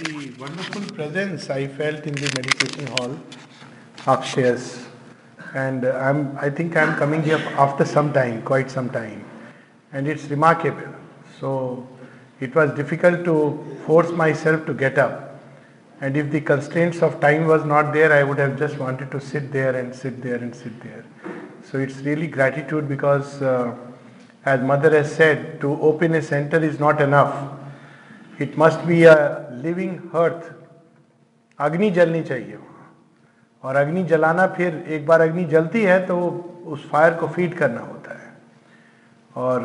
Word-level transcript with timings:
The 0.00 0.32
wonderful 0.38 0.94
presence 0.94 1.50
I 1.50 1.66
felt 1.66 2.06
in 2.06 2.14
the 2.14 2.30
meditation 2.36 2.86
hall 2.86 3.18
upstairs, 4.06 4.86
and 5.54 5.84
I'm, 5.84 6.38
I 6.38 6.50
think 6.50 6.76
I'm 6.76 6.94
coming 6.94 7.20
here 7.20 7.40
after 7.58 7.84
some 7.84 8.12
time, 8.12 8.42
quite 8.42 8.70
some 8.70 8.90
time, 8.90 9.24
and 9.92 10.06
it's 10.06 10.26
remarkable. 10.26 10.94
So 11.40 11.84
it 12.38 12.54
was 12.54 12.70
difficult 12.74 13.24
to 13.24 13.58
force 13.86 14.12
myself 14.12 14.66
to 14.66 14.72
get 14.72 14.98
up, 14.98 15.40
and 16.00 16.16
if 16.16 16.30
the 16.30 16.42
constraints 16.42 17.02
of 17.02 17.20
time 17.20 17.48
was 17.48 17.64
not 17.64 17.92
there, 17.92 18.12
I 18.12 18.22
would 18.22 18.38
have 18.38 18.56
just 18.56 18.78
wanted 18.78 19.10
to 19.10 19.20
sit 19.20 19.50
there 19.50 19.74
and 19.74 19.92
sit 19.92 20.22
there 20.22 20.36
and 20.36 20.54
sit 20.54 20.80
there. 20.80 21.04
So 21.64 21.78
it's 21.78 21.96
really 21.96 22.28
gratitude 22.28 22.88
because, 22.88 23.42
uh, 23.42 23.74
as 24.44 24.60
Mother 24.60 24.90
has 24.90 25.12
said, 25.12 25.60
to 25.60 25.72
open 25.82 26.14
a 26.14 26.22
center 26.22 26.62
is 26.62 26.78
not 26.78 27.00
enough. 27.00 27.57
It 28.40 28.58
must 28.58 28.84
be 28.86 29.02
a 29.04 29.14
living 29.62 29.94
hearth 30.14 30.50
अग्नि 31.58 31.90
जलनी 31.90 32.22
चाहिए। 32.22 32.58
और 33.64 33.76
अग्नि 33.76 34.02
जलाना 34.04 34.46
फिर 34.56 34.84
एक 34.88 35.06
बार 35.06 35.20
अग्नि 35.20 35.44
जलती 35.44 35.82
है 35.82 35.98
तो 36.06 36.18
उस 36.66 36.88
फायर 36.90 37.14
को 37.14 37.28
फ़ीड 37.28 37.54
करना 37.54 37.80
होता 37.80 38.12
है। 38.14 38.28
और 39.36 39.58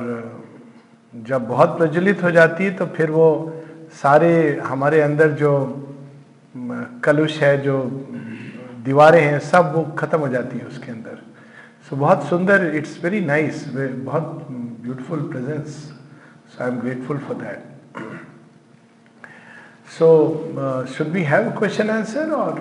जब 1.13 1.47
बहुत 1.47 1.77
प्रज्वलित 1.77 2.23
हो 2.23 2.31
जाती 2.31 2.63
है 2.65 2.73
तो 2.75 2.85
फिर 2.95 3.11
वो 3.11 3.27
सारे 4.01 4.31
हमारे 4.65 5.01
अंदर 5.01 5.31
जो 5.41 5.51
कलुष 7.03 7.37
है 7.41 7.57
जो 7.61 7.77
दीवारें 8.85 9.21
हैं 9.21 9.39
सब 9.51 9.71
वो 9.75 9.83
खत्म 9.99 10.19
हो 10.19 10.27
जाती 10.27 10.57
है 10.57 10.65
उसके 10.67 10.91
अंदर। 10.91 11.15
सो 11.15 11.95
so, 11.95 12.01
बहुत 12.01 12.23
सुंदर 12.29 12.65
इट्स 12.75 13.03
वेरी 13.03 13.21
नाइस 13.25 13.67
बहुत 13.75 14.47
beautiful 14.49 15.21
presence 15.29 15.67
so 15.67 16.63
I 16.63 16.69
am 16.69 16.79
grateful 16.79 17.17
for 17.27 17.37
that 17.37 17.72
So, 19.97 20.07
uh, 20.57 20.85
should 20.91 21.13
we 21.13 21.23
have 21.23 21.47
a 21.47 21.51
question 21.51 21.89
answer 21.89 22.33
or? 22.33 22.53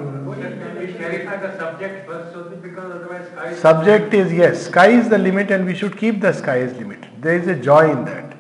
clarify 1.03 1.37
the 1.37 1.59
subject 1.59 2.07
first, 2.07 2.33
so 2.33 2.45
because 2.65 2.93
otherwise 2.93 3.27
sky. 3.29 3.55
Subject 3.55 4.15
is 4.15 4.33
yes, 4.33 4.67
sky 4.67 4.89
is 4.89 5.09
the 5.09 5.19
limit, 5.19 5.51
and 5.51 5.67
we 5.67 5.75
should 5.75 5.97
keep 5.97 6.21
the 6.21 6.33
sky 6.33 6.59
as 6.61 6.77
limit. 6.77 7.07
There 7.21 7.37
is 7.39 7.49
a 7.49 7.57
joy 7.57 7.91
in 7.91 8.05
that. 8.05 8.37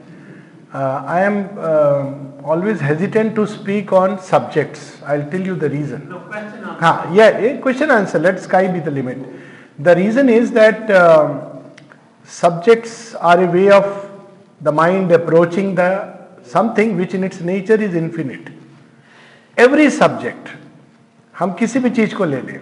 Uh, 0.72 1.05
I 1.06 1.20
am 1.20 1.58
uh, 1.58 2.44
always 2.44 2.81
hesitant 2.81 3.34
to 3.36 3.47
speak 3.47 3.92
on 3.92 4.20
subjects. 4.20 5.03
I'll 5.05 5.28
tell 5.31 5.41
you 5.41 5.56
the 5.56 5.69
reason. 5.70 6.09
No 6.09 6.20
question 6.20 6.64
answer. 6.64 6.84
Ha, 6.84 7.11
yeah, 7.12 7.56
question 7.59 7.91
answer. 7.91 8.19
Let 8.19 8.41
sky 8.41 8.66
be 8.69 8.81
the 8.81 8.91
limit. 8.91 9.19
The 9.78 9.94
reason 9.97 10.28
is 10.28 10.50
that 10.53 10.91
um, 10.91 11.62
subjects 12.25 13.14
are 13.14 13.42
a 13.42 13.50
way 13.50 13.70
of 13.70 14.11
the 14.61 14.72
mind 14.72 15.12
approaching 15.12 15.75
the 15.75 15.92
something 16.42 16.97
which 16.97 17.14
in 17.14 17.25
its 17.25 17.41
nature 17.41 17.81
is 17.81 17.94
infinite. 17.94 18.52
Every 19.58 19.89
subject 19.91 20.48
हम 21.34 21.53
किसी 21.53 21.78
भी 21.78 21.91
चीज़ 21.91 22.14
को 22.14 22.25
ले 22.25 22.41
लें 22.42 22.61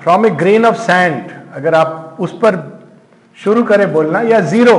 from 0.00 0.26
a 0.26 0.30
grain 0.32 0.66
of 0.66 0.76
sand 0.78 1.30
अगर 1.54 1.74
आप 1.74 2.16
उस 2.20 2.32
पर 2.42 2.56
शुरू 3.38 3.62
करें 3.64 3.92
बोलना, 3.92 4.20
या 4.20 4.40
zero 4.42 4.76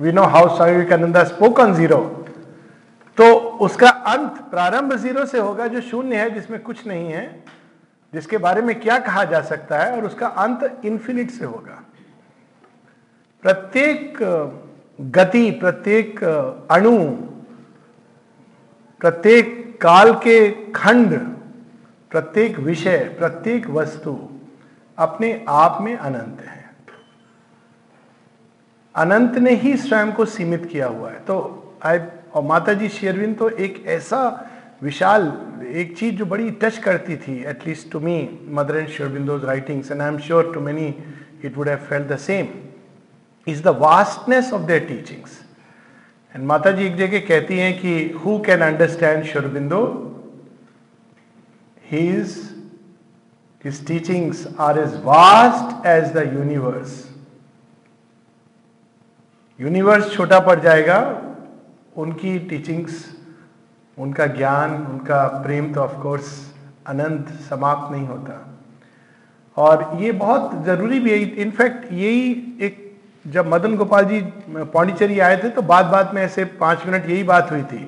we 0.00 0.12
know 0.12 0.22
how 0.24 0.56
Swami 0.56 1.24
spoke 1.26 1.60
on 1.60 1.74
zero 1.74 1.98
तो 3.18 3.24
उसका 3.60 3.88
अंत, 3.88 4.40
प्रारंभ 4.50 4.94
ज़ीरो 4.96 5.24
से 5.26 5.38
होगा 5.38 5.66
जो 5.66 5.80
शून्य 5.80 6.16
है, 6.16 6.30
जिसमें 6.30 6.60
कुछ 6.62 6.86
नहीं 6.86 7.08
है, 7.12 7.44
जिसके 8.12 8.38
बारे 8.38 8.62
में 8.62 8.78
क्या 8.80 8.98
कहा 8.98 9.24
जा 9.24 9.40
सकता 9.42 9.78
है, 9.78 9.92
और 9.92 10.04
उसका 10.04 10.26
अंत 10.26 10.80
इन्फिनिट 10.84 11.30
से 11.30 11.44
होगा। 11.44 11.82
प्रत्येक 13.42 14.18
गति, 15.00 15.50
प्रत्येक 15.52 16.22
अणु 16.24 16.96
प्रत्येक 19.00 19.78
काल 19.80 20.12
के 20.14 20.50
खंड, 20.74 21.14
प्रत्येक 22.10 22.58
विषय, 22.58 22.98
प्रत्येक 23.18 23.68
वस्तु 23.70 24.18
अपने 24.98 25.32
आप 25.48 25.78
में 25.82 25.96
अनंत 25.96 26.40
है। 26.40 26.64
अनंत 28.94 29.36
ने 29.38 29.54
ही 29.54 29.76
स्वयं 29.76 30.12
को 30.12 30.24
सीमित 30.26 30.68
किया 30.72 30.86
हुआ 30.86 31.10
है। 31.10 31.20
तो 31.20 31.36
आई 31.84 31.98
और 32.34 32.42
माता 32.42 32.72
जी 32.72 32.88
शेरविन 32.88 33.34
तो 33.34 33.48
एक 33.48 33.84
ऐसा 33.86 34.20
विशाल, 34.82 35.32
एक 35.66 35.96
चीज़ 35.98 36.14
जो 36.14 36.24
बड़ी 36.26 36.50
टच 36.62 36.78
करती 36.78 37.16
थी 37.16 37.42
at least 37.46 37.90
to 37.92 38.00
me 38.00 38.16
mother 38.50 38.76
and 38.76 38.88
Aurobindo's 38.88 39.44
writings 39.44 39.90
and 39.90 40.02
I 40.02 40.08
am 40.08 40.18
sure 40.18 40.52
to 40.54 40.60
many 40.60 40.94
it 41.44 41.56
would 41.56 41.68
have 41.68 41.78
felt 41.88 42.08
the 42.08 42.16
same 42.18 42.48
is 43.46 43.62
the 43.62 43.76
vastness 43.80 44.52
of 44.52 44.62
their 44.62 44.84
teachings 44.88 45.40
and 46.34 46.44
माता 46.46 46.70
जी 46.70 46.84
एक 46.86 46.96
जगह 46.96 47.18
कहती 47.28 47.58
हैं 47.58 47.72
कि 47.80 47.92
who 48.24 48.38
can 48.46 48.60
understand 48.62 49.24
Aurobindo 49.24 49.82
his 51.90 52.36
his 53.64 53.86
teachings 53.86 54.46
are 54.60 54.78
as 54.78 54.94
vast 55.04 55.86
as 55.86 56.12
the 56.16 56.32
universe 56.34 57.04
universe 59.58 60.12
छोटा 60.12 60.38
पड़ 60.40 60.58
जाएगा, 60.60 60.98
उनकी 61.96 62.38
टीचिंग्स 62.38 63.04
उनका 63.98 64.26
ज्ञान, 64.26 64.74
उनका 64.86 65.26
प्रेम 65.44 65.72
तो 65.74 65.80
ऑफ़ 65.80 65.96
कोर्स 66.02 66.28
अनंत 66.86 67.28
समाप्त 67.48 67.92
नहीं 67.92 68.06
होता। 68.06 68.34
और 69.56 69.98
ये 70.02 70.12
बहुत 70.12 70.64
ज़रूरी 70.64 71.00
भी 71.00 71.10
है 71.10 71.18
इनफैक्ट 71.42 71.92
यही 71.92 72.30
एक 72.60 72.87
जब 73.24 73.46
मदन 73.46 73.74
गोपाल 73.76 74.04
जी 74.04 74.20
पांडिचेरी 74.74 75.18
आए 75.20 75.36
थे 75.36 75.48
तो 75.48 75.62
बात 75.62 75.86
बात 75.86 76.10
में 76.14 76.22
ऐसे 76.22 76.44
पाँच 76.60 76.86
मिनट 76.86 77.08
यही 77.10 77.22
बात 77.22 77.50
हुई 77.50 77.62
थी 77.62 77.78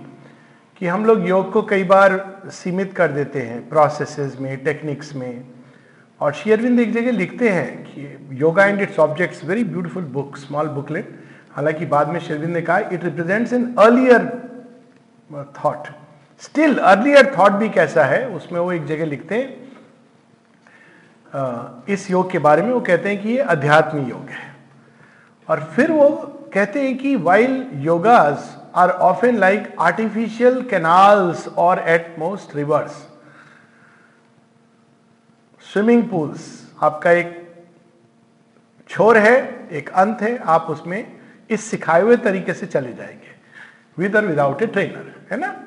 कि 0.81 0.87
हम 0.87 1.05
लोग 1.05 1.29
योग 1.29 1.53
को 1.53 1.63
कई 1.63 1.85
बार 1.85 2.19
सीमित 2.53 2.93
कर 2.93 3.13
देते 3.13 3.43
हैं 3.43 3.69
प्रोसेसेस 3.69 4.37
में 4.41 4.57
टेक्निक्स 4.65 5.15
में। 5.15 5.45
और 6.21 6.33
शेयरविंद 6.33 6.81
एक 6.81 6.93
जगह 6.93 7.11
लिखते 7.13 7.49
हैं 7.49 7.85
कि 7.85 8.39
yoga 8.41 8.65
and 8.67 8.81
its 8.81 8.99
objects 8.99 9.45
very 9.45 9.65
beautiful 9.65 10.05
book 10.13 10.37
small 10.37 10.69
booklet 10.69 11.19
हालाँकि 11.53 11.87
बाद 11.87 12.09
में 12.09 12.21
शेरविंद 12.21 12.53
ने 12.53 12.63
कहा 12.63 12.79
it 12.79 13.05
represents 13.05 13.53
an 13.53 13.75
earlier 13.79 14.29
thought 15.57 15.89
still 16.43 16.77
earlier 16.77 17.35
thought 17.39 17.53
भी 17.53 17.69
कैसा 17.69 18.05
है, 18.05 18.29
उसमें 18.29 18.61
वो 18.61 18.73
एक 18.73 18.87
जगह 18.87 19.05
लिखते 19.07 19.35
हैं 19.35 19.59
इस 21.89 22.11
योग 22.11 22.31
के 22.31 22.39
बारे 22.41 22.63
में। 22.63 22.71
वो 22.73 22.81
कहते 22.81 23.09
हैं 23.09 23.23
कि 23.23 23.29
ये 23.29 23.39
अध्यात्मी 23.39 24.01
योग 24.03 24.29
है। 24.31 24.50
और 25.51 25.65
फिर 25.65 25.93
वो 25.93 26.11
कहते 26.55 26.83
हैं 26.83 26.99
कि 26.99 27.17
while 27.17 27.71
yogas 27.75 28.63
are 28.75 28.91
often 28.91 29.37
like 29.37 29.77
artificial 29.81 30.63
canals 30.63 31.49
और 31.49 31.79
at 31.79 32.17
most 32.19 32.57
rivers 32.57 32.91
swimming 35.73 36.09
pools 36.09 36.71
आपका 36.83 37.11
एक 37.11 37.55
छोर 38.89 39.19
है, 39.19 39.69
एक 39.73 39.91
अंत 39.91 40.23
है, 40.23 40.39
आप 40.39 40.67
उसमें 40.71 41.19
इस 41.51 41.65
सिखाए 41.65 42.03
हुए 42.03 42.17
तरीके 42.17 42.55
से 42.55 42.67
चले 42.67 42.93
जाएँगे 42.93 43.35
विद 43.99 44.17
और 44.17 44.27
विदाउट 44.27 44.63
ए 44.63 44.67
ट्रेनर 44.67 45.27
है 45.31 45.39
ना? 45.39 45.63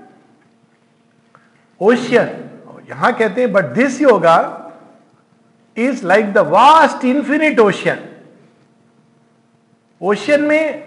ओशियन 1.82 2.50
यहाँ 2.90 3.14
कहते 3.14 3.42
हैं 3.42 3.52
but 3.52 3.66
this 3.66 4.02
yoga 4.02 4.72
is 5.78 6.06
like 6.06 6.34
the 6.34 6.38
vast 6.38 7.06
infinite 7.06 7.60
ocean 7.60 8.13
ocean 10.04 10.42
में 10.42 10.84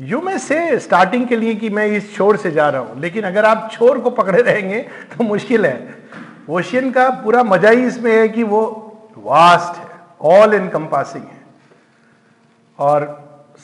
यू 0.00 0.20
में 0.20 0.36
से 0.38 0.78
स्टार्टिंग 0.80 1.26
के 1.28 1.36
लिए 1.36 1.54
कि 1.54 1.68
मैं 1.70 1.86
इस 1.88 2.14
छोर 2.14 2.36
से 2.36 2.50
जा 2.50 2.68
रहा 2.68 2.80
हूँ, 2.80 3.00
लेकिन 3.00 3.24
अगर 3.24 3.44
आप 3.44 3.68
छोर 3.72 3.98
को 3.98 4.10
पकड़े 4.12 4.40
रहेंगे 4.42 4.80
तो 5.12 5.24
मुश्किल 5.24 5.66
है। 5.66 5.94
ओशियन 6.50 6.90
का 6.92 7.08
पूरा 7.22 7.42
मज़ा 7.44 7.70
ही 7.70 7.86
इसमें 7.86 8.10
है 8.12 8.28
कि 8.28 8.42
वो 8.44 8.62
वास्ट 9.18 9.78
है 9.78 9.86
ऑल 10.32 10.54
इन 10.54 10.68
कंपासिंग 10.68 11.24
है। 11.24 11.44
और 12.78 13.06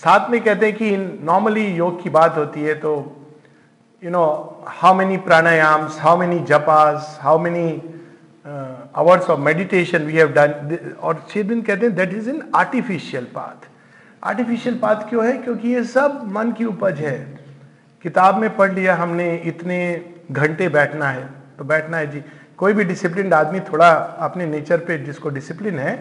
साथ 0.02 0.30
में 0.30 0.40
कहते 0.40 0.66
हैं 0.66 0.76
कि 0.76 0.96
नॉर्मली 1.24 1.66
योग 1.66 2.02
की 2.02 2.10
बात 2.10 2.36
होती 2.36 2.60
है 2.60 2.74
तो 2.74 2.94
you 4.02 4.10
know 4.10 4.24
how 4.68 4.94
many 4.94 5.16
pranayams 5.26 5.98
how 6.00 6.18
many 6.18 6.38
japas 6.48 7.18
how 7.22 7.38
many 7.38 7.68
hours 8.46 9.30
of 9.30 9.40
meditation 9.40 10.04
we 10.04 10.12
have 10.12 10.32
done 10.38 10.96
और 11.00 11.22
शेरबिन 11.32 11.62
कहते 11.62 11.86
हैं 11.86 11.94
that 11.96 12.14
is 12.14 12.30
an 12.30 12.42
artificial 12.54 13.24
path 13.34 13.68
artificial 14.22 14.78
बात 14.78 15.06
क्यों 15.08 15.26
है? 15.26 15.32
क्योंकि 15.32 15.68
ये 15.68 15.82
सब 15.84 16.20
मन 16.32 16.52
की 16.52 16.64
उपज 16.64 16.98
है। 16.98 17.18
किताब 18.02 18.38
में 18.38 18.56
पढ़ 18.56 18.72
लिया 18.72 18.94
हमने, 18.94 19.34
इतने 19.36 20.04
घंटे 20.30 20.68
बैठना 20.68 21.08
है। 21.08 21.28
तो 21.58 21.64
बैठना 21.64 21.96
है 21.96 22.10
जी। 22.10 22.22
कोई 22.58 22.72
भी 22.72 22.84
डिसिप्लिन 22.84 23.32
आदमी 23.32 23.60
थोड़ा 23.62 23.88
अपने 24.20 24.46
नेचर 24.46 24.78
पे 24.78 24.98
जिसको 24.98 25.28
डिसिप्लिन 25.28 25.78
है 25.78 25.96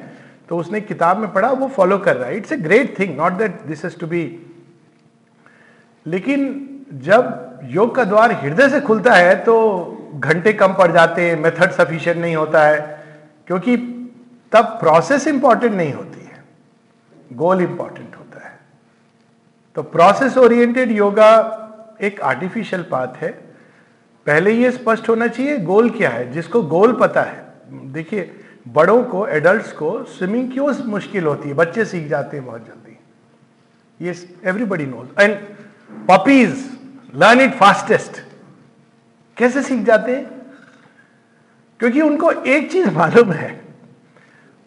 तो 0.50 0.58
उसने 0.58 0.82
किताब 0.82 1.18
में 1.18 1.32
पढ़ा, 1.34 1.50
वो 1.50 1.68
फॉलो 1.68 1.98
कर 1.98 2.16
रहा 2.18 2.28
है। 2.30 2.38
It's 2.38 2.52
a 2.52 2.58
great 2.58 2.98
thing 3.00 3.16
not 3.18 3.34
that 3.34 3.62
this 3.62 3.86
is 3.86 3.98
to 3.98 4.08
be 4.08 4.24
लेकिन 6.06 6.42
जब 6.94 7.60
योग 7.64 7.96
का 7.96 8.04
द्वार 8.04 8.32
हृदय 8.34 8.70
से 8.70 8.82
खुलता 8.82 9.14
है 9.14 9.36
तो 9.36 9.56
घंटे 10.16 10.54
कम 10.54 10.74
पड़ 10.74 10.92
जाते 10.92 11.30
हैं 11.30 11.40
मेथड 11.40 11.72
सफिशियंट 11.72 12.20
नहीं 12.20 12.36
होता 12.36 12.64
है। 12.64 12.80
क्योंकि 13.48 13.78
तब 14.52 14.66
प्रोसेस 14.80 15.28
इंपॉर्टेंट 15.28 15.74
नहीं 15.74 15.94
होती 15.94 16.26
है। 16.26 16.44
गोल 17.34 17.62
इंपॉर्टेंट 17.62 18.11
तो 19.76 19.84
प्रोसेस 19.84 20.38
ओरिएंटेड 20.38 20.92
योगा 20.92 21.58
एक 22.02 22.22
आर्टिफिशियल 22.22 22.84
पाथ 22.84 23.08
है। 23.08 23.32
पहले 24.26 24.52
ये 24.52 24.72
स्पष्ट 24.72 25.10
होना 25.10 25.28
चाहिए 25.28 25.58
गोल 25.58 25.90
क्या 25.90 26.10
है? 26.10 26.32
जिसको 26.32 26.64
गोल 26.64 26.94
पता 26.94 27.22
है। 27.22 27.46
देखिए, 27.70 28.40
बड़ों 28.68 29.04
को 29.04 29.28
एडल्ट्स 29.28 29.72
को 29.72 30.04
स्विमिंग 30.04 30.52
क्यों 30.52 30.86
मुश्किल 30.86 31.24
होती 31.24 31.50
है? 31.50 31.56
बच्चे 31.56 31.86
सीख 31.86 32.08
जाते 32.08 32.38
हैं 32.38 32.46
बहुत 32.46 32.66
जल्दी। 32.66 32.98
ये 34.06 34.30
everybody 34.46 34.86
knows 34.86 35.22
and 35.22 35.38
puppies 35.92 36.78
learn 37.16 37.42
it 37.42 37.54
fastest 37.54 38.22
कैसे 39.38 39.64
सीख 39.64 39.84
जाते 39.84 40.16
हैं? 40.16 40.42
क्योंकि 41.80 42.02
उनको 42.02 42.32
एक 42.32 42.72
चीज़ 42.72 42.90
मालूम 42.90 43.32
है। 43.32 43.62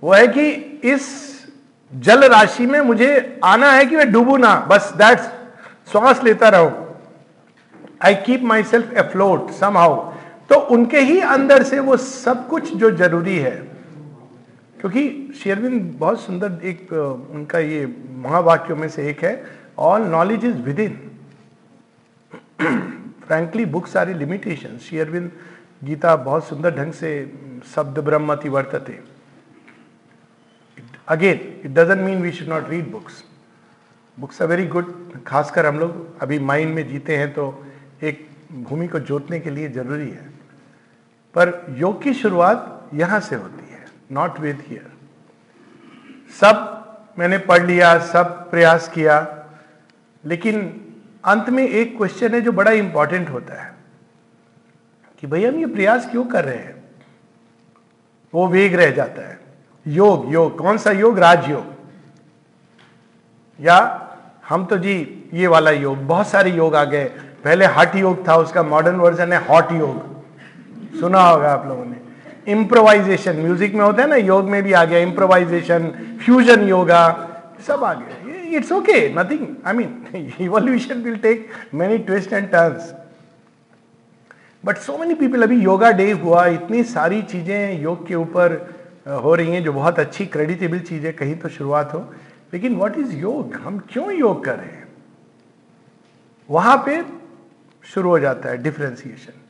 वो 0.02 0.12
है 0.12 0.28
कि 0.28 0.50
इस 0.84 1.33
जल 1.94 2.25
राशि 2.29 2.67
में 2.67 2.81
मुझे 2.82 3.41
आना 3.44 3.70
है 3.73 3.85
कि 3.87 3.96
मैं 3.96 4.11
डूबू 4.12 4.37
ना, 4.37 4.55
बस 4.70 4.93
दैट्स 4.96 5.29
श्वास 5.91 6.23
लेता 6.25 6.49
रहूँ। 6.49 6.73
I 8.00 8.14
keep 8.26 8.43
myself 8.64 8.93
afloat 8.99 9.50
somehow 9.79 9.94
तो 10.50 10.55
उनके 10.75 11.00
ही 11.00 11.20
अंदर 11.20 11.62
से 11.62 11.79
वो 11.81 11.96
सब 11.96 12.46
कुछ 12.49 12.75
जो 12.75 12.91
ज़रूरी 12.93 13.37
है, 13.38 13.56
क्योंकि 14.81 15.32
शेरविन 15.43 15.79
बहुत 15.99 16.20
सुंदर 16.20 16.67
एक 16.67 16.93
उनका 16.93 17.58
ये 17.58 17.87
महावाक्यों 18.23 18.76
में 18.76 18.88
से 18.88 19.08
एक 19.11 19.25
है 19.25 19.43
all 19.79 20.02
knowledge 20.08 20.44
is 20.44 20.56
within 20.81 21.00
frankly 23.26 23.64
books 23.67 23.96
are 23.96 24.14
limitation 24.17 24.79
Aurobindo 24.81 25.31
Gita 25.85 26.17
बहुत 26.19 26.49
सुंदर 26.49 26.75
ढंग 26.76 26.93
से 26.93 27.11
शब्द 27.75 27.99
ब्रह्मति 28.05 28.49
वर्तते 28.49 28.99
again 31.08 31.38
it 31.64 31.70
doesn't 31.70 32.00
mean 32.00 32.22
we 32.22 32.32
should 32.32 32.48
not 32.48 32.68
read 32.70 32.90
books 32.90 33.22
books 34.18 34.42
are 34.42 34.48
very 34.48 34.66
good 34.66 35.22
खासकर 35.26 35.66
हम 35.66 35.78
लोग 35.78 36.22
अभी 36.22 36.38
माइंड 36.40 36.74
में 36.74 36.86
जीते 36.88 37.16
हैं 37.16 37.32
तो 37.34 37.44
एक 38.02 38.26
भूमि 38.62 38.86
को 38.88 38.98
जोतने 39.00 39.40
के 39.40 39.50
लिए 39.50 39.68
ज़रूरी 39.68 40.08
है। 40.10 40.32
पर 41.34 41.76
योग 41.78 42.02
की 42.02 42.14
शुरुआत 42.14 42.90
यहाँ 42.94 43.20
से 43.20 43.36
होती 43.36 43.72
है 43.72 43.84
नॉट 44.12 44.40
विद 44.40 44.62
हियर 44.68 44.92
सब 46.32 47.14
मैंने 47.18 47.38
पढ़ 47.38 47.64
लिया, 47.66 47.98
सब 47.98 48.50
प्रयास 48.50 48.88
किया, 48.88 49.46
लेकिन 50.24 50.56
अंत 51.24 51.48
में 51.50 51.62
एक 51.62 51.96
क्वेश्चन 51.96 52.34
है 52.34 52.40
जो 52.40 52.52
बड़ा 52.52 52.70
इंपॉर्टेंट 52.72 53.28
होता 53.30 53.60
है, 53.62 53.72
कि 55.22 55.26
भाई 55.26 55.44
हम 55.44 55.58
ये 55.58 55.66
प्रयास 55.66 56.08
क्यों 56.10 56.24
कर 56.24 56.44
रहे 56.44 56.56
हैं? 56.56 56.82
वो 58.34 58.46
वेग 58.48 58.74
रह 58.74 58.90
जाता 58.90 59.28
है। 59.28 59.38
योग 59.86 60.32
योग, 60.32 60.58
कौन 60.58 60.78
सा 60.78 60.90
योग? 60.92 61.19
राजयोग। 61.19 61.64
या 63.58 63.78
हम 64.48 64.64
तो 64.64 64.78
जी, 64.78 65.31
ये 65.34 65.46
वाला 65.46 65.70
योग, 65.70 65.98
बहुत 66.06 66.28
सारे 66.28 66.50
योग 66.50 66.75
आ 66.76 66.84
गए। 66.84 67.04
पहले 67.44 67.66
हट 67.69 67.96
योग 67.96 68.26
था, 68.28 68.36
उसका 68.36 68.62
मॉडर्न 68.62 68.96
वर्जन 68.96 69.32
है 69.32 69.38
हॉट 69.46 69.72
योग। 69.72 71.00
सुना 71.00 71.20
होगा 71.20 71.52
आप 71.52 71.66
लोगों 71.69 71.84
ने। 71.84 71.96
इम्प्रोवाइजेशन 72.52 73.36
म्यूज़िक 73.36 73.75
में 73.75 73.84
होता 73.84 74.02
है 74.02 74.08
ना, 74.08 74.16
योग 74.16 74.50
में 74.50 74.62
भी 74.62 74.72
आ 74.72 74.84
गया 74.84 74.98
इम्प्रोवाइजेशन 75.00 75.90
फ्यूजन 76.25 76.69
योगा 76.69 77.06
सब 77.66 77.84
आ 77.84 77.92
गया। 77.94 78.56
It's 78.56 78.72
okay 78.72 79.08
nothing 79.14 79.46
I 79.66 79.75
mean 79.75 80.32
evolution 80.40 81.02
will 81.02 81.16
take 81.19 81.48
many 81.75 81.98
twist 81.98 82.32
and 82.32 82.50
turns 82.50 82.92
but 84.64 84.76
so 84.76 84.96
many 84.98 85.14
people 85.14 85.42
अभी 85.42 85.56
योगा 85.60 85.90
डे 85.90 86.10
हुआ, 86.12 86.46
इतनी 86.46 86.82
सारी 86.84 87.20
चीज़ें 87.22 87.82
योग 87.82 88.06
के 88.06 88.14
ऊपर 88.14 88.54
हो 89.06 89.34
रही 89.34 89.50
हैं, 89.50 89.62
जो 89.64 89.72
बहुत 89.72 89.98
अच्छी 89.98 90.26
क्रेडिटेबल 90.26 90.78
चीज़ें, 90.80 91.12
कहीं 91.12 91.36
तो 91.36 91.48
शुरुआत 91.48 91.94
हो। 91.94 91.98
लेकिन 92.52 92.76
व्हाट 92.76 92.96
इज़ 92.98 93.14
योग 93.16 93.54
हम 93.54 93.78
क्यों 93.90 94.12
योग 94.12 94.44
कर 94.44 94.56
रहे 94.56 94.66
हैं? 94.66 94.88
वहाँ 96.48 96.76
पे 96.86 97.02
शुरू 97.84 98.10
हो 98.10 98.18
जाता 98.18 98.48
है 98.48 98.62
डिफ्रेंसिएशन 98.62 99.40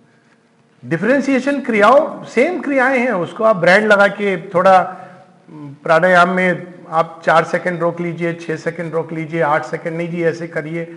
डिफ्रेंसिएशन 0.83 1.61
क्रियाओं 1.61 2.25
सेम 2.25 2.61
क्रियाएँ 2.61 2.99
हैं, 2.99 3.13
उसको 3.13 3.45
आप 3.45 3.57
ब्रांड 3.57 3.85
लगा 3.85 4.07
के 4.09 4.37
थोड़ा 4.51 4.81
प्राणायाम 5.83 6.31
में 6.31 6.75
आप 6.89 7.21
चार 7.25 7.45
सेकंड 7.45 7.81
रोक 7.81 8.01
लीजिए, 8.01 8.33
छह 8.35 8.57
सेकंड 8.57 8.93
रोक 8.95 9.13
लीजिए, 9.13 9.41
आठ 9.41 9.65
सेकंड 9.65 9.97
नहीं 9.97 10.09
जी, 10.09 10.23
ऐसे 10.23 10.49
करिए। 10.49 10.97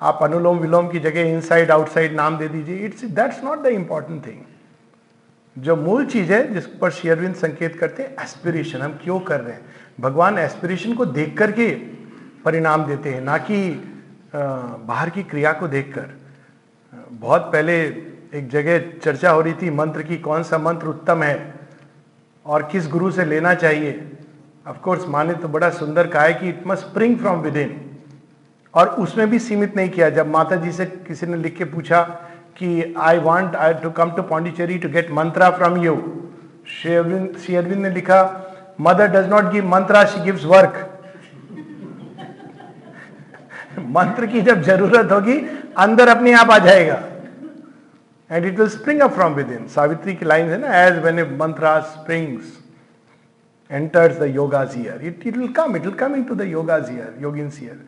आप 0.00 0.18
अनुलोम 0.22 0.58
विलोम 0.58 0.88
की 0.88 0.98
जगह 0.98 1.28
इनसाइड 1.28 1.70
आउटसाइड 1.70 2.14
नाम 2.14 2.38
दे 2.38 2.48
दीजिए। 2.48 2.76
It's 2.76 3.04
that's 3.04 3.42
not 3.44 3.62
the 3.62 3.66
important 3.66 4.26
thing 4.26 4.42
जो 5.58 5.76
मूल 5.76 6.04
चीज़ 6.06 6.32
है, 6.32 6.52
जिस 6.54 6.66
पर 6.78 6.90
शेयरविंद 6.90 7.34
संकेत 7.34 7.76
करते 7.76 8.02
हैं 8.02 8.14
एस्पिरेशन 8.22 8.82
हम 8.82 8.92
क्यों 9.02 9.18
कर 9.20 9.40
रहे 9.40 9.52
हैं? 9.52 9.60
भगवान 10.00 10.38
एस्पिरेशन 10.38 10.94
को 10.94 11.06
देख 11.06 11.36
करके 11.38 11.68
परिणाम 12.44 12.84
देते 12.86 13.10
हैं, 13.10 13.20
ना 13.20 13.38
कि 13.38 13.70
बाहर 14.34 15.10
की 15.10 15.22
क्रिया 15.22 15.52
को 15.52 15.68
देखकर। 15.68 16.06
बहुत 17.12 17.50
पहले 17.52 17.78
एक 18.34 18.48
जगह 18.48 18.78
चर्चा 19.02 19.30
हो 19.30 19.40
रही 19.40 19.52
थी, 19.52 19.70
मंत्र 19.70 20.02
की, 20.02 20.16
कौन 20.18 20.42
सा 20.42 20.58
मंत्र 20.58 20.86
उत्तम 20.86 21.22
है, 21.22 21.54
और 22.46 22.68
किस 22.72 22.88
गुरु 22.88 23.10
से 23.10 23.24
लेना 23.24 23.54
चाहिए? 23.54 24.10
ऑफ़ 24.66 24.78
कोर्स 24.78 25.06
माने 25.08 25.34
तो 25.34 25.48
बड़ा 25.48 25.70
सुंदर 25.70 26.06
कहा 26.06 26.22
है 26.22 26.34
कि 26.34 26.48
it 26.48 26.66
must 26.66 26.86
spring 26.86 27.18
from 27.18 27.40
within 27.56 27.80
और 28.74 28.88
उसमें 29.00 29.28
भी 29.30 29.38
सीमित 29.38 29.76
नहीं 29.76 29.90
किया। 29.90 30.10
जब 30.10 30.26
माता 30.28 30.56
जी 30.56 30.72
से 30.72 30.86
किसी 30.86 31.26
ने 31.26 31.36
लिख 31.36 31.56
के 31.56 31.64
पूछा 31.64 32.00
कि 32.58 32.94
I 32.98 33.18
want 33.26 33.56
I 33.56 33.74
to 33.82 33.90
come 33.98 34.10
to 34.16 34.22
Pondicherry 34.30 34.78
to 34.78 34.88
get 34.88 35.10
mantra 35.18 35.50
from 35.58 35.76
you 35.84 35.96
Shri 36.80 37.54
Aurobindo 37.56 37.80
ने 37.82 37.90
लिखा 37.90 38.20
mother 38.80 39.06
does 39.10 39.28
not 39.30 39.50
give 39.52 39.68
mantra 39.68 40.04
she 40.04 40.20
gives 40.24 40.44
work 40.44 40.84
मंत्र 43.96 44.26
की 44.26 44.40
जब 44.42 44.62
ज़रूरत 44.62 45.12
होगी 45.12 45.38
अंदर 45.78 46.08
अपने 46.08 46.32
आप 46.34 46.50
आ 46.50 46.58
जाएगा 46.58 47.02
and 48.30 48.44
it 48.44 48.58
will 48.58 48.68
spring 48.68 49.00
up 49.00 49.12
from 49.14 49.34
within 49.52 49.66
Savitri 49.74 50.14
की 50.14 50.24
लाइन 50.24 50.50
है 50.50 50.58
ना 50.60 50.82
as 50.82 50.98
when 51.04 51.18
a 51.18 51.24
mantra 51.40 51.78
springs 51.92 52.56
enters 53.70 54.18
the 54.18 54.26
yoga's 54.26 54.76
ear. 54.76 54.98
It, 55.02 55.24
it 55.26 55.36
will 55.36 55.52
come, 55.52 55.76
it 55.76 55.82
will 55.82 55.94
come 55.94 56.14
into 56.14 56.34
the 56.34 56.44
yoga's 56.44 56.90
ear, 56.90 57.14
yogin's 57.20 57.60
ear. 57.62 57.78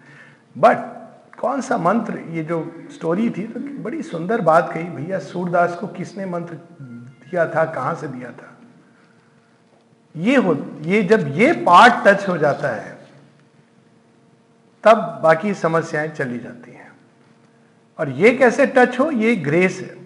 कौन 1.41 1.61
सा 1.61 1.79
मंत्र, 1.79 2.19
ये 2.19 2.43
जो 2.43 2.75
story 2.95 3.31
थी 3.31 3.47
तो 3.47 3.61
बड़ी 3.61 4.03
सुंदर 4.03 4.41
बात 4.41 4.73
कही, 4.75 4.85
भैया, 4.85 5.19
सूरदास 5.19 5.77
को 5.77 5.87
किसने 5.87 6.27
मंत्र 6.27 6.55
दिया 6.55 7.47
था, 7.47 7.65
कहाँ 7.65 7.95
से 7.95 8.09
दिया 8.09 8.31
था? 8.31 8.59
ये 10.17 10.37
हो, 10.37 10.67
ये 10.81 11.03
जब 11.03 11.29
ये 11.37 11.53
पार्ट 11.53 11.95
टच 12.07 12.29
हो 12.29 12.39
जाता 12.39 12.69
है, 12.69 12.99
तब 14.85 15.21
बाकी 15.23 15.55
समस्याएँ 15.55 16.09
चली 16.09 16.39
जाती 16.39 16.71
हैं। 16.71 16.93
और 17.99 18.09
ये 18.09 18.37
कैसे 18.37 18.67
टच 18.67 19.01
हो? 19.01 19.11
ये 19.11 19.37
ग्रेस 19.37 19.79
है। 19.81 20.01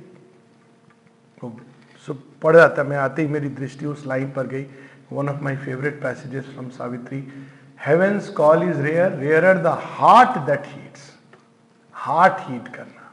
तो 1.40 2.14
पढ़ 2.42 2.56
था, 2.78 2.84
मैं 2.84 2.96
आते 2.96 3.22
ही 3.22 3.29
मेरी 3.29 3.48
दृष्टि 3.48 3.86
उस 3.86 4.06
लाइन 4.06 4.32
पर 4.32 4.46
गई। 4.46 4.67
One 5.12 5.29
of 5.29 5.41
my 5.41 5.56
favourite 5.56 6.03
passages 6.03 6.44
from 6.44 6.69
Savitri 6.69 7.48
Heaven's 7.88 8.29
call 8.29 8.70
is 8.70 8.81
rare 8.81 9.12
rare 9.12 9.58
the 9.58 9.67
heart 9.67 10.31
that 10.31 10.64
heats. 10.64 10.83
Heart 12.08 12.37
heat 12.39 12.69
करना। 12.69 13.13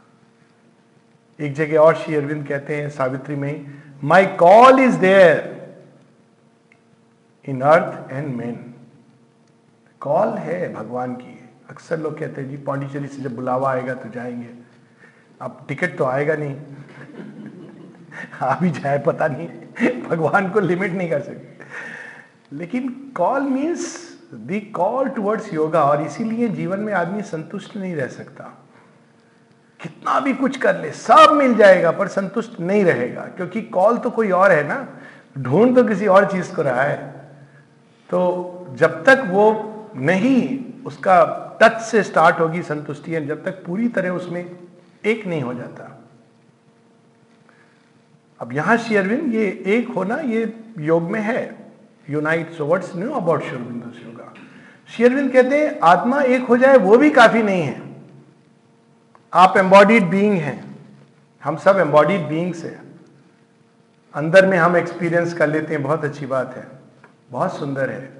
एक 1.40 1.54
जगह 1.54 1.80
और 1.80 1.96
श्री 1.96 2.16
अरविंद 2.16 2.48
कहते 2.48 2.76
हैं, 2.76 2.90
सावित्री 2.90 3.36
में 3.36 3.84
my 4.04 4.26
call 4.26 4.80
is 4.80 4.98
there 4.98 5.62
in 7.48 7.62
earth 7.62 8.12
and 8.12 8.36
men 8.36 8.74
call 10.00 10.28
है 10.28 10.74
भगवान 10.74 11.16
की। 11.16 11.50
अक्सर 11.70 12.00
लोग 12.00 12.20
कहते 12.20 12.42
हैं, 12.42 12.50
जी, 12.50 12.58
पांडिचेरी 12.58 13.08
से 13.08 13.22
जब 13.22 13.36
बुलावा 13.36 13.72
आएगा 13.72 13.94
तो 13.94 14.10
जाएँगे। 14.10 14.50
अब 15.42 15.66
टिकट 15.68 15.98
तो 15.98 16.06
आएगा 16.06 16.36
नहीं। 16.36 16.62
आ 18.42 18.60
भी 18.60 18.70
जाए, 18.70 19.00
पता 19.00 19.28
नहीं, 19.28 19.48
भगवान 20.04 20.50
को 20.50 20.60
लिमिट 20.60 20.92
नहीं 20.92 21.10
कर 21.10 21.22
सकते। 21.22 21.64
लेकिन 22.56 23.12
call 23.16 23.42
means 23.42 24.12
the 24.34 24.60
call 24.60 25.10
towards 25.10 25.54
yoga 25.54 25.84
और 25.84 26.02
इसीलिए 26.02 26.48
जीवन 26.48 26.80
में 26.80 26.94
आदमी 26.94 27.22
संतुष्ट 27.22 27.78
नहीं 27.78 27.96
रह 27.96 28.08
सकता। 28.08 28.61
कितना 29.84 30.20
भी 30.20 30.34
कुछ 30.34 30.58
कर 30.58 30.80
ले, 30.80 30.92
सब 30.92 31.30
मिल 31.34 31.56
जाएगा, 31.56 31.92
पर 31.92 32.08
संतुष्ट 32.08 32.60
नहीं 32.60 32.86
रहेगा। 32.86 33.22
क्योंकि 33.22 33.62
कॉल 33.62 33.98
तो 33.98 34.10
कोई 34.10 34.32
और 34.32 34.52
है 34.52 34.68
ना, 34.68 34.88
ढूंढ 35.38 35.76
तो 35.76 35.84
किसी 35.84 36.08
और 36.08 36.32
चीज़ 36.32 36.56
को 36.56 36.62
रहा 36.62 36.82
है। 36.82 37.12
तो 38.10 38.68
जब 38.74 39.04
तक 39.04 39.24
वो 39.28 39.68
नहीं, 39.96 40.60
उसका 40.86 41.48
टच 41.62 41.82
से 41.82 42.04
स्टार्ट 42.04 42.40
होगी 42.40 42.62
संतुष्टि 42.62 43.12
जब 43.26 43.44
तक 43.44 43.52
पूरी 43.52 43.88
तरह 43.88 44.10
उसमें 44.10 44.56
एक 45.06 45.28
नहीं 45.28 45.42
हो 45.42 45.54
जाता। 45.54 46.04
अब 48.40 48.54
यहाँ 48.54 48.78
शेयरविंद 48.78 49.36
ये 49.36 49.64
एक 49.66 49.90
होना, 49.90 50.16
ये 50.16 50.54
योग 50.80 51.04
में 51.04 51.22
है। 51.22 51.72
Unite 52.10 52.52
so 52.52 52.66
what's 52.66 52.96
new 52.96 53.12
about 53.12 53.42
Sri Aurobindo 53.42 53.94
yoga 54.06 55.42
कहते 55.42 55.60
हैं, 55.60 55.80
आत्मा 55.84 56.22
एक 56.22 56.42
हो 56.42 56.58
जाए, 56.58 56.78
वो 56.78 56.98
भी 56.98 57.10
काफ़ी 57.10 57.44
नहीं 57.44 57.62
है। 57.62 57.91
आप 59.34 59.58
एम्बॉडीड 59.58 60.10
बीइंग 60.10 60.34
हैं। 60.34 60.76
हम 61.44 61.56
सब 61.56 61.78
एम्बॉडीड 61.80 62.22
बीइंग्स 62.22 62.64
हैं। 62.64 62.84
अंदर 64.14 64.46
में 64.46 64.58
हम 64.58 64.78
एक्सपीरियंस 64.78 65.34
कर 65.34 65.48
लेते 65.48 65.74
हैं, 65.74 65.84
बहुत 65.84 66.06
अच्छी 66.06 66.26
बात 66.26 66.58
है। 66.58 66.68
बहुत 67.32 67.58
सुंदर 67.58 67.90
है। 67.90 68.14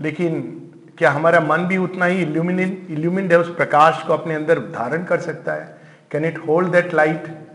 लेकिन 0.00 0.60
क्या 0.98 1.10
हमारा 1.10 1.40
मन 1.40 1.58
भी 1.58 1.76
उतना 1.76 2.04
ही 2.04 2.22
इल्यूमिन 2.22 3.30
है? 3.32 3.38
उस 3.38 3.54
प्रकाश 3.54 4.02
को 4.06 4.12
अपने 4.12 4.34
अंदर 4.34 4.58
धारण 4.58 5.04
कर 5.04 5.20
सकता 5.20 5.52
है। 5.52 5.78
Can 6.10 6.24
it 6.24 6.38
hold 6.38 6.68
that 6.68 6.94
light 6.94 7.48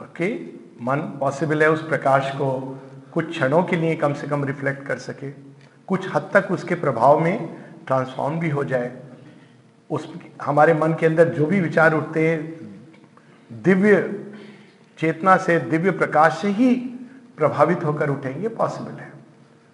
okay 0.00 0.34
मन 0.82 0.96
पॉसिबल 0.96 1.62
है 1.62 1.70
उस 1.70 1.88
प्रकाश 1.88 2.30
को 2.34 2.78
कुछ 3.14 3.30
क्षणों 3.30 3.62
के 3.62 3.76
लिए 3.76 3.94
कम 3.94 4.14
से 4.14 4.26
कम 4.26 4.44
रिफ्लेक्ट 4.44 4.86
कर 4.86 4.98
सके। 4.98 5.30
कुछ 5.86 6.14
हद 6.14 6.30
तक 6.34 6.48
उसके 6.50 6.74
प्रभाव 6.74 7.20
में 7.20 7.62
ट्रांसफॉर्म 7.86 8.38
भी 8.40 8.50
हो 8.50 8.64
जाए। 8.64 9.05
उस 9.90 10.12
हमारे 10.42 10.74
मन 10.74 10.92
के 10.92 11.06
अंदर 11.06 11.28
जो 11.28 11.46
भी 11.46 11.60
विचार 11.60 11.94
उठते 11.94 12.28
हैं, 12.28 12.56
दिव्य 13.62 14.24
चेतना 14.98 15.36
से, 15.36 15.58
दिव्य 15.58 15.90
प्रकाश 15.90 16.38
से 16.42 16.48
ही 16.48 16.74
प्रभावित 17.36 17.84
होकर 17.84 18.10
उठेंगे 18.10 18.48
पॉसिबल 18.48 19.00
है। 19.00 19.12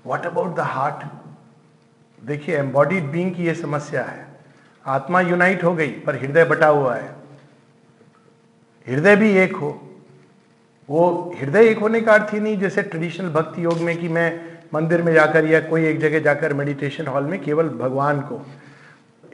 वॉट 0.06 0.26
अबाउट 0.26 0.56
द 0.56 0.60
हार्ट 0.60 1.06
देखिए 2.24 2.56
एम्बॉडीड 2.56 3.04
बींग 3.04 3.34
की 3.34 3.44
यह 3.44 3.54
समस्या 3.54 4.02
है। 4.02 4.26
आत्मा 4.86 5.20
यूनाइट 5.20 5.64
हो 5.64 5.74
गई, 5.74 5.88
पर 5.88 6.16
हृदय 6.16 6.44
बटा 6.44 6.66
हुआ 6.66 6.94
है। 6.94 7.16
हृदय 8.88 9.16
भी 9.16 9.32
एक 9.32 9.56
हो। 9.56 9.88
वो 10.88 11.34
हृदय 11.40 11.66
एक 11.66 11.78
होने 11.78 12.00
का 12.00 12.12
अर्थ 12.12 12.34
ही 12.34 12.40
नहीं, 12.40 12.58
जैसे 12.58 12.82
ट्रेडिशनल 12.82 13.28
भक्ति 13.28 13.64
योग 13.64 13.74
में 13.74 13.96
कि 13.96 14.08
मैं 14.08 14.52
मंदिर 14.74 15.02
में 15.02 15.12
जाकर 15.12 15.44
या 15.44 15.60
कोई 15.60 15.84
एक 15.84 16.00
जगह 16.00 16.20
जाकर 16.20 16.54
मेडिटेशन 16.54 17.06
हॉल 17.06 17.24
में 17.24 17.42
केवल 17.42 17.68
भगवान 17.68 18.20
को 18.20 18.46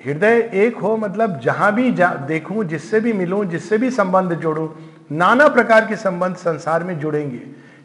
हृदय 0.05 0.50
एक 0.55 0.76
हो 0.76 0.97
मतलब 0.97 1.40
जहाँ 1.40 1.75
भी 1.75 1.93
जा, 1.93 2.09
देखूँ, 2.14 2.64
जिससे 2.64 3.00
भी 3.00 3.12
मिलूं, 3.12 3.45
जिससे 3.45 3.78
भी 3.78 3.90
संबंध 3.90 4.35
जोड़ूं, 4.35 4.69
नाना 5.12 5.49
प्रकार 5.49 5.87
के 5.87 5.97
संबंध 5.97 6.37
संसार 6.37 6.85
में 6.85 6.99
जुड़ेंगे। 6.99 7.38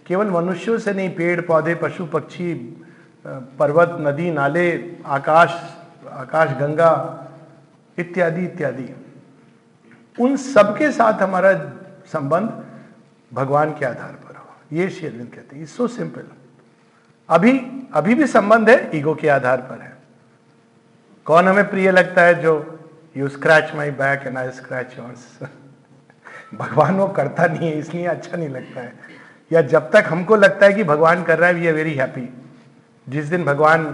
केवल 0.07 0.27
मनुष्यों 0.27 0.77
से 0.77 0.93
नहीं, 0.93 1.09
पेड़, 1.09 1.41
पौधे, 1.41 1.75
पशु, 1.75 2.05
पक्षी 2.05 2.53
पर्वत, 3.59 3.97
नदी, 4.01 4.31
नाले, 4.31 4.97
आकाश 5.05 5.61
आकाश, 6.05 6.49
गंगा, 6.57 6.91
इत्यादि 7.97 8.43
इत्यादि। 8.43 8.87
उन 10.17 10.35
सबके 10.37 10.91
साथ 10.91 11.21
हमारा 11.21 11.53
संबंध 12.05 12.63
भगवान 13.31 13.71
के 13.71 13.85
आधार 13.85 14.11
पर 14.23 14.35
हो। 14.35 14.77
ये 14.77 14.89
शेरविंद 14.89 15.29
कहते 15.33 15.55
हैं 15.55 15.65
सो 15.65 15.87
सिंपल 15.87 16.23
अभी 17.29 17.51
अभी 17.93 18.15
भी 18.15 18.27
संबंध 18.27 18.69
है, 18.69 18.89
ईगो 18.95 19.15
के 19.15 19.27
आधार 19.29 19.61
पर 19.61 19.81
है। 19.81 19.92
कौन 21.25 21.47
हमें 21.47 21.69
प्रिय 21.69 21.91
लगता 21.91 22.21
है 22.21 22.41
जो 22.41 22.53
you 23.17 23.27
scratch 23.29 23.71
my 23.75 23.91
back 23.91 24.25
and 24.27 24.37
I 24.37 24.49
scratch 24.51 24.95
yours 24.97 25.49
भगवान 26.53 26.95
वो 26.95 27.07
करता 27.09 27.45
नहीं 27.45 27.67
है, 27.67 27.77
इसलिए 27.79 28.05
अच्छा 28.05 28.37
नहीं 28.37 28.49
लगता 28.49 28.81
है। 28.81 28.93
या 29.51 29.61
जब 29.63 29.89
तक 29.91 30.05
हमको 30.07 30.35
लगता 30.35 30.65
है 30.65 30.73
कि 30.73 30.83
भगवान 30.83 31.23
कर 31.23 31.39
रहा 31.39 31.47
है 31.49 31.55
वी 31.55 31.67
आर 31.67 31.73
वेरी 31.73 31.93
हैप्पी 31.93 32.27
जिस 33.07 33.25
दिन 33.25 33.43
भगवान 33.45 33.85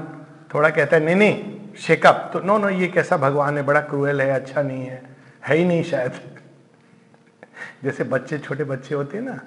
थोड़ा 0.54 0.70
कहता 0.70 0.96
है, 0.96 1.04
नहीं 1.04 1.16
नहीं 1.16 1.76
शेकअप 1.78 2.30
तो 2.34 2.40
नो 2.40 2.58
नो 2.58 2.70
ये 2.70 2.88
कैसा 2.88 3.18
भगवान 3.18 3.58
है? 3.58 3.64
बड़ा 3.64 3.82
क्रूएल 3.82 4.22
है 4.22 4.30
अच्छा 4.32 4.62
नहीं 4.62 4.86
है। 4.86 5.02
है 5.48 5.56
ही 5.56 5.66
नहीं 5.66 5.84
शायद। 5.84 6.12
जैसे 7.84 8.04
बच्चे, 8.04 8.38
छोटे 8.40 8.64
बच्चे 8.64 8.96
होते 8.96 9.18
हैं 9.18 9.24
ना, 9.24 9.40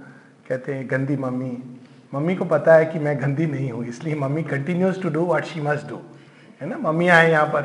कहते 0.49 0.75
हैं, 0.75 0.89
गंदी 0.91 1.17
मम्मी। 1.17 1.57
मम्मी 2.15 2.35
को 2.37 2.45
पता 2.45 2.75
है 2.75 2.85
कि 2.87 2.99
मैं 2.99 3.21
गंदी 3.21 3.47
नहीं 3.47 3.71
हूँ, 3.71 3.85
इसलिए 3.87 4.15
mummy 4.15 4.43
continues 4.45 5.03
to 5.03 5.09
do 5.09 5.25
what 5.25 5.45
she 5.45 5.61
must 5.61 5.89
do 5.89 6.01
है 6.63 6.69
ना? 6.69 6.77
मम्मी 6.81 7.09
आए 7.09 7.31
यहाँ 7.31 7.47
पर। 7.47 7.63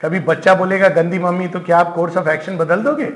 कभी 0.00 0.18
बच्चा 0.20 0.54
बोलेगा, 0.54 0.88
गंदी 0.88 1.18
मम्मी 1.18 1.46
तो 1.48 1.60
क्या 1.60 1.78
आप 1.78 1.94
कोर्स 1.94 2.16
ऑफ़ 2.16 2.28
एक्शन 2.28 2.56
बदल 2.56 2.82
दोगे? 2.82 3.06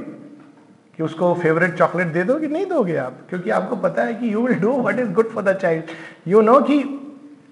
कि 0.99 1.03
उसको 1.03 1.33
फेवरेट 1.43 1.77
चॉकलेट 1.79 2.07
दे 2.13 2.23
दोगे? 2.25 2.49
नहीं 2.49 2.67
दोगे 2.67 2.97
आप, 2.97 3.19
क्योंकि 3.29 3.51
आपको 3.51 3.77
पता 3.77 4.03
है 4.03 4.15
कि 4.15 4.33
you 4.35 4.47
will 4.47 4.59
do 4.61 4.73
what 4.81 4.99
is 5.01 5.13
good 5.13 5.31
for 5.35 5.45
the 5.45 5.57
child 5.59 5.91
you 6.29 6.41
know 6.41 6.61
कि 6.61 6.79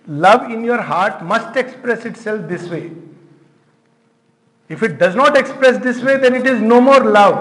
love 0.08 0.50
in 0.52 0.64
your 0.64 0.80
heart 0.90 1.22
must 1.24 1.56
express 1.56 2.06
itself 2.16 2.42
this 2.48 2.68
way 2.70 2.80
if 4.70 4.84
it 4.84 4.98
does 5.02 5.16
not 5.16 5.36
express 5.36 5.76
this 5.86 6.04
way 6.04 6.16
then 6.16 6.34
it 6.36 6.46
is 6.46 6.62
no 6.64 6.80
more 6.80 7.06
love 7.08 7.40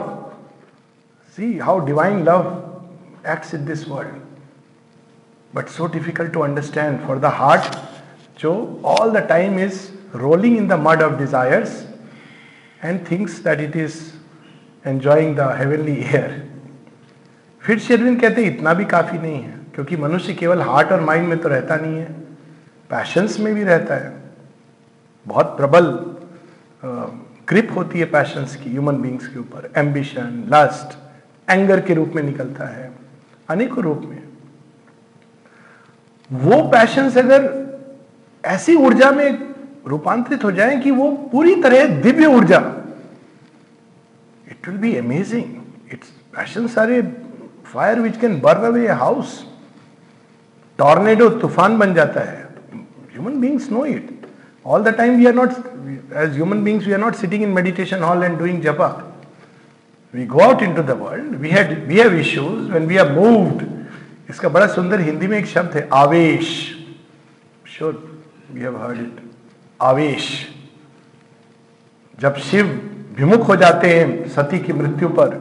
see 1.38 1.58
how 1.60 1.86
divine 1.86 2.24
love 2.24 2.50
acts 3.28 3.54
in 3.56 3.66
this 3.66 3.88
world 3.90 5.56
but 5.56 5.68
so 5.70 5.88
difficult 5.94 6.34
to 6.34 6.40
understand 6.42 7.00
for 7.08 7.20
the 7.20 7.34
heart 7.36 7.78
जो 8.40 8.52
all 8.86 9.12
the 9.12 9.28
time 9.30 9.58
is 9.60 9.80
rolling 10.14 10.58
in 10.58 10.68
the 10.68 10.78
mud 10.78 11.02
of 11.02 11.18
desires 11.18 11.86
and 12.82 13.06
thinks 13.06 13.40
that 13.40 13.60
it 13.60 13.76
is 13.76 14.14
enjoying 14.86 15.36
the 15.36 15.48
heavenly 15.56 16.04
air. 16.20 16.32
फिर 17.62 17.80
शेरविन 17.80 18.16
कहते 18.20 18.44
हैं 18.44 18.56
इतना 18.56 18.74
भी 18.74 18.86
काफ़ी 18.86 19.18
नहीं 19.18 19.42
है, 19.42 19.54
क्योंकि 19.76 19.98
मनुष्य 19.98 20.34
केवल 20.34 20.62
हार्ट 20.62 20.92
और 20.92 21.02
माइंड 21.02 21.28
में 21.28 21.38
तो 21.40 21.50
रहता 21.50 21.76
नहीं 21.76 21.98
है 21.98 22.06
पैशंस 22.90 23.40
में 23.40 23.54
भी 23.56 23.64
रहता 23.64 23.96
है। 23.96 24.14
बहुत 25.26 25.56
प्रबल 25.58 25.86
ग्रिप 27.50 27.72
होती 27.76 28.00
है 28.00 28.06
पैशंस 28.06 28.56
की 28.56 28.70
ह्यूमन 28.70 29.02
बींग्स 29.02 29.28
के 29.28 29.40
ऊपर। 29.40 29.72
एम्बिशन 29.78 30.44
लस्ट 30.54 30.98
एंगर 31.48 31.80
के 31.82 31.94
रूप 31.94 32.12
में 32.16 32.24
निकलता 32.24 32.66
है, 32.66 32.92
अनेकों 33.50 33.84
रूप 33.84 34.02
में। 34.06 34.24
वो 36.32 36.62
पैशंस 36.72 37.18
अगर 37.18 37.48
ऐसी 38.44 38.76
ऊर्जा 38.76 39.12
में 39.12 39.49
रूपांतरित 39.90 40.44
हो 40.44 40.52
जाए 40.52 40.78
कि 40.80 40.92
वो 40.92 41.10
पूरी 41.32 41.56
तरह 41.62 42.02
दिव्य 42.02 42.26
ऊर्जा। 42.28 42.58
It 44.52 44.68
will 44.68 44.78
be 44.78 44.96
amazing 44.98 45.94
it's 45.94 46.10
passion 46.36 46.68
सारे 46.68 47.02
fire 47.66 48.00
which 48.00 48.18
can 48.18 48.40
burn 48.42 48.66
away 48.68 48.88
house 49.02 49.44
tornado 50.80 51.30
तूफ़ान 51.40 51.78
बन 51.78 51.94
जाता 51.94 52.22
है। 52.22 52.48
Human 53.12 53.40
beings 53.42 53.70
know 53.72 53.86
it 53.86 54.10
all 54.66 54.84
the 54.84 54.96
time 54.98 55.18
we 55.18 55.26
are 55.26 55.34
not 55.36 55.54
as 56.16 56.34
human 56.34 56.64
beings 56.64 56.86
we 56.88 56.94
are 56.94 57.00
not 57.00 57.16
sitting 57.16 57.44
in 57.44 57.50
meditation 57.52 58.04
hall 58.04 58.24
and 58.24 58.38
doing 58.40 58.62
japa 58.64 58.88
we 60.14 60.26
go 60.26 60.40
out 60.40 60.62
into 60.76 60.84
the 60.84 60.98
world 61.00 61.36
we 61.42 61.50
had 61.50 61.88
we 61.88 62.00
have 62.00 62.16
issues 62.20 62.70
when 62.72 62.86
we 62.88 62.98
are 62.98 63.12
moved 63.12 63.64
इसका 64.30 64.50
बड़ा 64.50 64.68
सुंदर 64.68 65.02
हिंदी 65.02 65.28
में 65.28 65.38
एक 65.38 65.46
शब्द 65.48 65.76
है, 65.76 65.88
आवेश। 65.94 66.48
Sure 67.68 68.22
we 68.52 68.62
have 68.62 68.78
heard 68.84 69.00
it 69.00 69.29
आवेश। 69.82 70.26
जब 72.20 72.38
शिव 72.50 72.66
विमुख 73.18 73.48
हो 73.48 73.56
जाते 73.56 73.94
हैं 73.94 74.28
सती 74.30 74.60
की 74.60 74.74
मृत्यु 74.74 75.10
पर 75.20 75.38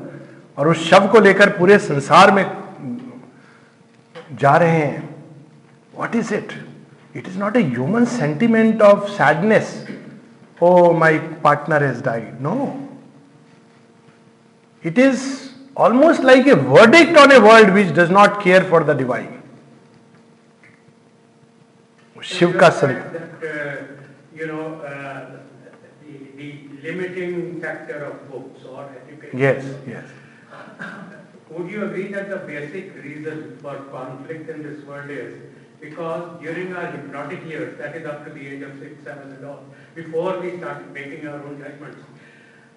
और 0.59 0.69
उस 0.69 0.89
शव 0.91 1.09
को 1.13 1.21
लेकर 1.21 1.51
पूरे 1.59 1.79
संसार 1.79 2.31
में 2.35 2.45
जा 4.41 4.57
रहे 4.57 4.79
हैं 4.79 5.09
what 5.95 6.15
is 6.17 6.35
it 6.35 6.53
it 7.17 7.29
is 7.29 7.39
not 7.39 7.57
a 7.57 7.63
human 7.63 8.05
sentiment 8.15 8.83
of 8.83 9.09
sadness 9.11 9.75
oh 10.63 10.93
my 10.99 11.19
partner 11.45 11.85
has 11.85 12.03
died 12.05 12.41
no 12.43 12.55
it 14.83 14.99
is 14.99 15.27
almost 15.85 16.25
like 16.25 16.49
a 16.53 16.55
verdict 16.57 17.17
on 17.17 17.33
a 17.33 17.41
world 17.41 17.69
which 17.73 17.91
does 17.97 18.09
not 18.15 18.41
care 18.45 18.63
for 18.71 18.79
the 18.87 18.95
divine. 19.01 19.29
Shiva 22.17 22.59
का 22.61 22.69
संत 22.79 23.98
you 24.39 24.47
know 24.47 24.75
uh, 24.81 25.41
the, 26.03 26.19
the 26.37 26.69
limiting 26.83 27.61
factor 27.61 28.05
of 28.05 28.31
books 28.31 28.65
or 28.65 28.89
education. 29.03 29.39
Yes, 29.39 29.65
yes. 29.87 30.05
Would 31.51 31.71
you 31.71 31.85
agree 31.85 32.09
that 32.13 32.29
the 32.31 32.37
basic 32.37 32.95
reason 33.03 33.59
for 33.61 33.77
conflict 33.91 34.49
in 34.49 34.63
this 34.63 34.85
world 34.85 35.11
is 35.11 35.35
because 35.81 36.41
during 36.41 36.75
our 36.77 36.91
hypnotic 36.91 37.45
years, 37.47 37.79
that 37.79 37.97
is 37.97 38.07
up 38.07 38.25
to 38.27 38.33
the 38.33 38.47
age 38.47 38.63
of 38.63 38.79
six, 38.79 39.03
seven 39.05 39.33
and 39.33 39.45
all, 39.45 39.65
before 39.95 40.39
we 40.41 40.57
start 40.59 40.91
making 40.93 41.27
our 41.27 41.43
own 41.43 41.59
judgments, 41.59 42.01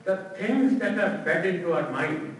the 0.05 0.17
things 0.37 0.79
that 0.79 0.97
are 0.97 1.23
fed 1.23 1.45
into 1.45 1.73
our 1.73 1.89
mind 1.91 2.35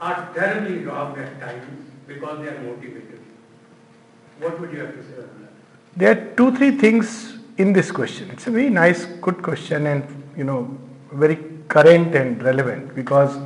are 0.00 0.28
terribly 0.34 0.84
wrong 0.84 1.18
at 1.18 1.40
times 1.40 1.86
because 2.06 2.40
they 2.40 2.48
are 2.48 2.60
motivated. 2.60 3.20
What 4.38 4.60
would 4.60 4.72
you 4.72 4.80
have 4.80 4.94
to 4.94 5.02
say 5.02 5.22
on 5.22 5.42
that? 5.42 5.50
There 5.96 6.10
are 6.10 6.34
two, 6.36 6.54
three 6.56 6.72
things 6.72 7.33
in 7.57 7.73
this 7.73 7.91
question. 7.91 8.29
It's 8.31 8.47
a 8.47 8.51
very 8.51 8.69
nice, 8.69 9.05
good 9.05 9.41
question 9.41 9.87
and, 9.87 10.03
you 10.37 10.43
know, 10.43 10.77
very 11.11 11.37
current 11.67 12.15
and 12.15 12.43
relevant 12.43 12.95
because 12.95 13.37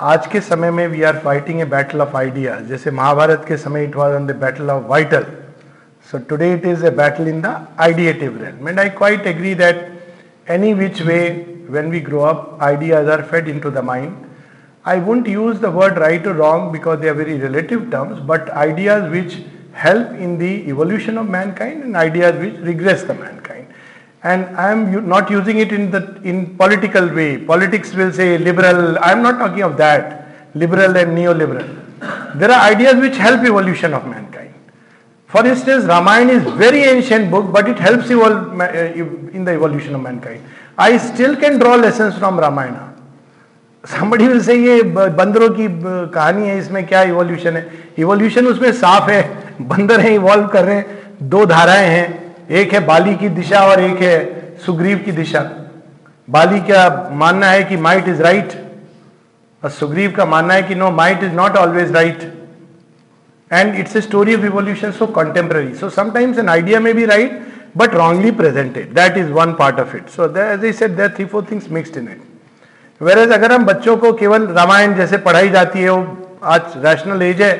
आज 0.00 0.26
के 0.26 0.40
समय 0.40 0.70
में 0.70 0.86
we 0.88 1.02
are 1.02 1.18
fighting 1.24 1.60
a 1.60 1.64
battle 1.72 2.00
of 2.00 2.14
ideas 2.16 2.68
जैसे 2.68 2.90
महाभारत 2.90 3.44
के 3.48 3.56
समय 3.56 3.84
it 3.84 3.96
was 3.96 4.14
on 4.14 4.26
the 4.26 4.34
battle 4.40 4.70
of 4.70 4.86
vital 4.88 5.26
so 6.10 6.18
today 6.30 6.52
it 6.54 6.64
is 6.66 6.84
a 6.84 6.90
battle 7.00 7.28
in 7.28 7.40
the 7.42 7.54
ideative 7.80 8.38
realm 8.42 8.70
and 8.70 8.82
i 8.84 8.88
quite 9.00 9.28
agree 9.32 9.54
that 9.60 9.84
any 10.56 10.72
which 10.80 11.02
way 11.10 11.22
when 11.76 11.92
we 11.94 12.00
grow 12.08 12.24
up 12.32 12.62
ideas 12.70 13.12
are 13.16 13.22
fed 13.34 13.52
into 13.54 13.74
the 13.78 13.84
mind 13.92 14.32
I 14.84 14.98
won't 14.98 15.28
use 15.28 15.60
the 15.60 15.70
word 15.70 15.96
right 15.96 16.26
or 16.26 16.32
wrong 16.34 16.72
because 16.72 17.00
they 17.00 17.08
are 17.08 17.14
very 17.14 17.38
relative 17.38 17.90
terms, 17.90 18.18
but 18.18 18.50
ideas 18.50 19.10
which 19.12 19.44
help 19.77 20.11
in 20.25 20.37
the 20.37 20.53
evolution 20.71 21.17
of 21.17 21.29
mankind 21.29 21.83
and 21.83 21.95
ideas 21.95 22.35
which 22.43 22.55
regress 22.69 23.03
the 23.03 23.13
mankind. 23.13 23.67
And 24.23 24.45
I 24.57 24.71
am 24.71 25.07
not 25.07 25.29
using 25.29 25.59
it 25.59 25.71
in 25.71 25.91
the 25.91 26.01
in 26.23 26.57
political 26.57 27.07
way. 27.07 27.37
Politics 27.37 27.93
will 27.93 28.11
say 28.11 28.37
liberal. 28.37 28.97
I 28.99 29.11
am 29.11 29.21
not 29.21 29.37
talking 29.37 29.61
of 29.61 29.77
that. 29.77 30.55
Liberal 30.55 30.97
and 30.97 31.17
neoliberal. 31.17 31.67
There 32.39 32.51
are 32.51 32.61
ideas 32.71 32.95
which 32.95 33.17
help 33.17 33.41
evolution 33.41 33.93
of 33.93 34.07
mankind. 34.07 34.53
For 35.27 35.45
instance, 35.45 35.85
Ramayana 35.85 36.33
is 36.33 36.43
very 36.65 36.83
ancient 36.83 37.29
book, 37.29 37.51
but 37.51 37.69
it 37.69 37.77
helps 37.77 38.09
uh, 38.09 38.67
in 39.33 39.45
the 39.45 39.51
evolution 39.51 39.95
of 39.95 40.01
mankind. 40.01 40.41
I 40.77 40.97
still 40.97 41.35
can 41.35 41.59
draw 41.59 41.75
lessons 41.75 42.17
from 42.17 42.39
Ramayana 42.39 42.86
somebody 43.83 44.27
will 44.27 44.41
say 44.41 44.55
ये 44.57 44.81
बंदरों 44.83 45.49
की 45.49 45.67
कहानी 46.13 46.47
है, 46.47 46.57
इसमें 46.59 46.85
क्या 46.87 47.01
evolution 47.03 47.57
है? 47.57 47.67
Evolution 47.99 48.47
उसमें 48.47 48.71
साफ़ 48.73 49.09
है, 49.09 49.21
बंदर 49.61 49.99
हैं 49.99 50.11
इवॉल्व 50.11 50.47
कर 50.47 50.63
रहे 50.63 50.75
हैं, 50.75 50.85
दो 51.21 51.45
धाराएँ 51.45 51.87
हैं, 51.87 52.35
एक 52.51 52.73
है 52.73 52.85
बाली 52.85 53.15
की 53.15 53.29
दिशा 53.29 53.59
और 53.67 53.81
एक 53.81 54.01
है 54.01 54.17
सुग्रीव 54.65 54.97
की 55.05 55.11
दिशा। 55.11 55.41
बाली 56.27 56.59
का 56.61 57.09
मानना 57.13 57.49
है 57.49 57.63
कि 57.63 57.77
माइट 57.77 58.07
इज़ 58.07 58.21
राइट 58.21 58.53
और 59.63 59.69
सुग्रीव 59.69 60.11
का 60.17 60.25
मानना 60.25 60.53
है 60.53 60.63
कि 60.63 60.75
no 60.75 60.91
might 60.91 61.23
is 61.23 61.33
not 61.33 61.57
always 61.57 61.91
right 61.91 62.31
and 63.51 63.75
it's 63.75 63.95
a 63.95 64.01
story 64.01 64.35
of 64.35 64.45
evolution 64.45 64.91
so 64.91 65.05
contemporary 65.15 65.73
so 65.75 65.89
sometimes 65.89 66.39
an 66.39 66.49
idea 66.49 66.79
में 66.79 66.93
भी 66.95 67.05
right 67.05 67.41
but 67.77 67.95
wrongly 67.95 68.31
presented 68.41 68.93
that 68.95 69.17
is 69.17 69.31
one 69.31 69.53
part 69.59 69.79
of 69.79 69.95
it 69.97 70.09
so 70.15 70.25
as 70.37 70.65
I 70.65 70.71
said 70.73 70.95
there 70.97 71.13
three 71.15 71.25
four 71.25 71.47
things 71.51 71.71
mixed 71.71 71.97
in 71.97 72.07
it 72.07 72.26
where 73.01 73.31
अगर 73.31 73.51
हम 73.51 73.65
बच्चों 73.65 73.95
को 73.97 74.11
केवल 74.13 74.47
रामायण 74.49 74.93
जैसे 74.95 75.17
पढ़ाई 75.25 75.49
जाती 75.49 75.79
है 75.79 75.89
वो 75.89 76.37
आज 76.45 76.73
रैशनल 76.85 77.21
एज 77.21 77.41
है 77.41 77.51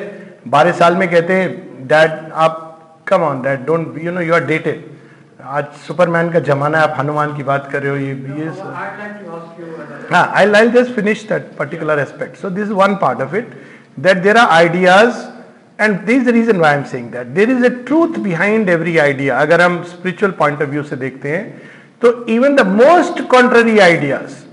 बारह 0.46 0.72
साल 0.72 0.96
में 0.96 1.08
कहते 1.10 1.32
हैं 1.32 1.86
डैड 1.88 2.32
आप 2.36 2.64
come 3.08 3.22
on 3.22 3.42
dad 3.42 3.64
don't 3.66 3.98
you 4.02 4.12
know 4.12 4.20
you 4.20 4.34
are 4.34 4.44
dated 4.46 4.84
आज 5.48 5.64
सुपरमैन 5.86 6.30
का 6.30 6.40
जमाना 6.46 6.78
है 6.78 6.84
आप 6.84 6.94
हनुमान 6.98 7.36
की 7.36 7.42
बात 7.42 7.68
कर 7.72 7.82
रहे 7.82 7.90
हो 7.90 7.96
ये 7.96 8.40
ये 8.40 8.48
हाँ 10.10 10.24
I 10.34 10.50
I 10.52 10.68
just 10.70 10.94
finish 10.94 11.22
that 11.28 11.46
particular 11.58 11.98
aspect 11.98 12.36
so 12.36 12.50
this 12.50 12.68
one 12.80 12.94
part 12.96 13.20
of 13.22 13.36
it 13.36 13.54
that 13.98 14.22
there 14.22 14.36
are 14.36 14.48
ideas 14.56 15.22
and 15.78 15.98
this 16.06 16.24
the 16.24 16.34
reason 16.38 16.60
why 16.60 16.74
am 16.74 16.82
saying 16.86 17.10
that 17.12 17.26
there 17.38 17.50
is 17.50 17.64
a 17.64 17.74
truth 17.86 18.18
behind 18.20 18.68
every 18.70 18.96
idea 18.98 19.38
अगर 19.40 19.60
हम 19.60 19.82
spiritual 19.86 20.32
point 20.38 20.62
of 20.62 20.68
view 20.68 20.82
से 20.82 20.96
देखते 20.98 21.28
हैं 21.28 21.46
तो 22.02 22.12
even 22.30 22.56
the 22.56 22.66
most 22.74 23.26
contrary 23.28 23.78
ideas 23.80 24.47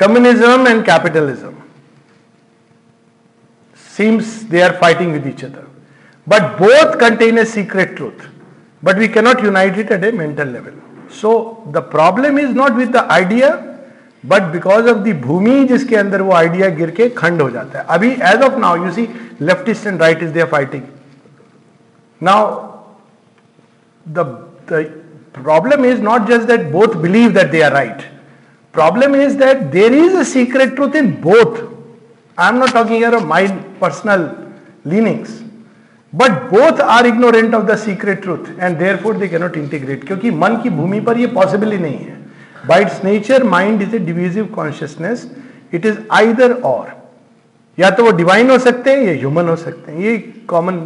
communism 0.00 0.66
and 0.66 0.84
capitalism 0.84 1.54
seems 3.76 4.44
they 4.46 4.62
are 4.62 4.74
fighting 4.84 5.12
with 5.12 5.26
each 5.26 5.44
other 5.44 5.66
but 6.26 6.58
both 6.58 6.98
contain 6.98 7.38
a 7.38 7.46
secret 7.46 7.96
truth 7.96 8.26
but 8.82 8.98
we 8.98 9.08
cannot 9.08 9.42
unite 9.42 9.78
it 9.78 9.90
at 9.90 10.04
a 10.04 10.12
mental 10.12 10.48
level 10.48 10.74
so 11.20 11.30
the 11.78 11.82
problem 11.96 12.36
is 12.38 12.52
not 12.54 12.76
with 12.76 12.92
the 12.92 13.06
idea 13.22 13.54
but 14.24 14.42
because 14.52 14.88
of 14.88 14.96
the 15.04 15.12
भूमि 15.22 15.64
जिसके 15.68 15.96
अंदर 15.96 16.22
वो 16.22 16.32
idea 16.34 16.68
गिर 16.76 16.90
के 16.90 17.08
खंड 17.18 17.42
हो 17.42 17.50
जाता 17.50 17.78
है 17.78 17.84
अभी 17.96 18.10
as 18.30 18.42
of 18.42 18.58
now 18.58 18.84
you 18.84 18.90
see 18.92 19.08
leftist 19.48 19.86
and 19.86 20.00
right 20.02 20.22
is 20.22 20.30
they 20.36 20.44
fighting 20.52 20.82
now 22.20 22.48
the 24.06 24.24
problem 25.38 25.84
is 25.84 26.00
not 26.02 26.28
just 26.30 26.46
that 26.48 26.70
both 26.72 26.96
believe 27.02 27.32
that 27.32 27.50
they 27.50 27.60
are 27.62 27.72
right 27.72 28.02
Problem 28.73 29.15
is 29.15 29.35
that 29.37 29.71
there 29.71 29.93
is 29.93 30.13
a 30.13 30.23
secret 30.23 30.75
truth 30.75 30.95
in 30.95 31.19
both. 31.19 31.69
I 32.37 32.47
am 32.47 32.59
not 32.59 32.69
talking 32.69 32.95
here 32.95 33.13
of 33.13 33.27
my 33.27 33.47
personal 33.79 34.35
leanings. 34.85 35.43
But 36.13 36.49
both 36.49 36.79
are 36.79 37.05
ignorant 37.05 37.53
of 37.53 37.67
the 37.67 37.77
secret 37.77 38.21
truth 38.21 38.49
and 38.59 38.77
therefore 38.77 39.13
they 39.13 39.29
cannot 39.29 39.55
integrate. 39.55 40.05
क्योंकि 40.07 40.31
मन 40.31 40.55
की 40.63 40.69
भूमि 40.69 40.99
पर 41.01 41.17
ये 41.17 41.27
possible 41.35 41.71
ही 41.71 41.77
नहीं 41.77 41.99
है 41.99 42.19
By 42.63 42.81
its 42.81 43.01
nature, 43.03 43.43
mind 43.43 43.81
is 43.81 43.93
a 43.93 43.99
divisive 43.99 44.51
consciousness. 44.53 45.27
It 45.71 45.85
is 45.85 45.97
either 46.09 46.53
or. 46.61 46.93
या 47.77 47.89
तो 47.89 48.03
वो 48.03 48.11
डिवाइन 48.11 48.49
हो 48.51 48.57
सकते 48.59 48.91
हैं 48.91 49.03
या 49.03 49.13
ह्यूमन 49.19 49.47
हो 49.49 49.55
सकते 49.55 49.91
हैं 49.91 49.99
ये 49.99 50.17
कॉमन 50.49 50.79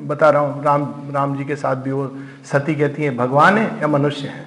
बता 0.00 0.30
रहा 0.30 0.42
हूँ 0.42 0.64
राम 0.64 0.82
राम 1.14 1.36
जी 1.36 1.44
के 1.44 1.56
साथ 1.56 1.76
भी 1.84 1.90
वो 1.90 2.10
सती 2.52 2.74
कहती 2.74 3.02
है 3.04 3.16
भगवान 3.16 3.58
है 3.58 3.64
या 3.80 3.88
मनुष्य 3.88 4.28
है 4.28 4.46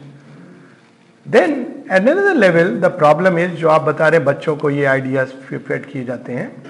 then 1.26 1.52
at 1.92 1.92
another 1.92 2.36
level 2.36 2.80
the 2.82 2.86
problem 2.86 3.40
is 3.40 3.52
जो 3.52 3.70
आप 3.70 3.82
बता 3.82 4.08
रहे 4.08 4.20
बच्चों 4.20 4.56
को 4.56 4.70
ये 4.70 4.86
आइडियाज़ 4.86 5.30
फेड 5.58 5.86
किए 5.86 6.04
जाते 6.06 6.34
हैं। 6.34 6.64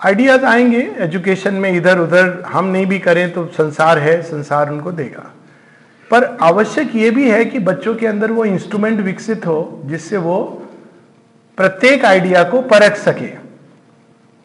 आइडियाज़ 0.00 0.44
आएँगे 0.44 0.90
एजुकेशन 0.98 1.54
में 1.54 1.72
इधर 1.72 1.98
उधर 1.98 2.42
हम 2.46 2.64
नहीं 2.64 2.86
भी 2.86 2.98
करें 2.98 3.32
तो 3.32 3.46
संसार 3.46 3.98
है, 3.98 4.22
संसार 4.22 4.70
उनको 4.70 4.92
देगा। 4.92 5.30
पर 6.10 6.24
आवश्यक 6.24 6.96
ये 6.96 7.10
भी 7.10 7.30
है 7.30 7.44
कि 7.44 7.58
बच्चों 7.58 7.94
के 7.94 8.06
अंदर 8.06 8.32
वो 8.32 8.44
इंस्ट्रूमेंट 8.44 9.00
विकसित 9.00 9.46
हो, 9.46 9.82
जिससे 9.84 10.16
वो 10.16 10.66
प्रत्येक 11.56 12.04
आइडिया 12.04 12.44
को 12.44 12.60
परख 12.62 12.96
सके। 12.96 13.30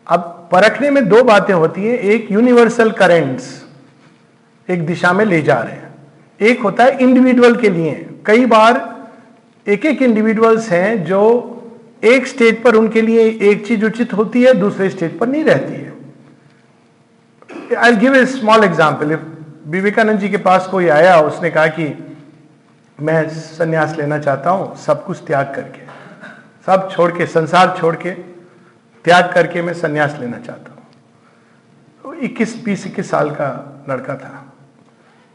अब 0.07 0.49
परखने 0.51 0.89
में 0.89 1.07
दो 1.09 1.23
बातें 1.23 1.53
होती 1.53 1.85
हैं, 1.85 1.97
एक 1.97 2.31
यूनिवर्सल 2.31 2.91
करेंट्स 2.91 3.65
एक 4.69 4.85
दिशा 4.85 5.13
में 5.13 5.25
ले 5.25 5.41
जा 5.41 5.59
रहे 5.59 5.73
हैं। 5.73 5.93
एक 6.41 6.61
होता 6.61 6.83
है 6.83 6.97
इंडिविजुअल 6.97 7.55
के 7.55 7.69
लिए। 7.69 8.09
कई 8.25 8.45
बार 8.45 8.83
एक 9.67 9.85
एक 9.85 10.01
इंडिविजुअल्स 10.01 10.69
हैं 10.69 11.03
जो 11.05 11.21
एक 12.03 12.27
स्टेज 12.27 12.61
पर 12.63 12.75
उनके 12.75 13.01
लिए 13.01 13.27
एक 13.41 13.65
चीज़ 13.67 13.85
उचित 13.85 14.13
होती 14.13 14.43
है, 14.43 14.53
दूसरे 14.53 14.89
स्टेज 14.89 15.17
पर 15.19 15.27
नहीं 15.27 15.43
रहती 15.43 15.73
है। 15.73 15.93
I 17.77 17.95
give 17.95 18.15
a 18.15 18.25
small 18.25 18.63
example 18.63 19.11
if 19.11 19.19
Vivekananda 19.67 20.19
ji 20.19 20.29
के 20.29 20.37
पास 20.37 20.67
कोई 20.67 20.87
आया, 20.89 21.19
उसने 21.21 21.49
कहा 21.49 21.67
कि 21.67 21.87
मैं 22.99 23.27
संन्यास 23.29 23.95
लेना 23.97 24.19
चाहता 24.19 24.49
हूँ, 24.49 24.75
सब 24.77 25.05
कुछ 25.05 25.17
त्याग 25.27 25.53
करके, 25.55 25.85
सब 26.67 26.89
छोड़ 26.91 27.11
के, 27.11 27.25
संसार 27.27 27.75
छोड़ 27.79 27.95
के, 27.95 28.11
त्याग 29.05 29.31
करके 29.33 29.61
मैं 29.61 29.73
संन्यास 29.73 30.17
लेना 30.19 30.37
चाहता 30.37 30.71
हूँ। 30.71 30.83
तो 32.03 32.13
21 32.25 32.55
बीस, 32.65 32.85
इक्कीस 32.87 33.09
साल 33.09 33.29
का 33.31 33.49
लड़का 33.89 34.15
था। 34.15 34.45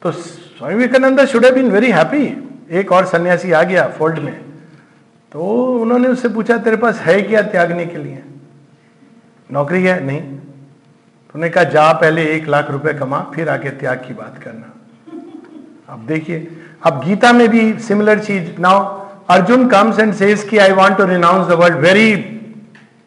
तो 0.02 0.10
Swami 0.12 0.74
Vivekananda 0.74 1.24
should 1.24 1.44
have 1.44 1.54
been 1.54 1.70
very 1.70 1.90
happy 1.90 2.26
एक 2.70 2.92
और 2.92 3.06
सन्यासी 3.06 3.52
आ 3.52 3.62
गया 3.62 3.86
फोल्ड 3.88 4.18
में 4.18 4.32
तो 5.32 5.40
उन्होंने 5.80 6.08
उससे 6.08 6.28
पूछा, 6.28 6.56
तेरे 6.56 6.76
पास 6.76 6.98
है 6.98 7.20
क्या 7.22 7.42
त्यागने 7.42 7.86
के 7.86 7.98
लिए? 7.98 8.22
नौकरी 9.50 9.82
है? 9.82 10.04
नहीं. 10.04 10.20
उन्होंने 10.20 11.48
कहा, 11.48 11.64
जा 11.64 11.92
पहले 11.92 12.24
एक 12.26 12.48
लाख 12.48 12.70
रुपए 12.70 12.92
कमा, 12.94 13.20
फिर 13.34 13.48
आके 13.48 13.70
त्याग 13.70 13.98
की 13.98 14.14
बात 14.14 14.38
करना। 14.42 14.72
अब 15.88 16.06
देखिए, 16.06 16.56
अब 16.82 17.00
गीता 17.04 17.32
में 17.32 17.48
भी 17.48 17.78
similar 17.78 18.18
cheese. 18.18 18.60
Now 18.60 18.98
Arjun 19.30 19.68
comes 19.68 19.98
and 19.98 20.14
says 20.14 20.42
कि 20.48 20.58
I 20.58 20.72
want 20.72 20.96
to 20.96 21.04
renounce 21.04 21.46
the 21.48 21.52
world 21.52 21.78
very 21.78 22.12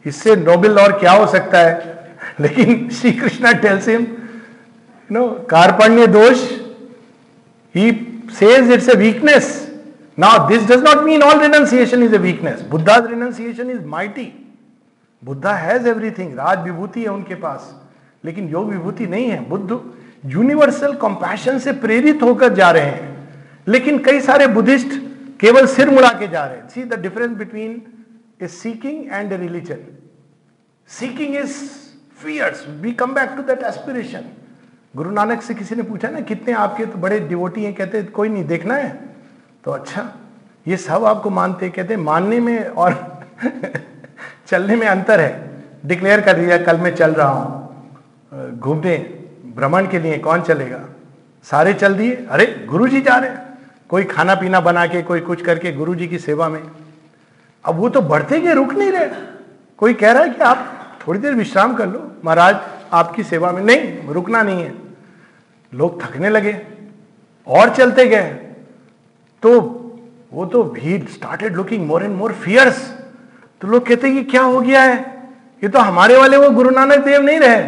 इससे 0.05 0.35
नोबल 0.35 0.79
और 0.79 0.97
क्या 0.99 1.11
हो 1.11 1.27
सकता 1.27 1.59
है? 1.59 2.09
लेकिन 2.39 2.89
Shri 2.89 3.11
Krishna 3.11 3.51
tells 3.51 3.87
him 3.89 4.07
no 5.09 5.27
कार्पण्य 5.49 6.07
दोष 6.07 6.49
he 7.75 7.91
says 8.33 8.69
it's 8.69 8.87
a 8.87 8.97
weakness. 8.97 9.69
Now, 10.17 10.47
this 10.47 10.65
does 10.65 10.81
not 10.81 11.03
mean 11.05 11.23
all 11.23 11.39
renunciation 11.39 12.03
is 12.03 12.13
a 12.13 12.19
weakness. 12.19 12.61
Buddha's 12.73 13.09
renunciation 13.11 13.69
is 13.69 13.83
mighty. 13.95 14.27
Buddha 15.23 15.53
has 15.53 15.87
everything 15.87 16.33
राज 16.37 16.63
विभूति 16.63 17.01
है 17.01 17.09
उनके 17.09 17.35
पास. 17.35 17.73
लेकिन 18.25 18.49
योग 18.49 18.69
विभूति 18.69 19.05
नहीं 19.07 19.29
है. 19.29 19.39
बुद्ध 19.49 19.79
यूनिवर्सल 20.31 20.93
कंपैशन 21.03 21.59
से 21.59 21.71
प्रेरित 21.85 22.23
होकर 22.23 22.53
जा 22.53 22.69
रहे 22.71 22.85
हैं. 22.85 23.11
लेकिन 23.67 23.97
कई 24.03 24.19
सारे 24.21 24.47
बुद्धिस्ट 24.57 24.99
केवल 25.39 25.65
सिर 25.67 25.89
मुड़ा 25.89 26.09
के 26.19 26.27
जा 26.27 26.45
रहे 26.45 26.57
हैं. 26.57 26.67
See 26.69 26.83
the 26.83 26.99
difference 27.01 27.37
between 27.37 27.81
a 28.41 28.47
seeking 28.47 29.05
and 29.11 29.33
a 29.33 29.37
religion 29.37 29.79
seeking 30.89 31.35
is 31.35 31.57
fierce 32.23 32.65
we 32.81 32.91
come 32.91 33.13
back 33.13 33.29
to 33.37 33.43
that 33.43 33.63
aspiration 33.63 34.25
Guru 34.95 35.11
Nanak 35.11 35.41
से 35.41 35.53
किसी 35.53 35.75
ने 35.75 35.83
पूछा 35.83 36.09
ना, 36.09 36.19
कितने 36.19 36.53
आपके 36.53 36.85
तो 36.85 36.97
बड़े 36.97 37.19
डिवोटी 37.19 37.63
हैं, 37.63 37.73
कहते 37.73 38.03
कोई 38.03 38.29
नहीं, 38.29 38.45
देखना 38.45 38.75
है। 38.75 39.09
तो 39.63 39.71
अच्छा 39.71 40.13
ये 40.67 40.77
सब 40.77 41.05
आपको 41.05 41.29
मानते 41.29 41.69
कहते 41.69 41.97
मानने 41.97 42.39
में 42.39 42.65
और 42.65 43.23
चलने 44.47 44.75
में 44.75 44.87
अंतर 44.87 45.19
है। 45.19 45.63
डिक्लेयर 45.85 46.21
कर 46.21 46.33
दिया, 46.33 46.57
कल 46.57 46.77
मैं 46.77 46.95
चल 46.95 47.11
रहा 47.11 47.27
हूँ। 47.27 48.59
घूमने, 48.59 48.97
भ्रमण 49.55 49.87
के 49.87 49.99
लिए 49.99 50.17
कौन 50.17 50.41
चलेगा? 50.41 50.79
सारे 51.43 51.73
चल 51.73 51.95
दिए। 51.95 52.27
अरे 52.29 52.65
गुरु 52.69 52.87
जी 52.87 53.01
जा 53.01 53.17
रहे 53.17 53.29
हैं। 53.29 53.57
कोई 53.89 54.03
खाना 54.03 54.35
पीना 54.35 54.59
बना 54.59 54.87
के, 54.87 55.01
कोई 55.01 55.19
कुछ 55.19 55.41
करके 55.41 55.71
गुरु 55.71 55.95
जी 55.95 56.07
की 56.07 56.19
सेवा 56.19 56.49
में। 56.49 56.63
अब 57.65 57.75
वो 57.75 57.89
तो 57.89 58.01
बढ़ते 58.01 58.39
गए, 58.39 58.53
रुक 58.53 58.73
नहीं 58.73 58.91
रहे। 58.91 59.09
कोई 59.77 59.93
कह 59.93 60.11
रहा 60.11 60.23
है 60.23 60.29
कि 60.29 60.41
आप 60.41 60.89
थोड़ी 61.07 61.19
देर 61.19 61.33
विश्राम 61.33 61.75
कर 61.75 61.87
लो। 61.87 62.11
महाराज, 62.25 62.57
आपकी 62.93 63.23
सेवा 63.23 63.51
में 63.51 63.61
नहीं, 63.63 64.07
रुकना 64.07 64.41
नहीं 64.41 64.63
है। 64.63 64.82
लोग 65.73 66.01
थकने 66.03 66.29
लगे 66.29 66.55
और 67.47 67.73
चलते 67.75 68.05
गए। 68.05 68.29
तो 69.43 69.59
वो 70.33 70.45
तो 70.45 70.63
भीड़ 70.63 71.03
started 71.05 71.55
looking 71.55 71.85
more 71.87 72.03
and 72.03 72.15
more 72.15 72.33
fierce 72.33 72.79
तो 73.61 73.67
लोग 73.67 73.85
कहते 73.87 74.11
कि 74.11 74.23
क्या 74.23 74.41
हो 74.41 74.59
गया 74.61 74.81
है? 74.81 74.97
ये 75.63 75.69
तो 75.69 75.79
हमारे 75.79 76.17
वाले 76.17 76.37
वो 76.37 76.49
गुरु 76.49 76.69
नानक 76.69 77.03
देव 77.05 77.21
नहीं 77.21 77.39
रहे। 77.39 77.61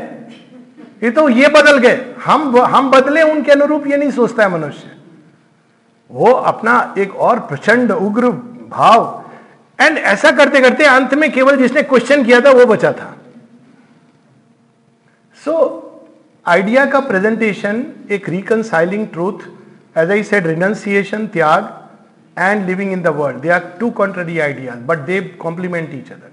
ये 1.04 1.12
तो 1.12 1.28
ये 1.30 1.48
बदल 1.48 1.78
गए। 1.78 2.14
हम 2.26 2.58
हम 2.58 2.90
बदले 2.92 3.22
उनके 3.22 3.52
अनुरूप 3.52 3.88
ये 3.88 3.98
नहीं 3.98 4.12
सोचता 4.12 4.44
है 4.44 4.50
मनुष्य। 4.50 4.92
वो 6.10 6.32
अपना 6.32 6.94
एक 6.98 7.16
और 7.18 7.40
प्रचंड 7.40 7.92
उग्र 7.92 8.30
भाव 8.70 9.24
एंड 9.80 9.98
ऐसा 9.98 10.32
करते 10.32 10.62
करते 10.62 10.84
अंत 10.86 11.14
में 11.14 11.32
केवल 11.32 11.58
जिसने 11.58 11.84
क्वेश्चन 11.84 12.24
किया 12.24 12.40
था 12.42 12.52
वो 12.52 12.66
बचा 12.66 12.92
था। 12.92 13.14
सो 15.46 15.52
so, 15.52 15.95
आइडिया 16.46 16.86
का 16.86 17.00
प्रेजेंटेशन 17.02 17.86
एक 18.12 18.30
reconciling 18.30 19.08
truth 19.08 19.48
as 19.98 20.12
I 20.12 20.24
said 20.24 20.48
renunciation 20.48 21.28
त्याग 21.28 21.74
and 22.38 22.68
living 22.68 22.92
in 22.92 23.02
the 23.02 23.12
world. 23.12 23.42
They 23.42 23.50
are 23.50 23.78
two 23.80 23.92
contrary 23.92 24.42
ideas, 24.42 24.78
but 24.86 25.06
they 25.06 25.22
complement 25.40 25.94
each 25.94 26.12
other. 26.12 26.32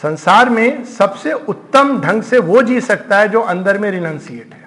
संसार 0.00 0.48
में 0.50 0.84
सबसे 0.84 1.32
उत्तम 1.32 2.00
ढंग 2.00 2.22
से 2.22 2.38
वो 2.40 2.62
जी 2.62 2.80
सकता 2.80 3.18
है 3.18 3.28
जो 3.28 3.40
अंदर 3.42 3.78
में 3.78 3.90
रिनंसिएट 3.90 4.54
है 4.54 4.62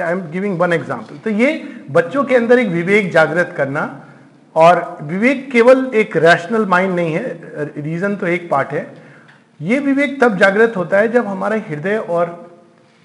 I 0.00 0.12
am 0.12 0.20
giving 0.30 0.58
one 0.58 0.72
example 0.72 1.16
तो 1.24 1.30
ये 1.30 1.50
बच्चों 1.90 2.24
के 2.24 2.36
अंदर 2.36 2.58
एक 2.58 2.68
विवेक 2.68 3.10
जागृत 3.12 3.52
करना 3.56 3.84
और 4.56 4.80
विवेक 5.02 5.50
केवल 5.52 5.84
एक 5.94 6.16
रैशनल 6.16 6.64
माइंड 6.66 6.94
नहीं 6.94 7.12
है 7.12 7.64
रीजन 7.78 8.16
तो 8.16 8.26
एक 8.28 8.48
पार्ट 8.50 8.72
है 8.72 8.86
ये 9.62 9.78
विवेक 9.78 10.20
तब 10.20 10.36
जागृत 10.36 10.76
होता 10.76 10.98
है 10.98 11.08
जब 11.08 11.26
हमारे 11.26 11.58
हृदय 11.58 11.96
और 11.96 12.24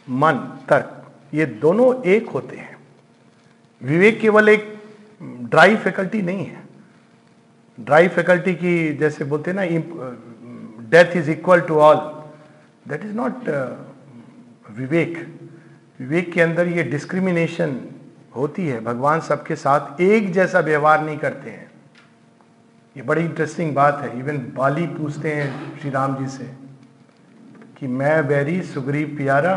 मन, 0.08 0.34
तर्क, 0.70 1.12
ये 1.34 1.46
दोनों 1.46 2.04
एक 2.04 2.30
होते 2.30 2.56
हैं। 2.56 2.78
विवेक 3.82 4.20
केवल 4.20 4.50
एक 4.50 4.74
ड्राई 5.24 5.76
फैकल्टी 5.76 6.22
नहीं 6.22 6.46
है। 6.46 6.64
ड्राई 7.80 8.08
फैकल्टी 8.08 8.54
की 8.54 8.94
जैसे 8.94 9.26
बोलते 9.26 9.52
हैं 9.52 9.58
ना 9.58 9.66
death 10.90 11.16
is 11.18 11.32
equal 11.32 11.62
to 11.62 11.76
all. 11.76 11.98
That 12.88 13.06
is 13.06 13.14
not 13.14 13.50
विवेक। 14.72 15.40
विवेक 16.00 16.32
के 16.34 16.42
अंदर 16.42 16.68
ये 16.68 16.84
डिस्क्रिमिनेशन 16.84 17.80
होती 18.36 18.68
है। 18.68 18.80
भगवान 18.84 19.20
सबके 19.20 19.56
साथ 19.56 20.02
एक 20.02 20.32
जैसा 20.34 20.60
व्यवहार 20.60 21.04
नहीं 21.06 21.18
करते 21.18 21.50
हैं। 21.50 21.67
ये 22.98 23.04
बड़ी 23.04 23.22
इंटरेस्टिंग 23.22 23.76
बात 23.76 24.00
है। 24.02 24.20
इवन 24.20 24.38
बाली 24.56 24.86
पूछते 24.88 25.34
हैं 25.34 25.80
श्री 25.80 25.90
राम 25.90 26.16
जी 26.16 26.28
से 26.28 26.44
कि 27.78 27.88
मैं 27.88 28.28
बैरी 28.28 28.62
सुग्रीव 28.62 29.08
प्यारा 29.18 29.54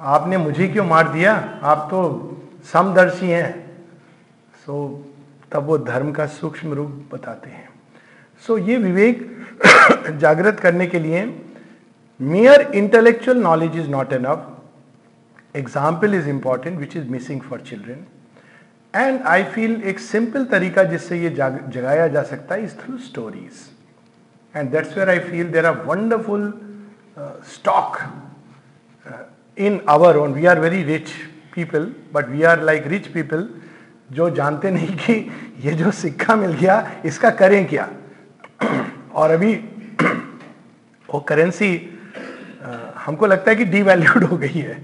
आपने 0.00 0.36
मुझे 0.36 0.68
क्यों 0.68 0.84
मार 0.84 1.08
दिया? 1.08 1.34
आप 1.62 1.88
तो 1.90 2.02
समदर्शी 2.72 3.28
हैं। 3.28 3.50
सो 4.66 4.76
so, 4.88 5.52
तब 5.52 5.62
वो 5.62 5.78
धर्म 5.78 6.12
का 6.12 6.26
सूक्ष्म 6.26 6.72
रूप 6.72 7.08
बताते 7.12 7.50
हैं। 7.50 7.68
सो 8.46 8.58
so, 8.58 8.68
ये 8.68 8.76
विवेक 8.76 9.28
जागृत 10.18 10.60
करने 10.60 10.86
के 10.86 10.98
लिए 10.98 11.24
mere 12.20 12.60
intellectual 12.60 13.38
knowledge 13.38 13.76
is 13.76 13.88
not 13.88 14.12
enough 14.12 14.48
example 15.56 16.14
is 16.14 16.28
important 16.28 16.78
which 16.78 16.96
is 16.96 17.08
missing 17.08 17.40
for 17.40 17.60
children 17.60 18.06
and 18.94 19.20
I 19.26 19.42
feel 19.52 19.82
एक 19.84 19.98
सिंपल 20.00 20.44
तरीका 20.44 20.82
जिससे 20.84 21.18
ये 21.18 21.30
जगाया 21.30 22.06
जा 22.08 22.22
सकता 22.22 22.54
है 22.54 22.64
is 22.64 22.74
through 22.76 22.96
stories 22.98 23.60
and 24.54 24.70
that's 24.70 24.96
where 24.96 25.10
I 25.10 25.18
feel 25.20 25.50
there 25.52 25.66
are 25.66 25.76
wonderful 25.86 26.52
stock 27.54 27.98
in 29.56 29.80
our 29.88 30.16
own 30.16 30.32
we 30.32 30.46
are 30.46 30.60
very 30.60 30.82
rich 30.84 31.10
people 31.54 31.92
but 32.14 32.28
we 32.28 32.42
are 32.42 32.62
like 32.62 32.86
rich 32.86 33.06
people 33.06 33.48
जो 34.12 34.28
जानते 34.30 34.70
नहीं 34.70 34.96
कि 34.96 35.12
ये 35.64 35.72
जो 35.72 35.90
सिक्का 35.90 36.34
मिल 36.36 36.52
गया, 36.52 37.00
इसका 37.04 37.30
करें 37.30 37.66
क्या? 37.68 37.88
और 39.14 39.30
अभी 39.30 39.54
वो 41.08 41.20
करेंसी 41.20 41.70
हमको 42.96 43.26
लगता 43.26 43.50
है 43.50 43.56
कि 43.56 43.64
डीवैल्यूड 43.64 44.24
हो 44.24 44.36
गई 44.36 44.48
है. 44.48 44.76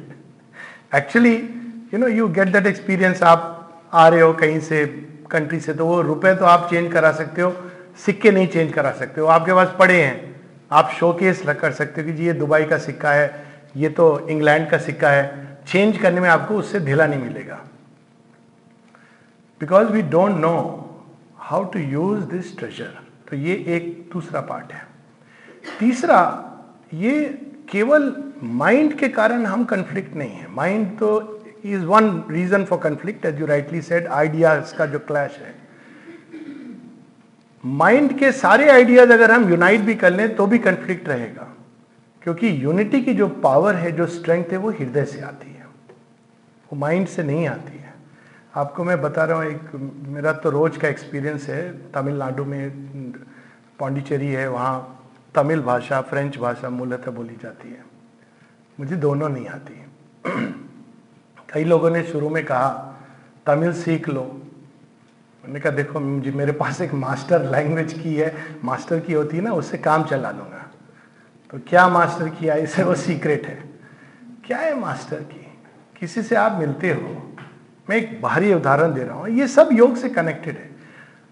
Actually 0.95 1.35
you 1.35 1.99
know 1.99 2.09
you 2.09 2.29
get 2.29 2.49
that 2.49 2.67
experience 2.67 3.23
आप 3.23 3.55
आ 3.93 4.09
रहे 4.09 4.21
हो 4.21 4.33
कहीं 4.33 4.61
से 4.61 4.85
कंट्री 5.31 5.61
से 5.61 5.75
तो 5.75 5.87
वो 5.87 6.01
रुपए 6.03 6.35
तो 6.35 6.45
आप 6.45 6.69
चेंज 6.71 6.93
करा 6.93 7.13
सकते 7.13 7.43
हो, 7.43 7.55
सिक्के 8.07 8.31
नहीं 8.31 8.47
चेंज 8.49 8.73
करा 8.73 8.91
सकते 8.93 9.21
हो। 9.21 9.27
आपके 9.27 9.55
पास 9.55 9.75
पड़े 9.79 10.03
हैं। 10.03 10.37
आप 10.73 10.91
शोकेस 10.91 11.43
कर 11.51 11.73
सकते 11.73 12.01
हो 12.01 12.07
कि 12.07 12.13
जी, 12.13 12.27
ये 12.27 12.33
दुबई 12.33 12.65
का 12.65 12.79
सिक्का 12.79 13.13
है, 13.13 13.45
ये 13.77 13.89
तो 13.89 14.29
इंग्लैंड 14.29 14.69
का 14.71 14.79
सिक्का 14.79 15.11
है। 15.11 15.47
चेंज 15.67 15.99
करने 15.99 16.21
में 16.21 16.29
आपको 16.29 16.55
उससे 16.55 16.81
ढीला 16.81 17.07
नहीं 17.07 17.21
मिलेगा। 17.21 17.61
Because 19.61 19.89
we 19.89 20.03
don't 20.03 20.37
know 20.37 20.55
how 21.39 21.65
to 21.65 21.79
use 21.79 22.25
this 22.25 22.57
treasure 22.59 22.99
तो 23.31 23.37
ये 23.37 23.55
एक 23.69 24.09
दूसरा 24.13 24.41
पार्ट 24.41 24.73
है। 24.73 24.87
तीसरा, 25.81 26.21
ये 26.95 27.25
केवल 27.71 28.13
माइंड 28.43 28.99
के 28.99 29.09
कारण 29.09 29.45
हम 29.47 29.65
कंफ्लिक्ट 29.65 30.15
नहीं 30.17 30.31
है। 30.31 30.47
माइंड 30.51 30.99
तो 30.99 31.38
is 31.65 31.85
one 31.85 32.11
reason 32.31 32.65
for 32.65 32.79
conflict 32.79 33.25
as 33.27 33.41
you 33.41 33.47
rightly 33.47 33.81
said 33.83 34.07
ideas 34.15 34.75
का 34.77 34.87
जो 34.87 34.99
क्लैश 34.99 35.39
है 35.39 35.55
माइंड 37.65 38.19
के 38.19 38.33
सारे 38.33 38.69
आइडियाज़ 38.71 39.13
अगर 39.13 39.31
हम 39.31 39.49
यूनाइट 39.51 39.81
भी 39.81 39.95
कर 39.95 40.13
लें 40.13 40.35
तो 40.37 40.47
भी 40.47 40.59
कंफ्लिक्ट 40.59 41.09
रहेगा 41.09 41.49
क्योंकि 42.23 42.49
यूनिटी 42.65 43.01
की 43.01 43.15
जो 43.15 43.29
पावर 43.43 43.75
है 43.75 43.93
जो 43.93 44.07
स्ट्रेंथ 44.09 44.53
है 44.53 44.57
वो 44.57 44.71
हृदय 44.71 45.05
से 45.05 45.21
आती 45.21 45.53
है 45.53 45.67
वो 46.69 46.77
माइंड 46.77 47.07
से 47.07 47.23
नहीं 47.23 47.47
आती 47.49 47.79
है 47.79 47.95
आपको 48.55 48.85
मैं 48.85 49.01
बता 49.01 49.25
रहा 49.25 49.39
हूँ 49.39 49.47
एक 49.47 49.75
मेरा 50.09 50.33
तो 50.35 50.51
रोज 50.51 50.77
का 50.77 50.89
एक्सपीरियंस 50.89 51.49
है 51.49 51.63
तमिलनाडु 51.93 52.45
में 52.45 52.71
पौंडीचेरी 53.79 54.27
है 54.27 54.49
वहाँ 54.51 54.77
तमिल 55.35 55.61
भाषा 55.63 56.01
फ्रेंच 56.01 56.39
भाषा 56.39 56.71
मूलतः 56.71 57.11
बोली 57.11 57.37
जाती 57.43 57.69
है 57.69 57.85
मुझे 58.79 58.97
दोनों 58.97 59.29
नहीं 59.29 59.47
आती 59.49 59.79
कई 61.49 61.65
लोगों 61.65 61.91
ने 61.91 62.03
शुरू 62.03 62.29
में 62.29 62.45
कहा, 62.45 62.69
तमिल 63.47 63.73
सीख 63.73 64.09
लो। 64.09 64.23
मैंने 65.45 65.61
कहा, 65.61 65.73
देखो 65.73 66.01
मुझे 66.01 66.31
मेरे 66.31 66.53
पास 66.53 66.81
एक 66.81 66.95
मास्टर 66.95 67.51
लैंग्वेज 67.51 67.93
की 67.93 68.15
है, 68.15 68.35
मास्टर 68.65 69.01
की 69.01 69.13
होती 69.13 69.37
है 69.37 69.43
ना, 69.43 69.53
उससे 69.53 69.79
काम 69.79 70.05
चला 70.05 70.31
लूँगा। 70.31 70.65
तो 71.53 71.59
क्या 71.69 71.89
मास्टर 71.89 72.29
किया 72.29 72.55
इसे 72.57 72.83
वो 72.83 72.95
सीक्रेट 72.95 73.47
है? 73.47 73.59
क्या 74.47 74.59
है 74.59 74.79
मास्टर 74.81 75.17
की? 75.17 75.47
किसी 76.01 76.23
से 76.23 76.37
आप 76.37 76.59
मिलते 76.59 76.91
हो? 76.91 77.17
मैं 77.91 77.97
एक 77.97 78.21
बाहरी 78.23 78.53
उदाहरण 78.55 78.93
दे 78.95 79.05
रहा 79.05 79.17
हूँ, 79.17 79.29
ये 79.29 79.47
सब 79.49 79.69
योग 79.73 79.97
से 79.97 80.09
कनेक्टेड 80.09 80.57
है। 80.57 80.71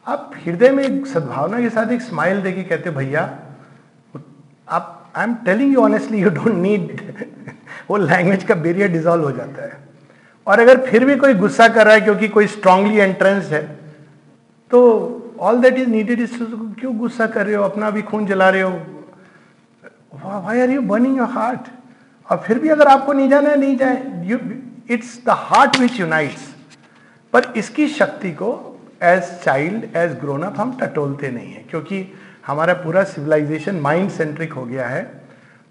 आप 0.06 0.30
हृदय 0.44 0.70
में 0.70 1.04
सद्भावना 1.04 1.60
के 1.60 1.70
साथ 1.70 1.92
एक 1.92 2.02
स्माइल 2.02 2.40
देके 2.42 2.62
कहते 2.62 2.90
भैया, 2.90 3.22
आप 4.68 5.12
I 5.16 5.24
am 5.24 5.34
telling 5.44 5.72
you 5.72 5.80
honestly 5.80 6.18
you 6.18 6.30
don't 6.30 6.54
need 6.54 7.00
वो 7.90 7.96
लैंग्वेज 7.96 8.44
का 8.44 8.54
बेरियर 8.54 8.92
डिजॉल्व 8.92 9.24
हो 9.24 9.32
जाता 9.32 9.62
है। 9.62 9.84
और 10.46 10.60
अगर 10.60 10.84
फिर 10.86 11.04
भी 11.04 11.16
कोई 11.16 11.34
गुस्सा 11.34 11.68
कर 11.68 11.86
रहा 11.86 11.94
है 11.94 12.00
क्योंकि 12.00 12.28
कोई 12.28 12.46
स्ट्रांगली 12.48 12.96
एंट्रेंस 12.98 13.50
है 13.52 13.62
तो 14.70 14.82
all 15.40 15.60
that 15.60 15.78
is 15.78 15.88
needed 15.88 16.20
is 16.20 16.36
क्यों 16.80 16.96
गुस्सा 16.98 17.26
कर 17.26 17.46
रहे 17.46 17.54
हो? 17.54 17.62
अपना 17.64 17.90
भी 17.90 18.02
खून 18.02 18.26
जला 18.26 18.48
रहे 18.50 18.62
हो। 18.62 18.70
Why 20.24 20.60
are 20.60 20.70
you 20.70 20.82
burning 20.82 21.16
your 21.18 21.28
heart 21.30 21.68
और 22.28 22.42
फिर 22.46 22.58
भी 22.58 22.68
अगर 22.68 22.88
आपको 22.88 23.12
नहीं 23.12 23.28
जाना 23.30 23.50
है, 23.50 23.56
नहीं 23.56 23.76
जाए 23.76 23.96
it's 24.90 25.18
the 25.26 25.30
heart 25.30 25.78
which 25.80 26.00
unites 26.00 26.48
पर 27.32 27.52
इसकी 27.56 27.88
शक्ति 27.88 28.30
को 28.32 28.50
as 29.02 29.22
child 29.44 29.96
as 29.96 30.12
grown 30.20 30.42
up 30.42 30.60
हम 30.60 30.76
टटोलते 30.80 31.30
नहीं 31.30 31.52
है, 31.52 31.64
क्योंकि 31.70 32.06
हमारा 32.46 32.74
पूरा 32.74 33.02
सिविलाइजेशन 33.04 33.80
माइंड 33.80 34.10
सेंट्रिक 34.10 34.52
हो 34.52 34.64
गया 34.64 34.86
है 34.88 35.02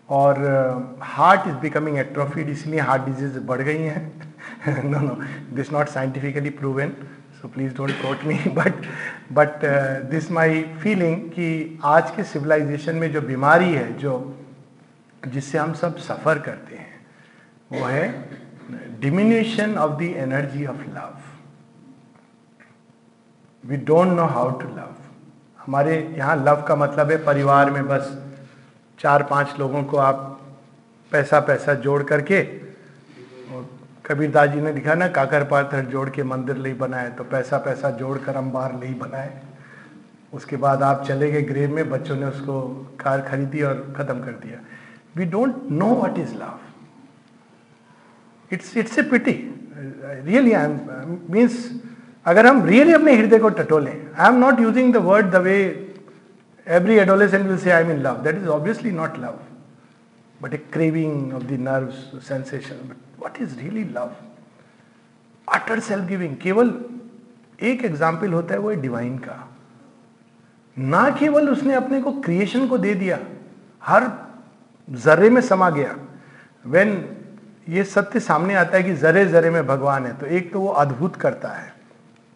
और 0.09 0.97
हार्ट 1.01 1.47
इज़ 1.47 1.55
बिकमिंग 1.61 1.97
एट्रोफीड 1.99 2.49
इसलिए 2.49 2.79
हार्ट 2.81 3.05
डिज़ीज़ 3.05 3.39
बढ़ 3.41 3.61
गई 3.61 3.81
हैं। 3.83 4.34
No 4.67 4.99
no 4.99 5.17
this 5.55 5.71
not 5.71 5.87
scientifically 5.87 6.49
proven 6.49 6.91
so 7.41 7.47
please 7.47 7.75
don't 7.75 7.91
quote 7.91 8.23
me 8.25 8.35
but 8.35 8.85
but 9.33 9.65
this 10.09 10.31
my 10.31 10.61
feeling 10.81 11.29
कि 11.29 11.79
आज 11.83 12.11
के 12.15 12.23
सिविलाइजेशन 12.23 12.95
में 12.95 13.11
जो 13.11 13.21
बीमारी 13.21 13.73
है, 13.73 13.97
जो, 13.97 14.13
जिससे 15.27 15.57
हम 15.57 15.73
सब 15.73 15.97
सफ़र 15.97 16.39
करते 16.39 16.75
हैं, 16.75 17.05
वो 17.71 17.85
है 17.85 18.07
diminution 19.01 19.75
of 19.77 19.99
the 19.99 20.01
energy 20.01 20.65
of 20.65 20.81
love 20.89 21.17
we 23.63 23.77
don't 23.77 24.07
know 24.07 24.25
how 24.25 24.51
to 24.51 24.67
love 24.67 24.95
हमारे 25.59 26.15
यहाँ 26.17 26.35
लव 26.45 26.61
का 26.67 26.75
मतलब 26.75 27.11
है 27.11 27.17
परिवार 27.25 27.69
में 27.69 27.87
बस 27.87 28.17
चार 28.99 29.23
पाँच 29.23 29.55
लोगों 29.59 29.83
को 29.83 29.97
आप 29.97 30.41
पैसा 31.11 31.39
पैसा 31.39 31.73
जोड़ 31.73 32.03
करके 32.03 32.64
कबीरदास 34.05 34.49
जी 34.49 34.61
ने 34.61 34.71
लिखा 34.73 34.93
ना, 34.95 35.07
काकर 35.09 35.43
पाथर 35.43 35.85
जोड़ 35.85 36.09
के 36.09 36.23
मंदिर 36.25 36.57
ले 36.57 36.73
बनाए 36.75 37.09
तो 37.11 37.23
पैसा 37.25 37.57
पैसा 37.59 37.89
जोड़ 37.97 38.17
कर 38.17 38.35
अंबार 38.37 38.79
ले 38.79 38.93
बनाए। 38.95 39.41
उसके 40.33 40.57
बाद 40.57 40.83
आप 40.83 41.03
चले 41.07 41.31
गए 41.31 41.41
ग्रेव 41.43 41.73
में, 41.75 41.89
बच्चों 41.89 42.15
ने 42.15 42.25
उसको 42.25 42.61
कार 42.99 43.21
खरीदी 43.21 43.61
और 43.61 43.93
ख़त्म 43.97 44.23
कर 44.23 44.31
दिया। 44.43 44.59
We 45.17 45.25
don't 45.27 45.55
know 45.71 45.93
what 45.95 46.17
is 46.19 46.33
love 46.35 46.59
it's 48.51 48.75
it's 48.77 48.97
a 48.99 49.03
pity 49.11 49.33
really 49.77 50.51
I 50.53 50.65
am 50.65 51.17
means 51.31 51.55
अगर 52.25 52.47
हम 52.47 52.63
रियली 52.65 52.93
अपने 52.93 53.15
हृदय 53.15 53.39
को 53.39 53.49
टटोलें 53.57 53.93
I 53.93 54.27
am 54.27 54.35
not 54.39 54.59
using 54.59 54.93
the 54.93 54.97
word 55.07 55.31
the 55.31 55.41
way 55.47 55.57
every 56.67 56.95
adolescent 56.97 57.45
will 57.47 57.57
say 57.57 57.71
I 57.71 57.83
mean 57.83 58.01
love 58.01 58.21
that 58.23 58.35
is 58.37 58.47
obviously 58.49 58.91
not 58.91 59.17
love 59.19 59.39
but 60.41 60.53
a 60.53 60.57
craving 60.73 61.33
of 61.33 61.43
the 61.43 61.59
nerve 61.61 62.19
sensation 62.19 62.87
but 62.89 63.04
what 63.19 63.41
is 63.41 63.57
really 63.59 63.83
love 63.85 64.15
utter 65.47 65.79
self 65.79 66.07
giving 66.07 66.35
केवल 66.37 66.73
एक 67.59 67.83
example 67.85 68.33
होता 68.33 68.53
है 68.53 68.59
वो 68.59 68.71
divine 68.77 69.17
का। 69.17 69.37
ना 70.77 71.09
केवल 71.09 71.49
उसने 71.49 71.73
अपने 71.73 72.01
को 72.01 72.11
क्रिएशन 72.21 72.67
को 72.67 72.77
दे 72.77 72.93
दिया, 72.95 73.19
हर 73.83 74.11
जर्रे 74.87 75.29
में 75.29 75.41
समा 75.43 75.69
गया। 75.69 75.95
वेन 76.65 76.89
ये 77.69 77.83
सत्य 77.85 78.19
सामने 78.19 78.53
आता 78.55 78.77
है 78.77 78.83
कि 78.83 78.93
जरे 78.95 79.25
जरे 79.25 79.49
में 79.49 79.65
भगवान 79.67 80.05
है 80.05 80.13
तो 80.17 80.25
एक 80.27 80.51
तो 80.53 80.59
वो 80.61 80.67
अद्भुत 80.69 81.15
करता 81.15 81.49
है। 81.49 81.73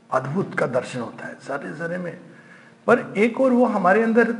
अद्भुत 0.10 0.56
का 0.60 0.68
दर्शन 0.68 1.00
होता 1.00 1.28
है 1.28 1.34
जरे 1.48 1.74
जरे 1.78 1.98
में। 1.98 2.14
पर 2.88 3.14
एक 3.18 3.42
और 3.42 3.52
वो 3.52 3.66
हमारे 3.68 4.04
अंदर 4.04 4.32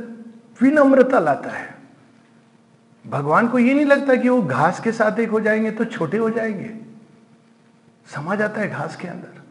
विनम्रता 0.60 1.18
लाता 1.18 1.50
है। 1.50 1.68
भगवान 3.06 3.48
को 3.48 3.58
ये 3.58 3.74
नहीं 3.74 3.84
लगता 3.84 4.14
कि 4.14 4.28
वो 4.28 4.42
घास 4.42 4.80
के 4.80 4.92
साथ 4.92 5.18
एक 5.18 5.30
हो 5.30 5.40
जाएँगे 5.40 5.70
तो 5.70 5.84
छोटे 5.84 6.18
हो 6.18 6.30
जाएँगे। 6.30 6.80
समा 8.14 8.34
जाता 8.34 8.60
है 8.60 8.70
घास 8.70 8.96
के 8.96 9.08
अंदर, 9.08 9.42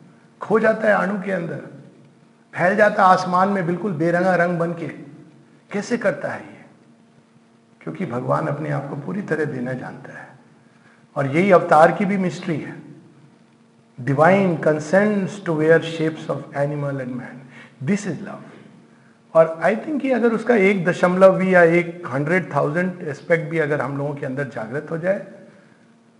खो 0.42 0.60
जाता 0.60 0.88
है 0.88 0.94
अणु 0.94 1.22
के 1.22 1.32
अंदर, 1.32 1.62
फैल 2.54 2.76
जाता 2.76 3.04
है 3.04 3.10
आसमान 3.10 3.50
में 3.50 3.66
बिल्कुल 3.66 3.92
बेरंगा 3.92 4.36
रंग 4.36 4.60
बन 4.60 4.74
के। 4.74 4.88
कैसे 5.72 5.98
करता 5.98 6.28
है 6.28 6.42
ये? 6.42 6.66
क्योंकि 7.82 8.06
भगवान 8.06 8.48
अपने 8.48 8.70
आप 8.70 8.90
को 8.90 8.96
पूरी 8.96 9.22
तरह 9.22 9.46
देना 9.46 9.74
जानता 9.74 10.20
है। 10.20 10.30
और 11.16 11.28
यही 11.28 11.52
अवतार 11.52 11.92
की 11.92 12.06
भी 12.06 12.18
मिस्ट्री 12.18 12.58
है। 12.58 12.82
Divine 14.02 14.58
consents 14.58 15.46
to 15.46 15.54
wear 15.54 15.82
shapes 15.82 16.30
of 16.30 16.58
animal 16.58 17.02
and 17.02 17.12
man 17.12 17.42
this 17.84 18.08
is 18.08 18.24
love 18.24 18.44
और 19.34 19.60
आई 19.64 19.76
थिंक 19.76 20.02
कि 20.02 20.12
अगर 20.12 20.34
उसका 20.34 20.56
एक 20.56 20.84
दशमलव 20.86 21.38
भी 21.38 21.54
या 21.54 21.64
एक 21.64 22.02
हंड्रेड 22.14 22.54
थाउज़ेंड 22.54 23.02
एस्पेक्ट 23.08 23.50
भी 23.50 23.58
अगर 23.60 23.82
हम 23.82 23.98
लोगों 23.98 24.14
के 24.16 24.26
अंदर 24.26 24.48
जागृत 24.50 24.88
हो 24.92 24.98
जाए 24.98 25.20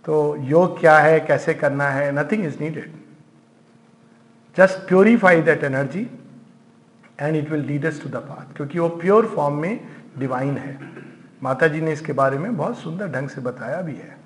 तो 0.04 0.36
योग 0.40 0.78
क्या 0.80 0.98
है, 0.98 1.18
कैसे 1.20 1.54
करना 1.54 1.88
है 1.90 2.12
nothing 2.12 2.44
is 2.46 2.58
needed 2.60 2.92
just 4.56 4.86
purify 4.88 5.40
that 5.42 5.64
energy 5.64 6.06
and 7.20 7.36
it 7.36 7.50
will 7.50 7.64
lead 7.66 7.86
us 7.86 8.02
to 8.02 8.08
the 8.08 8.22
path 8.28 8.56
क्योंकि 8.56 8.78
वो 8.78 8.88
प्योर 8.96 9.26
फॉर्म 9.34 9.60
में 9.62 9.80
डिवाइन 10.18 10.56
है। 10.58 10.78
माता 11.42 11.66
जी 11.68 11.80
ने 11.80 11.92
इसके 11.92 12.12
बारे 12.12 12.38
में 12.38 12.56
बहुत 12.56 12.78
सुंदर 12.78 13.08
ढंग 13.10 13.28
से 13.28 13.40
बताया 13.40 13.80
भी 13.82 13.94
है। 13.94 14.18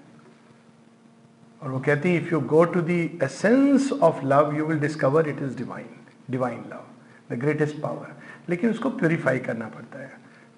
और 1.63 1.71
वो 1.71 1.79
कहती 1.81 2.09
है 2.09 2.21
if 2.21 2.33
you 2.33 2.41
go 2.41 2.65
to 2.73 2.81
the 2.83 3.01
essence 3.23 3.91
of 3.93 4.25
love 4.25 4.55
you 4.57 4.67
will 4.67 4.79
discover 4.81 5.29
it 5.29 5.43
is 5.43 5.57
divine 5.59 5.87
divine 6.31 6.59
love 6.71 7.35
the 7.35 7.39
greatest 7.41 7.81
power 7.81 8.13
लेकिन 8.49 8.71
उसको 8.71 8.91
प्योरीफाई 8.91 9.39
करना 9.39 9.67
पड़ता 9.67 9.99
है। 9.99 10.13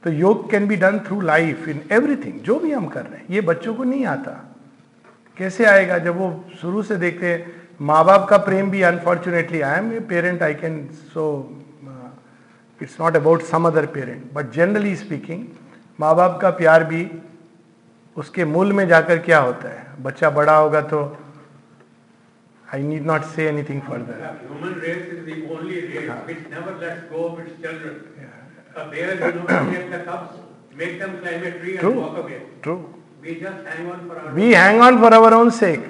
तो 0.04 0.10
yoga 0.12 0.50
can 0.50 0.66
be 0.68 0.76
done 0.76 0.98
through 0.98 1.20
life 1.20 1.68
in 1.68 1.80
everything 1.92 2.40
जो 2.40 2.58
भी 2.60 2.72
हम 2.72 2.86
कर 2.86 3.04
रहे 3.04 3.18
हैं, 3.18 3.26
ये 3.30 3.40
बच्चों 3.40 3.74
को 3.74 3.84
नहीं 3.84 4.04
आता। 4.06 4.32
कैसे 5.36 5.64
आएगा 5.64 5.98
जब 5.98 6.16
वो 6.16 6.28
शुरू 6.60 6.82
से 6.82 6.96
देखते 6.96 7.32
हैं 7.32 7.52
माँ 7.80 8.04
बाप 8.04 8.28
का 8.28 8.36
प्रेम 8.38 8.70
भी 8.70 8.82
unfortunately 8.82 9.60
I 9.60 9.78
am 9.78 9.92
a 9.92 10.00
parent 10.00 10.42
I 10.42 10.54
can 10.54 10.86
so 11.14 11.24
it's 12.80 13.00
not 13.00 13.16
about 13.16 13.42
some 13.42 13.66
other 13.66 13.86
parent 13.86 14.32
but 14.32 14.50
generally 14.52 14.94
speaking 14.96 15.44
माँ 15.98 16.14
बाप 16.16 16.38
का 16.42 16.50
प्यार 16.50 16.84
भी 16.84 17.08
उसके 18.16 18.44
मूल 18.44 18.72
में 18.72 18.86
जाकर 18.88 19.18
क्या 19.18 19.38
होता 19.38 19.68
है? 19.68 19.86
बच्चा 20.02 20.30
बड़ा 20.30 20.56
होगा 20.56 20.80
तो 20.80 21.00
I 22.72 22.78
need 22.82 23.04
not 23.06 23.24
say 23.24 23.46
anything 23.48 23.80
further. 23.82 24.16
Yeah, 24.18 24.38
Human 24.48 24.74
race 24.80 25.06
is 25.06 25.24
the 25.24 25.46
only 25.54 25.80
race 25.82 26.04
yeah. 26.04 26.24
which 26.26 26.48
never 26.50 26.76
lets 26.76 27.02
go 27.08 27.26
of 27.26 27.38
its 27.40 27.60
children. 27.62 28.08
Yeah. 28.18 28.82
A 28.82 28.90
bear, 28.90 29.14
you 29.14 29.40
know, 29.40 29.46
take 29.70 29.90
the 29.90 30.00
cubs, 30.00 30.36
make 30.74 30.98
them 30.98 31.20
climb 31.20 31.44
a 31.44 31.58
tree 31.58 31.76
True. 31.78 31.90
and 31.90 32.00
walk 32.00 32.18
away. 32.18 32.42
True. 32.62 32.94
We 33.22 33.40
just 33.40 33.66
hang 33.66 33.90
on 33.90 34.08
for 34.08 34.18
our. 34.18 34.34
We 34.34 34.46
own 34.46 34.52
hang 34.54 34.80
on 34.80 34.98
for 34.98 35.14
our 35.14 35.34
own 35.34 35.50
sake. 35.50 35.84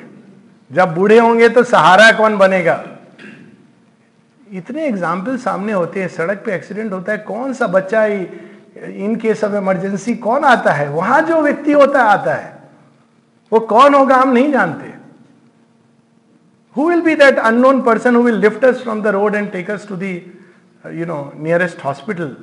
जब 0.71 0.95
बूढ़े 0.95 1.19
होंगे 1.19 1.49
तो 1.49 1.63
सहारा 1.65 2.11
कौन 2.19 2.37
बनेगा 2.39 2.75
इतने 4.53 4.87
example 4.87 5.37
सामने 5.39 5.73
होते 5.73 6.01
हैं 6.01 6.09
सड़क 6.09 6.43
पे 6.47 6.55
एक्सीडेंट 6.55 6.93
होता 6.93 7.13
है 7.13 7.19
कौन 7.29 7.53
सा 7.55 7.67
बच्चा 7.67 8.05
इन 8.07 9.15
केस 9.23 9.45
ऑफ़ 9.45 9.55
इमरजेंसी 9.57 10.15
कौन 10.27 10.45
आता 10.45 10.73
है 10.73 10.89
वहाँ 10.91 11.21
जो 11.29 11.41
व्यक्ति 11.43 11.73
होता 11.73 12.03
है 12.03 12.09
आता 12.19 12.35
है 12.35 12.53
वो 13.53 13.61
कौन 13.73 13.95
होगा 13.95 14.17
हम 14.17 14.33
नहीं 14.33 14.53
जानते 14.53 14.93
who 16.76 16.84
will 16.86 17.02
be 17.04 17.16
that 17.16 17.38
unknown 17.44 17.84
person 17.84 18.14
who 18.14 18.22
will 18.24 18.36
lift 18.36 18.64
us 18.64 18.82
from 18.82 19.02
the 19.02 19.12
road 19.14 19.36
and 19.36 19.52
take 19.52 19.70
us 19.70 19.86
to 19.86 19.96
the 19.96 20.24
uh, 20.86 20.90
you 20.90 21.06
know 21.06 21.32
nearest 21.36 21.80
hospital 21.82 22.36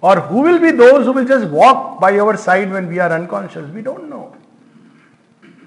or 0.00 0.20
who 0.20 0.42
will 0.42 0.58
be 0.58 0.70
those 0.70 1.06
who 1.06 1.12
will 1.12 1.24
just 1.24 1.46
walk 1.48 2.00
by 2.00 2.18
our 2.18 2.36
side 2.36 2.70
when 2.70 2.88
we 2.88 2.98
are 2.98 3.12
unconscious 3.12 3.70
we 3.70 3.82
don't 3.82 4.08
know 4.10 4.34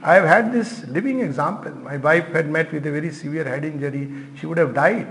i 0.04 0.14
have 0.14 0.26
had 0.26 0.54
this 0.54 0.86
living 0.88 1.20
example 1.22 1.72
my 1.72 1.98
wife 1.98 2.28
had 2.28 2.50
met 2.50 2.72
with 2.72 2.86
a 2.86 2.92
very 2.92 3.12
severe 3.12 3.44
head 3.44 3.66
injury 3.66 4.04
she 4.40 4.46
would 4.46 4.58
have 4.58 4.74
died 4.74 5.08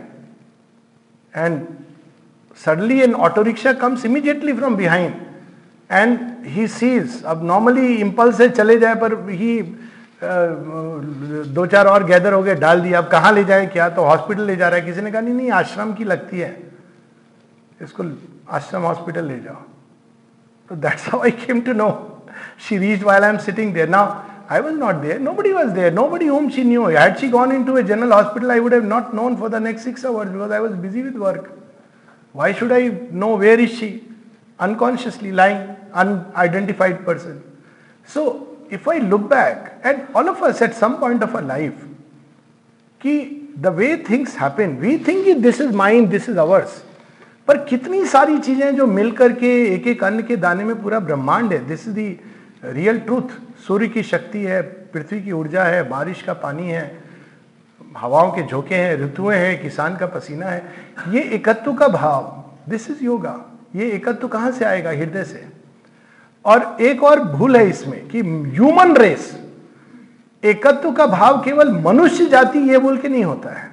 and 1.35 1.85
suddenly 2.55 3.03
an 3.03 3.15
auto 3.15 3.45
rickshaw 3.45 3.75
comes 3.75 4.05
immediately 4.05 4.53
from 4.53 4.77
behind 4.77 5.25
and 5.91 6.47
he 6.47 6.67
sees 6.67 7.23
अब 7.23 7.43
normally 7.43 8.01
impulse 8.01 8.37
से 8.37 8.49
चले 8.49 8.79
जाए 8.79 8.95
पर 9.03 9.37
he 9.37 9.53
दो 10.24 11.66
चार 11.66 11.88
और 11.88 12.04
gather 12.04 12.34
हो 12.34 12.42
गए, 12.44 12.56
डाल 12.56 12.82
दिया। 12.82 12.98
अब 12.98 13.08
कहाँ 13.08 13.32
ले 13.34 13.44
जाए? 13.44 13.66
क्या? 13.68 13.90
तो 13.90 14.04
हॉस्पिटल 14.04 14.44
ले 14.44 14.56
जा 14.56 14.68
रहा 14.70 14.80
है। 14.80 14.86
किसी 14.86 15.02
ने 15.02 15.12
कहा, 15.12 15.22
नहीं 15.22 15.34
नहीं, 15.34 15.52
आश्रम 15.52 15.94
की 15.94 16.04
लगती 16.04 16.40
है। 16.40 16.58
इसको 17.82 18.04
आश्रम 18.50 18.82
हॉस्पिटल 18.82 19.26
ले 19.26 19.40
जाओ। 19.40 19.62
तो 20.70 20.76
that's 20.76 21.08
how 21.10 21.22
I 21.22 21.32
came 21.32 21.62
to 21.62 21.74
know 21.74 21.90
she 22.68 22.78
reach 22.78 23.04
while 23.04 23.24
I 23.24 23.30
am 23.30 23.38
sitting 23.38 23.74
there 23.74 23.90
now 23.90 24.14
I 24.52 24.60
was 24.60 24.74
not 24.74 24.96
there 24.96 25.20
nobody 25.34 25.52
was 25.54 25.70
there 25.70 25.94
nobody 26.08 26.28
home 26.28 26.50
she 26.50 26.64
knew 26.64 26.86
had 26.86 27.18
she 27.18 27.30
gone 27.30 27.52
into 27.64 27.78
a 27.78 27.84
general 27.84 28.14
hospital 28.14 28.52
I 28.52 28.60
would 28.60 28.74
have 28.74 28.84
not 28.84 29.14
known 29.14 29.36
for 29.36 29.50
the 29.50 29.56
next 29.56 29.86
six 29.86 30.06
hours 30.06 30.30
because 30.30 30.54
I 30.54 30.60
was 30.60 30.74
busy 30.74 31.02
with 31.02 31.18
work 31.18 31.54
why 32.36 32.54
should 32.54 32.72
I 32.74 32.90
know 33.12 33.36
where 33.38 33.60
is 33.60 33.72
she 33.72 33.92
unconsciously 34.60 35.32
lying 35.32 35.68
in 35.94 36.16
person 37.08 37.42
so 38.14 38.53
if 38.74 38.88
I 38.88 38.98
look 38.98 39.30
back, 39.30 39.74
and 39.84 40.02
all 40.16 40.30
of 40.30 40.42
us 40.42 40.62
at 40.62 40.76
some 40.76 40.98
point 41.00 41.24
of 41.24 41.36
our 41.36 41.46
life, 41.50 41.86
कि 43.02 43.14
the 43.62 43.72
way 43.72 43.96
things 44.10 44.34
happen, 44.36 44.80
we 44.82 44.98
think 44.98 45.26
कि 45.26 45.36
this 45.42 45.60
is 45.60 45.74
mine, 45.82 46.10
this 46.10 46.28
is 46.28 46.38
ours. 46.38 46.82
पर 47.48 47.58
कितनी 47.70 48.06
सारी 48.06 48.38
चीज़ें 48.40 48.76
जो 48.76 48.86
मिल 48.88 49.12
करके 49.12 49.50
एक 49.76 49.88
एक 49.88 50.04
अन्न 50.04 50.24
के 50.24 50.36
दाने 50.36 50.64
में 50.64 50.82
पूरा 50.82 51.00
ब्रह्मांड 51.00 51.54
है 51.54 51.68
this 51.68 51.88
is 51.88 51.94
the 51.94 52.20
real 52.66 53.00
truth 53.00 53.34
सूर्य 53.68 53.88
की 53.88 54.04
शक्ति 54.04 54.44
है 54.44 54.62
पृथ्वी 54.94 55.22
की 55.22 55.32
ऊर्जा 55.32 55.64
है 55.64 55.90
बारिश 55.90 56.22
का 56.22 56.34
पानी 56.34 56.70
है 56.70 56.86
हवाओं 57.98 58.32
के 58.32 58.48
झोंके 58.48 58.76
हैं 58.76 58.98
ऋतुएँ 58.98 59.38
हैं 59.38 59.62
किसान 59.62 59.98
का 59.98 60.08
पसीना 60.08 60.46
है। 60.46 60.64
ये 61.10 61.22
एकत्व 61.36 61.74
का 61.74 61.88
भाव 61.88 62.44
दिस 62.70 62.90
इज़ 62.90 63.04
योगा 63.04 63.40
ये 63.76 63.90
एकत्व 63.92 64.28
कहाँ 64.28 64.52
से 64.52 64.66
आएगा? 64.66 64.90
हृदय 64.90 65.24
से। 65.24 65.53
और 66.46 66.78
एक 66.82 67.04
और 67.04 67.20
भूल 67.24 67.56
है 67.58 67.68
इसमें 67.70 68.08
कि 68.10 68.22
ह्यूमन 68.22 68.96
रेस 68.98 69.32
एकत्व 70.44 70.92
का 70.92 71.06
भाव 71.08 71.42
केवल 71.44 71.72
मनुष्य 71.82 72.26
जाति 72.26 72.60
ये 72.70 72.78
बोल 72.78 72.98
के 72.98 73.08
नहीं 73.08 73.24
होता 73.24 73.52
है। 73.52 73.72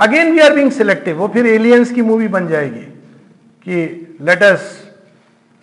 Again 0.00 0.32
we 0.32 0.38
are 0.40 0.54
being 0.54 0.70
selective 0.72 1.16
वो 1.18 1.28
फिर 1.28 1.46
एलियंस 1.46 1.92
की 1.92 2.02
मूवी 2.02 2.28
बन 2.28 2.48
जाएगी 2.48 2.84
कि 3.66 4.16
let 4.20 4.42
us 4.42 4.60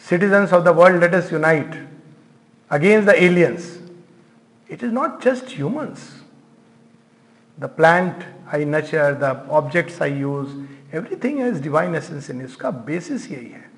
citizens 0.05 0.53
of 0.53 0.63
the 0.63 0.75
world 0.77 1.01
let 1.03 1.13
us 1.15 1.33
unite 1.33 1.75
against 2.71 3.07
the 3.07 3.15
aliens 3.15 3.77
it 4.69 4.83
is 4.83 4.91
not 4.93 5.23
just 5.23 5.57
humans 5.57 6.07
the 7.57 7.69
plant 7.77 8.23
I 8.53 8.65
nurture 8.65 9.13
the 9.23 9.35
objects 9.51 10.01
I 10.01 10.13
use 10.19 10.95
everything 10.95 11.39
has 11.39 11.61
divine 11.63 11.95
essence 11.95 12.29
in 12.29 12.41
इसका 12.41 12.71
basis 12.87 13.29
यही 13.31 13.45
है। 13.45 13.69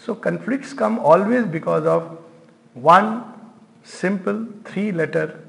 So 0.00 0.14
conflicts 0.14 0.72
come 0.72 0.98
always 0.98 1.46
because 1.46 1.86
of 1.86 2.18
one 2.74 3.24
simple 3.82 4.46
three 4.64 4.92
letter 4.92 5.42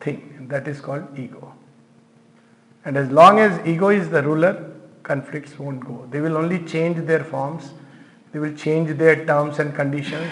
thing 0.00 0.46
that 0.50 0.66
is 0.68 0.80
called 0.80 1.06
ego. 1.18 1.52
And 2.84 2.96
as 2.96 3.10
long 3.10 3.38
as 3.38 3.64
ego 3.66 3.90
is 3.90 4.08
the 4.10 4.22
ruler, 4.22 4.72
conflicts 5.02 5.58
won't 5.58 5.84
go. 5.84 6.06
They 6.10 6.20
will 6.20 6.36
only 6.36 6.58
change 6.64 7.06
their 7.06 7.22
forms, 7.22 7.70
they 8.32 8.38
will 8.38 8.54
change 8.54 8.96
their 8.98 9.24
terms 9.24 9.58
and 9.58 9.74
conditions. 9.74 10.30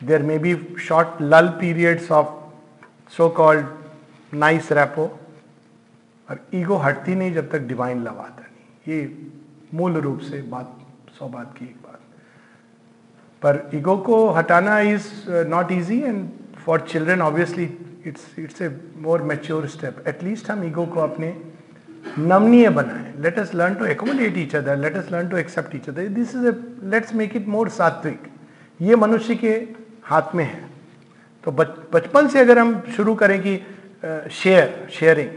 There 0.00 0.20
may 0.20 0.38
be 0.38 0.76
short 0.78 1.20
lull 1.20 1.52
periods 1.52 2.10
of 2.10 2.32
so-called 3.08 3.66
nice 4.32 4.70
rapport. 4.70 5.10
और 6.30 6.40
ego 6.54 6.76
हटती 6.76 7.14
नहीं 7.14 7.32
जब 7.34 7.50
तक 7.50 7.60
divine 7.68 8.02
love 8.04 8.18
आता 8.20 8.42
नहीं 8.42 8.94
ये 8.94 9.28
मूल 9.74 9.96
रूप 10.06 10.18
से 10.30 10.42
बात 10.54 10.78
सौ 11.18 11.28
बात 11.28 11.54
की 11.58 11.64
एक 11.64 11.76
बात 11.81 11.81
पर 13.43 13.69
ईगो 13.75 13.95
को 14.07 14.29
हटाना 14.31 14.79
is 14.91 15.07
not 15.49 15.71
easy 15.71 15.99
and 16.01 16.27
for 16.65 16.81
children 16.91 17.21
obviously 17.21 17.69
it's 18.07 18.39
it's 18.39 18.61
a 18.61 18.69
more 19.01 19.21
mature 19.31 19.67
step 19.67 20.03
at least 20.07 20.49
हम 20.51 20.63
ईगो 20.67 20.85
को 20.93 20.99
अपने 20.99 21.35
नमनीय 22.17 22.69
बनाएँ। 22.69 23.13
Let 23.23 23.39
us 23.39 23.53
learn 23.55 23.75
to 23.75 23.85
accommodate 23.85 24.37
each 24.37 24.55
other 24.55 24.77
let 24.77 24.95
us 24.97 25.11
learn 25.11 25.29
to 25.29 25.37
accept 25.37 25.75
each 25.75 25.89
other 25.89 26.07
this 26.15 26.35
is 26.35 26.47
a 26.47 26.51
let's 26.91 27.13
make 27.15 27.35
it 27.35 27.47
more 27.47 27.69
sattvic 27.71 28.27
ये 28.79 28.95
मनुष्य 28.95 29.35
के 29.35 29.53
हाथ 30.05 30.35
में 30.35 30.43
है। 30.45 30.63
तो 31.43 31.51
बचपन 31.51 32.27
से 32.27 32.39
अगर 32.39 32.59
हम 32.59 32.81
शुरू 32.95 33.15
करें 33.15 33.39
कि 33.41 33.55
share 34.33 34.87
sharing 34.91 35.29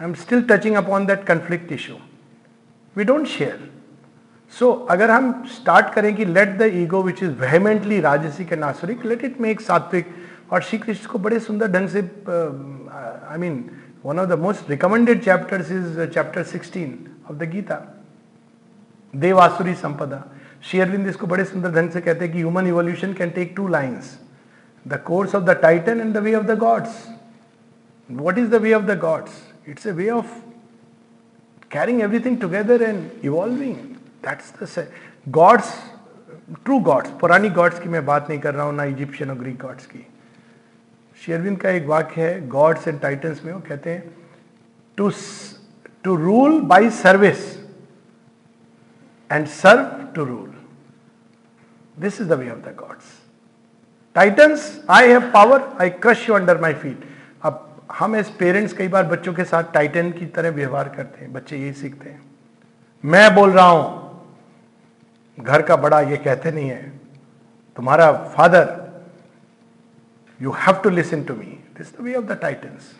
I 0.00 0.06
am 0.06 0.14
still 0.14 0.42
touching 0.50 0.76
upon 0.76 1.06
that 1.06 1.24
conflict 1.26 1.72
issue 1.72 1.94
we 2.96 3.04
don't 3.04 3.26
share 3.28 3.70
so 4.58 4.70
अगर 4.90 5.10
हम 5.10 5.32
स्टार्ट 5.52 5.92
करें 5.94 6.14
कि 6.16 6.24
let 6.24 6.48
the 6.58 6.70
ego 6.74 7.02
which 7.02 7.22
is 7.22 7.30
vehemently 7.38 8.00
rajasic 8.00 8.52
and 8.52 8.64
asuric 8.64 9.04
let 9.04 9.24
it 9.24 9.40
make 9.40 9.60
sattvic 9.60 10.14
और 10.52 10.62
श्री 10.62 10.78
कृष्ण 10.78 11.08
को 11.10 11.18
बड़े 11.18 11.38
सुंदर 11.40 11.70
ढंग 11.70 11.88
से 11.88 11.98
I 11.98 13.38
mean 13.38 13.64
one 14.04 14.18
of 14.18 14.28
the 14.28 14.38
most 14.38 14.70
recommended 14.70 15.22
chapters 15.24 15.70
is 15.72 16.04
chapter 16.04 16.44
16 16.46 16.86
of 17.30 17.36
the 17.36 17.48
Gita 17.52 17.80
Devasuri 19.14 19.74
Sampada 19.76 20.22
Shri 20.62 20.80
Aurobindo 20.80 21.08
इसको 21.08 21.26
बड़े 21.26 21.44
सुंदर 21.44 21.72
ढंग 21.72 21.90
से 21.90 22.00
कहते 22.00 22.24
हैं 22.24 22.32
कि 22.32 22.38
human 22.38 22.66
evolution 22.66 23.12
can 23.14 23.30
take 23.30 23.52
two 23.56 23.66
lines 23.68 24.18
the 24.86 25.00
course 25.06 25.34
of 25.34 25.44
the 25.44 25.56
titan 25.62 26.00
and 26.00 26.14
the 26.14 26.22
way 26.22 26.34
of 26.34 26.46
the 26.46 26.58
gods 26.58 27.02
what 28.10 28.38
is 28.38 28.48
the 28.50 28.62
way 28.62 28.72
of 28.74 28.84
the 28.84 28.98
gods 29.00 29.42
it's 29.68 29.86
a 29.86 29.94
way 29.94 30.08
of 30.10 30.38
carrying 31.70 32.00
everything 32.02 32.38
together 32.38 32.80
and 32.82 33.04
evolving. 33.24 33.76
That's 34.26 34.54
the 34.60 34.86
gods 35.26 35.74
true 36.64 36.78
gods 36.86 37.10
पुरानी 37.20 37.48
gods 37.50 37.78
की 37.80 37.88
मैं 37.88 38.04
बात 38.06 38.28
नहीं 38.28 38.38
कर 38.40 38.54
रहा 38.54 38.64
हूँ, 38.66 38.74
ना 38.74 38.84
Egyptian 38.84 39.30
और 39.30 39.36
ग्रीक 39.38 39.56
गॉड्स 39.58 39.86
की। 39.86 40.06
शेरविंद 41.20 41.58
का 41.60 41.70
एक 41.70 41.86
वाक्य 41.86 42.20
है 42.22 42.48
गॉड्स 42.48 42.88
एंड 42.88 43.00
टाइटन्स 43.00 43.44
में 43.44 43.52
वो 43.52 43.60
कहते 43.68 43.90
हैं 43.90 44.14
to 44.98 45.10
to 46.04 46.16
rule 46.16 46.60
by 46.72 46.90
service 46.90 47.46
and 49.30 49.46
serve 49.48 49.84
to 50.14 50.24
rule 50.24 50.52
this 51.96 52.20
is 52.20 52.28
the 52.28 52.32
way 52.32 52.50
of 52.50 52.58
the 52.68 52.74
gods 52.78 53.12
titans 54.16 54.70
I 54.90 55.08
have 55.08 55.30
power 55.34 55.68
I 55.80 55.90
crush 55.90 56.28
you 56.28 56.34
under 56.34 56.60
my 56.60 56.74
feet 56.74 57.08
अब 57.42 57.66
हम 57.92 58.16
एज 58.16 58.36
पेरेंट्स 58.38 58.72
कई 58.74 58.88
बार 58.88 59.06
बच्चों 59.06 59.34
के 59.34 59.44
साथ 59.44 59.72
टाइटन 59.74 60.12
की 60.12 60.26
तरह 60.26 60.50
व्यवहार 60.52 60.88
करते 60.96 61.24
हैं, 61.24 61.32
बच्चे 61.32 61.56
यही 61.56 61.72
सीखते 61.72 62.08
हैं। 62.08 62.22
मैं 63.04 63.34
बोल 63.34 63.50
रहा 63.52 63.66
हूँ 63.66 64.02
घर 65.38 65.62
का 65.62 65.76
बड़ा 65.76 66.00
ये 66.00 66.16
कहते 66.16 66.50
नहीं 66.52 66.68
है, 66.68 66.82
तुम्हारा 67.76 68.10
father 68.36 68.66
you 70.40 70.50
have 70.58 70.80
to 70.84 70.90
listen 70.90 71.22
to 71.24 71.34
me 71.34 71.58
this 71.78 71.92
the 71.96 72.02
way 72.02 72.14
of 72.14 72.24
the 72.24 72.38
titans 72.42 72.92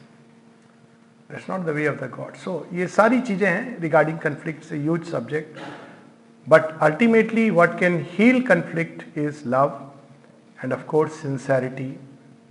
that's 1.30 1.48
not 1.50 1.60
the 1.66 1.74
way 1.76 1.86
of 1.88 2.04
the 2.04 2.10
god 2.16 2.34
so 2.44 2.66
ये 2.72 2.86
सारी 2.88 3.20
चीज़ें 3.20 3.48
हैं 3.48 3.78
रिगार्डिंग 3.80 4.18
कन्फ्लिक्ट 4.18 4.64
से 4.64 4.78
huge 4.78 5.10
subject 5.10 5.58
but 6.46 6.78
ultimately 6.82 7.48
what 7.52 7.78
can 7.80 8.04
heal 8.10 8.40
conflict 8.46 9.18
is 9.18 9.42
love 9.48 9.80
and 10.58 10.72
of 10.72 10.84
course 10.86 11.20
sincerity 11.22 11.90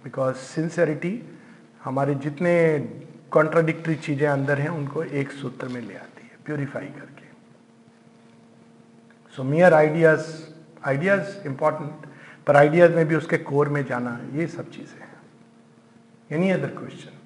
because 0.03 0.35
sincerity 0.35 1.13
हमारे 1.83 2.15
जितने 2.23 2.53
contradictory 3.31 3.95
चीज़ें 3.95 4.27
अंदर 4.27 4.59
हैं, 4.59 4.69
उनको 4.69 5.03
एक 5.03 5.31
सूत्र 5.31 5.67
में 5.67 5.81
ले 5.81 5.95
आती 5.95 6.23
है 6.23 6.37
प्योरीफाई 6.45 6.85
करके। 6.87 7.12
So 9.35 9.43
mere 9.43 9.73
ideas 9.73 10.25
ideas 10.87 11.47
important 11.47 12.05
पर 12.47 12.55
आइडियाज़ 12.55 12.91
में 12.91 13.05
भी 13.07 13.15
उसके 13.15 13.37
कोर 13.39 13.69
में 13.69 13.83
जाना 13.85 14.19
ये 14.33 14.45
सब 14.47 14.69
चीज़ें 14.71 14.99
हैं। 14.99 16.37
एनी 16.37 16.49
अदर 16.51 16.67
क्वेश्चन 16.77 17.17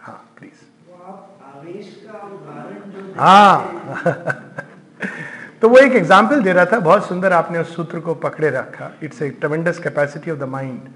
हाँ 0.00 0.18
प्लीज़ 0.38 0.64
हाँ। 3.18 3.58
तो 5.60 5.68
वो 5.68 5.78
एक 5.78 5.92
एग्ज़ाम्पल 5.92 6.42
दे 6.42 6.52
रहा 6.52 6.64
था 6.72 6.78
बहुत 6.80 7.06
सुंदर 7.08 7.32
आपने 7.32 7.58
उस 7.58 7.74
सूत्र 7.76 8.00
को 8.00 8.14
पकड़े 8.14 8.50
रखा। 8.50 8.90
It's 9.02 9.22
a 9.22 9.28
tremendous 9.40 9.78
capacity 9.78 10.30
of 10.30 10.38
the 10.38 10.48
mind 10.48 10.88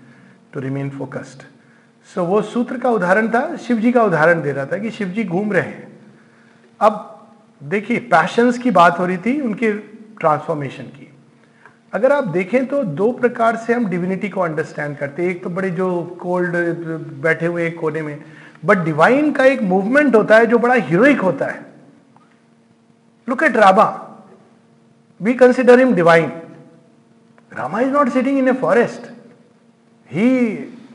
to 0.52 0.60
remain 0.60 0.90
focused 0.90 1.42
so 2.08 2.24
वो 2.24 2.42
सूत्र 2.42 2.78
का 2.78 2.90
उदाहरण 2.90 3.28
था 3.28 3.56
शिव 3.58 3.78
जी 3.78 3.92
का 3.92 4.02
उदाहरण 4.04 4.42
दे 4.42 4.52
रहा 4.52 4.66
था 4.66 4.78
कि 4.78 4.90
शिव 4.90 5.08
जी 5.08 5.24
घूम 5.24 5.52
रहे 5.52 5.62
हैं। 5.62 5.88
अब 6.80 7.06
देखिए 7.62 7.98
पैशंस 8.10 8.58
की 8.58 8.70
बात 8.70 8.98
हो 8.98 9.06
रही 9.06 9.16
थी 9.16 9.40
उनके 9.40 9.72
ट्रांसफॉर्मेशन 10.20 10.84
की। 10.84 11.06
अगर 11.94 12.12
आप 12.12 12.24
देखें 12.28 12.66
तो 12.66 12.82
दो 12.84 13.10
प्रकार 13.12 13.56
से 13.56 13.72
हम 13.74 13.86
डिविनिटी 13.90 14.28
को 14.28 14.40
अंडरस्टैंड 14.40 14.96
करते 14.96 15.22
हैं। 15.22 15.30
एक 15.30 15.42
तो 15.44 15.50
बड़े 15.50 15.70
जो 15.70 16.02
कोल्ड 16.20 16.56
बैठे 17.22 17.46
हुए 17.46 17.66
एक 17.66 17.78
कोने 17.80 18.02
में। 18.02 18.18
बट 18.64 18.78
डिवाइन 18.84 19.32
का 19.32 19.44
एक 19.44 19.62
मूवमेंट 19.62 20.14
होता 20.16 20.36
है 20.36 20.46
जो 20.46 20.58
बड़ा 20.58 20.74
हीरोइक 20.74 21.20
होता 21.20 21.46
है। 21.46 21.64
Look 23.28 23.42
at 23.42 23.56
Rama 23.56 23.86
we 25.20 25.34
consider 25.34 25.78
him 25.78 25.94
divine 25.94 26.32
Rama 27.58 27.80
is 27.80 27.90
not 27.90 28.08
sitting 28.08 28.38
in 28.38 28.48
a 28.48 28.52
forest 28.52 29.10
he 30.12 30.28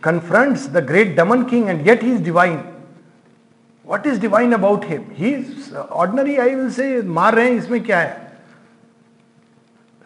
confronts 0.06 0.64
the 0.74 0.82
great 0.90 1.14
demon 1.18 1.44
king 1.52 1.70
and 1.72 1.88
yet 1.90 2.04
he 2.04 2.10
is 2.16 2.20
divine. 2.26 2.58
What 3.86 4.04
is 4.10 4.20
divine 4.20 4.52
about 4.58 4.84
him? 4.84 5.08
He 5.20 5.32
is 5.34 5.72
ordinary, 6.02 6.36
I 6.44 6.46
will 6.50 6.70
say, 6.76 6.90
मार 7.04 7.36
रहे 7.36 7.46
हैं 7.46 7.56
इसमें 7.58 7.84
क्या 7.84 8.00
है? 8.00 8.25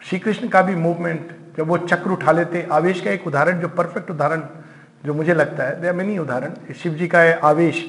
श्री 0.02 0.18
कृष्ण 0.18 0.48
का 0.48 0.62
भी 0.62 0.74
movement 0.76 1.28
जब 1.56 1.68
वो 1.68 1.76
चक्र 1.78 2.10
उठा 2.10 2.32
लेते, 2.32 2.66
आवेश 2.72 3.00
का 3.00 3.10
एक 3.10 3.26
उदाहरण, 3.26 3.60
जो 3.60 3.68
परफेक्ट 3.68 4.10
उदाहरण, 4.10 4.42
जो 5.04 5.14
मुझे 5.14 5.34
लगता 5.34 5.64
है 5.64 5.80
देर 5.80 5.92
मेनी 5.92 6.18
उदाहरण 6.18 6.72
शिव 6.74 6.94
जी 6.94 7.06
का 7.08 7.20
आवेश 7.48 7.84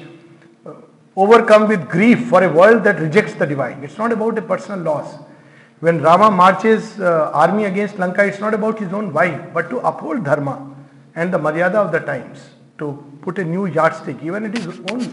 overcome 1.16 1.64
with 1.66 1.80
grief 1.92 2.28
for 2.30 2.44
a 2.44 2.46
world 2.48 2.82
that 2.84 3.00
rejects 3.00 3.38
the 3.38 3.48
divine 3.48 3.84
it's 3.84 3.98
not 4.00 4.12
about 4.12 4.38
a 4.38 4.40
personal 4.48 4.78
loss 4.84 5.18
when 5.82 6.00
Rama 6.00 6.28
marches 6.30 7.00
army 7.02 7.64
against 7.64 8.00
Lanka 8.00 8.22
it's 8.22 8.40
not 8.42 8.54
about 8.54 8.82
his 8.82 8.94
own 8.94 9.10
wife 9.12 9.40
but 9.54 9.68
to 9.70 9.76
uphold 9.92 10.24
dharma 10.24 10.58
and 11.16 11.32
the 11.32 11.40
maryada 11.40 11.82
of 11.82 11.90
the 11.92 12.02
times 12.06 12.50
to 12.78 12.90
put 13.24 13.38
a 13.38 13.44
new 13.44 13.66
yardstick 13.94 14.24
even 14.24 14.46
it 14.46 14.58
is 14.58 14.68
own 14.92 15.06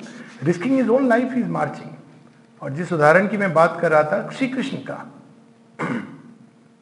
risking 0.44 0.80
his 0.80 0.90
own 0.90 1.08
life 1.08 1.34
is 1.38 1.50
marching 1.58 2.64
और 2.64 2.72
जिस 2.74 2.94
उदाहरण 2.94 3.28
की 3.28 3.38
मैं 3.38 3.54
बात 3.54 3.78
कर 3.82 3.92
रहा 3.92 4.04
था 4.04 4.30
श्री 4.38 4.48
कृष्ण 4.48 4.78
का 4.90 5.06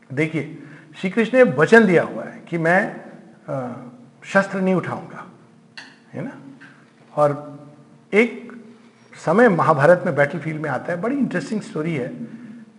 देखिए 0.09 0.57
श्री 0.97 1.09
कृष्ण 1.09 1.37
ने 1.37 1.43
वचन 1.53 1.85
दिया 1.85 2.03
हुआ 2.03 2.23
है 2.23 2.41
कि 2.49 2.57
मैं 2.57 2.79
शस्त्र 4.23 4.59
नहीं 4.61 4.75
उठाऊँगा, 4.75 5.25
है 6.13 6.23
ना? 6.23 6.31
और 7.13 7.59
एक 8.13 8.51
समय 9.15 9.49
महाभारत 9.49 10.03
में 10.05 10.15
बैटल 10.15 10.39
फ़ील्ड 10.39 10.61
में 10.61 10.69
आता 10.69 10.91
है, 10.91 11.01
बड़ी 11.01 11.17
इंटरेस्टिंग 11.17 11.61
स्टोरी 11.61 11.95
है 11.95 12.07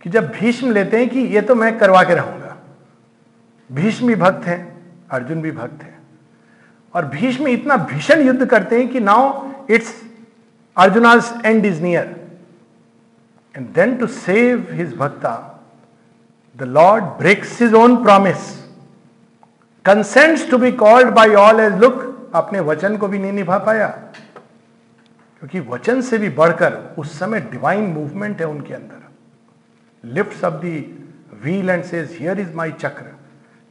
कि 0.03 0.09
जब 0.09 0.29
भीष्म 0.31 0.71
लेते 0.71 0.97
हैं 0.97 1.09
कि 1.09 1.19
ये 1.19 1.41
तो 1.41 1.55
मैं 1.55 1.77
करवा 1.79 2.03
के 2.03 2.15
रहूँगा, 2.15 2.55
भीष्म 3.69 4.07
भी 4.07 4.15
भक्त 4.15 4.45
हैं, 4.47 4.61
अर्जुन 5.11 5.41
भी 5.41 5.51
भक्त 5.51 5.83
हैं, 5.83 5.97
और 6.93 7.05
भीष्म 7.05 7.47
इतना 7.47 7.77
भीषण 7.77 8.21
युद्ध 8.21 8.45
करते 8.45 8.79
हैं 8.79 8.87
कि 8.89 8.99
now 8.99 9.51
it's 9.69 9.93
Arjuna's 10.77 11.33
end 11.45 11.65
is 11.65 11.81
near 11.81 12.15
end 13.55 13.67
then 13.73 13.95
to 13.97 14.07
save 14.07 14.67
his 14.71 14.95
bhakta 14.97 15.35
the 16.59 16.63
lord 16.67 17.03
breaks 17.19 17.61
his 17.61 17.73
own 17.73 17.95
promise 18.03 18.55
consents 19.85 20.49
to 20.51 20.57
be 20.57 20.71
called 20.71 21.09
by 21.15 21.33
all 21.35 21.59
as 21.59 21.79
look 21.81 22.31
अपने 22.35 22.59
वचन 22.59 22.97
को 22.97 23.07
भी 23.07 23.19
नहीं 23.19 23.31
निभा 23.33 23.57
पाया. 23.57 23.87
क्योंकि 25.41 25.59
वचन 25.69 26.01
से 26.01 26.17
भी 26.17 26.29
बढ़कर 26.29 26.73
उस 26.97 27.17
समय 27.19 27.39
डिवाइन 27.51 27.83
मूवमेंट 27.89 28.41
है 28.41 28.47
उनके 28.47 28.73
अंदर। 28.73 30.09
Lift 30.15 30.43
off 30.45 30.53
the 30.53 30.77
wheel 31.43 31.69
and 31.69 31.83
says 31.83 32.17
here 32.19 32.39
is 32.39 32.53
my 32.55 32.71
chakra 32.71 33.05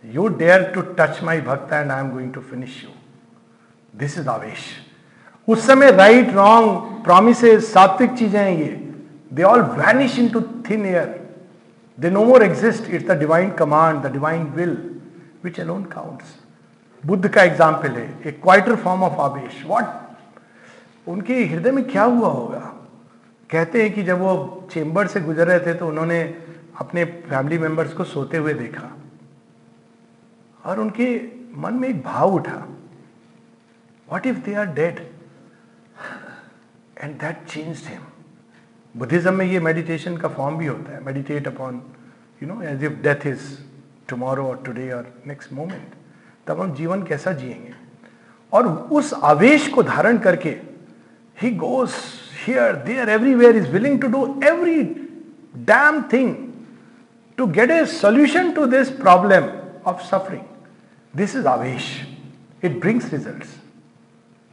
you 0.04 0.26
dare 0.38 0.62
to 0.74 0.80
touch 0.98 1.22
my 1.24 1.40
bhakt 1.40 1.72
and 1.72 1.90
I 1.90 2.00
am 2.00 2.10
going 2.10 2.32
to 2.34 2.40
finish 2.40 2.82
you 2.84 2.90
this 3.94 4.18
is 4.18 4.28
avesh 4.28 4.66
उस 5.48 5.66
समय 5.66 5.90
राइट 5.92 6.34
रॉन्ग 6.34 7.04
प्रोमिस 7.04 7.44
सात्विक 7.72 8.12
चीज़ें 8.18 8.40
हैं 8.40 8.58
ये। 8.58 8.68
They 9.32 9.42
all 9.42 9.62
vanish 9.78 10.18
into 10.28 10.40
thin 10.70 10.86
air 10.86 11.17
they 12.00 12.10
no 12.10 12.24
more 12.24 12.42
exist 12.42 12.90
it's 12.90 13.06
the 13.06 13.18
divine 13.18 13.50
command 13.58 14.02
the 14.02 14.12
divine 14.12 14.44
will 14.56 14.76
which 15.44 15.60
alone 15.60 15.84
counts 15.94 16.34
Buddha 17.04 17.28
का 17.28 17.42
example 17.42 17.96
है 17.96 18.08
एक 18.26 18.40
quieter 18.42 18.76
form 18.76 19.02
of 19.04 19.20
avesh. 19.20 19.64
What 19.66 21.08
उनके 21.08 21.44
हृदय 21.44 21.70
में 21.70 21.84
क्या 21.90 22.02
हुआ 22.04 22.28
होगा? 22.28 22.58
कहते 23.50 23.82
हैं 23.82 23.92
कि 23.94 24.02
जब 24.02 24.18
वो 24.20 24.68
चेंबर 24.72 25.06
से 25.06 25.20
गुजर 25.20 25.46
रहे 25.46 25.60
थे 25.66 25.74
तो 25.74 25.88
उन्होंने 25.88 26.22
अपने 26.80 27.04
फैमिली 27.04 27.58
मेंबर्स 27.58 27.92
को 27.92 28.04
सोते 28.04 28.36
हुए 28.36 28.54
देखा। 28.54 28.90
और 30.64 30.80
उनके 30.80 31.06
मन 31.56 31.74
में 31.74 31.88
एक 31.88 32.02
भाव 32.04 32.34
उठा। 32.34 32.66
What 34.08 34.26
if 34.26 34.36
they 34.44 34.54
are 34.56 34.68
dead? 34.76 35.00
And 36.96 37.18
that 37.20 37.46
changed 37.46 37.86
him. 37.86 38.04
Buddhism 38.98 39.34
में 39.34 39.44
ये 39.46 39.60
मेडिटेशन 39.60 40.16
का 40.16 40.28
फॉर्म 40.28 40.56
भी 40.58 40.66
होता 40.66 40.92
है. 40.92 41.04
Meditate 41.04 41.46
upon 41.46 41.80
you 42.42 42.48
know 42.48 42.60
as 42.62 42.84
if 42.84 42.92
death 43.02 43.26
is 43.26 43.40
tomorrow 44.08 44.46
और 44.46 44.62
टुडे 44.66 44.90
और 44.92 45.12
नेक्स्ट 45.26 45.52
मोमेंट 45.52 45.94
तब 46.46 46.60
हम 46.60 46.74
जीवन 46.74 47.02
कैसा 47.02 47.32
जिएँगे? 47.32 47.74
और 48.52 48.66
उस 48.66 49.12
आवेश 49.14 49.68
को 49.68 49.82
धारण 49.82 50.18
करके 50.18 50.56
ही 51.36 51.50
goes 51.56 51.94
here 52.46 52.76
there 52.86 53.08
everywhere 53.08 53.56
is 53.56 53.68
willing 53.68 54.00
to 54.00 54.08
do 54.08 54.24
every 54.44 54.82
damn 55.66 56.02
thing 56.12 56.34
to 57.38 57.46
get 57.46 57.70
a 57.70 57.84
solution 57.86 58.52
to 58.52 58.66
this 58.66 58.90
problem 59.00 59.48
of 59.86 60.02
suffering 60.06 60.42
this 61.14 61.36
is 61.36 61.46
avesh. 61.46 61.90
It 62.64 62.80
brings 62.80 63.12
results 63.12 63.57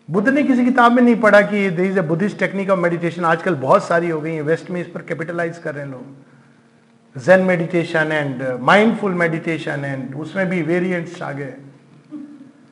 Buddha 0.09 0.27
ने 0.29 0.43
किसी 0.43 0.65
किताब 0.65 0.91
में 0.91 1.01
नहीं 1.03 1.15
पढ़ा 1.21 1.41
कि 1.41 1.69
this 1.69 1.89
is 1.91 1.99
a 1.99 2.01
Buddhist 2.07 2.37
technique 2.39 2.69
of 2.69 2.79
meditation 2.79 3.25
आजकल 3.25 3.55
बहुत 3.55 3.83
सारी 3.83 4.09
हो 4.09 4.19
गई 4.21 4.33
है। 4.33 4.41
वेस्ट 4.41 4.69
में 4.71 4.81
इस 4.81 4.87
पर 4.87 5.01
कैपिटलाइज 5.01 5.57
कर 5.57 5.73
रहे 5.75 5.83
हैं 5.83 5.91
लोग। 5.91 7.21
Zen 7.25 7.41
meditation 7.45 8.11
and 8.11 8.43
mindful 8.61 9.13
meditation 9.13 9.85
and 9.85 10.15
उसमें 10.15 10.49
भी 10.49 10.61
वेरिएंट्स 10.61 11.21
आ 11.21 11.31
गए। 11.31 11.53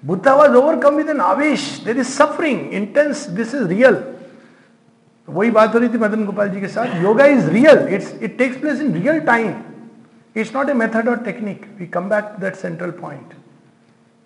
Buddha 0.03 0.31
was 0.37 0.55
overcome 0.59 0.97
with 0.97 1.09
an 1.11 1.19
avish. 1.19 1.65
There 1.83 1.97
is 1.97 2.09
suffering, 2.13 2.57
intense. 2.73 3.19
This 3.35 3.53
is 3.53 3.69
real. 3.69 3.95
वही 5.27 5.51
बात 5.51 5.73
हो 5.73 5.79
रही 5.79 5.89
थी 5.89 5.97
मदन 5.97 6.25
गोपाल 6.25 6.49
जी 6.49 6.61
के 6.61 6.67
साथ। 6.67 7.01
Yoga 7.03 7.25
is 7.25 7.49
real 7.49 7.87
it's 7.95 8.13
it 8.21 8.37
takes 8.37 8.57
place 8.61 8.81
in 8.81 8.93
real 8.93 9.19
time 9.29 9.53
it's 10.35 10.55
not 10.55 10.69
a 10.69 10.73
method 10.73 11.09
or 11.09 11.17
technique 11.25 11.65
we 11.79 11.85
come 11.93 12.09
back 12.09 12.23
to 12.35 12.41
that 12.41 12.55
central 12.55 12.91
point 12.99 13.33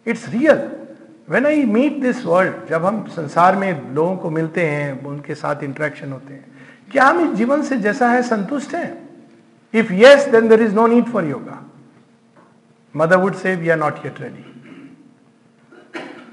it's 0.08 0.28
real 0.30 0.58
when 1.28 1.46
I 1.46 1.64
meet 1.66 2.00
this 2.02 2.26
world 2.26 2.68
जब 2.70 2.86
हम 2.86 3.04
संसार 3.08 3.56
में 3.56 3.94
लोगों 3.94 4.16
को 4.18 4.30
मिलते 4.30 4.66
हैं, 4.66 5.04
उनके 5.06 5.36
साथ 5.36 5.64
इंटरेक्शन 5.64 6.12
होते 6.12 6.34
हैं, 6.34 6.46
क्या 6.92 7.06
हम 7.06 7.20
इस 7.20 7.36
जीवन 7.38 7.62
से 7.62 7.78
जैसा 7.78 8.10
है, 8.10 8.22
संतुष्ट 8.24 8.76
हैं? 8.76 9.10
If 9.74 9.94
yes 9.94 10.28
then 10.28 10.48
there 10.48 10.62
is 10.62 10.74
no 10.76 10.88
need 10.88 11.06
for 11.06 11.26
yoga 11.26 11.64
mother 12.96 13.18
would 13.18 13.36
say 13.36 13.56
we 13.56 13.70
are 13.70 13.78
not 13.78 14.06
yet 14.06 14.22
ready 14.22 14.46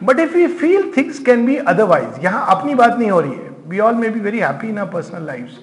but 0.02 0.18
if 0.20 0.36
you 0.36 0.48
feel 0.58 0.92
things 0.96 1.18
can 1.18 1.46
be 1.46 1.56
otherwise 1.56 2.20
यहाँ 2.20 2.46
अपनी 2.56 2.74
बात 2.74 2.98
नहीं 2.98 3.10
हो 3.10 3.20
रही 3.20 3.32
है। 3.32 3.50
We 3.66 3.78
all 3.78 3.94
may 3.94 4.08
be 4.08 4.20
very 4.20 4.38
happy 4.38 4.68
in 4.68 4.78
our 4.78 4.86
personal 4.86 5.26
life 5.26 5.58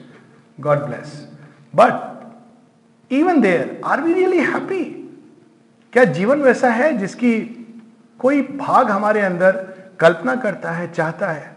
God 0.59 0.86
bless 0.86 1.15
but 1.73 3.13
even 3.13 3.41
there 3.41 3.82
are 3.86 4.01
we 4.01 4.13
really 4.13 4.39
happy 4.41 4.84
क्या 5.93 6.03
जीवन 6.03 6.41
वैसा 6.41 6.69
है 6.69 6.97
जिसकी 6.97 7.34
कोई 8.22 8.41
भाग 8.57 8.89
हमारे 8.89 9.22
अंदर 9.22 9.51
कल्पना 9.99 10.36
करता 10.38 10.72
है, 10.72 10.91
चाहता 10.91 11.28
है। 11.28 11.55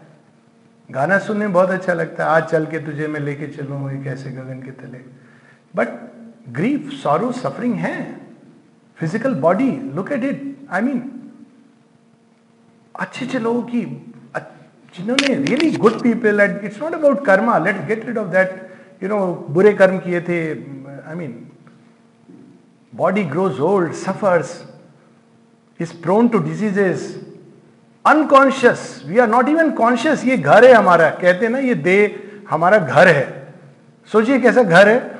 गाना 0.89 1.17
सुनने 1.19 1.47
बहुत 1.49 1.69
अच्छा 1.71 1.93
लगता 1.93 2.23
है, 2.23 2.29
आज 2.29 2.43
चल 2.49 2.65
के 2.65 2.79
तुझे 2.85 3.07
मैं 3.07 3.19
लेके 3.19 3.47
चलूँ 3.49 3.91
एक 3.91 4.07
ऐसे 4.07 4.31
गगन 4.31 4.61
के 4.61 4.71
तले। 4.73 4.97
बट 5.73 5.87
ग्रीफ 6.53 6.89
सॉरो 6.93 7.31
सफरिंग 7.33 7.75
है। 7.75 7.95
Physical 8.97 9.33
body 9.41 9.69
look 9.95 10.11
at 10.11 10.23
it 10.23 10.43
I 10.71 10.81
mean 10.81 11.01
अच्छे 12.95 13.25
अच्छे 13.25 13.39
लोगों 13.39 13.61
की 13.63 13.81
जिन्होंने 14.95 15.33
really 15.37 15.71
good 15.77 16.01
people 16.01 16.39
and 16.39 16.63
it's 16.65 16.81
not 16.81 16.93
about 16.93 17.25
karma 17.25 17.57
let 17.59 17.85
get 17.87 18.05
rid 18.05 18.17
of 18.17 18.27
that 18.31 19.03
you 19.03 19.09
know 19.09 19.17
बुरे 19.49 19.73
कर्म 19.73 19.97
किए 19.99 20.21
थे। 20.21 20.37
I 20.51 21.15
mean 21.15 21.33
body 22.93 23.23
grows 23.25 23.59
old 23.61 23.93
suffers 23.95 24.53
is 25.79 25.93
prone 26.03 26.27
to 26.27 26.39
diseases 26.39 27.13
unconscious 28.05 29.01
we 29.07 29.17
are 29.19 29.27
not 29.29 29.49
even 29.49 29.71
conscious 29.71 30.23
ये 30.25 30.37
घर 30.37 30.65
है 30.65 30.73
हमारा. 30.73 31.09
कहते 31.11 31.45
हैं 31.45 31.51
ना, 31.51 31.59
ये 31.59 31.75
दे 31.75 31.97
हमारा 32.49 32.77
घर 32.77 33.07
है. 33.07 33.27
सोचिए 34.11 34.39
कैसा 34.39 34.63
घर 34.63 34.87
है. 34.87 35.13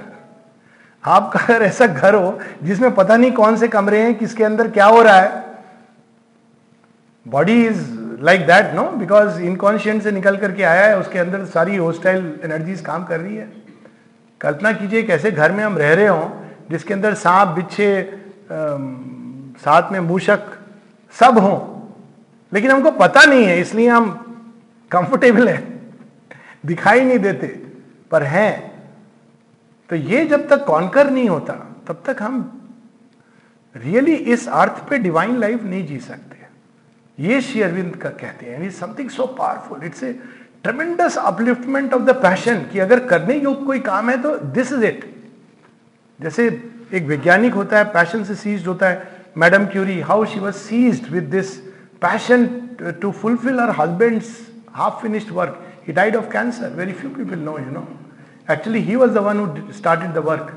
आपका 1.04 1.40
अगर 1.40 1.64
ऐसा 1.64 1.88
घर 1.88 2.16
हो, 2.16 2.40
जिसमें 2.64 2.94
पता 2.96 3.16
नहीं 3.18 3.32
कौन 3.32 3.58
से 3.58 3.68
कमरे 3.68 4.02
हैं, 4.02 4.14
किसके 4.18 4.44
अंदर 4.44 4.70
क्या 4.70 4.86
हो 4.86 5.02
रहा 5.02 5.20
है. 5.20 5.44
Body 7.26 7.66
is 7.66 7.84
like 8.22 8.46
that 8.48 8.74
no 8.76 8.84
because 8.98 9.40
inconscient 9.42 10.04
से 10.04 10.12
निकल 10.12 10.38
करके 10.38 10.64
आया 10.64 10.86
है, 10.86 10.98
उसके 11.00 11.20
अंदर 11.20 11.46
सारी 11.46 11.76
होस्टाइल 11.76 12.34
एनर्जीज 12.44 12.82
काम 12.82 13.04
कर 13.04 13.20
रही 13.20 13.36
है. 13.36 13.48
कल्पना 14.42 14.72
कीजिए 14.72 15.04
कैसे 15.04 15.32
घर 15.32 15.52
में 15.52 15.64
हम 15.64 15.78
रह 15.78 15.94
रहे 15.94 16.08
हों, 16.08 16.30
जिसके 16.70 16.94
अंदर 16.94 17.14
सांप, 17.14 17.48
बिच्छे 17.48 17.90
साथ 19.58 19.92
में 19.92 20.00
मूषक 20.00 20.40
सब 21.12 21.38
हों। 21.38 21.76
लेकिन 22.54 22.72
हमको 22.72 22.92
पता 22.92 23.24
नहीं 23.24 23.46
है, 23.46 23.62
इसलिए 23.62 23.90
हम 23.90 24.10
कंफर्टेबल 24.92 25.50
है। 25.50 25.68
दिखाई 26.66 27.02
नहीं 27.02 27.20
देते, 27.20 27.48
पर 28.12 28.24
हैं। 28.24 28.84
तो 29.90 29.96
ये 29.96 30.26
जब 30.26 30.48
तक 30.48 30.66
कॉन्कर 30.66 31.10
नहीं 31.10 31.30
होता, 31.30 31.54
तब 31.88 32.04
तक 32.06 32.22
हम 32.22 32.62
रियली 33.76 34.16
इस 34.16 34.48
अर्थ 34.50 34.90
पे 34.90 34.98
डिवाइन 34.98 35.38
लाइफ 35.38 35.64
नहीं 35.64 35.88
जी 35.88 36.00
सकते। 36.00 36.36
ये 37.20 37.42
श्री 37.42 37.62
अरविंद 37.62 37.96
का 37.96 38.10
कहते 38.10 38.46
हैं 38.46 38.72
something 38.72 39.10
so 39.10 39.26
powerful 39.26 39.84
it's 39.84 40.04
a 40.04 40.20
tremendous 40.64 41.18
upliftment 41.18 41.94
of 41.94 42.02
the 42.02 42.10
passion 42.10 42.56
कि 42.56 42.80
अगर 42.80 43.00
करने 43.00 43.36
योग 43.36 43.66
कोई 43.66 43.80
काम 43.80 44.10
है 44.10 44.22
तो 44.22 44.36
दिस 44.38 44.74
इज़ 44.74 44.86
इट 44.86 45.16
जैसे 46.22 46.72
एक 46.94 47.04
वैज्ञानिक 47.04 47.54
होता 47.54 47.78
है 47.78 47.84
पैशन 47.84 48.24
से 48.24 48.36
सीज 48.36 48.68
होता 48.68 48.88
है 48.88 49.15
Madam 49.38 49.66
Curie 49.68 50.00
how 50.10 50.26
she 50.26 50.40
was 50.40 50.56
seized 50.56 51.10
with 51.12 51.24
this 51.32 51.56
passion 52.02 52.46
to 53.02 53.12
fulfil 53.14 53.60
her 53.60 53.76
husband's 53.80 54.38
half 54.76 55.02
finished 55.02 55.32
work 55.34 55.62
he 55.88 55.94
died 55.94 56.16
of 56.16 56.30
cancer 56.32 56.74
very 56.76 56.94
few 56.94 57.10
people 57.16 57.40
know 57.40 57.58
you 57.60 57.72
know 57.72 57.88
actually 58.52 58.80
he 58.82 58.96
was 58.96 59.12
the 59.12 59.26
one 59.28 59.40
who 59.40 59.72
started 59.74 60.14
the 60.14 60.26
work 60.28 60.54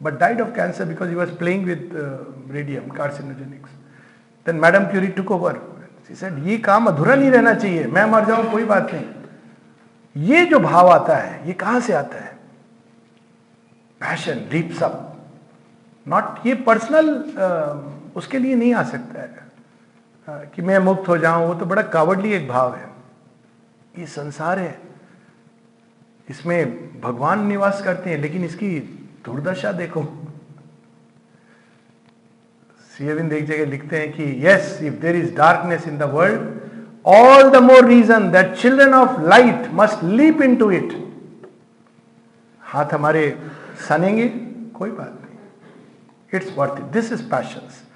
but 0.00 0.18
died 0.18 0.40
of 0.40 0.54
cancer 0.54 0.86
because 0.86 1.08
he 1.08 1.14
was 1.14 1.30
playing 1.32 1.66
with 1.66 1.94
uh, 1.94 2.24
radium 2.48 2.88
carcinogenics. 2.90 3.68
Then 4.46 4.58
Madame 4.58 4.90
Curie 4.90 5.12
took 5.12 5.30
over. 5.30 5.58
Said 6.10 6.38
ये 6.46 6.56
काम 6.58 6.86
अधूरा 6.86 7.14
नहीं 7.14 7.30
रहना 7.30 7.52
चाहिए 7.54 7.86
मैं 7.86 8.04
मर 8.10 8.24
जाऊँ 8.26 8.50
कोई 8.50 8.64
बात 8.66 8.92
नहीं 8.92 10.24
ये 10.28 10.44
जो 10.50 10.58
भाव 10.60 10.88
आता 10.90 11.16
है 11.16 11.46
ये 11.46 11.52
कहाँ 11.52 11.80
से 11.80 11.92
आता 11.92 12.18
है 12.18 12.32
पैशन 14.00 14.40
रीप्स 14.52 14.82
अप 14.82 14.96
नॉट 16.06 16.46
ये 16.46 16.54
पर्सनल 16.66 17.10
उसके 18.16 18.38
लिए 18.38 18.54
नहीं 18.54 18.74
आ 18.74 18.82
सकता 18.82 19.20
है। 19.20 19.50
कि 20.54 20.62
मैं 20.62 20.78
मुक्त 20.78 21.08
हो 21.08 21.18
जाऊँ, 21.18 21.46
वो 21.46 21.54
तो 21.54 21.66
बड़ा 21.66 21.82
कावड़ली 21.82 22.32
एक 22.32 22.48
भाव 22.48 22.74
है। 22.74 22.88
ये 23.98 24.06
संसार 24.06 24.58
है। 24.58 24.80
इसमें 26.28 27.00
भगवान 27.00 27.46
निवास 27.46 27.82
करते 27.82 28.10
हैं, 28.10 28.18
लेकिन 28.18 28.44
इसकी 28.44 28.80
दुर्दशा 29.24 29.72
देखो। 29.72 30.02
सीएविंद 32.98 33.32
एक 33.32 33.46
जगह 33.46 33.66
लिखते 33.66 33.98
हैं 33.98 34.12
कि 34.12 34.46
yes 34.46 34.78
if 34.82 34.94
there 34.94 35.16
is 35.16 35.34
darkness 35.34 35.88
in 35.88 35.98
the 35.98 36.02
world 36.02 36.60
all 37.06 37.50
the 37.50 37.56
more 37.56 37.84
reason 37.84 38.30
that 38.30 38.54
children 38.54 38.94
of 38.94 39.20
light 39.20 39.70
must 39.72 40.04
leap 40.04 40.42
into 40.56 40.70
it 40.70 41.12
हाथ 42.62 42.86
हमारे 42.86 43.38
सनेंगे, 43.88 44.28
कोई 44.74 44.90
बात 44.90 45.18
नहीं। 45.20 45.38
It's 46.34 46.58
worth 46.58 46.82
this 46.82 47.12
is 47.12 47.22
cut 47.28 47.89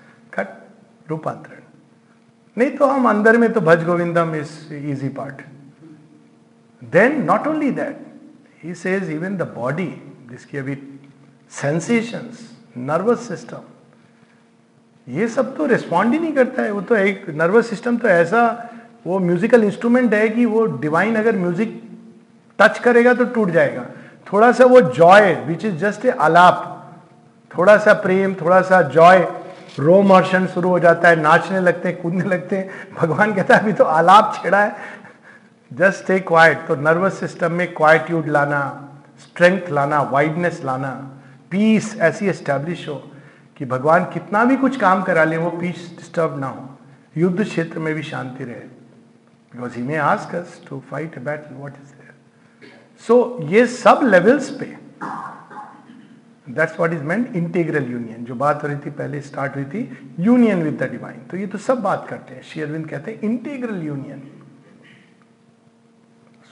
रूपांतरण। 1.06 1.60
नहीं 2.56 2.70
तो 2.76 2.86
हम 2.86 3.08
अंदर 3.08 3.36
में 3.36 3.52
तो 3.52 3.60
Bhaja 3.60 3.84
Govindam 3.84 4.34
is 4.34 4.72
easy 4.74 5.08
part 5.10 5.42
then 6.82 7.22
not 7.24 7.46
only 7.46 7.70
that 7.72 7.96
he 8.64 8.74
says 8.74 9.10
even 9.10 9.36
the 9.36 9.42
body 9.54 9.92
जिसकी 10.30 10.58
अभी 10.58 10.76
सेंसेशंस 11.52 12.50
नर्वस 12.80 13.28
सिस्टम 13.28 13.62
ये 15.06 15.28
सब 15.28 15.56
तो 15.56 15.66
रिस्पॉन्ड 15.66 16.12
ही 16.12 16.18
नहीं 16.18 16.32
करता 16.32 16.62
है। 16.62 16.70
वो 16.72 16.80
तो 16.80 16.96
एक 16.96 17.28
नर्वस 17.30 17.68
सिस्टम 17.70 17.96
तो 17.96 18.08
ऐसा 18.08 18.70
वो 19.06 19.18
म्यूजिकल 19.20 19.64
इंस्ट्रूमेंट 19.64 20.14
है 20.14 20.28
कि 20.28 20.44
वो 20.46 20.64
डिवाइन 20.80 21.16
अगर 21.16 21.36
म्यूज़िक 21.36 21.80
टच 22.58 22.78
करेगा 22.78 23.12
तो 23.14 23.24
टूट 23.26 23.50
जाएगा। 23.50 23.86
थोड़ा 24.26 24.50
सा 24.52 24.64
वो 24.64 24.80
joy 24.80 25.34
which 25.46 25.64
is 25.64 25.74
just 25.76 26.04
a 26.06 26.10
alap 26.10 26.70
थोड़ा 27.50 27.76
सा 27.78 27.92
प्रेम, 27.94 28.34
थोड़ा 28.34 28.60
सा 28.62 28.80
जॉय 28.90 29.26
रोमर्शन 29.78 30.46
शुरू 30.46 30.68
हो 30.68 30.78
जाता 30.78 31.08
है, 31.08 31.16
नाचने 31.16 31.60
लगते 31.60 31.88
हैं, 31.88 32.00
कूदने 32.02 32.24
लगते 32.24 32.56
हैं। 32.56 32.94
भगवान 32.94 33.34
कहता 33.34 33.54
है, 33.54 33.60
अभी 33.60 33.72
तो 33.72 33.84
आलाप 33.84 34.34
छेड़ा 34.36 34.60
है। 34.60 34.76
जस्ट 35.70 36.10
ए 36.10 36.18
क्वाइट 36.20 36.66
तो 36.66 36.76
नर्वस 36.76 37.18
सिस्टम 37.20 37.52
में 37.52 37.72
क्वाइट्यूड 37.74 38.28
लाना 38.28 38.60
स्ट्रेंथ 39.20 39.70
लाना 39.70 40.00
वाइडनेस 40.02 40.60
लाना 40.64 40.90
पीस 41.50 41.96
ऐसी 42.00 42.26
एस्टेब्लिश 42.26 42.88
हो 42.88 42.94
कि 43.56 43.64
भगवान 43.64 44.04
कितना 44.04 44.44
भी 44.44 44.56
कुछ 44.56 44.76
काम 44.76 45.02
करा 45.02 45.24
ले, 45.24 45.36
वो 45.36 45.50
पीस 45.50 45.90
डिस्टर्ब 45.98 46.38
ना 46.38 46.46
हो। 46.46 46.68
युद्ध 47.16 47.42
क्षेत्र 47.44 47.78
में 47.78 47.94
भी 47.94 48.02
शांति 48.02 48.44
रहे। 48.44 48.54
Because 48.54 49.74
he 49.74 49.82
may 49.82 49.96
ask 49.96 50.34
to 50.68 50.82
fight 50.90 51.18
a 51.18 51.20
battle 51.20 51.54
what 51.56 51.74
is 51.74 51.92
there 51.92 52.14
so 53.06 53.38
ये 53.42 53.66
सब 53.66 54.00
लेवल्स 54.04 54.50
पे 54.50 54.76
that's 56.46 56.78
what 56.78 56.92
is 56.92 57.02
meant 57.02 57.36
integral 57.36 57.90
union 57.90 58.24
जो 58.24 58.34
बात 58.34 58.62
हो 58.62 58.68
रही 58.68 58.76
थी, 58.76 58.90
पहले 58.90 59.20
स्टार्ट 59.22 59.54
हुई 59.56 59.64
थी 59.64 59.80
यूनियन 60.20 60.62
विद 60.62 60.82
द 60.82 60.90
डिवाइन 60.90 61.20
तो 61.30 61.36
ये 61.36 61.46
तो 61.46 61.58
सब 61.58 61.80
बात 61.82 62.06
करते 62.08 62.34
हैं। 62.34 62.42
श्री 62.42 62.62
अरविंद 62.62 62.88
कहते 62.88 63.10
हैं 63.10 63.20
integral 63.22 63.82
union 63.82 64.22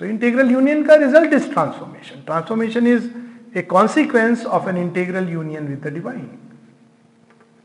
so 0.01 0.05
integral 0.05 0.51
union 0.51 0.82
का 0.84 0.95
result 0.97 1.32
is 1.32 1.51
transformation 1.53 2.22
transformation 2.26 2.86
is 2.86 3.11
a 3.57 3.62
consequence 3.70 4.45
of 4.47 4.68
an 4.68 4.76
integral 4.76 5.28
union 5.30 5.66
with 5.68 5.86
the 5.86 5.93
divine 5.95 6.28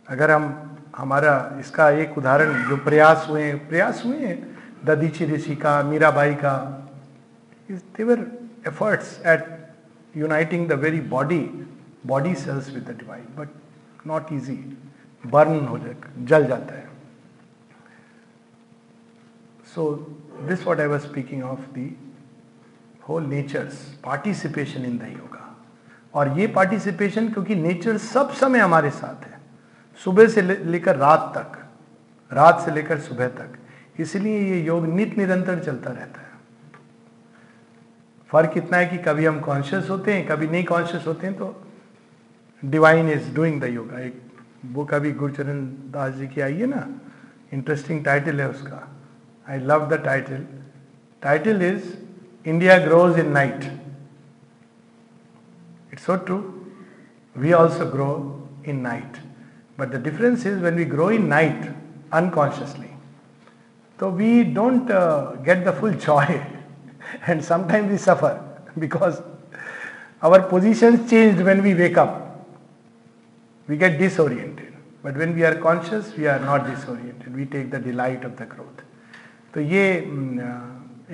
अगर 0.08 0.32
हम, 0.32 0.78
हमारा 0.98 1.58
इसका 1.60 1.90
एक 2.02 2.18
उदाहरण, 2.18 2.54
जो 2.70 2.78
प्रयास 2.78 3.26
हुए 3.30 3.52
प्रयास 3.70 4.04
हुए 4.06 4.18
हैं, 4.18 4.38
ददीची 4.86 5.26
ऋषि 5.26 5.56
का, 5.56 5.82
मीराबाई 5.84 6.34
का 6.36 6.54
देवर 7.70 8.26
efforts 8.68 9.20
at 9.26 9.46
uniting 10.18 10.68
the 10.68 10.80
very 10.80 11.02
body 11.10 11.40
body 12.08 12.34
cells 12.36 12.70
with 12.74 12.84
the 12.84 12.98
divine 13.00 13.26
but 13.38 14.08
not 14.08 14.32
easy 14.34 14.58
burn 15.24 15.66
हो 15.68 15.78
जाए, 15.78 15.96
जल 16.20 16.46
जाता 16.48 16.76
है। 16.76 16.86
So 19.76 19.92
this 20.48 20.66
what 20.68 20.80
I 20.80 20.88
was 20.88 21.02
speaking 21.04 21.44
of 21.44 21.60
the 21.78 21.90
whole 23.10 23.26
nature's 23.26 23.84
participation 24.04 24.86
in 24.86 24.98
the 24.98 25.08
yoga 25.12 25.44
और 26.14 26.38
ये 26.40 26.48
पार्टिसिपेशन 26.50 27.30
क्योंकि 27.34 27.56
नेचर 27.56 27.98
सब 27.98 28.32
समय 28.34 28.60
हमारे 28.60 28.90
साथ 28.92 29.26
है। 29.26 29.40
सुबह 30.02 30.28
से 30.28 30.42
लेकर 30.42 30.96
रात 30.96 31.32
तक, 31.38 31.58
रात 32.32 32.60
से 32.66 32.72
लेकर 32.72 33.00
सुबह 33.00 33.28
तक। 33.38 33.58
इसलिए 34.00 34.40
ये 34.42 34.62
योग 34.64 34.86
नित 34.88 35.18
निरंतर 35.18 35.64
चलता 35.64 35.92
रहता 35.92 36.22
है। 36.22 36.26
फ़र्क 38.30 38.58
इतना 38.58 38.78
है 38.78 38.86
कि 38.86 38.98
कभी 39.04 39.26
हम 39.26 39.40
कॉन्शियस 39.40 39.90
होते 39.90 40.14
हैं, 40.14 40.28
कभी 40.28 40.48
नहीं 40.48 40.64
कॉन्शियस 40.64 41.08
होते 41.08 41.28
हैं 41.28 41.36
तो 41.38 41.56
divine 42.66 43.10
is 43.10 43.34
doing 43.36 43.62
the 43.62 43.64
yoga 43.64 44.00
एक 44.00 44.22
बुक 44.74 44.94
अभी 44.94 45.12
गुरुचरण 45.12 45.66
दास 45.94 46.14
जी 46.14 46.28
की 46.28 46.42
आई 46.42 46.58
है 46.58 46.68
ना? 46.68 46.88
इंटरेस्टिंग 47.54 48.04
टाइटल 48.06 48.42
है 48.42 48.50
उसका. 48.50 48.84
I 49.50 49.60
love 49.60 49.88
the 49.90 50.02
title 50.06 50.46
title 51.22 51.62
is 51.62 51.94
India 52.50 52.78
grows 52.86 53.20
in 53.20 53.32
night 53.32 53.64
it's 55.94 56.06
so 56.06 56.16
true 56.16 56.38
we 57.38 57.54
also 57.54 57.86
grow 57.92 58.14
in 58.68 58.80
night 58.82 59.18
but 59.80 59.88
the 59.88 60.04
difference 60.04 60.46
is 60.48 60.60
when 60.64 60.76
we 60.76 60.86
grow 60.86 61.10
in 61.12 61.28
night 61.28 61.74
unconsciously. 62.14 62.90
So 64.00 64.10
we 64.10 64.44
don't 64.44 64.90
uh, 64.90 65.34
get 65.44 65.66
the 65.66 65.74
full 65.74 65.92
joy. 65.92 66.46
And 67.28 67.44
sometimes 67.44 67.92
we 67.92 67.98
suffer 67.98 68.44
because 68.78 69.22
our 70.22 70.42
positions 70.44 71.10
changed 71.10 71.42
when 71.42 71.64
we 71.64 71.74
wake 71.74 71.98
up. 71.98 72.27
We 73.68 73.78
get 73.78 74.00
disoriented. 74.00 74.74
But 75.04 75.18
when 75.18 75.36
we 75.36 75.44
are 75.44 75.56
conscious, 75.56 76.16
we 76.18 76.28
are 76.28 76.40
not 76.40 76.68
disoriented. 76.68 77.36
We 77.36 77.46
take 77.46 77.70
the 77.70 77.80
delight 77.80 78.24
of 78.24 78.38
the 78.38 78.46
growth. 78.46 78.84
तो 79.54 79.62
ये 79.62 79.84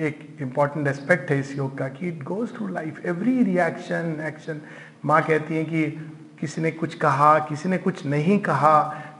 एक 0.06 0.18
important 0.42 0.86
aspect 0.88 1.30
है 1.30 1.38
इस 1.40 1.56
योग 1.56 1.76
का 1.78 1.88
कि 1.88 2.08
it 2.08 2.22
goes 2.24 2.48
through 2.56 2.66
life 2.68 3.04
every 3.06 3.42
reaction 3.42 4.16
action 4.26 4.60
माँ 5.04 5.20
कहती 5.26 5.56
हैं 5.56 5.64
कि 5.66 5.84
किसी 6.40 6.62
ने 6.62 6.70
कुछ 6.70 6.94
कहा 7.04 7.38
किसी 7.48 7.68
ने 7.68 7.78
कुछ 7.78 8.04
नहीं 8.06 8.38
कहा 8.48 8.74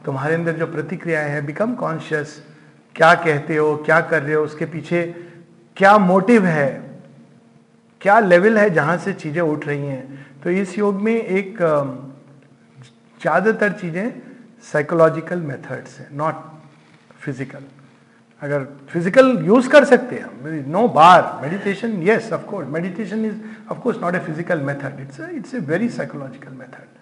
तुम्हारे 0.04 0.34
अंदर 0.34 0.56
जो 0.58 0.66
प्रतिक्रियाएँ 0.66 1.30
हैं 1.30 1.44
बिकम 1.46 1.74
कॉन्शियस 1.82 2.40
क्या 2.96 3.14
कहते 3.24 3.56
हो 3.56 3.74
क्या 3.86 4.00
कर 4.10 4.22
रहे 4.22 4.34
हो 4.34 4.42
उसके 4.44 4.66
पीछे 4.74 5.04
क्या 5.76 5.96
मोटिव 5.98 6.44
है 6.46 6.70
क्या 8.00 8.18
लेवल 8.20 8.58
है 8.58 8.68
जहाँ 8.74 8.96
से 9.04 9.12
चीज़ें 9.12 9.42
उठ 9.42 9.66
रही 9.66 9.86
हैं 9.86 10.26
तो 10.44 10.50
इस 10.50 10.78
योग 10.78 11.00
में 11.02 11.14
एक 11.14 11.62
ज़्यादातर 13.24 13.72
चीज़ें 13.80 14.20
साइकोलॉजिकल 14.72 15.40
मेथड्स 15.50 15.98
हैं 16.00 16.08
नॉट 16.16 16.42
फ़िज़िकल 17.24 17.62
अगर 18.42 18.64
फ़िज़िकल 18.88 19.36
यूज़ 19.46 19.68
कर 19.68 19.84
सकते 19.84 20.16
हैं 20.16 20.66
no 20.72 20.86
bar 20.96 21.22
meditation 21.42 22.02
yes 22.08 22.32
of 22.32 22.44
course 22.46 22.68
meditation 22.68 23.24
is 23.24 23.36
of 23.70 23.78
course 23.80 24.00
not 24.02 24.14
a 24.14 24.18
physical 24.26 24.60
method 24.70 25.00
it's 25.00 25.20
it's 25.20 25.54
a 25.54 25.58
very 25.72 25.88
psychological 25.88 26.52
method 26.58 26.92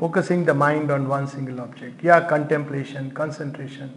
focusing 0.00 0.44
the 0.44 0.54
mind 0.54 0.90
on 0.90 1.08
one 1.08 1.26
single 1.26 1.60
object. 1.60 2.04
या 2.04 2.18
contemplation, 2.28 3.10
concentration, 3.10 3.90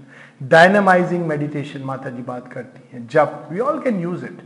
dynamizing 0.53 1.27
meditation 1.27 1.85
माता 1.85 2.09
जी 2.09 2.23
बात 2.23 2.51
करती 2.53 2.89
हैं 2.93 3.07
जब 3.07 3.49
we 3.51 3.61
all 3.67 3.79
can 3.85 4.01
use 4.07 4.23
it. 4.23 4.41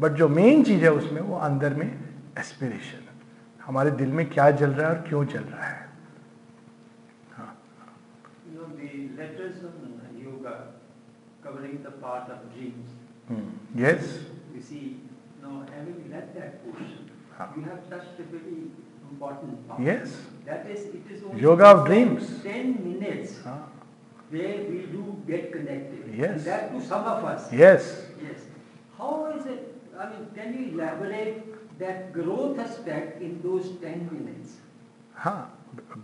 But 0.00 0.12
जो 0.12 0.28
main 0.28 0.62
चीज़ 0.64 0.82
है 0.82 0.92
उसमें 0.92 1.20
वो 1.20 1.36
अंदर 1.36 1.74
में 1.74 1.86
एस्पिरेशन 2.38 3.08
हमारे 3.60 3.90
दिल 3.90 4.08
में 4.08 4.28
क्या 4.30 4.50
जल 4.50 4.70
रहा 4.70 4.88
है 4.88 4.96
और 4.96 5.02
क्यों 5.08 5.24
जल 5.24 5.40
रहा 5.40 5.66
है? 5.66 5.89
Covering 11.42 11.82
the 11.82 11.90
part 11.90 12.30
of 12.30 12.52
dreams. 12.54 12.88
Hmm. 13.28 13.50
Yes. 13.74 14.18
You 14.54 14.60
see, 14.60 15.00
now 15.42 15.64
having 15.74 16.10
read 16.10 16.34
that 16.34 16.64
portion, 16.64 17.10
huh. 17.36 17.46
you 17.56 17.62
have 17.62 17.88
touched 17.88 18.18
a 18.18 18.22
very 18.24 18.70
important 19.10 19.68
part. 19.68 19.80
Yes. 19.80 20.16
That 20.46 20.66
is, 20.66 20.86
it 20.86 21.02
is 21.10 21.22
only 21.22 21.40
Yoga 21.40 21.66
of 21.66 21.86
dreams. 21.86 22.42
10 22.42 22.84
minutes 22.84 23.38
where 24.30 24.58
we 24.70 24.86
do 24.86 25.22
get 25.26 25.52
connected. 25.52 26.14
Yes. 26.16 26.30
And 26.30 26.44
that 26.46 26.72
to 26.72 26.84
some 26.84 27.04
of 27.04 27.24
us. 27.24 27.52
Yes. 27.52 28.06
Yes. 28.22 28.40
How 28.96 29.32
is 29.36 29.46
it, 29.46 29.74
I 29.98 30.10
mean, 30.10 30.28
can 30.34 30.54
you 30.58 30.74
elaborate 30.74 31.78
that 31.78 32.12
growth 32.12 32.58
aspect 32.58 33.22
in 33.22 33.40
those 33.42 33.70
10 33.80 34.08
minutes? 34.12 34.56
Huh. 35.14 35.46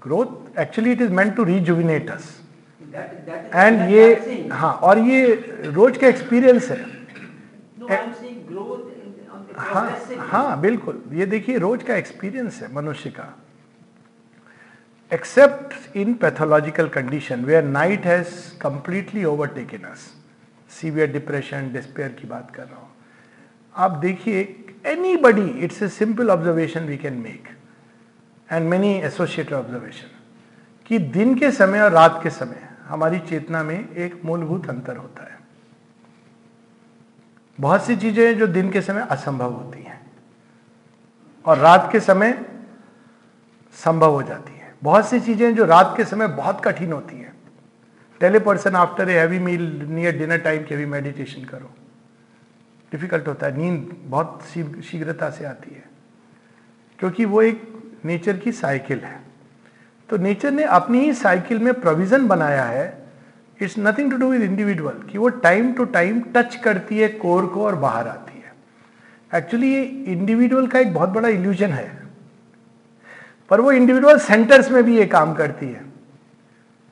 Growth, 0.00 0.56
actually 0.56 0.92
it 0.92 1.00
is 1.00 1.10
meant 1.10 1.36
to 1.36 1.44
rejuvenate 1.44 2.08
us. 2.08 2.40
And 3.54 3.90
ये 3.90 4.48
हाँ 4.52 4.72
और 4.82 4.98
ये 4.98 5.24
रोज 5.66 5.96
का 5.98 6.06
experience 6.08 6.70
है। 6.70 6.84
No, 7.80 7.88
growth 8.50 8.94
हाँ 9.56 9.88
हाँ 10.18 10.60
बिल्कुल। 10.60 11.02
ये 11.12 11.26
देखिए 11.26 11.58
रोज 11.58 11.82
का 11.82 11.94
एक्सपीरियंस 11.96 12.60
है 12.62 12.72
मनुष्य 12.74 13.10
का। 13.10 13.34
Except 15.12 15.96
in 15.96 16.14
pathological 16.22 16.88
condition 16.88 17.44
where 17.44 17.64
night 17.64 18.06
has 18.06 18.28
completely 18.60 19.24
overtaken 19.24 19.84
us 19.90 20.10
severe 20.70 21.12
depression 21.12 21.72
despair 21.72 22.08
की 22.20 22.28
बात 22.28 22.50
कर 22.54 22.62
रहा 22.62 22.80
हूँ। 22.80 22.90
आप 23.74 23.90
देखिए 24.02 24.40
anybody 25.16 25.48
it's 25.64 25.82
a 25.82 25.88
simple 25.88 26.30
observation 26.30 26.86
we 26.86 26.96
can 26.96 27.14
make 27.22 27.48
and 28.48 28.68
many 28.68 28.94
associated 29.04 29.54
observation 29.54 30.10
कि 30.86 30.98
दिन 30.98 31.34
के 31.38 31.50
समय 31.52 31.80
और 31.80 31.92
रात 31.92 32.20
के 32.22 32.30
समय 32.30 32.65
हमारी 32.86 33.18
चेतना 33.18 33.62
में 33.62 33.94
एक 33.94 34.20
मूलभूत 34.24 34.68
अंतर 34.70 34.96
होता 34.96 35.22
है। 35.22 35.38
बहुत 37.58 37.84
सी 37.84 37.96
चीज़ें 37.96 38.38
जो 38.38 38.46
दिन 38.46 38.70
के 38.70 38.82
समय 38.82 39.06
असंभव 39.10 39.52
होती 39.52 39.82
हैं 39.82 40.00
और 41.44 41.58
रात 41.58 41.88
के 41.92 42.00
समय 42.00 42.44
संभव 43.74 44.12
हो 44.12 44.22
जाती 44.22 44.52
है। 44.52 44.74
बहुत 44.82 45.08
सी 45.08 45.20
चीज़ें 45.20 45.54
जो 45.54 45.64
रात 45.64 45.94
के 45.96 46.04
समय 46.04 46.28
बहुत 46.28 46.60
कठिन 46.64 46.92
होती 46.92 47.16
हैं। 47.16 47.34
Tell a 48.20 48.38
person 48.38 48.76
after 48.76 49.10
a 49.10 49.18
heavy 49.18 49.38
meal 49.38 49.62
near 49.82 50.18
dinner 50.18 50.38
time 50.38 50.64
के 50.64 50.76
भी 50.76 50.86
मेडिटेशन 50.86 51.44
करो। 51.44 51.70
डिफ़िकल्ट 52.92 53.28
होता 53.28 53.46
है, 53.46 53.56
नींद 53.56 53.96
बहुत 54.04 54.42
शीघ्रता 54.84 55.30
से 55.30 55.44
आती 55.44 55.74
है। 55.74 55.84
क्योंकि 56.98 57.24
वो 57.24 57.42
एक 57.42 57.62
नेचर 58.04 58.36
की 58.36 58.52
साइकिल 58.52 58.98
है। 58.98 59.25
तो 60.10 60.16
नेचर 60.16 60.50
ने 60.50 60.64
अपनी 60.64 60.98
ही 61.00 61.12
साइकिल 61.14 61.58
में 61.58 61.80
प्रोविज़न 61.80 62.26
बनाया 62.28 62.64
है। 62.64 63.06
It's 63.62 63.74
nothing 63.78 64.10
to 64.10 64.16
do 64.16 64.30
with 64.30 64.42
individual 64.42 64.94
कि 65.12 65.18
वो 65.18 65.28
टाइम 65.28 65.72
टू 65.72 65.84
टाइम 65.84 66.20
टच 66.34 66.56
करती 66.56 66.98
है 66.98 67.08
कोर 67.08 67.46
को 67.46 67.64
और 67.64 67.74
बाहर 67.74 68.08
आती 68.08 68.38
है। 68.38 68.52
एक्चुअली 69.40 69.72
ये 69.74 69.82
इंडिविजुअल 69.82 70.66
का 70.66 70.78
एक 70.78 70.94
बहुत 70.94 71.08
बड़ा 71.08 71.28
इल्यूजन 71.28 71.70
है। 71.70 72.02
पर 73.50 73.60
वो 73.60 73.72
इंडिविजुअल 73.72 74.18
सेंटर्स 74.18 74.70
में 74.70 74.82
भी 74.84 74.98
ये 74.98 75.06
काम 75.06 75.34
करती 75.34 75.66
है। 75.66 75.84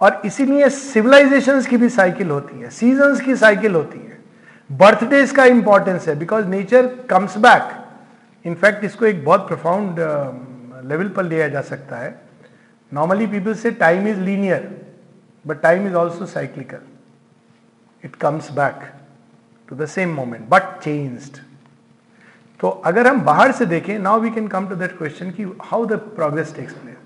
और 0.01 0.23
इसीलिए 0.25 0.69
सिविलाइजेशन 0.69 1.63
की 1.63 1.77
भी 1.77 1.89
साइकिल 1.89 2.31
होती 2.31 2.61
है। 2.61 2.71
सीज़न 2.71 3.19
की 3.21 3.37
साइकिल 3.37 3.75
होती 3.75 3.99
है। 3.99 4.19
बर्थडेज 4.73 5.31
का 5.31 5.45
इंपॉर्टेंस 5.45 6.09
है 6.09 6.19
because 6.19 6.47
nature 6.47 6.87
comes 7.11 7.39
back 7.39 7.71
in fact 8.45 8.85
इसको 8.85 9.07
एक 9.07 9.25
बहुत 9.25 9.47
प्रोफाउंड 9.47 9.97
लेवल 10.89 11.09
uh, 11.09 11.15
पर 11.15 11.25
लिया 11.25 11.49
जा 11.49 11.61
सकता 11.61 11.97
है। 11.97 12.21
Normally 12.95 13.27
people 13.27 13.55
say 13.57 13.71
time 13.83 14.09
is 14.09 14.21
linear 14.21 14.73
But 15.45 15.63
time 15.63 15.87
is 15.87 15.95
also 15.95 16.25
cyclical. 16.25 16.81
It 18.03 18.19
comes 18.19 18.51
back 18.51 18.95
to 19.69 19.75
the 19.75 19.87
same 19.87 20.13
moment, 20.13 20.49
but 20.49 20.81
changed. 20.81 21.41
तो 22.61 22.69
अगर 22.87 23.07
हम 23.07 23.21
बाहर 23.25 23.53
से 23.53 23.67
देखें 23.67 23.99
now 23.99 24.21
we 24.21 24.31
can 24.31 24.47
come 24.49 24.69
to 24.69 24.75
that 24.77 24.97
question 24.99 25.31
कि 25.31 25.43
how 25.63 25.87
the 25.87 25.93
progress 26.17 26.55
takes 26.57 26.73
place 26.73 26.97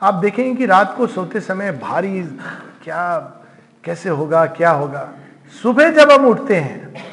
आप 0.00 0.14
देखेंगे 0.14 0.54
कि 0.54 0.66
रात 0.66 0.94
को 0.96 1.06
सोते 1.06 1.40
समय 1.40 1.72
भारी 1.78 2.22
क्या 2.82 3.06
कैसे 3.84 4.08
होगा 4.10 4.44
क्या 4.58 4.70
होगा 4.72 5.08
सुबह 5.54 5.90
जब 5.94 6.12
हम 6.12 6.26
उठते 6.26 6.56
हैं 6.56 7.04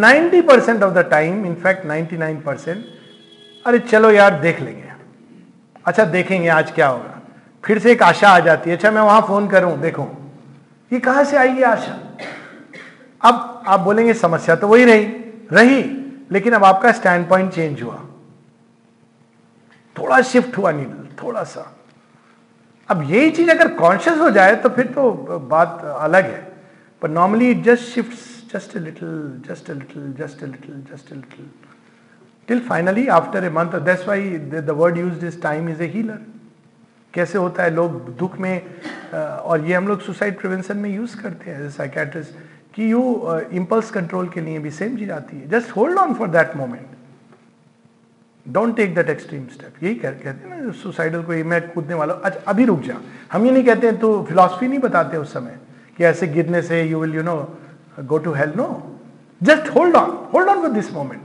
90 0.00 0.42
percent 0.48 0.82
of 0.82 0.94
the 0.94 1.06
time 1.10 1.46
in fact 1.46 1.86
99 1.86 2.42
percent 2.46 2.84
अरे 3.66 3.78
चलो 3.78 4.10
यार 4.10 4.40
देख 4.40 4.60
लेंगे 4.60 4.92
अच्छा 5.86 6.04
देखेंगे 6.16 6.48
आज 6.48 6.72
क्या 6.72 6.88
होगा 6.88 7.09
फिर 7.64 7.78
से 7.78 7.92
एक 7.92 8.02
आशा 8.02 8.28
आ 8.28 8.38
जाती 8.40 8.70
है 8.70 8.76
अच्छा 8.76 8.90
मैं 8.90 9.02
वहाँ 9.02 9.20
फ़ोन 9.22 9.48
करूँ, 9.48 9.76
देखो। 9.80 10.06
ये 10.90 11.00
कहाँ 11.00 11.24
से 11.24 11.36
आई 11.36 11.52
ये 11.52 11.64
आशा? 11.64 11.98
अब 13.20 13.62
आप 13.66 13.80
बोलेंगे, 13.80 14.14
समस्या 14.14 14.56
तो 14.56 14.68
वही 14.68 14.84
रही 14.84 15.04
रही, 15.52 15.82
लेकिन 16.32 16.52
अब 16.52 16.64
आपका 16.64 16.92
स्टैंड 16.92 17.28
पॉइंट 17.28 17.52
चेंज 17.52 17.82
हुआ। 17.82 17.98
थोड़ा 19.96 20.20
शिफ्ट 20.22 20.56
हुआ 20.58 20.70
नीडल 20.72 21.06
थोड़ा 21.22 21.42
सा। 21.44 21.66
अब 22.88 23.02
यही 23.10 23.30
चीज़ 23.30 23.50
अगर 23.50 23.68
कॉन्शियस 23.74 24.18
हो 24.18 24.30
जाए 24.30 24.54
तो 24.56 24.68
फिर 24.68 24.86
तो 24.86 25.10
बात 25.50 25.84
अलग 25.84 26.24
है। 26.24 26.48
पर 27.02 27.08
normally 27.10 27.50
it 27.50 27.62
just 27.64 27.94
shift 27.94 28.54
just 28.54 28.76
little 28.76 29.42
just 29.48 29.70
little 29.70 30.12
just 30.18 30.42
little 30.42 30.82
just 30.92 31.12
little 31.12 31.50
till 32.48 32.60
finally 32.68 33.06
after 33.18 33.44
a 33.44 33.50
month 33.50 33.78
that's 33.80 34.04
why 34.04 34.30
the 34.38 34.70
word 34.78 34.98
used 34.98 35.24
is 35.24 35.40
time 35.42 35.68
is 35.68 35.82
a 35.82 35.86
healer 35.94 36.18
कैसे 37.14 37.38
होता 37.38 37.62
है 37.62 37.70
लोग 37.74 38.14
दुख 38.16 38.38
में 38.40 38.62
और 39.14 39.64
ये 39.66 39.74
हम 39.74 39.88
लोग 39.88 40.00
सुसाइड 40.02 40.38
प्रिवेंशन 40.38 40.76
में 40.76 40.90
यूज़ 40.90 41.16
करते 41.22 41.50
हैं 41.50 41.70
साइकेट्रिस्ट 41.70 42.34
कि 42.74 42.90
यू 42.92 43.02
इम्पल्स 43.52 43.90
कंट्रोल 43.90 44.28
के 44.28 44.40
लिए 44.40 44.58
भी 44.58 44.70
सेम 44.70 44.96
चीज़ 44.96 45.10
आती 45.12 45.36
है। 45.36 45.48
Just 45.50 45.76
hold 45.76 45.98
on 45.98 46.14
for 46.14 46.28
that 46.28 46.56
moment 46.56 46.86
don't 48.46 48.76
take 48.76 48.94
that 48.94 49.08
extreme 49.10 49.46
step 49.46 49.82
यही 49.82 49.94
कह, 49.94 50.10
कहते 50.10 50.48
हैं 50.48 50.62
ना 50.62 50.72
सुसाइडल 50.72 51.22
को 51.22 51.44
मैं 51.44 51.60
कूदने 51.70 51.94
वाला 51.94 52.14
अच्छा 52.14 52.40
अभी 52.50 52.64
रुक 52.64 52.80
जा। 52.82 52.96
हम 53.32 53.44
ये 53.46 53.50
नहीं 53.50 53.64
कहते 53.64 53.86
हैं 53.86 53.98
तो 53.98 54.22
फिलोसफी 54.28 54.68
नहीं 54.68 54.78
बताते 54.78 55.16
उस 55.16 55.32
समय 55.32 55.58
कि 55.96 56.04
ऐसे 56.04 56.26
गिरने 56.28 56.62
से 56.62 56.82
you 56.82 57.00
will 57.00 57.14
you 57.14 57.22
know 57.22 57.36
go 58.00 58.18
to 58.18 58.32
help 58.32 58.56
no 58.56 58.68
just 59.40 59.74
hold 59.74 59.96
on 59.96 60.10
hold 60.32 60.48
on 60.48 60.58
with 60.62 60.72
this 60.72 60.92
moment 60.92 61.22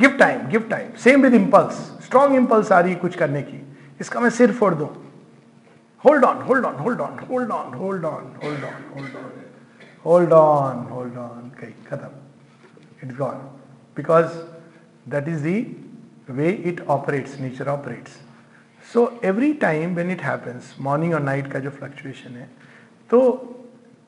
give 0.00 0.16
time 0.18 0.46
give 0.50 0.66
time 0.70 0.92
same 1.04 1.22
with 1.22 1.34
impulse 1.34 1.74
strong 2.04 2.36
impulse 2.36 2.72
आ 2.72 2.80
रही 2.80 2.92
है 2.92 2.98
कुछ 2.98 3.16
करने 3.16 3.42
की। 3.42 3.66
इसका 4.00 4.20
मैं 4.20 4.30
सिर 4.30 4.52
फोड़ 4.52 4.74
दूँ। 4.74 4.88
Hold 6.04 6.24
on 6.24 6.36
hold 6.42 6.64
on 6.66 6.74
hold 6.74 7.00
on 7.00 7.18
hold 7.30 7.50
on 7.52 7.74
hold 7.74 8.04
on 8.04 8.32
hold 8.44 8.64
on 8.64 8.82
hold 8.94 9.14
on 9.14 9.30
hold 10.04 10.32
on 10.32 10.86
hold 10.90 11.16
on 11.18 11.50
कहीं 11.60 11.72
खत्म। 11.90 13.06
It's 13.06 13.16
gone 13.18 13.36
because 13.96 14.26
that 15.10 15.28
is 15.28 15.42
the 15.42 15.60
way 16.30 16.50
it 16.50 16.80
operates 16.88 17.38
nature 17.40 17.68
operates 17.68 18.16
so 18.86 19.20
every 19.24 19.52
time 19.62 19.94
when 19.94 20.10
it 20.10 20.22
happens 20.22 20.74
morning 20.80 21.14
और 21.14 21.20
night 21.22 21.52
का 21.52 21.58
जो 21.58 21.70
fluctuation 21.70 22.36
है 22.36 22.48
तो 23.10 23.20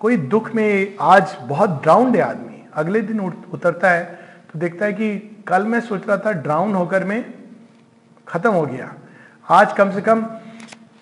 कोई 0.01 0.16
दुख 0.16 0.51
में 0.55 0.97
आज 1.01 1.36
बहुत 1.49 1.82
ड्राउंड 1.82 2.16
है 2.16 2.22
आदमी। 2.22 2.64
अगले 2.74 3.01
दिन 3.03 3.20
उतरता 3.20 3.90
है 3.90 4.05
तो 4.53 4.59
देखता 4.59 4.86
है 4.86 4.93
कि 4.93 5.16
कल 5.49 5.66
मैं 5.66 5.80
सोच 5.80 6.07
रहा 6.09 6.16
था 6.26 6.32
ड्राउन 6.43 6.74
होकर 6.74 7.05
मैं 7.05 7.22
खत्म 8.26 8.51
हो 8.51 8.66
गया। 8.66 8.95
आज 9.49 9.72
कम 9.72 9.90
से 9.90 10.01
कम 10.01 10.20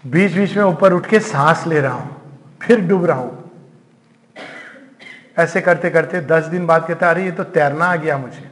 बीच 0.05 0.33
बीच 0.33 0.57
में 0.57 0.65
ऊपर 0.65 0.93
उठ 0.93 1.07
के 1.07 1.19
सांस 1.21 1.67
ले 1.67 1.81
रहा 1.81 1.95
हूँ, 1.95 2.17
फिर 2.63 2.81
डूब 2.89 3.05
रहा 3.07 3.19
हूँ। 3.19 3.51
ऐसे 5.39 5.61
करते 5.61 5.91
करते 5.91 6.21
दस 6.23 6.45
दिन 6.45 6.67
बाद 6.67 6.87
कहता, 6.87 7.11
अरे, 7.11 7.25
ये 7.25 7.31
तो 7.33 7.45
तैरना 7.47 7.85
आ 7.85 7.97
गया 7.97 8.17
मुझे। 8.19 8.51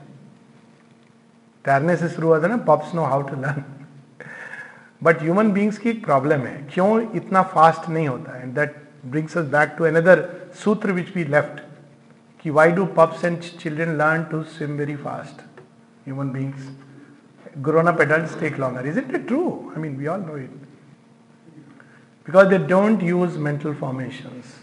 तैरने 1.64 1.96
से 1.96 2.08
शुरू 2.08 2.28
हुआ 2.28 2.40
था 2.42 2.46
ना 2.46 2.56
pups 2.66 2.94
know 2.94 3.04
how 3.04 3.22
to 3.22 3.36
learn 3.36 3.64
but 5.02 5.22
human 5.22 5.52
beings 5.52 5.78
की 5.78 5.90
एक 5.90 6.04
प्रॉब्लम 6.04 6.40
है, 6.40 6.56
क्यों 6.72 7.00
इतना 7.16 7.42
फास्ट 7.44 7.88
नहीं 7.88 8.08
होता? 8.08 8.38
है 8.38 8.52
that 8.54 8.76
brings 9.06 9.36
us 9.38 9.46
back 9.46 9.74
to 9.78 9.84
another 9.84 10.24
सूत्र 10.64 10.92
विच 10.92 11.16
वी 11.16 11.24
लेफ़्ट 11.26 11.60
कि 12.44 12.50
why 12.50 12.70
do 12.72 12.84
pups 12.96 13.24
and 13.24 13.38
children 13.60 13.96
learn 13.98 14.24
to 14.30 14.42
swim 14.50 14.76
very 14.78 14.96
fast 14.96 15.40
human 16.06 16.30
beings 16.30 16.68
grown 17.62 17.88
up 17.88 18.00
adults 18.00 18.34
take 18.36 18.58
longer 18.58 18.86
isn't 18.86 19.10
it 19.14 19.26
true 19.26 19.72
i 19.74 19.78
mean 19.78 19.96
we 19.96 20.06
all 20.06 20.18
know 20.20 20.36
it 20.36 20.50
because 22.28 22.48
they 22.48 22.58
don't 22.58 23.02
use 23.02 23.36
mental 23.38 23.74
formations 23.74 24.54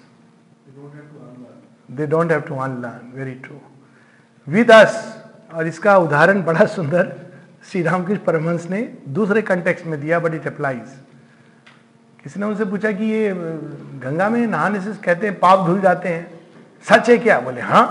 they 0.66 0.74
don't 0.76 0.96
have 0.96 1.10
to 1.12 1.20
unlearn 1.30 1.62
They 1.90 2.08
don't 2.08 2.30
have 2.30 2.46
to 2.48 2.56
unlearn. 2.66 3.12
very 3.14 3.36
true 3.46 3.62
with 4.48 4.70
us 4.70 4.94
और 5.56 5.68
इसका 5.68 5.96
उदाहरण 5.98 6.42
बड़ा 6.44 6.66
सुंदर 6.68 7.12
श्री 7.70 7.82
रामकृष्ण 7.82 8.24
परमहंस 8.24 8.70
ने 8.70 8.82
दूसरे 9.18 9.42
context 9.42 9.86
में 9.86 10.00
दिया 10.02 10.20
but 10.20 10.34
it 10.34 10.48
applies 10.48 10.88
किसी 12.24 12.40
ने 12.40 12.46
उनसे 12.46 12.66
पूछा 12.66 12.92
कि 12.92 13.06
ये 13.06 13.34
गंगा 14.04 14.30
में 14.30 14.46
नहाने 14.48 14.82
से 14.82 14.94
कहते 15.06 15.28
हैं 15.28 15.40
पाप 15.40 15.66
धुल 15.66 15.80
जाते 15.82 16.10
हैं 16.10 16.24
सच 16.90 17.10
है 17.10 17.18
क्या 17.18 17.40
बोले 17.40 17.62
हाँ 17.62 17.86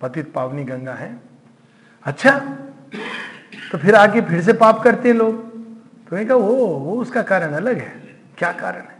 पतित 0.00 0.32
पावनी 0.32 0.64
गंगा 0.64 0.94
है 0.94 1.10
अच्छा 2.06 2.32
तो 3.72 3.78
फिर 3.78 3.94
आके 3.94 4.20
फिर 4.20 4.42
से 4.42 4.52
पाप 4.54 4.82
करते 4.82 5.08
हैं 5.08 5.16
लोग। 5.16 5.46
तो 6.10 6.16
कहा 6.16 6.34
वो 6.36 6.66
वो 6.66 7.00
उसका 7.00 7.22
कारण 7.22 7.52
अलग 7.54 7.78
है। 7.78 7.92
क्या 8.38 8.52
कारण 8.52 8.80
है? 8.80 8.96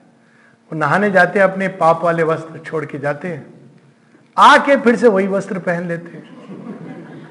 वो 0.73 0.79
नहाने 0.79 1.11
जाते 1.11 1.39
हैं, 1.39 1.47
अपने 1.47 1.69
पाप 1.69 2.05
वाले 2.05 2.23
वस्त्र 2.23 2.59
छोड़ 2.59 2.85
के 2.85 2.99
जाते 2.99 3.29
हैं। 3.29 3.47
आके 4.37 4.77
फिर 4.77 4.97
से 4.97 5.09
वही 5.09 5.27
वस्त्र 5.27 5.59
पहन 5.59 5.87
लेते 5.89 6.17
हैं। 6.17 6.37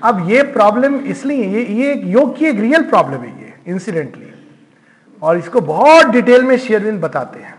अब 0.04 0.30
ये 0.30 0.42
प्रॉब्लम 0.44 0.96
इसलिए, 0.96 1.44
ये 1.46 1.66
ये 1.66 1.92
एक 1.92 2.02
योग 2.06 2.36
की 2.38 2.46
एक 2.46 2.60
रियल 2.60 2.84
प्रॉब्लम 2.86 3.22
है 3.22 3.30
ये 3.42 3.54
इंसिडेंटली 3.68 4.34
और 5.22 5.38
इसको 5.38 5.62
बहुत 5.62 6.08
डिटेल 6.08 6.44
में 6.44 6.58
शेयरविन 6.58 7.00
बताते 7.00 7.40
हैं। 7.40 7.56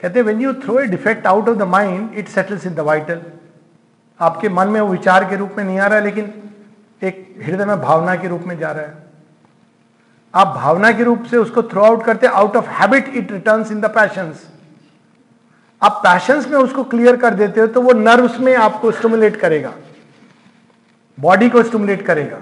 कहते 0.00 0.18
हैं 0.18 0.24
when 0.24 0.40
you 0.40 0.52
throw 0.54 0.78
a 0.80 0.86
defect 0.86 1.26
out 1.26 1.48
of 1.48 1.56
the 1.58 1.62
mind 1.68 2.14
it 2.14 2.28
settles 2.28 2.66
in 2.66 2.74
the 2.74 2.80
vital 2.80 3.20
आपके 4.20 4.48
मन 4.48 4.68
में 4.68 4.80
वो 4.80 4.88
विचार 4.88 5.24
के 5.30 5.36
रूप 5.36 5.54
में 5.58 5.64
नहीं 5.64 5.78
आ 5.78 5.86
रहा, 5.86 6.00
लेकिन 6.00 6.32
एक 7.02 7.34
हृदय 7.44 7.64
में 7.64 7.80
भावना 7.80 8.14
के 8.16 8.28
रूप 8.28 8.42
में 8.42 8.58
जा 8.58 8.70
रहा 8.70 8.84
है। 8.84 9.06
आप 10.34 10.46
भावना 10.46 10.92
के 10.92 11.04
रूप 11.04 11.24
से 11.24 11.36
उसको 11.36 11.62
थ्रो 11.62 11.82
आउट 11.82 12.04
करते 12.04 12.26
out 12.26 12.56
of 12.56 12.68
habit 12.70 13.08
it 13.08 13.32
return 13.32 13.64
in 13.72 13.80
the 13.80 13.86
passions 13.86 14.46
आप 15.82 16.00
पैशंस 16.04 16.46
में 16.48 16.58
उसको 16.58 16.84
क्लियर 16.84 17.16
कर 17.16 17.34
देते 17.34 17.60
हो 17.60 17.66
तो 17.66 17.80
वो 17.82 17.92
नर्व्स 17.92 18.38
में 18.40 18.54
आपको 18.56 18.90
स्टिमुलेट 18.92 19.36
करेगा। 19.36 19.72
बॉडी 21.18 21.48
को 21.50 21.62
स्टिमुलेट 21.62 22.02
करेगा। 22.02 22.38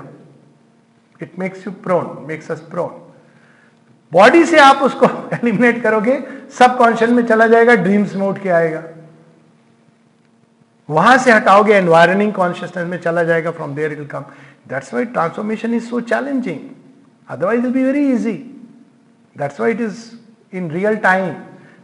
It 1.22 1.38
makes 1.38 1.66
you 1.66 1.72
prone 1.72 2.16
makes 2.28 2.50
us 2.50 2.60
prone 2.60 3.02
body 4.12 4.44
से 4.44 4.58
आप 4.58 4.76
उसको 4.76 5.06
एलिमिनेट 5.32 5.82
करोगे 5.82 6.18
सब 6.58 6.76
कॉन्शियस 6.78 7.10
में 7.10 7.24
चला 7.26 7.46
जाएगा 7.46 7.74
ड्रीम्स 7.74 8.14
में 8.14 8.26
उठ 8.26 8.42
के 8.42 8.48
आएगा। 8.48 8.82
वहाँ 10.88 11.16
से 11.18 11.32
हटाओगे 11.32 11.74
एनवायरनिंग 11.74 12.32
कॉन्शियसनेस 12.32 12.86
में 12.88 12.98
चला 13.00 13.22
जाएगा 13.22 13.50
from 13.50 13.74
there 13.74 13.94
will 13.94 14.06
come 14.06 14.24
that's 14.68 14.92
why 14.94 15.04
transformation 15.06 15.74
is 15.74 15.84
so 15.84 16.00
challenging 16.00 16.58
otherwise 17.28 17.66
it 17.66 17.72
be 17.72 17.82
very 17.84 18.06
easy 18.12 18.32
that's 19.36 19.60
why 19.60 19.70
it 19.70 19.80
is 19.80 20.04
in 20.52 20.70
real 20.70 20.96
time 20.96 21.32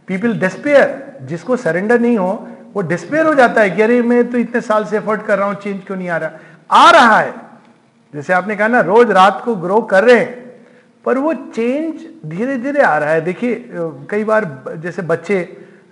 people 0.07 0.39
despair 0.39 1.01
जिसको 1.23 1.55
सरेंडर 1.57 1.99
नहीं 1.99 2.17
हो, 2.17 2.47
वो 2.73 2.81
डिस्पेयर 2.81 3.25
हो 3.25 3.33
जाता 3.33 3.61
है 3.61 3.69
कि 3.69 3.81
अरे, 3.81 4.01
मैं 4.01 4.29
तो 4.31 4.37
इतने 4.37 4.61
साल 4.61 4.85
से 4.85 4.97
एफर्ट 4.97 5.25
कर 5.25 5.37
रहा 5.37 5.47
हूँ 5.47 5.55
चेंज 5.55 5.81
क्यों 5.85 5.97
नहीं 5.97 6.09
आ 6.09 6.17
रहा? 6.17 6.31
आ 6.71 6.89
रहा 6.91 7.19
है। 7.19 7.33
जैसे 8.13 8.33
आपने 8.33 8.55
कहा 8.55 8.67
ना, 8.67 8.79
रोज 8.81 9.11
रात 9.11 9.41
को 9.45 9.55
ग्रो 9.55 9.81
कर 9.81 10.03
रहे 10.03 10.19
हैं, 10.19 10.41
पर 11.05 11.17
वो 11.17 11.33
चेंज 11.33 12.05
धीरे 12.25 12.57
धीरे 12.57 12.81
आ 12.81 12.97
रहा 12.97 13.09
है। 13.09 13.21
देखिए 13.21 13.69
कई 14.09 14.23
बार 14.23 14.45
जैसे 14.83 15.01
बच्चे 15.01 15.41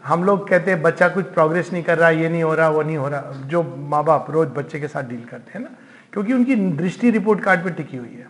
हम 0.03 0.23
लोग 0.23 0.47
कहते 0.49 0.71
हैं, 0.71 0.81
बच्चा 0.81 1.07
कुछ 1.09 1.25
प्रोग्रेस 1.33 1.71
नहीं 1.73 1.83
कर 1.83 1.97
रहा, 1.97 2.09
ये 2.09 2.29
नहीं 2.29 2.43
हो 2.43 2.53
रहा, 2.53 2.69
वो 2.69 2.81
नहीं 2.81 2.97
हो 2.97 3.07
रहा। 3.07 3.21
जो 3.47 3.63
माँ 3.89 4.03
बाप 4.03 4.29
रोज 4.31 4.47
बच्चे 4.55 4.79
के 4.79 4.87
साथ 4.87 5.03
डील 5.03 5.23
करते 5.31 5.51
हैं 5.53 5.59
ना, 5.59 5.69
क्योंकि 6.13 6.33
उनकी 6.33 6.55
दृष्टि 6.55 7.09
रिपोर्ट 7.11 7.43
कार्ड 7.43 7.63
पे 7.63 7.69
टिकी 7.71 7.97
हुई 7.97 8.09
है। 8.09 8.27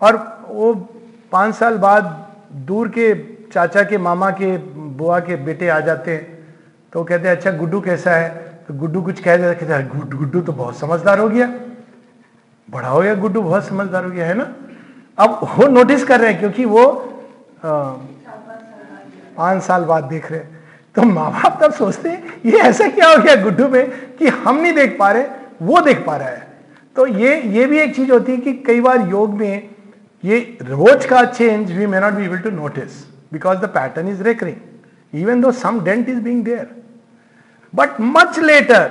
और 0.00 0.16
वो 0.48 0.74
पाँच 1.32 1.54
साल 1.54 1.76
बाद 1.78 2.04
दूर 2.66 2.88
के 2.88 3.14
चाचा 3.46 3.82
के, 3.82 3.98
मामा 3.98 4.30
के, 4.32 4.56
बुआ 4.56 5.18
के 5.20 5.36
बेटे 5.38 5.68
आ 5.68 5.80
जाते 5.80 6.10
हैं 6.10 6.38
तो 6.92 7.02
कहते 7.04 7.28
हैं 7.28 7.36
अच्छा 7.36 7.50
गुड्डू 7.52 7.80
कैसा 7.80 8.10
है? 8.10 8.28
तो 8.68 8.74
गुड्डू 8.74 9.02
कुछ 9.02 9.20
कह 9.20 9.36
देता 9.36 9.52
कहते 9.56 10.16
गुड्डू 10.16 10.40
तो 10.40 10.52
बहुत 10.52 10.76
समझदार 10.76 11.18
हो 11.18 11.28
गया। 11.28 11.46
बड़ा 12.68 12.88
हो 12.88 13.00
गया 13.00 13.14
गुड्डू, 13.16 13.42
बहुत 13.42 13.64
समझदार 13.64 14.04
हो 14.04 14.10
गया, 14.10 14.26
है 14.26 14.34
ना? 14.34 14.54
अब 15.18 15.40
वो 15.50 15.66
नोटिस 15.68 16.04
कर 16.04 16.20
रहे 16.20 16.30
हैं, 16.30 16.38
क्योंकि 16.40 16.64
वो 16.64 16.86
पाँच 19.36 19.62
साल 19.62 19.84
बाद 19.84 20.04
देख 20.04 20.30
रहे 20.30 20.40
हैं। 20.40 20.59
तो 20.94 21.02
माँ 21.02 21.30
बाप 21.32 21.58
तब 21.62 21.72
सोचते 21.72 22.08
हैं 22.08 22.40
ये 22.46 22.58
ऐसा 22.58 22.88
क्या 22.88 23.08
हो 23.08 23.22
गया 23.22 23.34
गुड्डू 23.42 23.68
में 23.68 23.90
कि 24.16 24.28
हम 24.28 24.56
नहीं 24.56 24.72
देख 24.72 24.96
पा 24.98 25.10
रहे, 25.12 25.24
वो 25.62 25.80
देख 25.80 26.04
पा 26.06 26.16
रहा 26.16 26.28
है? 26.28 26.46
तो 26.96 27.06
ये 27.06 27.40
ये 27.42 27.66
भी 27.66 27.78
एक 27.78 27.94
चीज़ 27.96 28.10
होती 28.12 28.32
है 28.32 28.38
कि 28.38 28.52
कई 28.66 28.80
बार 28.80 29.08
योग 29.10 29.34
में 29.34 29.68
ये 30.24 30.38
रोज 30.62 31.04
का 31.06 31.24
change 31.24 31.72
we 31.72 31.86
may 31.86 32.00
not 32.00 32.12
be 32.12 32.24
able 32.24 32.38
to 32.38 32.50
notice 32.50 33.04
because 33.32 33.58
the 33.58 33.64
pattern 33.64 34.08
is 34.08 34.22
recurring 34.22 35.20
even 35.20 35.40
though 35.40 35.52
some 35.52 35.80
dent 35.84 36.08
is 36.08 36.20
being 36.20 36.44
there 36.44 36.66
but 37.74 38.00
much 38.00 38.38
later 38.38 38.90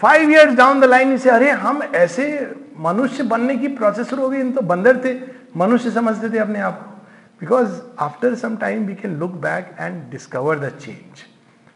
five 0.00 0.30
years 0.30 0.54
down 0.54 0.80
the 0.80 0.84
line 0.84 1.12
इसे 1.12 1.30
अरे, 1.30 1.50
हम 1.50 1.82
ऐसे 1.82 2.54
मनुष्य 2.78 3.22
बनने 3.22 3.56
की 3.56 3.68
प्रोसेस 3.68 4.12
हो 4.12 4.28
गई 4.28 4.40
इन 4.40 4.52
तो 4.52 4.60
बंदर 4.60 4.96
थे। 5.04 5.14
मनुष्य 5.56 5.90
समझते 5.90 6.30
थे 6.30 6.38
अपने 6.38 6.60
आप 6.60 6.80
को। 6.80 6.95
Because 7.38 7.82
after 7.98 8.36
some 8.36 8.58
time 8.58 8.86
we 8.86 8.94
can 8.94 9.18
look 9.18 9.40
back 9.40 9.74
and 9.78 10.10
discover 10.10 10.56
the 10.56 10.70
change. 10.80 11.24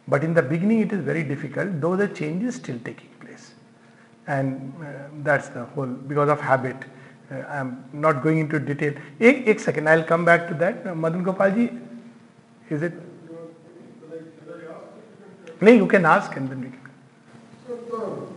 But 0.08 0.24
in 0.24 0.34
the 0.34 0.42
beginning 0.42 0.80
it 0.80 0.92
is 0.92 1.00
very 1.00 1.22
difficult 1.22 1.80
though 1.80 1.96
the 1.96 2.08
change 2.08 2.42
is 2.44 2.54
still 2.56 2.78
taking 2.84 3.10
place. 3.20 3.54
And 4.26 4.72
uh, 4.82 5.08
that's 5.22 5.48
the 5.48 5.64
whole, 5.64 5.86
because 5.86 6.28
of 6.28 6.40
habit. 6.40 6.76
Uh, 7.30 7.42
I'm 7.48 7.84
not 7.92 8.22
going 8.22 8.38
into 8.38 8.58
detail. 8.58 8.94
Ek, 9.20 9.46
ek 9.46 9.60
second, 9.60 9.88
I'll 9.88 10.02
come 10.02 10.24
back 10.24 10.48
to 10.48 10.54
that. 10.54 10.86
Uh, 10.86 10.94
Madan 10.94 11.22
Gopal 11.22 11.50
ji, 11.52 11.70
is 12.68 12.82
it? 12.82 12.92
No, 15.60 15.70
you 15.70 15.86
can 15.86 16.06
ask 16.06 16.34
and 16.36 16.48
then 16.48 16.60
we 16.60 16.68
can. 16.68 18.36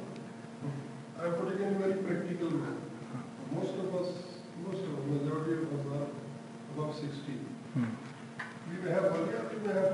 have 8.93 9.11
money 9.11 9.31
have 9.33 9.91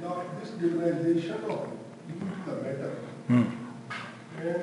Now, 0.00 0.22
this 0.40 0.50
demonization 0.62 1.38
of 1.50 1.60
the 2.46 2.52
matter. 2.62 2.90
Hmm. 3.28 3.46
and 4.38 4.62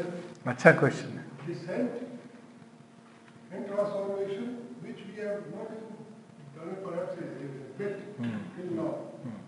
अच्छा 0.51 0.71
question 0.79 1.09
descent 1.47 1.91
and 3.51 3.67
transformation 3.67 4.45
which 4.85 5.01
we 5.07 5.13
have 5.23 5.41
not 5.55 5.69
done 6.55 6.73
perhaps 6.85 7.13
a 7.17 7.27
bit 7.79 7.95
hmm. 8.17 8.39
till 8.55 8.69
now. 8.79 8.91
Hmm. 9.25 9.39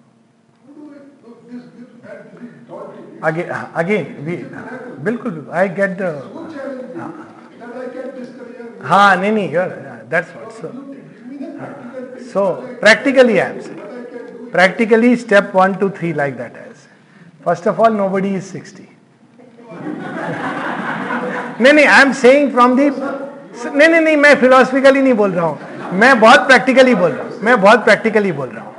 Again, 3.24 3.49
uh, 3.49 3.72
again, 3.76 4.05
we 4.26 4.36
बिल्कुल 5.09 5.34
uh, 5.47 5.51
I 5.63 5.68
get 5.82 5.97
the 5.97 6.11
uh, 6.13 7.18
हाँ 8.88 9.15
नहीं 9.15 9.32
नहीं 9.32 9.49
यार 9.53 9.70
that's 10.09 10.30
what 10.36 11.86
So 12.34 12.39
I- 12.39 12.84
practically, 12.84 13.15
I 13.15 13.23
am 13.23 13.59
saying. 13.59 13.61
I 13.61 14.55
practically, 14.55 15.25
step 15.25 15.55
1 15.55 15.75
to 15.75 15.89
3 15.89 16.13
like 16.13 16.38
that 16.38 16.39
as 16.39 16.88
first 17.47 17.71
of 17.71 17.80
all, 17.80 17.89
nobody 17.99 18.34
is 18.39 18.55
60 18.55 18.82
नहीं 21.61 21.73
नहीं 21.73 21.86
I 21.86 22.01
am 22.01 22.13
saying 22.13 22.51
from 22.51 22.78
the 22.78 22.89
नहीं 22.89 23.89
नहीं 23.89 24.01
नहीं, 24.01 24.17
मैं 24.17 24.36
फिलोसफिकली 24.36 25.01
नहीं 25.01 25.13
बोल 25.13 25.32
रहा 25.32 25.45
हूँ। 25.45 25.59
मैं 25.93 26.19
बहुत 26.19 26.39
प्रैक्टिकली 26.39 26.95
बोल 26.95 27.11
रहा 27.11 27.23
हूँ। 27.23 27.32
मैं 27.41 27.61
बहुत 27.61 27.84
प्रैक्टिकली 27.84 28.32
बोल 28.32 28.47
रहा 28.47 28.63
हूँ। 28.63 28.75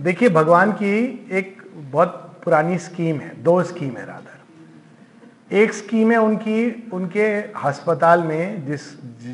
देखिए, 0.00 0.28
भगवान 0.28 0.72
की 0.72 1.26
एक 1.32 1.62
बहुत 1.76 2.40
पुरानी 2.44 2.78
स्कीम 2.78 3.16
है। 3.16 3.42
दो 3.42 3.62
स्कीम 3.62 3.96
है 3.96 4.06
राधर 4.06 5.56
एक 5.56 5.72
स्कीम 5.72 6.12
है 6.12 6.18
उनकी, 6.18 6.90
उनके 6.92 7.42
अस्पताल 7.42 8.22
में 8.22 8.66
जिस, 8.66 8.80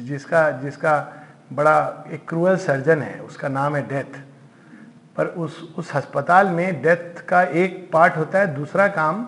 जिसका 0.05 0.51
जिसका 0.51 1.13
बड़ा 1.53 2.05
एक 2.13 2.29
क्रूअल 2.29 2.57
सर्जन 2.59 3.03
है, 3.03 3.19
उसका 3.21 3.49
नाम 3.51 3.77
है 3.77 3.87
डेथ। 3.89 4.19
पर 5.17 5.27
उस 5.27 5.61
उस 5.79 5.95
अस्पताल 5.97 6.49
में 6.49 6.83
डेथ 6.83 7.21
का 7.29 7.43
एक 7.43 7.89
पार्ट 7.93 8.17
होता 8.17 8.39
है, 8.39 8.55
दूसरा 8.55 8.87
काम 8.91 9.27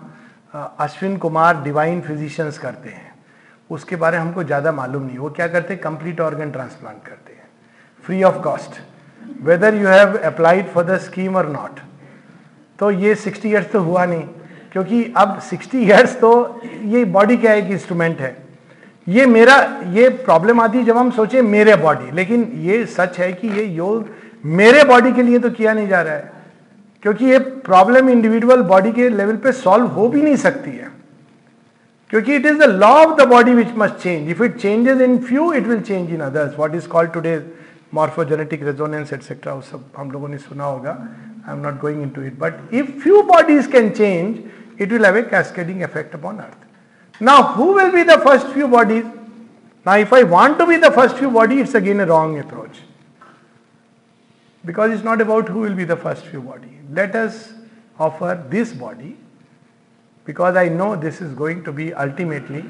अश्विन 0.55 1.17
कुमार 1.17 1.63
डिवाइन 1.63 2.01
फिजिशियंस 2.01 2.59
करते 2.59 2.89
हैं। 2.89 3.13
उसके 3.71 3.97
बारे 3.97 4.19
में 4.19 4.25
हमको 4.25 4.45
ज़्यादा 4.45 4.73
मालूम 4.73 5.03
नहीं, 5.03 5.19
वो 5.19 5.31
क्या 5.31 5.49
करते 5.49 5.75
हैं? 5.75 5.83
कंप्लीट 5.83 6.21
ऑर्गन 6.21 6.51
ट्रांसप्लांट 6.51 7.03
करते 7.05 7.33
हैं। 7.33 7.49
Free 8.05 8.23
of 8.23 8.39
cost 8.43 8.81
whether 9.43 9.75
you 9.75 9.89
have 9.89 10.17
applied 10.19 10.69
for 10.69 10.85
the 10.85 10.99
scheme 11.01 11.37
और 11.37 11.49
नॉट 11.49 11.81
तो 12.79 12.91
ये 12.91 13.15
60 13.17 13.47
ईयर्स 13.47 13.71
तो 13.73 13.81
हुआ 13.81 14.05
नहीं, 14.07 14.23
क्योंकि 14.73 15.03
अब 15.17 15.39
60 15.43 15.75
ईयर्स 15.77 16.17
तो 16.21 16.61
ये 16.63 17.05
बॉडी 17.07 17.37
क्या 17.37 17.53
एक 17.55 17.71
इंस्ट्रूमेंट 17.71 18.21
है? 18.21 18.37
ये 19.07 19.25
मेरा, 19.27 19.57
ये 19.87 20.09
प्रॉब्लम 20.09 20.61
आती 20.61 20.79
है 20.79 20.85
जब 20.85 20.97
हम 20.97 21.11
सोचे 21.11 21.43
मेरे 21.43 21.75
बॉडी 21.77 22.11
लेकिन 22.11 22.51
ये 22.63 22.85
सच 22.87 23.19
है 23.19 23.33
कि 23.33 23.49
ये 23.49 23.65
योग 23.65 24.09
मेरे 24.47 24.85
बॉडी 24.85 25.13
के 25.13 25.23
लिए 25.23 25.39
तो 25.39 25.51
किया 25.51 25.73
नहीं 25.73 25.89
जा 25.89 26.01
रहा 26.03 26.15
है। 26.15 26.33
क्योंकि 27.03 27.27
ये 27.27 27.39
प्रॉब्लम 27.39 28.09
इंडिविजुअल 28.11 28.63
बॉडी 28.63 28.93
के 28.93 29.09
लेवल 29.09 29.37
पे 29.37 29.53
सॉल्व 29.53 29.87
हो 29.87 30.09
भी 30.09 30.23
नहीं 30.23 30.37
सकती 30.37 30.71
है। 30.71 30.89
क्योंकि 32.11 32.35
it 32.37 32.47
is 32.47 32.59
the 32.59 32.69
law 32.71 32.93
of 32.97 33.15
the 33.21 33.27
body 33.29 33.55
which 33.55 33.75
must 33.79 33.95
change 33.95 34.31
if 34.31 34.43
it 34.45 34.57
changes 34.57 35.01
in 35.01 35.19
few 35.19 35.53
it 35.53 35.67
will 35.67 35.81
change 35.81 36.11
in 36.11 36.21
others 36.21 36.57
what 36.57 36.75
is 36.75 36.89
called 36.89 37.13
today 37.13 37.39
morphogenetic 37.95 38.65
resonance 38.65 39.13
etcetera 39.13 39.55
उस 39.55 39.71
सब 39.71 39.85
हम 39.97 40.11
लोगों 40.11 40.29
ने 40.29 40.39
सुना 40.39 40.65
होगा। 40.65 40.99
I 41.49 41.57
am 41.57 41.63
not 41.63 41.81
going 41.81 42.03
in 42.03 42.09
to 42.09 42.23
it 42.23 42.39
but 42.39 42.75
if 42.75 42.91
few 43.03 43.23
bodies 43.33 43.67
can 43.67 43.91
change 43.91 44.83
it 44.83 44.93
will 44.93 45.07
have 45.07 45.17
a 45.17 45.23
cascading 45.31 45.83
effect 45.83 46.15
upon 46.15 46.37
earth 46.37 46.64
Now 47.22 47.44
who 47.56 47.74
will 47.74 47.92
be 47.92 48.04
the 48.04 48.20
first 48.26 48.48
few 48.54 48.68
bodies 48.68 49.06
now 49.88 50.00
if 50.02 50.14
I 50.14 50.24
want 50.36 50.58
to 50.60 50.66
be 50.66 50.78
the 50.78 50.92
first 50.96 51.18
few 51.22 51.32
body 51.38 51.62
it's 51.64 51.78
again 51.80 52.04
a 52.06 52.10
wrong 52.12 52.36
approach 52.42 52.82
because 54.64 54.94
it's 54.98 55.08
not 55.08 55.22
about 55.26 55.50
who 55.56 55.64
will 55.66 55.80
be 55.80 55.88
the 55.94 55.98
first 56.06 56.30
few 56.34 56.42
body 56.52 56.76
let 57.00 57.18
us 57.24 57.42
offer 58.08 58.32
this 58.54 58.72
body 58.84 59.16
because 60.26 60.56
I 60.56 60.70
know 60.70 60.96
this 60.96 61.22
is 61.22 61.34
going 61.34 61.64
to 61.66 61.72
be 61.72 61.94
ultimately 61.94 62.64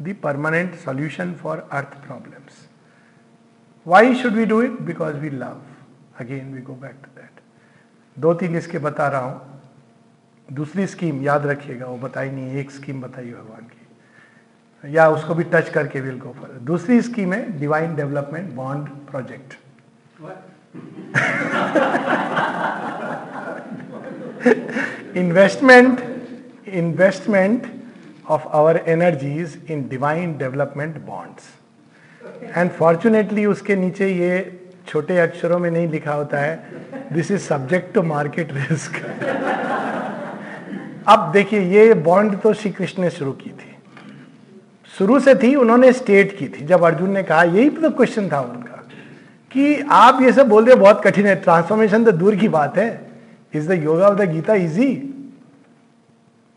the 0.00 0.14
permanent 0.14 0.78
solution 0.78 1.34
for 1.34 1.64
earth 1.72 2.00
problems. 2.02 2.68
Why 3.86 4.14
should 4.14 4.34
we 4.34 4.44
do 4.46 4.60
it? 4.60 4.84
Because 4.84 5.16
we 5.16 5.30
love. 5.30 5.62
Again 6.18 6.52
we 6.54 6.60
go 6.60 6.74
back 6.74 7.00
to 7.02 7.08
that. 7.16 7.32
दो 8.16 8.32
तीन 8.34 8.56
इसके 8.56 8.78
बता 8.84 9.06
रहा 9.08 9.20
हूं 9.20 9.51
दूसरी 10.49 10.87
scheme 10.87 11.21
याद 11.23 11.45
रखिएगा 11.45 11.85
वो 11.85 11.97
बताई 11.97 12.29
नहीं 12.31 12.55
एक 12.59 12.71
स्कीम 12.71 13.01
बताई 13.01 13.25
भगवान 13.25 13.65
की। 13.65 14.95
या 14.95 15.07
उसको 15.09 15.35
भी 15.35 15.43
टच 15.53 15.69
करके 15.69 16.01
विल 16.01 16.17
गो 16.19 16.35
फॉर 16.39 16.49
दूसरी 16.63 17.01
स्कीम 17.01 17.33
है 17.33 17.59
divine 17.59 17.95
development 17.95 18.53
bond 18.55 18.87
project 19.11 19.53
investment 25.17 26.03
investment 26.67 27.71
of 28.33 28.43
our 28.57 28.79
energies 28.91 29.55
in 29.67 29.79
divine 29.89 30.37
development 30.41 30.99
bonds. 31.07 31.47
And 32.59 32.71
fortunately 32.77 33.45
उसके 33.45 33.75
नीचे 33.75 34.07
ये 34.09 34.59
छोटे 34.87 35.17
अक्षरों 35.19 35.57
में 35.59 35.69
नहीं 35.71 35.87
लिखा 35.87 36.13
होता 36.13 36.39
है। 36.39 36.53
This 37.13 37.31
is 37.31 37.41
subject 37.41 37.93
to 37.93 38.01
market 38.03 38.53
risk 38.53 38.95
अब 41.07 41.31
देखिए, 41.33 41.59
ये 41.59 41.93
बॉन्ड 41.93 42.39
तो 42.39 42.53
श्री 42.53 42.71
कृष्ण 42.71 43.01
ने 43.01 43.09
शुरू 43.09 43.31
की 43.31 43.49
थी। 43.49 43.75
शुरू 44.93 45.19
से 45.19 45.35
थी, 45.35 45.53
उन्होंने 45.55 45.91
स्टेट 45.93 46.37
की 46.39 46.47
थी। 46.47 46.65
जब 46.65 46.83
अर्जुन 46.83 47.09
ने 47.11 47.23
कहा, 47.23 47.43
यही 47.43 47.69
तो 47.69 47.89
क्वेश्चन 47.89 48.29
था 48.29 48.39
उनका, 48.41 48.77
कि 49.51 49.79
आप 49.91 50.21
ये 50.21 50.31
सब 50.33 50.49
बोल 50.49 50.65
रहे 50.65 50.75
बहुत 50.75 51.03
कठिन 51.03 51.25
है। 51.25 51.35
ट्रांसफॉर्मेशन 51.35 52.03
तो 52.03 52.11
दूर 52.11 52.35
की 52.35 52.47
बात 52.49 52.77
है। 52.77 52.89
Is 53.53 53.67
the 53.69 53.83
yoga 53.83 54.07
of 54.07 54.17
the 54.17 54.29
Gita 54.29 54.53
easy 54.55 54.91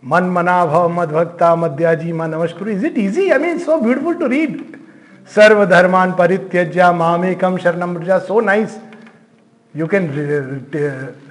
मन 0.03 0.25
मना 0.31 0.65
भव 0.67 0.89
मद 0.93 1.09
भक्ता 1.13 1.55
मध्याजी 1.57 2.13
मन 2.13 2.31
नमस्कुरु 2.31 2.71
is 2.71 2.87
it 2.87 2.99
easy 2.99 3.29
I 3.31 3.39
mean 3.39 3.59
so 3.59 3.77
beautiful 3.79 4.15
to 4.15 4.27
read 4.27 4.63
सर्व 5.31 5.65
धर्मान 5.67 6.13
परित्यज्या 6.13 6.93
मामेकम 6.93 7.57
शरणम 7.57 7.95
ब्रजा 7.95 8.19
so 8.19 8.41
nice 8.41 8.77
you 9.75 9.87
can 9.87 10.09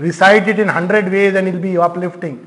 recite 0.02 0.48
it 0.50 0.60
in 0.60 0.70
hundred 0.70 1.10
ways 1.10 1.36
and 1.36 1.48
it'll 1.48 1.60
be 1.60 1.76
uplifting 1.86 2.38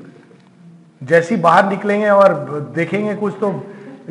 जैसी 1.01 1.35
बाहर 1.37 1.69
निकलेंगे 1.69 2.09
और 2.09 2.33
देखेंगे 2.75 3.15
कुछ 3.15 3.33
तो 3.41 3.51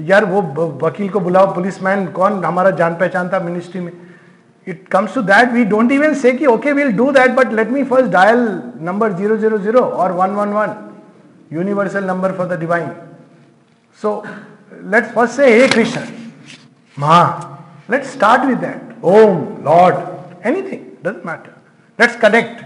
यार 0.08 0.24
वो 0.24 0.42
वकील 0.82 1.08
को 1.08 1.20
बुलाओ 1.20 1.54
पुलिस 1.54 1.82
मैन 1.82 2.06
कौन 2.12 2.44
हमारा 2.44 2.70
जान 2.80 2.94
पहचान 2.96 3.28
था 3.32 3.40
मिनिस्ट्री 3.40 3.80
में। 3.80 3.92
It 4.66 4.86
comes 4.88 5.14
to 5.14 5.22
that 5.22 5.52
we 5.52 5.64
don't 5.64 5.92
even 5.92 6.14
say 6.14 6.32
कि 6.32 6.46
okay 6.46 6.72
will 6.72 6.92
do 6.96 7.10
that 7.12 7.30
but 7.36 7.52
let 7.52 7.70
me 7.70 7.82
first 7.84 8.10
dial 8.12 8.38
number 8.88 9.12
zero 9.12 9.36
zero 9.36 9.58
zero 9.58 9.80
और 9.80 10.12
one 10.12 10.30
one 10.36 10.52
one 10.52 10.74
universal 11.52 12.04
number 12.04 12.32
for 12.32 12.46
the 12.46 12.58
divine 12.60 12.90
so 14.00 14.22
let 14.92 15.04
first 15.14 15.34
say 15.34 15.52
हे 15.52 15.68
कृष्ण 15.68 16.00
महा 16.96 17.22
let 17.90 18.04
start 18.06 18.44
with 18.44 18.58
that 18.58 19.04
Om 19.14 19.38
lord 19.64 20.46
anything 20.46 20.80
doesn't 21.04 21.24
matter 21.26 21.56
let's 21.98 22.16
connect 22.20 22.64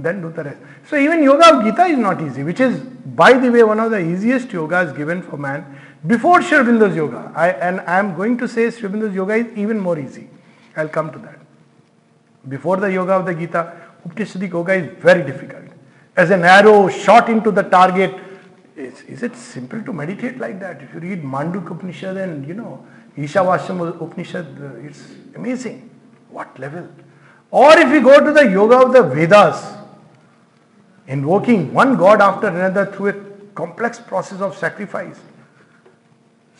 then 0.00 0.22
do 0.22 0.28
the 0.30 0.46
rest 0.46 0.75
so 0.88 0.96
even 0.96 1.22
yoga 1.22 1.54
of 1.54 1.64
gita 1.64 1.84
is 1.84 1.98
not 1.98 2.22
easy 2.22 2.42
which 2.42 2.60
is 2.60 2.78
by 3.24 3.32
the 3.32 3.50
way 3.50 3.62
one 3.62 3.80
of 3.80 3.90
the 3.90 3.98
easiest 3.98 4.48
yogas 4.48 4.96
given 4.96 5.22
for 5.22 5.36
man 5.36 5.64
before 6.06 6.40
Sri 6.42 6.58
Aurobindo's 6.58 6.94
yoga 6.94 7.32
I, 7.34 7.50
and 7.50 7.80
i 7.80 7.98
am 7.98 8.16
going 8.16 8.38
to 8.38 8.48
say 8.48 8.70
Sri 8.70 8.88
Aurobindo's 8.88 9.14
yoga 9.14 9.34
is 9.34 9.46
even 9.56 9.78
more 9.78 9.98
easy 9.98 10.28
I'll 10.76 10.88
come 10.88 11.10
to 11.12 11.18
that. 11.20 11.38
Before 12.48 12.76
the 12.76 12.92
yoga 12.92 13.12
of 13.12 13.26
the 13.26 13.34
Gita, 13.34 13.72
Upanishadic 14.06 14.52
yoga 14.52 14.74
is 14.74 15.02
very 15.02 15.24
difficult. 15.24 15.64
As 16.16 16.30
an 16.30 16.44
arrow 16.44 16.88
shot 16.88 17.28
into 17.28 17.50
the 17.50 17.62
target, 17.62 18.14
is, 18.76 19.00
is 19.02 19.22
it 19.22 19.34
simple 19.34 19.82
to 19.82 19.92
meditate 19.92 20.38
like 20.38 20.60
that? 20.60 20.82
If 20.82 20.94
you 20.94 21.00
read 21.00 21.22
Manduk 21.22 21.70
Upanishad 21.70 22.16
and 22.18 22.46
you 22.46 22.54
know 22.54 22.86
Ishavashyam 23.16 24.00
Upanishad, 24.00 24.46
uh, 24.62 24.86
it's 24.86 25.02
amazing. 25.34 25.90
What 26.30 26.58
level? 26.58 26.88
Or 27.50 27.76
if 27.78 27.90
we 27.90 28.00
go 28.00 28.22
to 28.22 28.32
the 28.32 28.50
yoga 28.50 28.76
of 28.78 28.92
the 28.92 29.02
Vedas, 29.02 29.75
invoking 31.08 31.72
one 31.72 31.96
god 31.96 32.20
after 32.20 32.48
another 32.48 32.86
through 32.86 33.08
a 33.08 33.14
complex 33.54 33.98
process 33.98 34.40
of 34.40 34.56
sacrifice. 34.56 35.18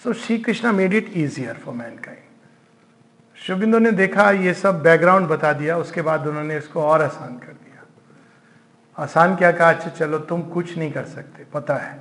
So, 0.00 0.12
Sri 0.12 0.38
Krishna 0.38 0.72
made 0.72 0.94
it 0.94 1.08
easier 1.10 1.54
for 1.54 1.72
mankind. 1.74 2.22
Shubhindu 3.38 3.78
ने 3.78 3.90
देखा 3.92 4.30
ये 4.30 4.52
सब 4.54 4.82
background 4.82 5.26
बता 5.28 5.52
दिया 5.52 5.76
उसके 5.78 6.02
बाद 6.02 6.26
उन्होंने 6.26 6.56
इसको 6.58 6.82
और 6.82 7.02
आसान 7.02 7.36
कर 7.38 7.52
दिया 7.52 7.84
आसान 8.98 9.36
क्या 9.36 9.50
कहा 9.52 9.70
अच्छा 9.70 9.90
चलो 9.98 10.18
तुम 10.30 10.42
कुछ 10.54 10.76
नहीं 10.78 10.90
कर 10.92 11.04
सकते 11.04 11.44
पता 11.54 11.74
है 11.76 11.98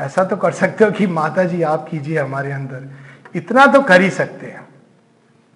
ऐसा 0.00 0.24
तो 0.24 0.36
कर 0.36 0.52
सकते 0.52 0.84
हो 0.84 0.90
कि 0.90 1.06
माता 1.06 1.44
जी 1.44 1.62
आप 1.62 1.88
कीजिए 1.90 2.18
हमारे 2.18 2.52
अंदर 2.52 2.88
इतना 3.36 3.66
तो 3.72 3.82
कर 3.82 4.00
ही 4.00 4.10
सकते 4.10 4.46
हैं 4.46 4.68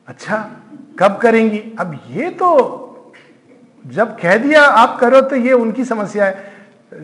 अच्छा 0.09 0.39
कब 0.99 1.19
करेंगी 1.23 1.61
अब 1.81 2.01
ये 2.11 2.31
तो 2.31 2.51
जब 3.85 4.17
कह 4.21 4.37
दिया 4.39 4.63
आप 4.63 4.99
करो 5.01 5.21
तो 5.21 5.37
ये 5.37 5.53
उनकी 5.55 5.85
समस्या 5.85 6.25
है। 6.25 6.53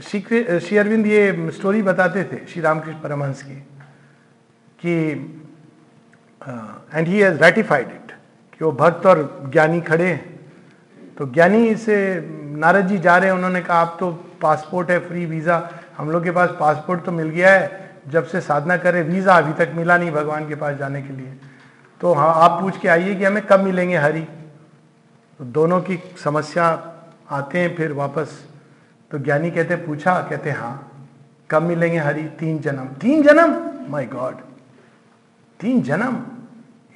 श्री 0.01 0.77
अरविंद 0.79 1.07
ये 1.07 1.51
स्टोरी 1.53 1.83
बताते 1.83 2.23
थे 2.25 2.45
श्री 2.47 2.63
रामकृष्ण 2.63 2.99
परमहंस 3.01 3.43
की 3.43 3.55
कि 4.79 4.95
and 6.95 7.09
he 7.09 7.21
has 7.21 7.43
ratified 7.43 7.89
it 7.89 8.13
कि 8.53 8.65
वो 8.65 8.73
भक्त 8.75 9.07
और 9.07 9.51
ज्ञानी 9.53 9.81
खड़े 9.83 10.07
हैं। 10.07 10.39
तो 11.19 11.27
ज्ञानी 11.29 11.75
से 11.77 11.97
नारद 12.57 12.87
जी 12.89 12.99
जा 12.99 13.17
रहे 13.17 13.29
हैं, 13.29 13.37
उन्होंने 13.37 13.61
कहा, 13.61 13.79
आप 13.79 13.97
तो 14.01 14.11
पासपोर्ट 14.43 14.91
है 14.91 14.99
फ्री 15.09 15.27
वीज़ा 15.27 15.69
हम 15.99 16.11
लोग 16.11 16.25
के 16.25 16.31
पास 16.31 16.51
पासपोर्ट 16.61 17.05
तो 17.05 17.13
मिल 17.13 17.29
गया 17.29 17.53
है, 17.53 17.91
जब 18.09 18.25
से 18.27 18.41
साधना 18.41 18.77
करें 18.77 19.03
वीज़ा 19.05 19.37
अभी 19.39 19.53
तक 19.55 19.73
मिला 19.77 19.97
नहीं 19.99 20.11
भगवान 20.13 20.49
के 20.49 20.55
पास 20.55 20.77
जाने 20.77 21.03
के 21.03 21.13
लिए। 21.13 21.33
तो 22.01 22.13
हाँ 22.15 22.33
आप 22.35 22.61
पूछ 22.61 22.79
के 22.79 22.89
आइए 22.89 23.15
कि 23.15 23.25
हमें 23.25 23.43
कब 23.47 23.61
मिलेंगे, 23.61 23.97
हरी। 23.97 24.27
तो 25.41 25.45
दोनों 25.47 25.81
की 25.81 25.97
समस्या 26.25 26.65
आते 27.31 27.59
हैं, 27.59 27.75
फिर 27.77 27.93
वापस। 27.93 28.33
तो 29.11 29.19
ज्ञानी 29.19 29.51
कहते 29.51 29.77
पूछा, 29.77 30.15
कहते 30.21 30.51
हाँ 30.51 30.73
कब 31.51 31.63
मिलेंगे 31.63 31.99
हरी? 31.99 32.25
तीन 32.41 32.59
जन्म। 32.59 32.87
तीन 33.01 33.23
जन्म? 33.23 33.55
माय 33.89 34.07
गॉड 34.07 34.35
तीन 35.61 35.81
जन्म? 35.83 36.19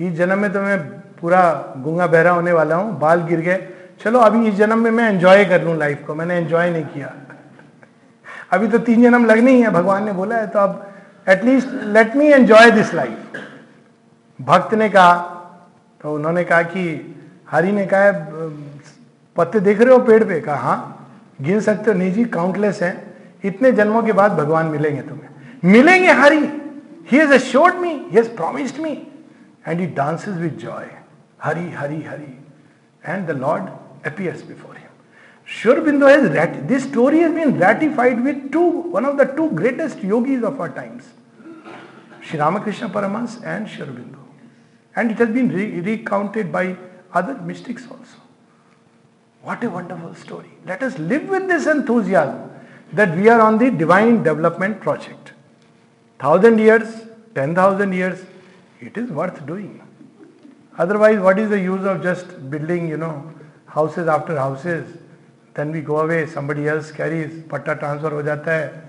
इस 0.00 0.12
जन्म 0.12 0.38
में 0.38 0.52
तो 0.52 0.60
मैं 0.60 0.78
पूरा 1.16 1.40
गुंगा 1.78 2.06
बहरा 2.06 2.30
होने 2.30 2.52
वाला 2.52 2.76
हूँ। 2.76 2.98
बाल 2.98 3.22
गिर 3.22 3.40
गए। 3.40 3.56
चलो, 4.00 4.18
अभी 4.18 4.48
इस 4.48 4.54
जन्म 4.54 4.84
में 4.84 4.90
मैं 4.90 5.08
एंजॉय 5.08 5.44
कर 5.44 5.62
लूँ 5.62 5.76
लाइफ 5.76 6.04
को। 6.06 6.14
मैंने 6.14 6.36
एंजॉय 6.36 6.70
नहीं 6.70 6.84
किया। 6.84 7.12
अभी 8.52 8.68
तो 8.68 8.78
तीन 8.80 9.02
जन्म 9.02 9.24
लगने 9.24 9.52
ही 9.52 9.60
है। 9.60 9.70
भगवान 9.70 10.04
ने 10.04 10.12
बोला 10.12 10.36
है 10.36 10.46
तो 10.46 10.58
अब 10.58 10.92
at least 11.28 11.68
let 11.96 12.16
me 12.16 12.26
enjoy 12.26 12.70
this 12.70 12.94
life 12.94 13.42
भक्त 14.40 14.74
ने 14.74 14.88
कहा 14.88 15.14
तो 16.00 16.14
उन्होंने 16.14 16.44
कहा 16.44 16.62
कि 16.62 17.10
हरि 17.54 17.72
ने 17.72 17.86
कहा, 17.86 18.10
पत्ते 19.36 19.60
देख 19.60 19.80
रहे 19.80 19.92
हो 19.92 19.98
पेड़ 19.98 20.22
पे? 20.24 20.40
कहा 20.40 20.56
हाँ। 20.56 21.36
गिन 21.42 21.60
सकते 21.60 21.90
हो। 21.90 21.96
नहीं 21.96 22.12
जी 22.12 22.24
काउंटलेस 22.24 22.82
हैं। 22.82 22.94
इतने 23.44 23.72
जन्मों 23.72 24.02
के 24.02 24.12
बाद 24.12 24.32
भगवान 24.32 24.66
मिलेंगे 24.66 25.02
तुम्हें। 25.02 25.72
मिलेंगे 25.72 26.12
Hari. 26.12 26.38
He 27.10 27.18
has 27.18 27.32
assured 27.32 27.74
me 27.74 27.88
he 27.88 28.16
has 28.16 28.80
me 28.80 28.90
and 29.68 29.80
he 29.80 29.86
dances 29.86 30.36
with 30.36 30.56
joy 30.60 30.86
Hari 31.42 31.68
Hari 31.76 32.02
Hari. 32.08 32.32
And 33.04 33.26
the 33.26 33.30
lord 33.30 33.68
appears 34.06 34.42
before 34.48 34.76
him 34.76 34.90
Sri Aurobindo 35.80 36.06
has 36.06 36.26
rat 36.26 36.56
this 36.68 36.88
story 36.88 37.20
has 37.20 37.32
been 37.32 37.54
ratified 37.62 38.20
with 38.20 38.48
two 38.52 38.62
one 38.94 39.06
of 39.06 39.16
the 39.16 39.26
two 39.36 39.48
greatest 39.60 40.04
yogis 40.04 40.44
of 40.44 40.54
our 40.54 40.68
times 40.68 41.12
Shri 42.28 42.38
Ramakrishna 42.38 42.88
Paramahamsa 42.88 43.38
and 43.44 43.66
Sri Aurobindo 43.66 44.26
and 44.96 45.10
it 45.10 45.20
has 45.20 45.30
been 45.30 45.50
recounted 45.84 46.52
by 46.52 46.76
other 47.14 47.34
mystics 47.50 47.84
also. 47.90 48.18
What 49.42 49.62
a 49.62 49.70
wonderful 49.70 50.14
story. 50.14 50.50
Let 50.66 50.82
us 50.82 50.98
live 50.98 51.28
with 51.28 51.48
this 51.48 51.66
enthusiasm 51.66 52.50
that 52.92 53.16
we 53.16 53.28
are 53.28 53.40
on 53.40 53.58
the 53.58 53.70
divine 53.70 54.22
development 54.22 54.80
project. 54.80 55.32
Thousand 56.20 56.58
years, 56.58 56.88
ten 57.34 57.54
thousand 57.54 57.92
years, 57.92 58.24
it 58.80 58.96
is 58.96 59.10
worth 59.10 59.44
doing. 59.46 59.80
Otherwise, 60.78 61.20
what 61.20 61.38
is 61.38 61.50
the 61.50 61.60
use 61.60 61.84
of 61.84 62.02
just 62.02 62.50
building, 62.50 62.88
you 62.88 62.96
know, 62.96 63.30
houses 63.66 64.08
after 64.08 64.36
houses? 64.36 64.98
Then 65.54 65.70
we 65.70 65.82
go 65.82 66.00
away, 66.00 66.26
somebody 66.26 66.66
else 66.68 66.90
carries, 66.90 67.30
पट्टा 67.50 67.74
transfer 67.74 68.12
हो 68.12 68.22
जाता 68.22 68.52
है 68.52 68.82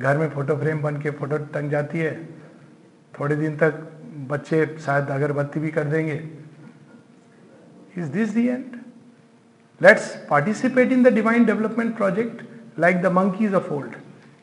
घर 0.00 0.18
में 0.18 0.28
photo 0.30 0.56
frame 0.56 0.82
बन 0.82 1.00
के 1.02 1.10
photo 1.18 1.38
टंग 1.54 1.70
जाती 1.70 1.98
है 1.98 2.12
थोड़े 3.18 3.36
दिन 3.36 3.56
तक 3.62 3.74
बच्चे 4.30 4.64
शायद 4.86 5.10
अगरबत्ती 5.10 5.60
भी 5.60 5.70
कर 5.70 5.84
देंगे 5.94 6.16
is 7.98 8.10
this 8.10 8.28
the 8.28 8.46
end 8.48 8.76
let's 9.80 10.14
participate 10.30 10.92
in 10.92 11.02
the 11.02 11.12
divine 11.14 11.44
development 11.44 11.96
project 11.96 12.42
like 12.78 13.02
the 13.02 13.12
monkeys 13.12 13.54
of 13.54 13.72
old 13.72 13.94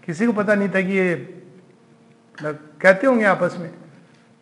किसी 0.04 0.26
को 0.26 0.34
पता 0.34 0.56
नहीं 0.56 0.70
था 0.70 0.82
कि 0.82 0.98
ये 0.98 1.16
कहते 2.38 3.08
होंगे 3.08 3.26
आपस 3.26 3.56
में 3.60 3.70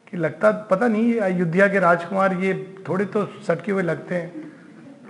कि 0.08 0.18
लगता, 0.18 0.51
पता 0.51 0.88
नहीं, 0.88 1.20
अयोध्या 1.20 1.68
के 1.68 1.80
राजकुमार 1.80 2.34
ये 2.34 2.53
थोड़े 2.89 3.05
तो 3.05 3.26
सटके 3.47 3.72
हुए 3.72 3.84
लगते 3.84 4.16
हैं। 4.16 4.32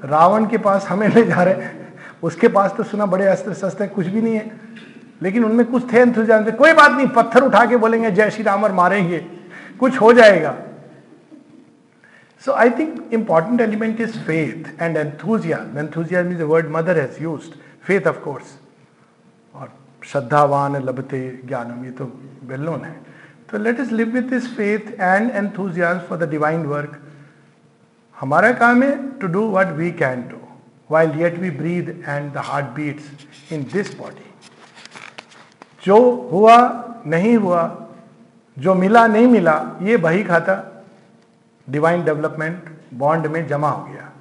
रावण 0.03 0.45
के 0.45 0.57
पास 0.57 0.87
हमें 0.87 1.07
ले 1.07 1.23
जा 1.23 1.43
रहे 1.43 1.63
हैं। 1.63 1.87
उसके 2.23 2.47
पास 2.47 2.73
तो 2.77 2.83
सुना 2.83 3.05
बड़े 3.05 3.25
अस्त्र 3.25 3.53
शस्त्र 3.53 3.87
कुछ 3.87 4.07
भी 4.07 4.21
नहीं 4.21 4.35
है। 4.35 4.51
लेकिन 5.21 5.45
उनमें 5.45 5.65
कुछ 5.65 5.91
थे 5.93 6.01
इंतज़ाम 6.01 6.49
कोई 6.51 6.73
बात 6.73 6.91
नहीं, 6.91 7.07
पत्थर 7.07 7.43
उठा 7.43 7.65
के 7.65 7.77
बोलेंगे, 7.77 8.11
जय 8.11 8.29
श्री 8.31 8.43
राम 8.43 8.63
और 8.63 8.71
मारेंगे। 8.71 9.19
कुछ 9.79 10.01
हो 10.01 10.11
जाएगा। 10.13 10.55
So 12.41 12.53
I 12.53 12.69
think 12.69 13.11
important 13.11 13.61
element 13.61 13.99
is 13.99 14.15
faith 14.15 14.69
and 14.79 14.97
enthusiasm. 14.97 15.77
Enthusiasm 15.77 16.31
is 16.31 16.39
a 16.39 16.47
word 16.47 16.69
mother 16.69 16.93
has 16.93 17.19
used. 17.19 17.55
Faith 17.81 18.05
of 18.05 18.21
course. 18.21 18.55
और 19.55 19.69
श्रद्धावान 20.05 20.75
लभते 20.85 21.21
ज्ञानम 21.45 21.85
ये 21.85 21.91
तो 21.99 22.05
वेल 22.47 22.61
नोन 22.61 22.83
है 22.85 22.95
तो 23.51 23.57
let 23.57 23.79
us 23.79 23.91
live 23.91 24.11
with 24.13 24.29
this 24.29 24.47
faith 24.57 24.91
and 24.99 25.31
enthusiasm 25.31 26.07
for 26.09 26.17
the 26.17 26.29
divine 26.29 26.65
work 26.65 26.99
हमारा 28.17 28.51
काम 28.63 28.83
है 28.83 28.95
to 29.19 29.27
do 29.38 29.47
what 29.51 29.73
we 29.77 29.91
can 30.03 30.21
do 30.29 30.47
while 30.89 31.13
yet 31.17 31.38
we 31.38 31.49
breathe 31.49 31.89
and 32.07 32.33
the 32.33 32.41
heart 32.41 32.73
beats 32.75 33.07
in 33.51 33.67
this 33.73 33.93
body 33.93 34.27
जो 35.83 35.97
हुआ 36.31 36.55
नहीं 37.07 37.35
हुआ 37.38 37.63
जो 38.57 38.73
मिला 38.75 39.05
नहीं 39.07 39.27
मिला 39.27 39.55
ये 39.83 39.97
बही 40.05 40.23
खाता 40.23 40.55
डिवाइन 41.68 42.03
डेवलपमेंट 42.05 42.70
बॉन्ड 42.93 43.28
में 43.28 43.47
जमा 43.47 43.70
हो 43.70 43.84
गया। 43.86 44.11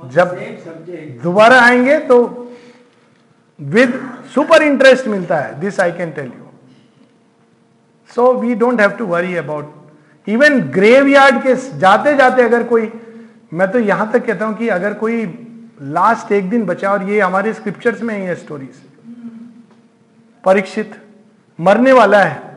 जब 0.00 0.36
दोबारा 1.22 1.60
आएँगे 1.60 1.98
तो 1.98 2.18
विद 3.60 3.92
सुपर 4.34 4.62
इंटरेस्ट 4.62 5.06
मिलता 5.08 5.36
है 5.36 5.58
this 5.60 5.80
I 5.80 5.92
can 5.92 6.10
tell 6.10 6.26
you 6.26 6.50
so 8.10 8.32
we 8.34 8.54
don't 8.54 8.80
have 8.80 8.90
to 8.90 9.06
worry 9.06 9.34
about 9.36 10.28
even 10.28 10.60
graveyard 11.08 11.42
के 11.42 11.54
जाते 11.78 12.14
जाते 12.16 12.42
अगर 12.42 12.62
कोई 12.62 12.90
मैं 13.52 13.70
तो 13.70 13.78
यहाँ 13.78 14.10
तक 14.12 14.26
कहता 14.26 14.44
हूँ 14.44 14.56
कि 14.56 14.68
अगर 14.68 14.94
कोई 14.94 15.24
लास्ट 15.82 16.32
एक 16.32 16.48
दिन 16.50 16.64
बचा 16.66 16.92
और 16.92 17.08
ये 17.10 17.20
हमारे 17.20 17.52
स्क्रिप्चर्स 17.54 18.02
में 18.02 18.16
ही 18.16 18.22
है 18.24 18.34
स्टोरीज 18.34 18.82
परीक्षित 20.44 20.94
मरने 21.58 21.92
वाला 21.92 22.22
है। 22.24 22.47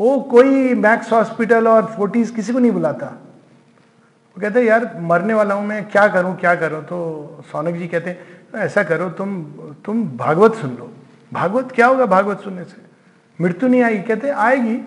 वो 0.00 0.18
कोई 0.20 0.74
मैक्स 0.74 1.12
हॉस्पिटल 1.12 1.68
और 1.68 1.86
फोर्टीज 1.96 2.30
किसी 2.30 2.52
को 2.52 2.58
नहीं 2.58 2.72
बुलाता। 2.72 3.06
वो 3.06 4.40
कहते 4.40 4.62
यार, 4.62 4.90
मरने 5.00 5.34
वाला 5.34 5.54
हूँ 5.54 5.66
मैं, 5.66 5.84
क्या 5.90 6.06
करूँ, 6.08 6.36
क्या 6.36 6.54
करूँ? 6.54 6.82
तो 6.82 7.44
सौनक 7.52 7.74
जी 7.74 7.88
कहते 7.88 8.10
हैं, 8.10 8.18
ऐसा 8.54 8.82
करो, 8.82 9.08
तुम 9.10 9.42
तुम 9.84 10.04
भागवत 10.16 10.54
सुन 10.54 10.70
लो। 10.70 10.90
भागवत 11.32 11.72
क्या 11.72 11.86
होगा 11.86 12.06
भागवत 12.06 12.40
सुनने 12.40 12.64
से? 12.64 12.76
मृत्यु 13.38 13.68
नहीं 13.68 13.82
आएगी। 13.82 14.02
कहते 14.02 14.28
आएगी। 14.28 14.80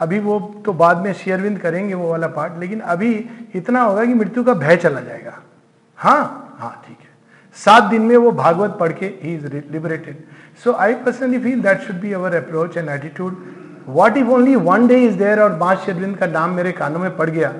अभी 0.00 0.18
वो 0.20 0.38
तो 0.66 0.72
बाद 0.72 0.98
में 0.98 1.12
शेयरविंद 1.12 1.58
करेंगे 1.58 1.94
वो 1.94 2.10
वाला 2.10 2.26
पार्ट 2.28 2.58
लेकिन 2.60 2.80
अभी 2.92 3.12
इतना 3.54 3.80
होगा 3.82 4.04
कि 4.04 4.14
मृत्यु 4.14 4.44
का 4.44 4.54
भय 4.54 4.76
चला 4.76 5.00
जाएगा। 5.00 5.32
हाँ 5.98 6.56
हाँ 6.58 6.70
ठीक 6.86 6.98
है। 7.00 7.08
सात 7.56 7.82
दिन 7.82 8.02
में 8.02 8.16
वो 8.16 8.30
भागवत 8.32 8.76
पढ़ 8.80 8.92
के 8.92 9.06
he 9.22 9.34
is 9.34 9.46
liberated 9.72 10.22
so 10.64 10.72
I 10.74 10.94
personally 11.04 11.38
feel 11.38 11.60
that 11.62 11.80
should 11.80 11.96
be 12.00 12.12
our 12.12 12.34
approach 12.36 12.76
and 12.76 12.88
attitude 12.88 13.36
what 13.88 14.16
if 14.16 14.28
only 14.28 14.54
one 14.56 14.86
day 14.86 14.98
is 15.04 15.16
there 15.18 15.40
और 15.40 15.56
माँ 15.58 15.74
शेरविंद 15.84 16.16
का 16.16 16.26
नाम 16.28 16.54
मेरे 16.54 16.72
कानों 16.72 16.98
में 17.00 17.16
पड़ 17.16 17.28
गया? 17.30 17.52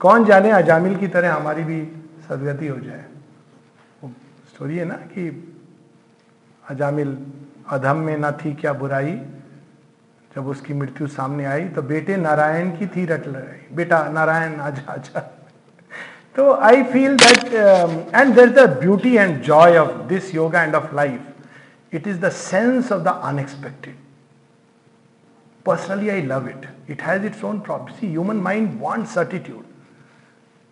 कौन 0.00 0.24
जाने 0.24 0.50
अजामिल 0.52 0.96
की 0.96 1.08
तरह 1.08 1.34
हमारी 1.34 1.62
भी 1.64 1.80
सदगति 2.28 2.66
हो 2.66 2.78
जाए? 2.78 3.04
वो 4.02 4.10
स्टोरी 4.48 4.76
है 4.76 4.84
ना 4.84 4.94
कि 4.94 5.28
अजामिल 6.64 7.16
अधम 7.72 7.96
में 7.96 8.16
ना 8.18 8.30
थी 8.34 8.52
क्या 8.54 8.72
बुराई? 8.74 9.12
जब 10.36 10.46
उसकी 10.48 10.74
मृत्यु 10.74 11.06
सामने 11.08 11.44
आई 11.46 11.64
तो 11.68 11.82
बेटे 11.82 12.16
नारायण 12.16 12.70
की 12.78 12.86
थी 12.86 13.04
रट 13.06 13.26
लड़ाई। 13.28 13.74
बेटा 13.76 14.02
नारायण 14.12 14.60
आजा 14.60 14.92
आजा 14.92 15.20
तो 16.36 16.52
I 16.52 16.82
feel 16.92 17.16
that 17.16 17.54
and 18.14 18.34
there 18.34 18.50
the 18.50 18.68
beauty 18.80 19.14
and 19.16 19.40
joy 19.42 19.76
of 19.78 19.92
this 20.08 20.34
yoga 20.34 20.62
and 20.62 20.74
of 20.74 20.94
life 20.96 21.94
it 21.94 22.08
is 22.08 22.20
the 22.20 22.28
sense 22.40 22.92
of 22.92 23.02
the 23.02 23.20
unexpected 23.24 23.94
personally 25.66 26.08
I 26.08 26.22
love 26.22 26.48
it 26.48 26.68
it 26.90 27.02
has 27.02 27.26
its 27.26 27.44
own 27.44 27.58
property 27.60 28.06
human 28.06 28.36
mind 28.42 28.78
want 28.80 29.06
certitude 29.08 29.64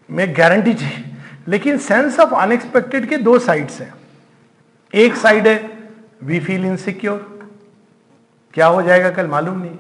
में 0.09 0.35
guarantee 0.39 0.75
चाहिए 0.75 1.05
लेकिन 1.49 1.79
sense 1.81 2.19
of 2.21 2.35
unexpected 2.35 3.09
के 3.09 3.17
दो 3.19 3.39
sides 3.39 3.81
हैं। 3.81 3.93
एक 4.95 5.17
side 5.17 5.47
है 5.49 5.57
we 6.25 6.41
feel 6.41 6.65
insecure 6.67 7.49
क्या 8.55 8.67
हो 8.67 8.83
जाएगा 8.83 9.11
कल 9.11 9.27
मालूम 9.27 9.59
नहीं। 9.59 9.77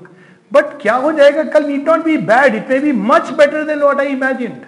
बट 0.52 0.64
क्या 0.82 0.94
हो 0.94 1.12
जाएगा 1.12 1.42
कल 1.44 1.64
need 1.66 1.88
not 1.88 2.04
be 2.04 2.16
bad 2.28 2.54
it 2.54 2.70
may 2.70 2.78
be 2.80 2.92
much 2.92 3.30
better 3.32 3.64
than 3.64 3.78
what 3.78 4.00
I 4.00 4.06
imagined 4.06 4.64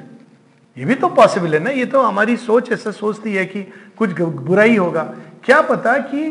ये 0.77 0.85
भी 0.85 0.95
तो 0.95 1.09
पॉसिबल 1.09 1.55
है 1.55 1.59
ना? 1.61 1.71
ये 1.71 1.85
तो 1.87 2.01
हमारी 2.03 2.37
सोच 2.37 2.71
ऐसा 2.73 2.91
सोचती 2.91 3.35
है 3.35 3.45
कि 3.47 3.63
कुछ 3.99 4.21
बुरा 4.21 4.63
ही 4.63 4.77
होगा। 4.77 5.03
क्या 5.45 5.61
पता 5.63 5.97
कि 5.99 6.23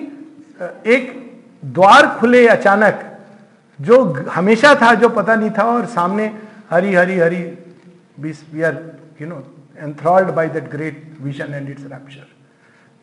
एक 0.88 1.13
द्वार 1.66 2.07
खुले 2.20 2.47
अचानक। 2.47 3.03
जो 3.80 4.03
हमेशा 4.30 4.73
था, 4.82 4.93
जो 4.93 5.09
पता 5.09 5.36
नहीं 5.36 5.49
था, 5.57 5.63
और 5.63 5.86
सामने 5.86 6.32
हरी 6.69 6.93
हरी 6.95 7.17
हरी 7.19 7.43
बीस 8.19 8.43
we 8.53 8.61
are 8.61 8.82
you 9.21 9.28
know 9.28 9.43
enthralled 9.78 10.30
by 10.36 10.47
that 10.49 10.69
great 10.71 11.17
vision 11.21 11.53
and 11.53 11.69
its 11.69 11.84
rapture 11.84 12.28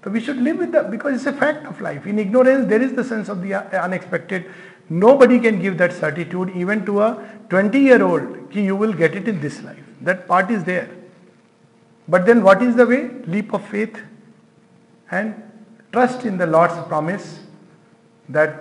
तो 0.03 0.11
we 0.11 0.21
should 0.21 0.37
live 0.41 0.59
with 0.61 0.77
because 0.91 1.15
it's 1.15 1.29
a 1.29 1.33
fact 1.41 1.67
of 1.69 1.83
life 1.83 2.07
in 2.07 2.19
ignorance 2.19 2.65
there 2.67 2.83
is 2.83 2.95
the 2.95 3.05
sense 3.07 3.31
of 3.31 3.39
the 3.39 3.53
unexpected 3.83 4.47
nobody 5.17 5.39
can 5.41 5.61
give 5.61 5.75
that 5.75 5.93
certitude 5.93 6.51
even 6.57 6.81
to 6.81 6.97
a 6.97 7.11
twenty 7.51 7.87
year 7.87 8.03
old 8.03 8.35
कि 8.53 8.69
you 8.69 8.77
will 8.79 8.93
get 8.95 9.17
it 9.17 9.29
in 9.29 9.41
this 9.41 9.63
life 9.65 10.05
that 10.05 10.27
part 10.29 10.51
is 10.51 10.65
there 10.65 10.91
but 12.09 12.21
then 12.27 12.41
what 12.41 12.63
is 12.63 12.77
the 12.77 12.89
way 12.89 12.99
leap 13.29 13.55
of 13.55 13.71
faith 13.71 14.03
and 15.09 15.33
trust 15.93 16.27
in 16.27 16.39
the 16.39 16.43
lord's 16.51 16.75
promise 16.89 17.33
that 18.29 18.61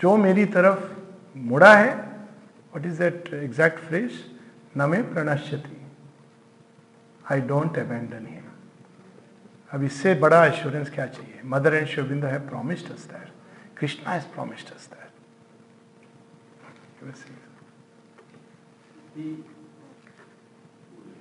जो 0.00 0.16
मेरी 0.16 0.44
तरफ़ 0.54 0.82
मुड़ा 1.38 1.74
है 1.76 1.92
what 2.74 2.86
is 2.86 2.98
that 3.02 3.32
exact 3.34 3.78
phrase 3.88 4.12
नमे 4.76 5.02
प्रणश्यति। 5.12 5.76
I 7.32 7.40
don't 7.52 7.78
abandon 7.78 8.26
him 8.26 8.46
अब 9.72 9.82
इससे 9.84 10.14
बड़ा 10.24 10.44
एश्योरेंस 10.46 10.90
क्या 10.94 11.06
चाहिए? 11.06 11.40
मदर 11.44 11.74
एंड 11.74 11.86
शोबिंद 11.86 12.24
है 12.24 12.38
promised 12.48 12.92
us 12.92 13.04
that 13.12 13.28
Krishna 13.78 14.16
is 14.16 14.26
promised 14.34 14.74
us 14.74 14.88
that 14.94 15.08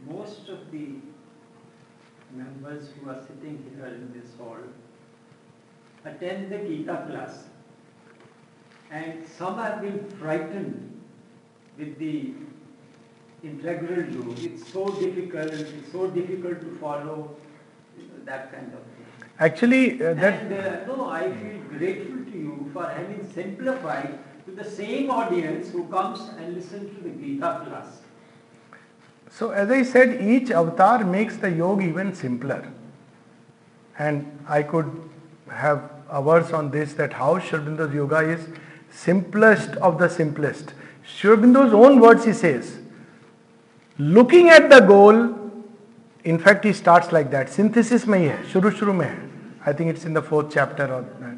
most 0.10 0.50
of 0.50 0.60
the 0.72 0.86
members 2.36 2.84
who 2.94 3.10
are 3.12 3.22
sitting 3.28 3.56
here 3.68 3.90
in 3.98 4.06
this 4.14 4.30
hall 4.40 4.62
attend 6.12 6.52
the 6.54 6.60
Gita 6.68 6.96
class. 7.08 7.34
And 8.92 9.28
some 9.38 9.58
have 9.58 9.82
been 9.82 10.10
frightened 10.20 11.02
with 11.78 11.98
the 12.00 12.34
integral 13.44 14.04
loop. 14.12 14.38
It's 14.40 14.72
so 14.72 14.88
difficult, 14.90 15.54
it's 15.54 15.92
so 15.92 16.08
difficult 16.08 16.62
to 16.62 16.78
follow 16.80 17.36
that 18.26 18.52
kind 18.52 18.74
of 18.74 18.80
thing. 18.80 19.30
Actually, 19.40 20.04
uh, 20.04 20.14
that 20.16 20.44
And 20.44 20.54
uh, 20.54 20.86
no, 20.86 21.10
I 21.10 21.32
feel 21.32 21.60
grateful 21.78 22.26
to 22.32 22.38
you 22.38 22.70
for 22.74 22.84
having 22.84 23.32
simplified 23.34 24.20
to 24.46 24.52
the 24.52 24.64
same 24.70 25.10
audience 25.10 25.70
who 25.70 25.88
comes 25.88 26.20
and 26.38 26.56
listens 26.56 26.96
to 26.98 27.04
the 27.04 27.10
Gita 27.10 27.64
class. 27.66 28.02
So 29.32 29.52
as 29.52 29.70
I 29.70 29.84
said, 29.84 30.22
each 30.22 30.52
avatar 30.52 31.04
makes 31.04 31.38
the 31.38 31.52
yoga 31.52 31.86
even 31.86 32.14
simpler. 32.16 32.68
And 33.98 34.40
I 34.48 34.64
could 34.64 35.10
have 35.50 35.92
hours 36.12 36.52
on 36.52 36.72
this 36.72 36.94
that 36.94 37.14
how 37.14 37.36
Aurobindo's 37.36 37.94
yoga 37.94 38.20
is 38.20 38.48
simplest 38.92 39.72
of 39.78 39.98
the 39.98 40.10
simplest. 40.10 40.74
Shurabindu's 41.06 41.74
own 41.74 42.00
words 42.00 42.26
he 42.26 42.34
says, 42.34 42.80
looking 43.98 44.50
at 44.50 44.70
the 44.70 44.80
goal, 44.80 45.52
in 46.24 46.40
fact 46.40 46.66
he 46.66 46.74
starts 46.74 47.12
like 47.12 47.32
that, 47.32 47.50
synthesis 47.50 48.06
mein 48.06 48.30
hai, 48.30 48.44
shuru 48.44 48.72
shuru 48.72 48.96
mein 48.96 49.08
hai. 49.08 49.70
I 49.70 49.74
think 49.74 49.90
it's 49.90 50.06
in 50.06 50.14
the 50.14 50.22
fourth 50.22 50.52
chapter 50.54 50.84
or 50.92 51.02
that. 51.20 51.38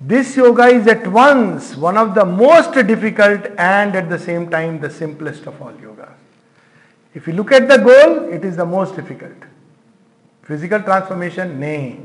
This 0.00 0.36
yoga 0.36 0.66
is 0.66 0.86
at 0.86 1.06
once 1.08 1.76
one 1.76 1.96
of 1.96 2.14
the 2.14 2.24
most 2.24 2.72
difficult 2.72 3.46
and 3.58 3.96
at 3.96 4.08
the 4.08 4.18
same 4.18 4.48
time 4.48 4.80
the 4.80 4.90
simplest 4.90 5.46
of 5.46 5.60
all 5.60 5.72
yogas. 5.72 6.12
If 7.14 7.26
you 7.26 7.32
look 7.32 7.50
at 7.50 7.68
the 7.68 7.78
goal, 7.78 8.32
it 8.32 8.44
is 8.44 8.56
the 8.56 8.66
most 8.66 8.94
difficult. 8.94 9.36
Physical 10.42 10.80
transformation, 10.82 11.58
nay, 11.58 11.98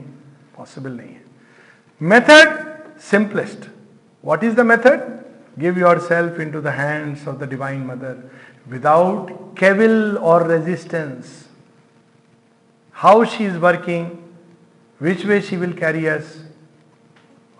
possible 0.53 0.89
nay. 0.89 1.20
Method, 1.99 2.93
simplest. 2.97 3.70
What 4.24 4.41
is 4.41 4.55
the 4.55 4.63
method? 4.63 5.26
Give 5.59 5.78
yourself 5.78 6.39
into 6.39 6.61
the 6.61 6.71
hands 6.71 7.28
of 7.28 7.39
the 7.39 7.45
Divine 7.45 7.86
Mother 7.86 8.30
without 8.67 9.55
cavil 9.55 10.17
or 10.17 10.43
resistance. 10.43 11.49
How 12.95 13.26
she 13.26 13.43
is 13.43 13.57
working, 13.57 14.24
which 15.01 15.26
way 15.26 15.41
she 15.41 15.57
will 15.57 15.74
carry 15.74 16.07
us. 16.09 16.39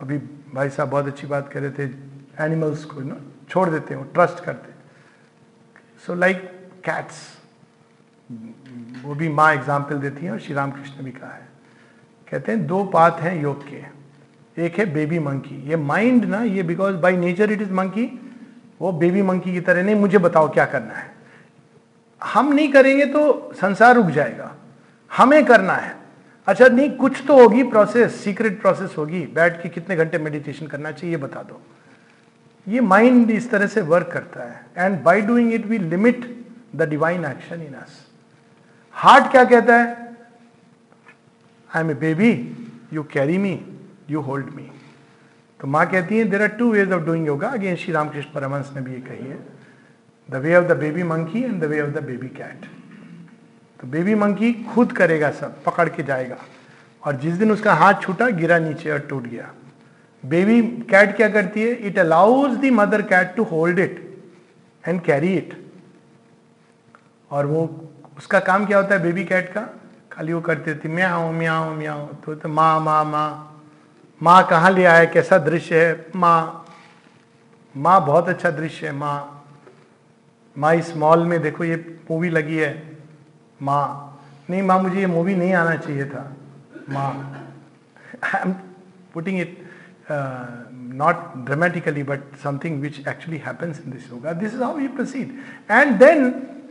अभी 0.02 0.18
भाई 0.54 0.70
साहब 0.70 0.90
बहुत 0.90 1.08
अच्छी 1.08 1.28
बात 1.28 1.52
कर 1.52 1.62
रहे 1.62 1.72
थे 1.78 1.84
animals 2.44 2.84
को 2.86 3.02
ना 3.02 3.16
छोड़ 3.50 3.70
देते 3.70 3.94
हो 3.94 4.04
ट्रस्ट 4.14 4.44
करते 4.46 4.72
सो 6.06 6.16
लाइक 6.16 6.42
कैट्स 6.86 7.20
वो 9.04 9.16
भी 9.16 9.30
माँ 9.40 9.54
एग्ज़ाम्पल 9.54 10.00
देती 10.00 10.26
हैं 10.26 10.32
और 10.32 10.40
श्री 10.40 10.56
रामकृष्ण 10.56 11.04
भी 11.04 11.12
कहा 11.12 11.32
है 11.32 11.48
कहते 12.32 12.52
हैं 12.52 12.66
दो 12.68 12.84
पाथ 12.94 13.22
हैं 13.22 13.36
योग 13.42 13.64
के 13.70 13.82
एक 14.58 14.78
है 14.80 14.86
बेबी 14.94 15.20
मंकी 15.20 15.56
ये 15.70 15.76
माइंड 15.76 16.26
ना, 16.26 16.42
ये 16.44 16.64
because 16.64 16.96
by 16.96 17.18
nature 17.18 17.52
it 17.52 17.62
is 17.62 17.72
monkey 17.72 18.06
वो 18.82 18.92
बेबी 18.92 19.22
मंकी 19.22 19.54
की 19.54 19.62
तरह 19.62 19.84
नहीं, 19.84 19.96
मुझे 19.96 20.18
बताओ 20.18 20.52
क्या 20.54 20.66
करना 20.66 20.94
है। 20.94 21.12
हम 22.22 22.54
नहीं 22.54 22.72
करेंगे 22.74 23.06
तो 23.06 23.52
संसार 23.56 23.96
रुक 23.96 24.08
जाएगा। 24.08 24.52
हमें 25.12 25.44
करना 25.46 25.74
है। 25.74 25.96
अच्छा 26.48 26.68
नहीं, 26.68 26.90
कुछ 26.92 27.24
तो 27.28 27.40
होगी 27.40 27.64
प्रोसेस 27.64 28.16
सीक्रेट 28.24 28.60
प्रोसेस 28.62 28.96
होगी। 28.98 29.20
बैठ 29.36 29.62
के 29.64 29.70
कितने 29.70 29.96
घंटे 29.96 30.18
मेडिटेशन 30.18 30.68
करना 30.68 30.92
चाहिए 30.92 31.18
बता 31.18 31.44
दो। 31.44 31.62
ये 32.68 32.82
माइंड 32.82 33.32
इस 33.32 33.50
तरह 33.52 33.68
से 33.68 33.82
वर्क 33.82 34.10
करता 34.14 34.44
है। 34.44 34.66
And 34.78 35.02
by 35.04 35.22
doing 35.22 35.54
it 35.54 35.66
we 35.66 35.78
limit 35.80 36.26
the 36.76 36.90
divine 36.90 37.26
action 37.26 37.62
in 37.62 37.74
us 37.74 38.00
heart 38.96 39.32
क्या 39.32 39.44
कहता 39.44 39.78
है? 39.78 40.16
I 41.70 41.82
am 41.82 41.92
a 41.92 41.94
baby 41.96 42.32
you 42.94 43.04
carry 43.04 43.38
me 43.38 43.60
you 44.14 44.22
hold 44.22 44.54
me 44.56 44.70
तो 45.60 45.68
माँ 45.68 45.86
कहती 45.92 46.18
है 46.18 46.24
there 46.30 46.42
are 46.42 46.48
two 46.60 46.72
ways 46.72 46.92
of 46.92 47.02
doing 47.04 47.28
yoga 47.28 47.50
again 47.50 47.76
Shri 47.76 47.94
Ramakrishna 47.94 48.32
Paramahamsa 48.32 48.72
ने 48.76 48.82
भी 48.82 48.94
ये 48.94 49.00
कही 49.02 49.28
है। 49.28 49.38
The 50.30 50.36
way 50.38 50.56
of 50.56 50.66
the 50.66 50.78
baby 50.78 51.04
monkey 51.06 51.44
and 51.44 51.62
the 51.62 51.66
way 51.66 51.82
of 51.82 51.90
the 51.92 52.04
baby 52.04 52.28
cat 52.38 52.66
तो 53.80 53.88
बेबी 53.88 54.16
मंकी 54.16 54.52
खुद 54.74 54.92
करेगा 54.94 55.32
सब 55.34 55.64
पकड़ 55.64 55.88
के 55.90 56.04
जाएगा। 56.04 56.38
और 57.04 57.16
जिस 57.18 57.34
दिन 57.36 57.52
उसका 57.52 57.74
हाथ 57.74 58.02
छूटा 58.02 58.28
गिरा 58.32 58.58
नीचे 58.60 58.92
और 58.92 59.00
टूट 59.10 59.24
गया। 59.24 59.50
बेबी 60.24 60.62
कैट 60.90 61.16
क्या 61.16 61.30
करती 61.30 61.62
है? 61.62 61.72
It 61.78 62.00
allows 62.00 62.58
the 62.58 62.72
mother 62.74 63.02
cat 63.04 63.36
to 63.36 63.44
hold 63.46 63.80
it 63.80 64.00
and 64.84 65.02
carry 65.02 65.34
it 65.36 65.54
और 67.32 67.46
वो 67.46 67.64
उसका 68.18 68.40
काम 68.42 68.66
क्या 68.66 68.78
होता 68.78 68.96
है 68.96 69.02
बेबी 69.04 69.24
कैट 69.26 69.52
का? 69.54 69.68
खाली 70.12 70.34
वो 70.34 70.42
करती 70.42 70.76
थी 70.76 70.90
म्याओ 70.90 71.32
म्याओ 71.32 71.74
म्याओ 71.76 72.06
तो, 72.16 72.36
तो 72.36 72.50
माँ 72.50 72.80
माँ 72.80 73.04
माँ। 73.06 73.53
माँ 74.24 74.46
कहाँ 74.48 74.72
ले 74.72 74.88
है 74.88 75.06
कैसा 75.08 75.38
दृश्य 75.38 75.86
है? 75.86 76.06
माँ 76.16 76.66
माँ 77.76 78.06
बहुत 78.06 78.30
अच्छा 78.30 78.50
दृश्य 78.52 78.88
है, 78.88 78.94
माँ। 78.94 79.44
माँ, 80.56 80.74
इस 80.76 80.96
मॉल 80.98 81.24
में 81.26 81.42
देखो, 81.42 81.64
ये 81.64 81.76
मूवी 82.10 82.30
लगी 82.30 82.58
है, 82.58 82.72
माँ। 83.60 84.20
नहीं, 84.50 84.62
माँ, 84.62 84.80
मुझे 84.82 85.00
ये 85.00 85.08
मूवी 85.08 85.36
नहीं 85.36 85.54
आना 85.54 85.76
चाहिए 85.76 86.06
था, 86.06 86.36
माँ। 86.90 87.10
I 88.24 88.42
am 88.42 88.54
putting 89.14 89.40
it 89.40 89.58
not 90.12 91.16
dramatically 91.46 92.04
but 92.04 92.36
something 92.44 92.82
which 92.82 93.00
actually 93.00 93.38
happens 93.46 93.82
in 93.86 93.92
this 93.92 94.12
yoga 94.12 94.34
this 94.34 94.54
is 94.54 94.64
how 94.64 94.80
you 94.80 94.90
proceed 94.90 95.72
and 95.72 95.98
then 96.00 96.30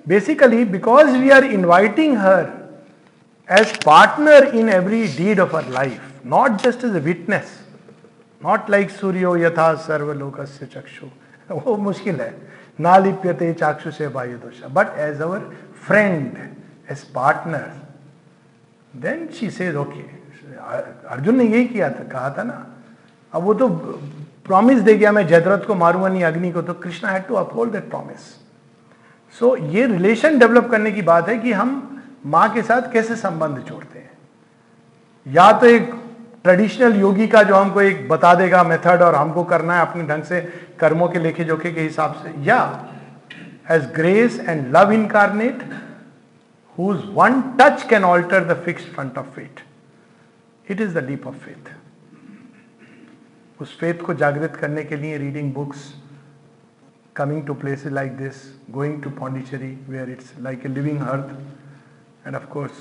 basically 0.09 0.64
because 0.66 1.16
we 1.16 1.30
are 1.30 1.44
inviting 1.44 2.16
her 2.18 2.46
as 3.48 3.76
partner 3.84 4.44
in 4.55 4.68
every 4.68 5.07
deed 5.16 5.40
of 5.40 5.57
our 5.57 5.68
life 5.70 6.12
not 6.25 6.62
just 6.62 6.85
as 6.85 6.95
a 6.95 7.01
witness, 7.01 7.59
not 8.41 8.68
like 8.68 8.91
suryo 8.91 9.39
yatha 9.39 9.77
sarvalokasya 9.79 10.68
chakshu. 10.68 11.11
वो 11.51 11.77
मुश्किल 11.77 12.20
है। 12.20 12.35
ना 12.81 12.97
लिप्यते 12.99 13.53
चाक्षु 13.55 13.91
से 13.91 14.07
वायु 14.07 14.37
दोषा 14.39 14.68
but 14.68 14.99
as 14.99 15.20
our 15.20 15.41
friend 15.87 16.37
as 16.91 17.01
partner 17.14 17.70
then 18.95 19.27
she 19.39 19.51
says 19.51 19.77
okay 19.77 20.03
Arjun 21.09 21.37
ने 21.37 21.45
यही 21.45 21.66
किया 21.66 21.89
था, 21.91 22.05
कहा 22.05 22.31
था 22.39 22.43
ना, 22.43 22.66
अब 23.33 23.43
वो 23.43 23.55
तो 23.55 23.68
प्रॉमिस 24.47 24.81
दे 24.81 24.97
गया, 24.97 25.12
मैं 25.12 25.27
जयद्रथ 25.27 25.66
को 25.66 25.75
मारूँगा, 25.75 26.09
नहीं 26.09 26.25
अग्नि 26.25 26.51
को। 26.53 26.62
तो 26.62 26.75
Krishna 26.75 27.11
had 27.11 27.27
to 27.27 27.35
uphold 27.35 27.73
that 27.73 27.89
promise 27.91 28.20
so 29.39 29.57
ये 29.57 29.87
रिलेशन 29.87 30.39
डेवलप 30.39 30.70
करने 30.70 30.93
की 30.93 31.03
बात 31.03 31.29
है 31.29 31.39
कि 31.39 31.53
हम 31.53 32.03
माँ 32.27 32.49
के 32.55 32.62
साथ 32.62 32.93
कैसे 32.93 33.16
संबंध 33.16 33.59
जोड़ते 33.59 33.99
हैं। 33.99 34.11
या 35.27 35.51
तो 35.53 35.66
एक 35.66 35.95
ट्रेडिशनल 36.45 36.97
योगी 37.01 37.26
का 37.28 37.43
जो 37.43 37.57
हमको 37.57 37.80
एक 37.80 38.09
बता 38.09 38.34
देगा 38.34 38.62
मेथड 38.64 39.03
और 39.03 39.14
हमको 39.14 39.45
करना 39.45 39.74
है 39.76 39.82
अपने 39.82 40.05
ढंग 40.05 40.22
से 40.24 40.40
कर्मों 40.80 41.09
के 41.09 41.18
लेखे 41.18 41.45
जोखे 41.45 41.72
के 41.72 41.80
हिसाब 41.80 42.14
से, 42.22 42.34
या 42.45 42.61
as 43.70 43.84
grace 43.95 44.40
and 44.40 44.76
love 44.76 44.93
incarnate 44.93 45.62
whose 46.78 47.05
one 47.07 47.57
touch 47.57 47.86
can 47.88 48.05
alter 48.05 48.43
the 48.43 48.57
fixed 48.57 48.88
front 48.88 49.16
of 49.16 49.32
fate. 49.34 49.62
It 50.66 50.80
is 50.80 50.95
the 50.95 51.03
leap 51.03 51.26
of 51.26 51.36
faith. 51.38 51.70
उस 53.61 53.76
फेथ 53.78 54.01
को 54.03 54.14
जागृत 54.14 54.57
करने 54.57 54.82
के 54.84 54.97
लिए 54.97 55.18
reading 55.18 55.53
books 55.55 55.82
coming 57.16 57.45
to 57.47 57.55
places 57.55 57.93
like 57.93 58.16
this 58.16 58.36
going 58.70 59.03
to 59.03 59.11
Pondicherry 59.18 59.70
where 59.88 60.11
it's 60.11 60.32
like 60.43 60.64
a 60.66 60.68
living 60.68 61.01
earth 61.09 62.26
and 62.26 62.36
of 62.36 62.47
course 62.53 62.80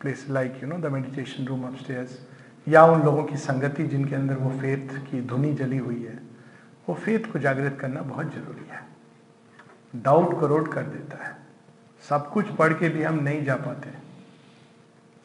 place 0.00 0.24
like 0.30 0.58
you 0.62 0.68
know 0.68 0.78
the 0.78 0.92
meditation 0.92 1.46
room 1.46 1.66
upstairs 1.66 2.18
या 2.68 2.84
उन 2.84 3.02
लोगों 3.02 3.24
की 3.24 3.36
संगति 3.36 3.84
जिनके 3.84 4.14
अंदर 4.14 4.34
वो 4.34 4.50
फेथ 4.50 5.10
की 5.10 5.20
धुनी 5.20 5.54
जली 5.54 5.78
हुई 5.78 6.02
है, 6.02 6.18
वो 6.88 6.94
फेथ 6.94 7.32
को 7.32 7.38
जागृत 7.38 7.78
करना 7.80 8.00
बहुत 8.00 8.34
ज़रूरी 8.34 8.68
है। 8.70 8.84
डाउट 9.96 10.40
को 10.40 10.46
रोड 10.46 10.72
कर 10.72 10.82
देता 10.82 11.24
है। 11.24 11.36
सब 12.08 12.30
कुछ 12.30 12.46
पढ़ 12.46 12.72
के 12.72 12.88
भी 12.88 13.02
हम 13.02 13.14
नहीं 13.14 13.44
जा 13.44 13.54
पाते। 13.54 13.90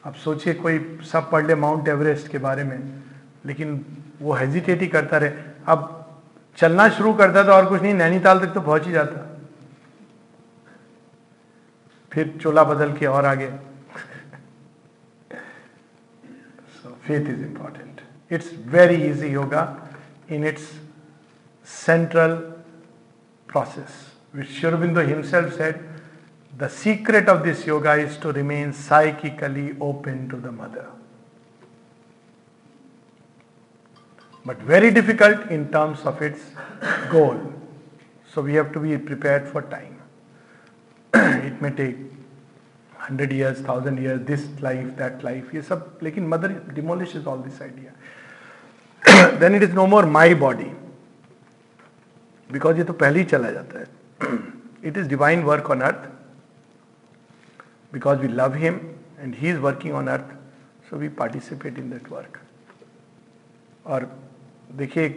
अब 0.04 0.14
सोचिए 0.14 0.54
कोई 0.54 1.00
सब 1.12 1.30
पढ़ 1.30 1.46
ले 1.46 1.54
माउंट 1.54 1.88
एवरेस्ट 1.88 2.28
के 2.28 2.38
बारे 2.38 2.64
में, 2.64 3.02
लेकिन 3.46 3.86
वो 4.22 4.32
हेजिटेट 4.32 4.80
ही 4.80 4.86
करता 4.88 5.18
रहे। 5.18 5.30
अब 5.66 5.98
चलना 6.56 6.88
शुरू 6.88 7.14
करता 7.14 7.44
था 7.44 7.52
और 7.52 7.68
कुछ 7.68 7.82
नहीं, 7.82 7.94
नैनीताल 7.94 8.40
तक 8.40 8.52
तो 8.52 8.60
पहुँच 8.60 8.86
ही 8.86 8.92
जाता। 8.92 9.28
फिर 12.12 12.38
चोला 12.42 12.64
बदल 12.64 12.92
के 12.92 13.06
और 13.06 13.24
आगे। 13.24 13.71
faith 17.02 17.28
is 17.28 17.40
important. 17.42 18.00
It's 18.30 18.48
very 18.48 19.10
easy 19.10 19.30
yoga 19.30 19.88
in 20.28 20.44
its 20.44 20.72
central 21.64 22.54
process, 23.46 24.10
which 24.32 24.48
Shurbindo 24.48 25.06
himself 25.06 25.54
said, 25.54 25.88
the 26.56 26.68
secret 26.68 27.28
of 27.28 27.44
this 27.44 27.66
yoga 27.66 27.94
is 27.94 28.16
to 28.18 28.32
remain 28.32 28.72
psychically 28.72 29.76
open 29.80 30.28
to 30.28 30.36
the 30.36 30.52
mother. 30.52 30.88
But 34.44 34.58
very 34.58 34.90
difficult 34.90 35.50
in 35.50 35.70
terms 35.70 36.00
of 36.00 36.20
its 36.20 36.40
goal. 37.10 37.40
So 38.32 38.42
we 38.42 38.54
have 38.54 38.72
to 38.72 38.80
be 38.80 38.98
prepared 38.98 39.48
for 39.48 39.62
time. 39.62 40.00
it 41.14 41.60
may 41.60 41.70
take 41.70 41.96
hundred 43.02 43.32
years 43.32 43.66
thousand 43.68 43.98
years 43.98 44.20
this 44.26 44.44
life 44.62 44.86
that 44.98 45.24
life 45.24 45.54
ये 45.54 45.62
सब, 45.62 45.98
लेकिन 46.02 46.26
mother 46.28 46.52
demolish 46.74 47.16
is 47.16 47.26
all 47.26 47.42
this 47.42 47.62
idea 47.62 49.38
then 49.38 49.54
it 49.54 49.62
is 49.62 49.74
no 49.74 49.86
more 49.86 50.06
my 50.06 50.34
body 50.36 50.70
because 52.50 52.76
ये 52.78 52.84
तो 52.84 52.92
पहले 52.94 53.18
ही 53.18 53.24
चला 53.24 53.50
जाता 53.50 53.78
है. 53.78 53.86
It 54.84 54.96
is 54.98 55.08
divine 55.08 55.42
work 55.42 55.70
on 55.70 55.80
earth 55.80 56.08
because 57.92 58.18
we 58.18 58.28
love 58.28 58.54
him 58.56 58.80
and 59.18 59.34
he 59.34 59.50
is 59.50 59.58
working 59.60 59.94
on 59.94 60.08
earth 60.08 60.34
so 60.90 60.96
we 60.96 61.08
participate 61.18 61.78
in 61.78 61.90
that 61.90 62.10
work 62.12 62.38
और 63.86 64.10
देखिए 64.72 65.08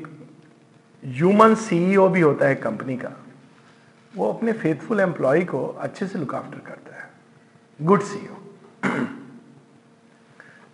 human 1.04 1.56
CEO 1.56 2.08
भी 2.10 2.22
होता 2.22 2.48
है 2.48 2.56
कंपनी 2.58 2.96
का. 2.98 3.12
वो 4.14 4.32
अपने 4.34 4.54
फेथफुल 4.54 5.00
एम्प्लॉय 5.00 5.44
को 5.46 5.66
अच्छे 5.66 6.08
से 6.08 6.20
लुक 6.20 6.36
आफ्टर 6.36 6.60
करता 6.68 6.96
है. 6.96 7.10
गुड 7.80 8.02
सीईओ 8.02 8.34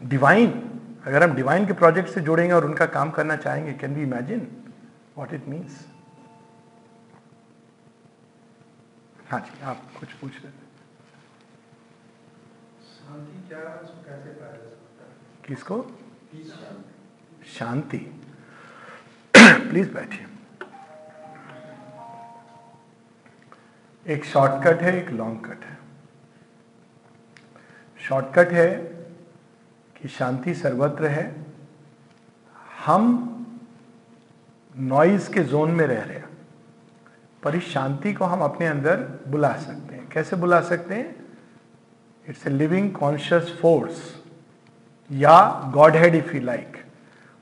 डिवाइन 0.01 0.51
अगर 1.05 1.23
हम 1.23 1.35
डिवाइन 1.35 1.65
के 1.67 1.73
प्रोजेक्ट 1.73 2.09
से 2.09 2.21
जुड़ेंगे 2.21 2.53
और 2.53 2.65
उनका 2.65 2.85
काम 2.85 3.11
करना 3.11 3.35
चाहेंगे 3.35 3.73
can 3.73 3.95
we 3.95 4.01
imagine 4.03 4.39
what 5.17 5.33
it 5.33 5.47
means 5.47 5.85
हाँ 9.29 9.39
जी 9.39 9.61
आप 9.63 9.81
कुछ 9.99 10.13
पूछ 10.13 10.31
रहे 10.43 10.51
थे 10.51 10.69
किसको? 15.47 15.81
शांति। 17.57 17.97
प्लीज़ 19.33 19.91
बैठिए। 19.95 20.27
एक 24.05 24.25
शॉर्टकट 24.25 24.81
है 24.81 24.95
एक 25.01 25.09
लॉन्ग 25.09 25.45
कट 25.45 25.63
है। 25.65 25.77
शॉर्टकट 28.12 28.51
है 28.51 28.68
कि 29.95 30.07
शांति 30.07 30.53
सर्वत्र 30.53 31.07
है। 31.07 31.24
हम 32.86 33.03
नॉइज़ 34.76 35.32
के 35.34 35.43
जोन 35.43 35.72
में 35.72 35.86
रह 35.88 36.01
रहे 36.01 36.18
हैं, 36.18 36.30
पर 37.43 37.55
इस 37.55 37.70
शांति 37.70 38.14
को 38.14 38.26
हम 38.26 38.41
अपने 38.41 38.68
अंदर 38.68 38.97
बुला 39.28 39.53
सकते 39.57 39.95
हैं। 39.95 40.09
कैसे 40.09 40.36
बुला 40.36 40.59
सकते 40.62 40.95
हैं? 40.95 41.16
It's 42.26 42.45
a 42.47 42.49
living 42.49 42.91
conscious 42.91 43.57
force 43.62 44.03
या 45.09 45.72
God 45.74 45.95
head 45.95 46.16
if 46.16 46.36
you 46.36 46.41
like 46.41 46.78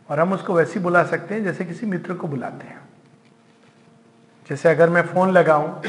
और 0.09 0.19
हम 0.19 0.33
उसको 0.33 0.53
वैसे 0.53 0.79
बुला 0.79 1.03
सकते 1.05 1.35
हैं, 1.35 1.43
जैसे 1.43 1.65
किसी 1.65 1.85
मित्र 1.85 2.13
को 2.13 2.27
बुलाते 2.27 2.67
हैं। 2.67 2.81
जैसे 4.49 4.69
अगर 4.69 4.89
मैं 4.89 5.01
फ़ोन 5.03 5.31
लगाऊँ 5.31 5.81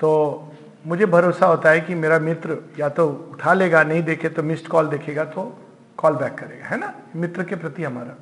तो 0.00 0.49
मुझे 0.86 1.06
भरोसा 1.06 1.46
होता 1.46 1.70
है 1.70 1.80
कि 1.80 1.94
मेरा 1.94 2.18
मित्र 2.18 2.56
या 2.78 2.88
तो 2.88 3.08
उठा 3.08 3.54
लेगा, 3.54 3.82
नहीं 3.82 4.02
देखे 4.02 4.28
तो 4.28 4.42
मिस्ड 4.42 4.66
कॉल 4.66 4.88
देखेगा 4.88 5.24
तो 5.24 5.66
कॉल 5.96 6.12
बैक 6.12 6.34
करेगा, 6.34 6.66
है 6.66 6.78
ना? 6.78 6.94
मित्र 7.16 7.44
के 7.44 7.56
प्रति 7.56 7.84
हमारा। 7.84 8.14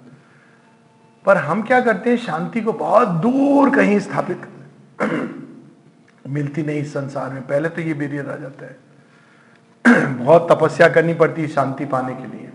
पर 1.24 1.36
हम 1.36 1.62
क्या 1.62 1.80
करते 1.80 2.10
हैं? 2.10 2.16
शांति 2.16 2.60
को 2.60 2.72
बहुत 2.72 3.08
दूर 3.08 3.76
कहीं 3.76 3.98
स्थापित 4.00 4.40
मिलती 6.28 6.62
नहीं 6.62 6.80
इस 6.80 6.92
संसार 6.92 7.30
में। 7.30 7.46
पहले 7.46 7.68
तो 7.68 7.82
ये 7.82 7.94
बेरियर 7.94 8.30
आ 8.30 8.36
जाता 8.36 8.66
है। 8.66 8.76
बहुत 10.24 10.48
तपस्या 10.52 10.88
करनी 10.88 11.14
पड़ती 11.14 11.42
है 11.42 11.48
शांति 11.48 11.84
पाने 11.84 12.14
के 12.14 12.26
लिए। 12.26 12.50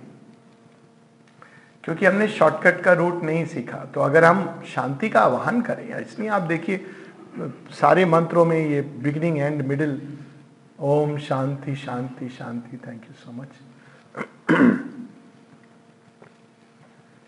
क्योंकि 1.84 2.06
हमने 2.06 2.28
शॉर्टकट 2.28 2.82
का 2.82 2.94
रूट 2.94 3.24
नहीं 3.24 3.46
सीखा। 3.46 3.78
तो 3.78 4.02
अगर 4.02 4.26
हम 4.26 4.64
शांति 4.68 5.10
का 5.10 5.20
आह्वान 5.20 5.62
करें 5.62 5.96
इसलिए 5.96 6.30
आप 6.30 6.42
देखिए 6.42 6.86
सारे 7.72 8.06
मंत्रों 8.06 8.46
में 8.46 8.58
ये 8.68 8.82
beginning 8.82 9.38
and 9.38 9.62
middle 9.62 10.02
Om 10.80 11.18
Shanti 11.18 11.76
Shanti 11.76 12.30
Shanti 12.30 12.78
thank 12.78 13.02
you 13.04 13.14
so 13.14 13.32
much 13.32 13.48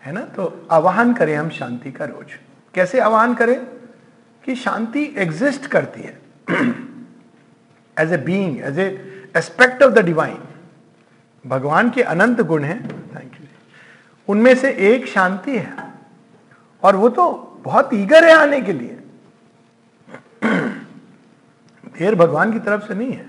है 0.02 0.12
ना? 0.12 0.20
तो 0.20 0.66
आह्वान 0.70 1.12
करें 1.14 1.36
हम 1.36 1.48
शांति 1.50 1.92
का 1.92 2.04
रोज। 2.04 2.38
कैसे 2.74 3.00
आह्वान 3.00 3.34
करें? 3.34 3.64
कि 4.44 4.54
शांति 4.54 5.14
एग्जिस्ट 5.16 5.66
करती 5.66 6.00
है। 6.00 6.20
As 7.98 8.12
a 8.12 8.16
being 8.16 8.60
as 8.60 8.78
a 8.78 8.86
aspect 9.36 9.82
of 9.82 9.92
the 9.92 9.98
divine 9.98 10.38
भगवान 11.46 11.90
के 11.90 12.02
अनंत 12.02 12.40
गुण 12.40 12.64
हैं। 12.64 12.80
थैंक 12.88 13.32
यू 13.40 13.46
उनमें 14.28 14.54
से 14.54 14.72
एक 14.92 15.06
शांति 15.06 15.58
है। 15.58 15.74
और 16.82 16.96
वो 16.96 17.08
तो 17.08 17.32
बहुत 17.64 17.90
ईगर 17.94 18.24
है 18.24 18.34
आने 18.34 18.60
के 18.60 18.72
लिए। 18.72 19.00
देर 21.98 22.14
भगवान 22.14 22.52
की 22.52 22.58
तरफ़ 22.58 22.82
से 22.82 22.94
नहीं 22.94 23.12
है। 23.12 23.26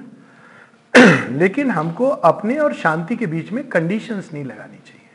लेकिन 1.37 1.71
हमको 1.71 2.07
अपने 2.09 2.57
और 2.57 2.73
शांति 2.73 3.15
के 3.15 3.27
बीच 3.27 3.51
में 3.51 3.69
कंडीशंस 3.69 4.29
नहीं 4.33 4.45
लगानी 4.45 4.77
चाहिए। 4.77 5.09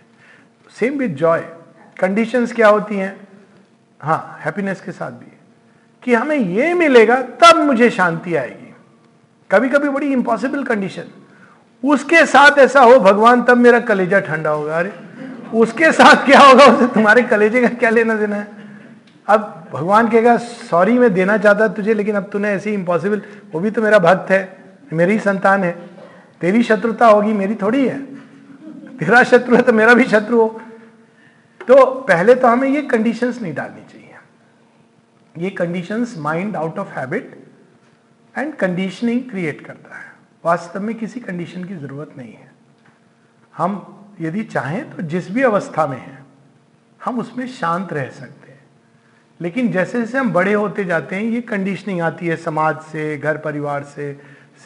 सेम 0.70 0.98
विद 0.98 1.14
जॉय 1.14 1.40
कंडीशंस 2.00 2.52
क्या 2.52 2.68
होती 2.68 2.96
हैं? 2.96 3.28
हाँ 4.00 4.38
हैप्पीनेस 4.40 4.80
के 4.80 4.92
साथ 4.92 5.10
भी। 5.10 5.32
कि 6.02 6.14
हमें 6.14 6.36
ये 6.36 6.74
मिलेगा, 6.74 7.22
तब 7.22 7.56
मुझे 7.56 7.90
शांति 7.90 8.34
आएगी। 8.34 8.74
कभी 9.50 9.68
कभी 9.68 9.88
बड़ी 9.88 10.12
इंपॉसिबल 10.12 10.64
कंडीशन 10.64 11.04
उसके 11.84 12.26
साथ 12.26 12.58
ऐसा 12.58 12.80
हो, 12.80 13.00
भगवान, 13.00 13.42
तब 13.42 13.56
मेरा 13.56 13.80
कलेजा 13.80 14.20
ठंडा 14.20 14.50
होगा। 14.50 14.78
अरे, 14.78 14.92
उसके 15.54 15.92
साथ 15.92 16.26
क्या 16.26 16.40
होगा, 16.40 16.64
उसे 16.64 16.86
तुम्हारे 16.86 17.22
कलेजे 17.22 17.62
का 17.62 17.68
क्या 17.68 17.90
लेना 17.90 18.14
देना 18.14 18.36
है? 18.36 18.61
अब 19.28 19.68
भगवान 19.72 20.08
कहेगा 20.08 20.36
सॉरी 20.36 20.98
मैं 20.98 21.12
देना 21.14 21.36
चाहता 21.38 21.68
तुझे, 21.68 21.94
लेकिन 21.94 22.16
अब 22.16 22.28
तूने 22.32 22.48
ऐसी 22.48 22.72
इम्पॉसिबल 22.74 23.22
वो 23.52 23.60
भी 23.60 23.70
तो 23.70 23.82
मेरा 23.82 23.98
भक्त 23.98 24.30
है, 24.30 24.40
मेरी 24.92 25.18
संतान 25.18 25.64
है। 25.64 25.72
तेरी 26.40 26.62
शत्रुता 26.62 27.06
होगी, 27.06 27.32
मेरी 27.32 27.54
थोड़ी 27.54 27.86
है। 27.88 28.00
तेरा 28.98 29.22
शत्रु 29.22 29.56
है 29.56 29.62
तो 29.62 29.72
मेरा 29.72 29.94
भी 29.94 30.04
शत्रु 30.04 30.40
हो। 30.40 30.60
तो 31.60 31.84
पहले 32.02 32.34
तो 32.34 32.48
हमें 32.48 32.68
ये 32.68 32.82
कंडीशंस 32.82 33.40
नहीं 33.42 33.54
डालनी 33.54 33.84
चाहिए। 33.92 34.08
ये 35.36 35.50
conditions 35.50 36.14
mind 36.18 36.56
out 36.56 36.78
of 36.78 36.88
habit 36.88 37.36
and 38.34 38.54
conditioning 38.54 39.20
create 39.30 39.64
करता 39.66 39.96
है। 39.96 40.12
वास्तव 40.44 40.80
में 40.80 40.94
किसी 40.94 41.20
कंडीशन 41.20 41.64
की 41.64 41.74
ज़रूरत 41.74 42.14
नहीं 42.16 42.32
है। 42.32 42.50
हम 43.54 43.74
यदि 44.20 44.42
चाहें 44.44 44.90
तो 44.90 45.02
जिस 45.02 45.30
भी 45.30 45.42
अवस्था 45.42 45.86
में 45.86 45.98
हैं, 45.98 46.24
हम 47.00 47.18
उसमें 47.18 47.46
शांत 47.48 47.92
रह 47.92 48.08
सकते 48.10 48.50
हैं। 48.50 48.51
लेकिन 49.42 49.70
जैसे 49.72 50.00
जैसे 50.00 50.18
हम 50.18 50.32
बड़े 50.32 50.52
होते 50.52 50.84
जाते 50.84 51.16
हैं, 51.16 51.22
ये 51.24 51.40
कंडीशनिंग 51.42 52.00
आती 52.00 52.26
है 52.26 52.36
समाज 52.38 52.80
से, 52.82 53.16
घर 53.18 53.36
परिवार 53.38 53.82
से, 53.84 54.12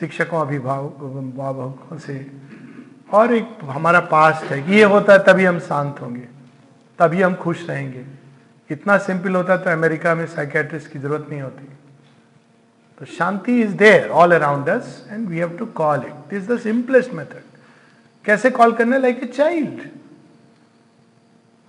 शिक्षकों, 0.01 0.41
अभिभावकों 0.41 1.99
से। 1.99 2.27
और 3.13 3.35
एक 3.35 3.59
हमारा 3.65 4.01
पास्ट 4.11 4.45
है 4.45 4.63
कि 4.63 4.73
ये 4.73 4.83
होता 4.85 5.13
है 5.13 5.19
तभी 5.27 5.45
हम 5.45 5.59
शांत 5.61 6.01
होंगे, 6.01 6.27
तभी 6.99 7.23
हम 7.23 7.35
खुश 7.37 7.69
रहेंगे। 7.69 8.05
इतना 8.71 8.97
सिंपल 8.99 9.35
होता 9.35 9.57
तो 9.57 9.71
अमेरिका 9.71 10.15
में 10.15 10.27
साइकेट्रिस्ट 10.27 10.93
की 10.93 10.99
ज़रूरत 10.99 11.27
नहीं 11.31 11.41
होती। 11.43 11.69
तो 13.01 13.05
shanti 13.07 13.61
is 13.63 13.75
there 13.77 14.09
all 14.11 14.33
around 14.35 14.69
us 14.69 15.07
and 15.11 15.29
we 15.29 15.39
have 15.39 15.57
to 15.59 15.67
call 15.81 15.99
it 15.99 16.13
this 16.31 16.43
is 16.43 16.53
the 16.53 16.59
simplest 16.61 17.13
method 17.15 17.43
कैसे 18.25 18.51
कॉल 18.51 18.73
करना? 18.73 18.99
Like 18.99 19.23
a 19.23 19.27
child 19.27 19.81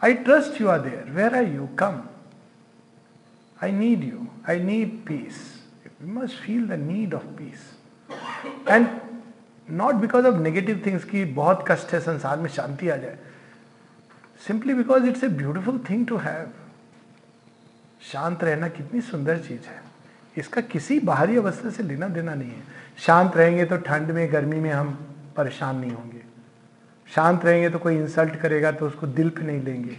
I 0.02 0.14
trust 0.26 0.62
you 0.62 0.68
are 0.68 0.80
there 0.80 1.12
where 1.14 1.36
are 1.36 1.44
you 1.46 1.68
come 1.80 2.02
I 3.64 3.72
need 3.72 4.04
you 4.04 4.26
I 4.50 4.60
need 4.64 4.98
peace 5.08 5.38
you 5.86 6.14
must 6.14 6.40
feel 6.42 6.68
the 6.68 6.80
need 6.82 7.14
of 7.14 7.26
peace 7.38 7.70
and 8.70 8.88
not 9.68 9.96
because 9.96 10.26
of 10.28 10.36
negative 10.42 10.82
things 10.86 11.04
की 11.04 11.24
बहुत 11.26 11.66
कष्ट 11.68 11.94
है, 11.94 12.00
संसार 12.00 12.38
में 12.40 12.50
शांति 12.50 12.90
आ 12.90 12.96
जाए. 12.96 13.18
Simply 14.48 14.74
because 14.74 15.06
it's 15.06 15.24
a 15.24 15.28
beautiful 15.28 15.80
thing 15.90 16.06
to 16.08 16.18
have 16.18 16.52
शांत 18.12 18.44
रहना 18.44 18.68
कितनी 18.70 19.02
सुंदर 19.02 19.38
चीज़ 19.40 19.68
है. 19.68 19.82
इसका 20.38 20.62
किसी 20.62 21.00
बाहरी 21.00 21.38
अवस्था 21.38 21.70
से 21.70 21.84
लेना 21.84 22.08
देना 22.08 22.34
नहीं 22.34 22.50
है. 22.50 22.64
शांत 22.98 23.38
रहेंगे 23.38 23.66
तो 23.66 23.78
ठंड 23.78 24.12
में, 24.12 24.32
गर्मी 24.34 24.60
में 24.60 24.72
हम 24.72 24.92
परेशान 25.38 25.78
नहीं 25.78 25.92
होंगे. 25.92 26.22
शांत 27.08 27.46
रहेंगे 27.46 27.70
तो 27.70 27.80
कोई 27.80 27.96
इंसल्ट 27.96 28.36
करेगा 28.36 28.72
तो 28.72 28.88
उसको 28.88 29.08
दिल 29.08 29.30
पे 29.30 29.42
नहीं 29.42 29.62
लेंगे. 29.64 29.98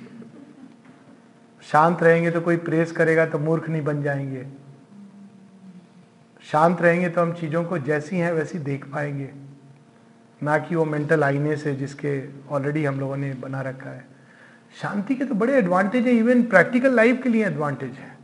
शांत 1.62 2.02
रहेंगे 2.02 2.30
तो 2.30 2.40
कोई 2.40 2.56
प्रेस 2.58 2.92
करेगा 2.92 3.26
तो 3.26 3.38
मूर्ख 3.38 3.68
नहीं 3.68 3.82
बन 3.84 4.02
जाएँगे। 4.02 4.46
शांत 6.44 6.82
रहेंगे 6.82 7.08
तो 7.08 7.20
हम 7.20 7.32
चीज़ों 7.32 7.64
को 7.64 7.78
जैसी 7.80 8.16
हैं 8.16 8.32
वैसी 8.32 8.58
देख 8.60 8.84
पाएँगे। 8.84 9.30
ना 10.42 10.58
कि 10.58 10.74
वो 10.74 10.84
मेंटल 10.84 11.24
आईने 11.24 11.56
से 11.56 11.74
जिसके 11.74 12.20
ऑलरेडी 12.50 12.84
हम 12.84 13.00
लोगों 13.00 13.16
ने 13.16 13.32
बना 13.34 13.60
रखा 13.60 13.90
है। 13.90 14.04
शांति 14.76 15.14
के 15.14 15.24
तो 15.24 15.34
बड़े 15.34 15.56
एडवांटेज 15.56 16.06
है 16.06 16.12
इवन 16.12 16.42
प्रैक्टिकल 16.44 16.94
लाइफ 16.94 17.20
के 17.22 17.28
लिए 17.28 17.46
एडवांटेज 17.46 17.92
है। 17.92 18.16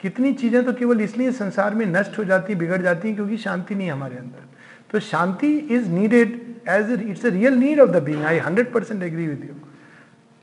कितनी 0.00 0.32
चीज़ें 0.32 0.64
तो 0.64 0.72
केवल 0.72 1.00
इसलिए 1.00 1.32
संसार 1.32 1.74
में 1.74 1.86
नष्ट 1.86 2.18
हो 2.18 2.24
जाती 2.24 2.54
बिगड़ 2.54 2.80
जाती 2.82 3.08
हैं 3.08 3.16
क्योंकि 3.16 3.36
शांति 3.36 3.74
नहीं 3.74 3.86
है 3.86 3.92
हमारे 3.92 4.16
अंदर। 4.16 4.48
तो 4.90 5.00
shanti 5.02 5.56
is 5.70 5.88
needed 5.90 6.40
as 6.68 6.90
it's 6.92 7.26
a 7.26 7.28
real 7.28 7.54
need 7.54 7.80
of 7.80 7.90
the 7.90 8.02
being 8.02 8.24
I 8.24 8.38
hundred 8.38 8.72
percent 8.72 9.02
agree 9.02 9.26
with 9.26 9.44
you 9.44 9.54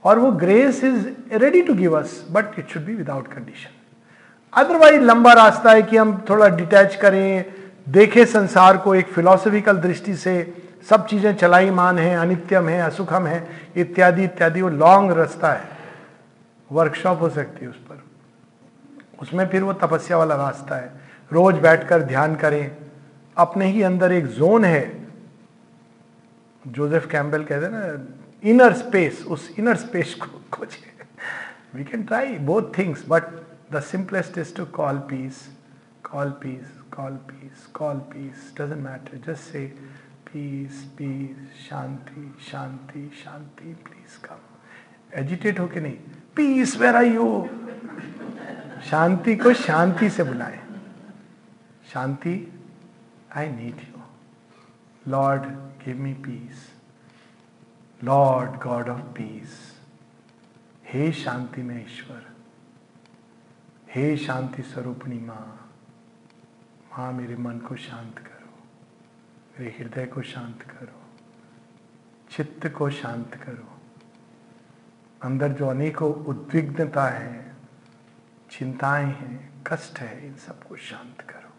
और 0.04 0.20
वो 0.20 0.32
grace 0.32 0.84
is 0.84 1.08
ready 1.34 1.62
to 1.62 1.74
give 1.74 2.00
us 2.00 2.28
but 2.32 2.46
it 2.60 2.70
should 2.70 2.86
be 2.86 2.96
without 2.96 3.28
condition 3.28 3.70
otherwise 4.54 5.02
लंबा 5.02 5.34
रास्ता 5.34 5.72
है 5.72 5.82
कि 5.82 5.98
हम 5.98 6.26
थोड़ा 6.30 6.48
डिटैच 6.48 6.96
करें, 6.96 7.54
देखें 7.90 8.26
संसार 8.26 8.78
को 8.78 8.96
एक 8.96 9.08
फिलोसफिकल 9.08 9.78
दृष्टि 9.78 10.16
से, 10.16 10.54
सब 10.90 11.06
चीज़ें 11.08 11.36
चलाई 11.36 11.70
मान 11.70 12.00
है, 12.00 12.18
अनित्यम 12.18 12.70
है, 12.70 12.82
असुखम 12.82 13.28
है, 13.28 13.48
इत्यादि 13.76 14.24
इत्यादि, 14.24 14.62
वो 14.62 14.70
लॉन्ग 14.70 15.12
रास्ता 15.12 15.54
है। 15.54 15.62
वर्कशॉप 16.72 17.22
हो 17.22 17.30
सकती 17.30 17.66
है 17.66 17.72
उस 17.72 17.78
पर। 17.78 18.04
उसमें 19.22 19.50
फिर 19.50 19.64
वो 19.64 19.74
तपस्या 19.74 20.18
वाला 20.18 20.36
रास्ता 20.36 20.76
है। 20.76 20.92
रोज 21.32 21.56
बैठकर 21.56 22.02
ध्यान 22.02 22.36
करें। 22.36 22.78
अपने 23.38 23.66
ही 23.66 23.82
अंदर 23.82 24.12
एक 24.12 24.26
जोन 24.26 24.66
है। 24.66 25.08
जोसेफ 26.68 27.08
कैम्बल 27.12 27.44
कहते 27.44 27.66
हैं 27.66 27.72
ना 27.74 28.06
इनर 28.43 28.73
स्पेस 28.75 29.25
उस 29.27 29.51
इनर 29.59 29.77
स्पेस 29.77 30.15
को 30.23 30.41
खोजे 30.53 30.95
we 31.75 31.85
can 31.85 32.03
try 32.05 32.39
both 32.49 32.73
things 32.79 33.05
but 33.09 33.31
the 33.73 33.81
simplest 33.83 34.39
is 34.39 34.55
to 34.57 34.65
call 34.77 34.99
peace 35.11 35.47
call 36.05 36.31
peace 36.43 36.81
call 36.93 37.17
peace 37.31 37.67
call 37.75 37.99
peace 38.13 38.53
doesn't 38.59 38.83
matter 38.83 39.19
just 39.27 39.53
say 39.53 39.65
peace 40.29 40.83
peace 40.99 41.67
Shanti 41.69 42.29
Shanti 42.51 43.11
Shanti 43.23 43.75
please 43.85 44.17
come 44.25 45.19
agitate 45.19 45.61
होके 45.61 45.81
नहीं 45.81 45.97
piece 46.37 46.77
where 46.81 46.97
are 46.97 47.05
you 47.05 47.27
शांति 48.91 49.37
को 49.37 49.53
शांति 49.57 50.11
से 50.11 50.25
बुलाए 50.25 50.61
शांति 51.93 52.35
I 53.37 53.49
need 53.51 53.81
you 53.81 54.03
lord 55.11 55.43
give 55.85 56.03
me 56.03 56.13
peace 56.25 56.67
Lord 58.04 58.52
god 58.62 58.90
of 58.90 59.02
peace 59.02 59.82
हे 60.86 61.12
शांति 61.12 61.62
में 61.62 61.86
ईश्वर, 61.86 62.26
हे 63.90 64.18
शांति 64.18 64.64
स्वरूपणी 64.64 65.20
माँ 65.20 65.72
माँ 66.92 67.12
मेरे 67.14 67.36
मन 67.36 67.60
को 67.60 67.76
शांत 67.76 68.20
करो, 68.20 68.64
मेरे 69.60 69.76
हृदय 69.80 70.06
को 70.06 70.22
शांत 70.22 70.62
करो, 70.62 71.02
चित्त 72.32 72.68
को 72.68 72.90
शांत 72.90 73.36
करो। 73.36 73.80
अंदर 75.22 75.54
जो 75.54 75.68
अनेकों 75.68 76.14
उद्विग्नता 76.14 77.08
है, 77.08 77.56
चिंताएँ 78.52 79.06
हैं, 79.06 79.64
कष्ट 79.68 80.00
है, 80.00 80.28
इन 80.28 80.36
सबको 80.38 80.76
शांत 80.76 81.22
करो। 81.22 81.54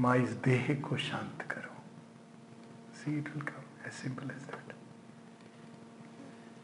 माँ 0.00 0.16
इस 0.16 0.30
देह 0.44 0.74
को 0.88 0.96
शांत 0.96 1.42
करो। 1.42 1.82
See 2.94 3.18
it 3.18 3.28
will 3.28 3.44
come 3.44 3.86
as 3.86 3.92
simple 3.92 4.30
as 4.30 4.49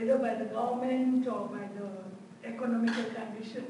either 0.00 0.18
by 0.18 0.34
the 0.34 0.46
government 0.46 1.26
or 1.26 1.48
by 1.48 1.66
the 1.78 1.88
economical 2.48 3.04
condition, 3.04 3.66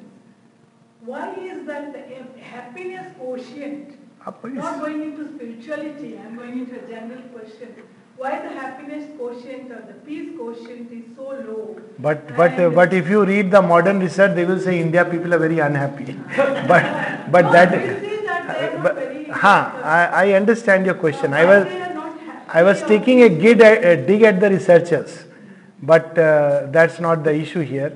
Why 1.06 1.34
is 1.34 1.66
that 1.66 1.92
the 1.92 2.00
happiness 2.42 3.12
quotient, 3.16 3.90
ah, 4.26 4.32
not 4.44 4.80
going 4.80 5.02
into 5.02 5.26
spirituality, 5.34 6.18
I'm 6.18 6.34
going 6.36 6.58
into 6.60 6.78
a 6.84 6.88
general 6.88 7.20
question, 7.34 7.74
why 8.16 8.30
the 8.40 8.48
happiness 8.48 9.04
quotient 9.18 9.70
or 9.70 9.82
the 9.86 9.94
peace 10.06 10.30
quotient 10.36 10.90
is 10.90 11.04
so 11.16 11.28
low. 11.48 11.80
But 11.98 12.34
but 12.36 12.58
uh, 12.58 12.70
but 12.70 12.94
if 12.94 13.08
you 13.08 13.24
read 13.24 13.50
the 13.50 13.62
modern 13.62 14.00
research, 14.00 14.34
they 14.34 14.46
will 14.46 14.58
say 14.58 14.80
India 14.80 15.04
people 15.04 15.34
are 15.34 15.38
very 15.38 15.58
unhappy. 15.58 16.16
but 16.72 17.30
but 17.30 17.44
no, 17.44 17.52
that. 17.52 17.70
that 17.70 18.56
uh, 18.56 18.82
but, 18.82 19.36
huh, 19.44 19.70
I, 19.84 20.06
I 20.24 20.32
understand 20.32 20.86
your 20.86 20.94
question. 20.94 21.34
I 21.34 21.44
was 21.44 21.66
I 22.48 22.62
was 22.62 22.82
taking 22.82 23.22
a, 23.22 23.28
gid, 23.28 23.60
a 23.60 23.96
dig 23.96 24.22
at 24.22 24.40
the 24.40 24.50
researchers. 24.50 25.25
But 25.80 26.18
uh, 26.18 26.66
that's 26.66 27.00
not 27.00 27.24
the 27.24 27.34
issue 27.34 27.60
here. 27.60 27.92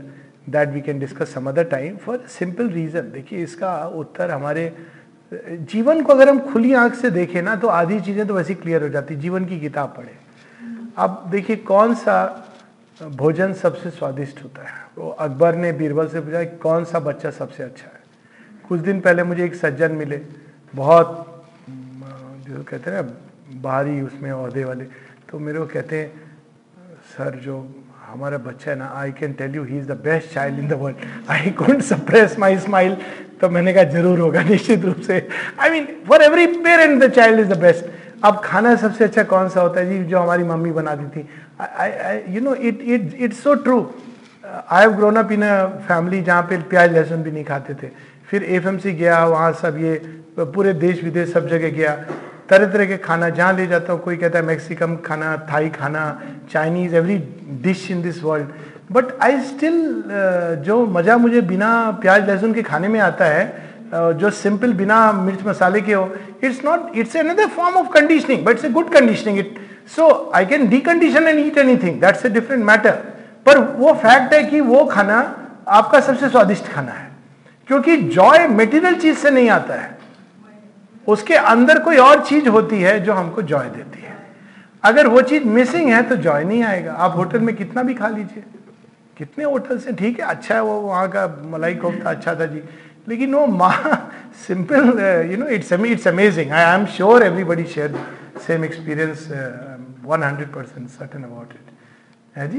That 0.48 0.73
we 0.73 0.81
can 0.81 0.98
discuss 0.98 1.31
some 1.31 1.47
other 1.47 1.65
time 1.65 1.98
for 1.98 2.20
simple 2.27 2.69
reason. 2.69 3.11
देखिए 3.12 3.43
इसका 3.43 3.74
उत्तर 3.97 4.31
हमारे 4.31 4.73
जीवन 5.32 6.02
को 6.02 6.12
अगर 6.12 6.28
हम 6.28 6.39
खुली 6.52 6.73
आँख 6.74 6.94
से 6.94 7.11
देखें 7.11 7.40
ना 7.43 7.55
तो 7.57 7.69
आधी 7.69 8.01
चीज़ें 8.01 8.27
तो 8.27 8.35
वैसे 8.35 8.55
क्लियर 8.55 8.82
हो 8.82 8.89
जाती 8.89 9.16
जीवन 9.16 9.44
की 9.47 9.59
किताब 9.61 9.94
पढ़े 9.97 10.16
अब 10.98 11.27
देखिए 11.31 11.57
कौन 11.57 11.94
सा 11.94 12.16
भोजन 13.01 13.52
सबसे 13.52 13.90
स्वादिष्ट 13.90 14.43
होता 14.44 14.62
है 14.69 14.78
वो 14.97 15.11
अकबर 15.20 15.55
ने 15.57 15.73
बीरबल 15.73 16.09
से 16.09 16.20
पूछा 16.20 16.43
कौन 16.62 16.85
सा 16.85 17.01
बच्चा 17.01 17.31
सबसे 17.31 17.62
अच्छा 17.62 17.86
है 17.86 18.01
कुछ 18.69 18.81
दिन 18.81 19.01
पहले 19.01 19.23
मुझे 19.24 19.44
एक 19.44 19.55
सज्जन 19.55 19.93
मिले 19.93 20.20
बहुत 20.74 21.09
जो 22.48 22.62
कहते 22.62 22.90
हैं 22.90 23.02
ना 23.02 23.61
बाहरी 23.62 24.01
उसमें 24.02 24.31
अहदे 24.31 24.65
वाले 24.65 24.85
तो 25.31 25.39
मेरे 25.39 25.59
को 25.59 25.66
कहते 25.66 26.01
हैं 26.01 26.30
सर, 27.11 27.39
जो 27.45 27.57
हमारा 28.07 28.39
बच्चा 28.39 28.70
है 28.70 28.77
ना 28.78 28.91
I 28.97 29.12
can 29.19 29.32
tell 29.39 29.55
you 29.55 29.65
he 29.65 29.78
is 29.78 29.87
the 29.89 29.97
best 30.05 30.32
child 30.35 30.59
in 30.59 30.69
the 30.69 30.73
world 30.81 31.31
I 31.31 31.51
can't 31.59 31.82
suppress 31.85 32.39
my 32.39 32.59
smile 32.59 32.97
तो 33.41 33.49
मैंने 33.49 33.73
कहा, 33.73 33.85
ज़रूर 33.85 34.19
होगा, 34.19 34.43
निश्चित 34.43 34.85
रूप 34.85 35.01
से. 35.01 35.27
I 35.61 35.70
mean 35.70 35.87
for 36.09 36.23
every 36.23 36.47
parent 36.47 37.03
the 37.03 37.11
child 37.11 37.41
is 37.41 37.49
the 37.49 37.59
best 37.61 37.85
अब 38.24 38.41
खाना 38.45 38.74
सबसे 38.77 39.05
अच्छा 39.05 39.23
कौन 39.24 39.49
सा 39.49 39.61
होता 39.61 39.81
है? 39.81 39.89
जी, 39.89 40.05
जो 40.05 40.19
हमारी 40.19 40.45
मम्मी 40.45 40.70
बनाती 40.73 41.05
थी। 41.15 42.35
You 42.35 42.41
know 42.41 42.55
it 42.55 42.81
it 42.82 43.15
it's 43.20 43.43
so 43.43 43.55
true 43.65 43.78
I 44.45 44.81
have 44.81 44.93
grown 44.97 45.16
up 45.16 45.32
in 45.32 45.43
a 45.43 45.66
family 45.89 46.20
जहाँ 46.23 46.43
पे 46.43 46.59
प्याज, 46.70 46.93
लहसुन 46.93 47.23
भी 47.23 47.31
नहीं 47.31 47.45
खाते 47.45 47.74
थे। 47.74 47.89
फिर 48.31 48.43
एफएमसी 48.45 48.93
गया, 48.93 49.24
वहाँ 49.27 49.53
सब 49.62 49.78
ये, 49.81 49.95
पूरे 50.39 50.73
देश 50.74 51.03
विदेश 51.05 51.32
सब 51.32 51.49
जगह 51.49 51.70
गया। 51.70 51.97
तरह 52.51 52.67
तरह 52.73 52.87
के 52.87 52.97
खाना 52.97 53.29
जहाँ 53.31 53.53
ले 53.57 53.67
जाता 53.67 53.93
हूँ 53.93 54.01
कोई 54.03 54.17
कहता 54.17 54.39
है 54.39 54.45
मैक्सिकन 54.45 54.97
खाना 55.07 55.37
थाई 55.53 55.69
खाना 55.71 56.03
Chinese 56.53 56.95
every 56.97 57.17
dish 57.63 57.91
in 57.91 58.03
this 58.03 58.23
world 58.23 58.49
but 58.93 59.13
I 59.23 59.41
still 59.41 59.77
जो 60.67 60.85
मज़ा 60.87 61.17
मुझे 61.17 61.41
बिना 61.51 61.71
प्याज 62.03 62.29
लहसुन 62.31 62.55
के 62.55 62.63
खाने 62.63 62.89
में 62.89 63.01
आता 63.01 63.25
है 63.25 63.45
uh, 63.95 64.13
जो 64.13 64.31
सिंपल 64.31 64.73
बिना 64.73 65.01
मिर्च 65.13 65.47
मसाले 65.47 65.81
के 65.81 65.93
हो 65.93 66.11
it's 66.45 66.65
not 66.65 66.97
it's 66.97 67.17
another 67.17 67.47
form 67.57 67.77
of 67.77 67.93
conditioning 67.93 68.45
but 68.45 68.53
it's 68.53 68.65
a 68.65 68.69
good 68.71 68.93
conditioning 68.93 69.39
it 69.39 69.55
so 69.97 70.09
I 70.35 70.47
can 70.47 70.69
decondition 70.69 71.29
and 71.29 71.39
eat 71.47 71.59
anything 71.59 72.01
that's 72.01 72.27
a 72.27 72.29
different 72.29 72.65
matter 72.65 72.99
पर 73.47 73.59
वो 73.79 73.93
फैक्ट 74.03 74.35
है 74.35 74.43
कि 74.45 74.61
वो 74.61 74.85
खाना 74.85 75.21
आपका 75.69 76.01
सबसे 76.01 76.29
स्वादिष्ट 76.29 76.73
खाना 76.73 76.93
है 76.93 77.09
क्योंकि 77.69 77.97
जॉय 77.97 78.47
मेटीरियल 78.49 78.95
चीज़ 79.01 79.17
से 79.17 79.31
नहीं 79.31 79.51
आता 79.51 79.75
है। 79.75 80.00
उसके 81.11 81.35
अंदर 81.35 81.78
कोई 81.78 81.97
और 81.99 82.24
चीज़ 82.24 82.49
होती 82.49 82.81
है 82.82 82.99
जो 83.01 83.12
हमको 83.12 83.43
जॉय 83.43 83.69
देती 83.70 84.03
है। 84.03 84.16
अगर 84.82 85.07
वो 85.07 85.20
चीज़ 85.23 85.45
मिसिंग 85.47 85.93
है 85.93 86.03
तो 86.03 86.16
जॉय 86.19 86.45
नहीं 86.45 86.62
आएगा। 86.65 86.93
आप 86.95 87.16
होटल 87.16 87.41
में 87.41 87.55
कितना 87.57 87.82
भी 87.82 87.95
खा 87.95 88.09
लीजिए। 88.09 88.45
कितने 89.19 89.45
होटल 89.45 89.78
से 89.78 89.93
ठीक 89.93 90.20
है 90.20 90.27
अच्छा 90.27 90.55
है 90.55 90.62
वो, 90.62 90.81
वहाँ 90.81 91.09
का 91.09 91.27
मलाई 91.47 91.74
कोफ्ता 91.74 92.11
अच्छा 92.11 92.35
था 92.35 92.47
जी। 92.47 92.62
लेकिन 93.09 93.35
वो 93.35 93.47
माँ 93.47 93.73
simple 94.47 95.28
you 95.31 95.37
know 95.37 95.47
it's 95.49 95.73
it's 95.73 96.09
amazing 96.09 96.51
I 96.53 96.74
am 96.74 96.87
sure 96.97 97.23
everybody 97.23 97.65
share 97.65 97.95
same 98.47 98.65
experience 98.65 99.27
one 100.05 100.23
hundred 100.23 100.49
percent 100.49 100.89
certain 100.89 101.23
about 101.23 101.53
it 101.53 102.39
है 102.39 102.49
जी? 102.49 102.59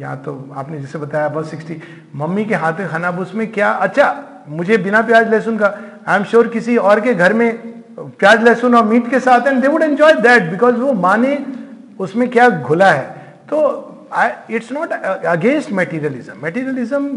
यहाँ 0.00 0.16
तो 0.24 0.32
आपने 0.56 0.78
जैसे 0.80 0.98
बताया, 0.98 1.28
बस 1.28 1.50
सिक्सटी 1.50 1.80
मम्मी 2.16 2.44
के 2.44 2.54
हाथ 2.54 2.72
का 2.72 2.86
खाना 2.88 3.10
उसमें 3.20 3.50
क्या? 3.52 3.70
अच्छा 3.70 4.44
मुझे 4.48 4.76
बिना 4.78 5.02
प्याज 5.02 5.30
लहसुन 5.30 5.58
का 5.58 5.74
आई 6.08 6.18
एम 6.18 6.24
श्योर 6.24 6.48
किसी 6.48 6.76
और 6.78 7.00
के 7.00 7.14
घर 7.14 7.32
में 7.32 7.69
प्याज, 8.00 8.42
लहसुन 8.42 8.74
और 8.74 8.84
मीट 8.84 9.10
के 9.10 9.20
साथ 9.20 9.46
and 9.46 9.60
they 9.62 9.68
would 9.68 9.82
enjoy 9.82 10.12
that 10.14 10.50
because 10.50 10.76
वो 10.76 10.92
माने 10.92 11.38
उसमें 12.00 12.28
क्या 12.30 12.48
घुला 12.50 12.90
है। 12.92 13.06
तो 13.50 13.58
it's 14.50 14.72
not 14.72 14.92
against 14.92 15.72
materialism 15.72 16.32
materialism 16.42 17.08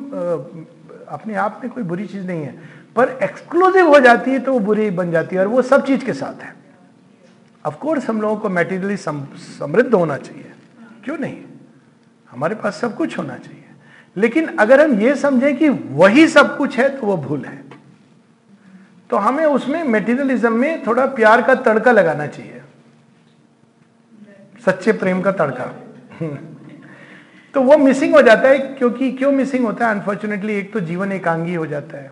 अपने 1.07 1.35
आप 1.35 1.59
में 1.63 1.71
कोई 1.73 1.83
बुरी 1.83 2.05
चीज़ 2.07 2.25
नहीं 2.27 2.43
है। 2.43 2.55
पर 2.95 3.17
एक्सक्लूसिव 3.23 3.87
हो 3.87 3.99
जाती 3.99 4.31
है 4.31 4.39
तो 4.39 4.53
वो 4.53 4.59
बुरी 4.61 4.89
बन 4.91 5.11
जाती 5.11 5.35
है 5.35 5.41
और 5.41 5.47
वो 5.47 5.61
सब 5.61 5.85
चीज़ 5.85 6.05
के 6.05 6.13
साथ 6.13 6.43
है। 6.43 6.53
ऑफ़ 7.65 7.75
कोर्स 7.77 8.09
हम 8.09 8.21
लोगों 8.21 8.35
को 8.37 8.49
मेटीरियली 8.49 8.97
समृद्ध 8.97 9.93
होना 9.93 10.17
चाहिए। 10.17 10.51
क्यों 11.05 11.17
नहीं? 11.17 11.37
हमारे 12.31 12.55
पास 12.55 12.79
सब 12.81 12.95
कुछ 12.95 13.17
होना 13.17 13.37
चाहिए। 13.37 13.63
लेकिन 14.17 14.47
अगर 14.59 14.81
हम 14.81 14.99
ये 14.99 15.15
समझें 15.15 15.55
कि 15.57 15.69
वही 15.69 16.27
सब 16.27 16.57
कुछ 16.57 16.77
है 16.77 16.89
तो 16.89 17.07
वो 17.07 17.17
भूल 17.17 17.45
है। 17.45 17.61
तो 19.13 19.17
हमें 19.17 19.45
उसमें 19.45 19.83
मेटीरियलिज्म 19.85 20.51
में 20.53 20.85
थोड़ा 20.85 21.05
प्यार 21.15 21.41
का 21.41 21.55
तड़का 21.55 21.91
लगाना 21.91 22.25
चाहिए। 22.27 22.61
सच्चे 24.65 24.91
प्रेम 24.93 25.21
का 25.21 25.31
तड़का। 25.31 25.65
तो 27.53 27.61
वो 27.61 27.77
मिसिंग 27.77 28.15
हो 28.15 28.21
जाता 28.21 28.49
है, 28.49 28.57
क्योंकि 28.57 29.11
क्यों 29.11 29.31
मिसिंग 29.31 29.65
होता 29.65 29.87
है? 29.87 29.95
अनफॉर्चुनेटली 29.95 30.55
एक 30.55 30.73
तो 30.73 30.79
जीवन 30.79 31.11
एकांगी 31.11 31.53
हो 31.53 31.65
जाता 31.65 31.97
है। 31.97 32.11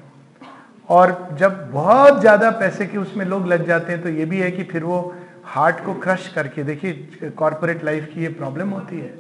और 0.90 1.16
जब 1.40 1.72
बहुत 1.72 2.20
ज़्यादा 2.20 2.52
पैसे 2.62 2.86
के 2.86 2.98
उसमें 2.98 3.26
लोग 3.26 3.48
लग 3.48 3.66
जाते 3.68 3.94
हैं 3.94 4.02
तो 4.04 4.10
ये 4.12 4.26
भी 4.26 4.40
है 4.40 4.52
कि 4.52 4.64
फिर 4.64 4.84
वो 4.84 5.02
हार्ट 5.46 5.84
को 5.86 5.94
क्रश 5.96 6.28
करके, 6.36 6.64
देखिए 6.64 7.32
कॉरपोरेट 7.38 7.84
लाइफ 7.84 8.10
की 8.14 8.22
ये 8.22 8.30
प्रॉब्लम 8.36 8.70
होती 8.70 9.00
है। 9.00 9.14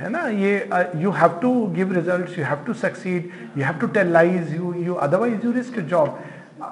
है 0.00 0.10
ना? 0.10 0.26
ये 0.26 0.68
you 0.96 1.10
have 1.12 1.38
to 1.42 1.54
give 1.74 1.92
results 1.94 2.38
you 2.38 2.44
have 2.44 2.64
to 2.66 2.74
succeed 2.74 3.30
you 3.58 3.64
have 3.64 3.78
to 3.80 3.86
tell 3.88 4.12
lies 4.12 4.54
you 4.56 4.74
you 4.76 4.94
otherwise 5.06 5.46
you 5.46 5.52
risk 5.52 5.80
job 5.80 6.22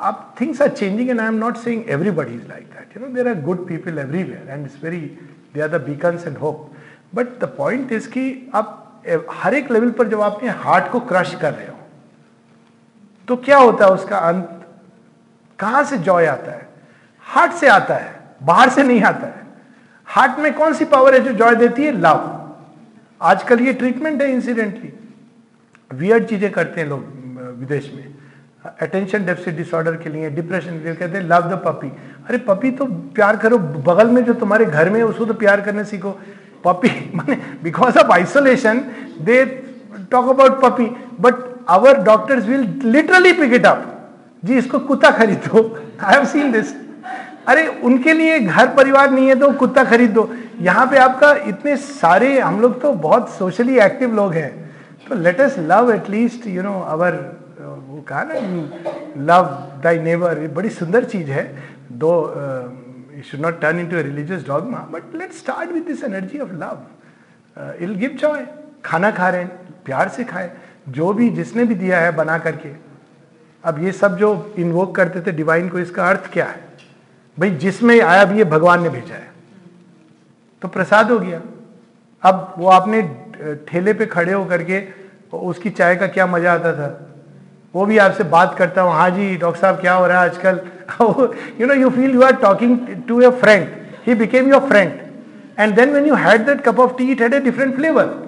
अब 0.03 0.35
things 0.41 0.63
are 0.63 0.69
changing 0.69 1.11
and 1.11 1.21
I 1.21 1.27
am 1.27 1.35
not 1.35 1.57
saying 1.57 1.91
everybody 1.91 2.35
is 2.35 2.47
like 2.49 2.67
that 2.75 2.97
you 2.97 3.07
know 3.07 3.15
there 3.15 3.29
are 3.29 3.41
good 3.43 3.67
people 3.69 3.99
everywhere 3.99 4.51
and 4.51 4.67
it's 4.67 4.85
very 4.85 5.01
they 5.55 5.61
are 5.61 5.69
the 5.69 5.81
beacons 5.85 6.27
and 6.27 6.37
hope 6.39 6.71
but 7.15 7.39
the 7.41 7.53
point 7.57 7.93
is 7.93 8.09
कि 8.09 8.51
आप 8.55 8.77
हर 9.33 9.55
एक 9.55 9.71
level 9.73 9.91
पर 9.91 10.09
जब 10.09 10.21
आप 10.21 10.41
heart 10.45 10.91
को 10.93 11.01
crush 11.01 11.35
कर 11.41 11.53
रहे 11.53 11.67
हो 11.67 11.79
तो 13.29 13.37
क्या 13.37 13.59
होता 13.59 13.85
है 13.85 13.91
उसका 13.93 14.19
अंत? 14.19 14.49
कहाँ 15.59 15.83
से 15.85 15.97
जॉय 15.99 16.27
आता 16.27 16.53
है? 16.53 16.69
हार्ट 17.27 17.53
से 17.53 17.69
आता 17.69 17.95
है, 17.95 18.15
बाहर 18.43 18.69
से 18.69 18.83
नहीं 18.83 19.03
आता 19.03 19.27
है। 19.27 19.47
हार्ट 20.09 20.39
में 20.41 20.53
कौन 20.55 20.75
सी 20.75 20.85
पावर 20.85 21.15
है 21.15 21.21
जो 21.21 21.33
जॉय 21.35 21.55
देती 21.57 21.85
है? 21.85 21.93
लव 21.93 22.55
आजकल 23.21 23.61
ये 23.61 23.73
ट्रीटमेंट 23.73 24.23
है 24.23 24.31
इंसिडेंटली 24.33 24.93
वियर्ड 25.91 26.25
चीज़ें 26.27 26.51
करते 26.53 26.81
हैं 26.81 26.89
लोग 26.89 27.55
विदेश 27.59 27.91
में। 27.95 28.15
अटेंशन 28.65 29.25
डेफिसिट 29.27 29.57
डिसऑर्डर 29.57 29.97
के 29.97 30.11
लिए 30.11 30.31
डिप्रेशन 30.31 30.79
के 30.79 30.85
लिए 30.85 30.95
कहते 30.95 31.19
हैं 31.19 31.25
लव 31.25 31.49
द 31.51 31.61
पपी 31.67 31.89
अरे 32.29 32.39
पपी 32.39 32.71
तो 32.71 32.85
प्यार 33.15 33.37
करो, 33.37 33.59
बगल 33.59 34.09
में 34.09 34.25
जो 34.25 34.35
तुम्हारे 34.35 34.65
घर 34.65 34.91
में 34.91 35.03
उसको 35.03 35.25
तो 35.25 35.35
प्यार 35.35 35.61
करने 35.61 35.85
सीखो। 35.85 36.11
पपी 36.65 36.89
माने 37.17 37.37
because 37.63 37.99
of 37.99 38.13
isolation 38.13 38.81
they 39.23 39.45
talk 40.11 40.29
about 40.29 40.61
puppy 40.63 40.87
but 41.21 41.35
our 41.69 42.03
doctors 42.05 42.45
will 42.47 42.69
literally 42.85 43.33
pick 43.33 43.53
it 43.55 43.67
up 43.67 43.87
जी, 44.43 44.59
इसको 44.59 44.79
कुत्ता 44.81 45.11
खरीदो। 45.11 45.65
आई 46.03 46.15
हैव 46.15 46.25
सीन 46.27 46.53
दिस 46.53 46.75
अरे, 47.49 47.67
उनके 47.67 48.13
लिए 48.13 48.39
घर 48.41 48.69
परिवार 48.75 49.11
नहीं 49.11 49.29
है 49.29 49.35
तो 49.35 49.51
कुत्ता 49.53 49.85
खरीद। 49.85 50.11
दो 50.11 50.31
यहाँ 50.61 50.87
पे 50.87 50.99
आपका 50.99 51.33
इतने 51.49 51.77
सारे, 51.77 52.39
हम 52.41 52.61
लोग 52.61 52.81
तो 52.83 52.93
बहुत 52.93 53.31
सोशली 53.31 53.79
एक्टिव 53.81 54.15
लोग 54.17 54.33
हैं। 54.33 54.51
तो 55.09 55.15
let 55.17 55.41
us 55.41 55.57
love 55.61 55.93
at least 55.93 56.47
you 56.47 56.63
know 56.63 56.81
our 56.89 57.13
वो 57.13 57.40
कहा 58.03 58.23
ना 58.25 58.35
यू 58.35 59.25
लव 59.25 59.45
दाई 59.83 59.99
नेबर 60.01 60.47
बड़ी 60.55 60.71
सुंदर 60.71 61.05
चीज़ 61.05 61.31
है। 61.31 61.45
Though 61.95 62.13
you 63.17 63.23
should 63.23 63.41
not 63.41 63.61
turn 63.61 63.81
into 63.81 63.97
a 63.97 64.03
religious 64.03 64.47
dogma 64.47 64.79
but 64.93 65.15
let 65.15 65.33
start 65.33 65.73
with 65.73 65.85
this 65.85 66.05
energy 66.05 66.39
of 66.39 66.53
love 66.55 67.83
will 67.83 67.95
give 67.95 68.17
joy 68.21 68.47
खाना 68.85 69.11
खा 69.11 69.29
रहे 69.29 69.43
हैं, 69.43 69.51
प्यार 69.85 70.09
से 70.09 70.25
खाए, 70.25 70.51
जो 70.89 71.13
भी 71.13 71.29
जिसने 71.31 71.65
भी 71.65 71.75
दिया 71.75 71.99
है 72.01 72.13
बना 72.17 72.39
करके। 72.39 72.69
अब 73.65 73.83
ये 73.83 73.93
सब 73.93 74.17
जो 74.17 74.55
इन्वोक 74.59 74.95
करते 74.97 75.21
थे 75.21 75.33
डिवाइन 75.33 75.69
को, 75.69 75.79
इसका 75.79 76.09
अर्थ 76.09 76.31
क्या 76.33 76.45
है? 76.47 76.61
भाई, 77.39 77.51
जिसमें 77.51 78.01
आया 78.01 78.25
भी 78.25 78.39
ये 78.39 78.45
भगवान 78.45 78.83
ने 78.83 78.89
भेजा 78.89 79.15
है। 79.15 79.29
तो 80.63 80.69
प्रसाद 80.69 81.11
हो 81.11 81.19
गया। 81.19 81.41
अब 82.23 82.55
वो 82.59 82.69
आपने 82.69 83.03
ठेले 83.69 83.93
पे 83.95 84.07
खड़े 84.07 84.33
होकर 84.33 84.63
के, 84.63 84.83
उसकी 85.33 85.71
चाय 85.71 85.97
का 85.97 86.07
क्या 86.07 86.27
मज़ा 86.27 86.53
आता 86.53 86.73
था? 86.73 86.89
वो 87.75 87.85
भी 87.87 87.99
आपसे 87.99 88.25
बात 88.25 88.55
करता 88.59 88.83
हूँ 88.83 88.93
हाँ 88.93 89.11
जी, 89.11 89.37
डॉक्टर 89.37 89.61
साहब, 89.61 89.81
क्या 89.81 89.95
हो 89.95 90.07
रहा 90.07 90.23
है 90.23 90.31
आजकल? 90.31 90.61
You 91.61 91.67
know 91.67 91.75
you 91.75 91.91
feel 91.91 92.15
you 92.15 92.23
are 92.23 92.33
talking 92.37 92.79
to 93.09 93.21
your 93.23 93.33
friend 93.41 93.67
he 94.07 94.15
became 94.15 94.49
your 94.53 94.69
friend 94.69 94.93
and 95.59 95.75
then 95.77 95.93
when 95.95 96.07
you 96.07 96.15
had 96.15 96.47
that 96.47 96.61
cup 96.65 96.81
of 96.81 96.97
tea 96.99 97.11
it 97.13 97.23
had 97.23 97.35
a 97.35 97.41
different 97.41 97.75
flavour 97.77 98.19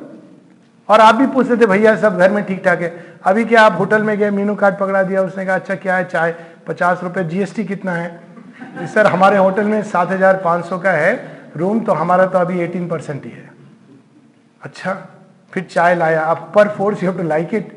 और 0.89 1.01
आप 1.01 1.15
भी 1.15 1.27
पूछते 1.27 1.57
थे, 1.57 1.67
भैया, 1.67 1.95
सब 1.97 2.19
घर 2.19 2.31
में 2.31 2.45
ठीक 2.45 2.65
ठाक 2.65 2.81
है? 2.83 2.93
अभी 3.25 3.45
क्या 3.45 3.63
आप 3.63 3.79
होटल 3.79 4.03
में 4.03 4.17
गए, 4.19 4.31
मीनू 4.31 4.55
कार्ड 4.55 4.77
पकड़ा 4.79 5.03
दिया, 5.03 5.23
उसने 5.23 5.45
कहा 5.47 5.55
अच्छा 5.55 5.75
क्या 5.75 5.97
है, 5.97 6.05
चाय? 6.05 6.35
पचास 6.67 7.03
रुपए 7.03 7.25
जीएसटी 7.25 7.65
कितना 7.65 7.93
है? 7.93 8.87
सर, 8.95 9.07
हमारे 9.07 9.37
होटल 9.37 9.65
में 9.65 9.83
सात 9.83 10.11
हज़ार 10.11 10.37
पाँच 10.45 10.65
सौ 10.65 10.79
का 10.79 10.91
है। 10.91 11.15
रूम 11.57 11.81
तो 11.81 11.93
हमारा 11.93 12.27
तो 12.27 12.39
अभी 12.39 12.61
एटीन 12.61 12.89
परसेंट 12.89 13.25
ही 13.25 13.31
है। 13.31 13.51
अच्छा 14.63 14.93
फिर 15.53 15.63
चाय 15.65 15.95
लाया। 15.95 16.23
अब 16.23 16.51
पर 16.55 16.69
force, 16.69 17.03
you 17.03 17.11
have 17.11 17.21
to 17.21 17.29
like 17.29 17.55
it? 17.55 17.73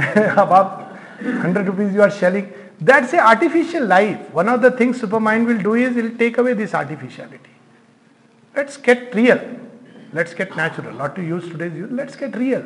अब 0.38 0.52
आप 0.52 0.87
hundred 1.22 1.66
rupees 1.66 1.96
you 1.96 2.02
are 2.02 2.10
shelling 2.20 2.46
that's 2.82 3.14
a 3.14 3.18
artificial 3.18 3.86
life 3.88 4.34
one 4.34 4.48
of 4.48 4.60
the 4.60 4.78
things 4.80 5.00
super 5.00 5.18
mind 5.28 5.46
will 5.48 5.62
do 5.62 5.74
is 5.76 5.94
will 5.94 6.10
take 6.18 6.38
away 6.40 6.54
this 6.54 6.74
artificiality 6.74 7.56
let's 8.58 8.80
get 8.86 9.10
real 9.16 9.40
let's 10.14 10.34
get 10.34 10.56
natural. 10.56 10.92
Not 10.94 11.14
to 11.16 11.22
use 11.22 11.48
today's 11.48 11.74
use 11.78 11.90
let's 11.92 12.16
get 12.16 12.36
real. 12.36 12.62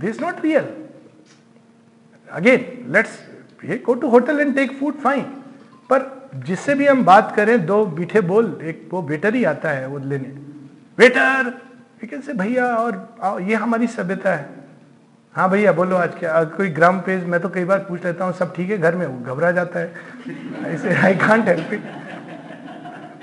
This 0.00 0.16
is 0.16 0.20
not 0.20 0.42
real. 0.42 0.64
Again, 2.28 2.64
let's 2.88 3.18
go 3.84 3.94
to 3.94 4.10
hotel 4.10 4.40
and 4.40 4.56
take 4.56 4.72
food, 4.80 4.96
fine. 5.04 5.24
पर 5.90 6.06
जिससे 6.46 6.74
भी 6.74 6.86
हम 6.86 7.04
बात 7.04 7.32
करें, 7.36 7.66
दो 7.66 7.86
मीठे 7.98 8.20
बोल, 8.20 8.58
एक 8.62 8.88
वो 8.92 9.02
वेटर 9.02 9.34
ही 9.34 9.44
आता 9.44 9.70
है, 9.70 9.86
वो 9.86 9.98
लेने। 9.98 10.28
वेटर 10.98 12.20
से 12.26 12.32
भैया, 12.32 12.66
और 12.66 13.40
ये 13.42 13.54
हमारी 13.54 13.86
सभ्यता 13.86 14.34
है। 14.34 14.57
हाँ 15.34 15.48
भैया, 15.50 15.72
बोलो 15.72 15.96
आज 15.96 16.14
क्या 16.18 16.42
कोई 16.56 16.68
ग्राम 16.70 16.98
पेज, 17.00 17.24
मैं 17.24 17.40
तो 17.40 17.48
कई 17.48 17.64
बार 17.64 17.78
पूछ 17.78 18.04
लेता 18.04 18.24
हूँ, 18.24 18.32
सब 18.34 18.54
ठीक 18.54 18.70
है, 18.70 18.78
घर 18.78 18.94
में 18.96 19.22
घबरा 19.22 19.50
जाता 19.52 19.80
है। 19.80 19.92
ऐसे 20.66 20.94
आई 20.96 21.14
कांट 21.16 21.48
हेल्प 21.48 21.72
इट 21.72 21.80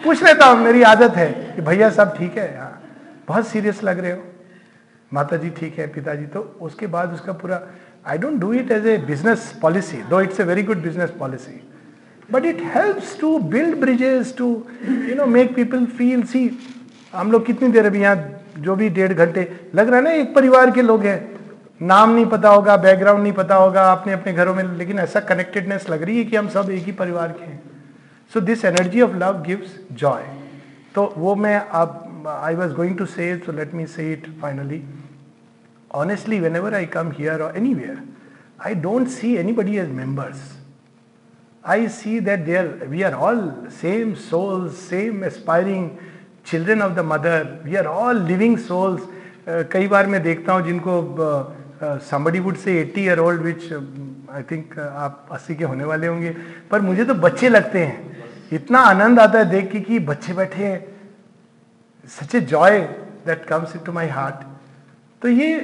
पूछ 0.04 0.24
लेता 0.24 0.46
हूँ, 0.46 0.64
मेरी 0.64 0.84
आदत 0.84 1.16
है 1.16 1.28
कि 1.56 1.62
भैया 1.62 1.90
सब 1.90 2.16
ठीक 2.18 2.38
है 2.38 2.48
हाँ। 2.58 2.82
बहुत 3.28 3.48
सीरियस 3.48 3.84
लग 3.84 4.00
रहे 4.00 4.12
हो। 4.12 4.22
माता 5.12 5.38
जी 5.38 5.50
ठीक 5.50 5.80
है, 5.80 5.88
पिताजी 5.88 6.26
तो 6.26 6.40
उसके 6.62 6.88
बाद 6.88 7.14
उसका 7.14 7.34
पूरा 7.34 7.62
I 8.08 8.18
don't 8.18 8.40
do 8.40 8.54
it 8.54 8.72
as 8.72 8.88
a 8.88 8.98
business 9.08 9.54
policy 9.62 10.02
though 10.10 10.22
it's 10.22 10.40
a 10.40 10.44
very 10.44 10.64
good 10.64 10.84
business 10.84 11.10
policy 11.20 11.62
but 12.30 12.46
it 12.46 12.62
helps 12.76 13.20
to 13.20 13.38
build 13.40 13.80
bridges 13.80 14.36
to 14.38 14.48
you 14.88 15.16
know 15.16 15.26
make 15.28 15.56
people 15.56 15.86
feel 15.98 16.24
see 16.24 16.50
हम 17.14 17.32
लोग 17.32 17.46
कितनी 17.46 17.70
देर 17.70 17.86
अभी 17.86 18.02
यहाँ, 18.02 18.16
जो 18.60 18.76
भी 18.76 18.90
डेढ़ 18.90 19.14
घंटे, 19.14 19.52
लग 19.76 19.88
रहा 19.88 19.98
है 19.98 20.04
ना, 20.04 20.12
एक 20.12 20.36
परिवार 20.36 20.72
के 20.72 20.82
लोग 20.82 21.06
हैं। 21.06 21.35
नाम 21.82 22.10
नहीं 22.10 22.26
पता 22.26 22.50
होगा 22.50 22.78
बैकग्राउंड 22.78 23.24
नहीं 23.24 23.34
पता 23.34 23.56
होगा 23.56 23.82
आपने 23.84 24.14
अपने 24.14 24.34
घरों 24.34 24.54
में 24.56 24.64
लेकिन 24.64 25.00
ऐसा 25.00 25.20
कनेक्टेडनेस 25.20 25.90
लग 25.90 26.04
रही 26.04 26.18
है 26.18 26.24
कि 26.24 26.36
हम 26.36 26.48
सब 26.48 26.70
एक 26.70 26.84
ही 26.84 26.92
परिवार 26.92 27.32
के 27.32 27.46
हैं। 27.46 27.62
So 28.34 28.42
this 28.42 28.66
energy 28.66 29.02
of 29.02 29.16
love 29.16 29.42
gives 29.42 29.80
joy 29.92 30.24
तो 30.96 31.14
वो 31.18 31.36
मैं 31.36 31.56
आप 31.72 32.24
I 32.28 32.56
was 32.56 32.74
going 32.74 32.98
to 32.98 33.06
say 33.06 33.68
me 33.74 33.86
say 33.88 34.12
it 34.14 34.28
finally 34.42 34.82
honestly 35.94 36.40
whenever 36.56 36.76
I 36.76 36.86
come 36.86 37.12
here 37.12 37.42
और 37.42 37.58
anywhere 37.74 37.98
I 38.66 38.76
don't 38.76 39.08
see 39.08 39.36
anybody 39.54 39.78
as 39.78 39.90
members 39.90 40.42
I 41.68 41.88
see 41.88 42.20
that 42.20 42.46
there 42.46 42.86
we 42.90 43.02
are 43.02 43.14
all 43.14 43.52
same 43.82 44.14
souls 44.14 44.80
same 44.80 45.24
aspiring 45.26 45.90
children 46.46 46.82
of 46.82 46.94
the 46.94 47.06
mother 47.06 47.62
we 47.66 47.76
are 47.76 47.86
all 47.86 48.22
living 48.22 48.58
souls 48.58 49.08
कई 49.72 49.88
बार 49.88 50.08
मैं 50.08 50.24
देखता 50.24 50.54
हूँ 50.54 50.66
जिनको 50.66 51.02
uh, 51.02 51.65
somebody 51.84 52.40
would 52.40 52.56
say 52.58 52.80
eighty 52.80 53.02
year 53.02 53.20
old 53.20 53.42
which 53.42 53.72
I 53.74 54.44
think 54.52 54.78
आप 54.80 55.28
अस्सी 55.32 55.56
के 55.56 55.64
होने 55.64 55.84
वाले 55.84 56.08
होंगे। 56.08 56.30
पर 56.72 56.82
मुझे 56.82 57.06
तो 57.06 57.14
बच्चे 57.16 57.50
लगते 57.50 57.84
हैं। 57.84 58.50
इतना 58.54 58.80
आनंद 58.82 59.20
आता 59.20 59.40
है 59.40 59.50
देख 59.50 59.72
के 59.72 59.80
कि 59.82 60.00
बच्चे 60.02 60.34
बैठे 60.34 60.64
हैं। 60.64 60.80
Such 62.10 62.36
a 62.36 62.42
joy 62.42 62.80
that 63.26 63.46
comes 63.46 63.76
into 63.84 63.92
my 63.92 64.08
heart 64.10 64.46
तो 65.22 65.30
ये 65.30 65.56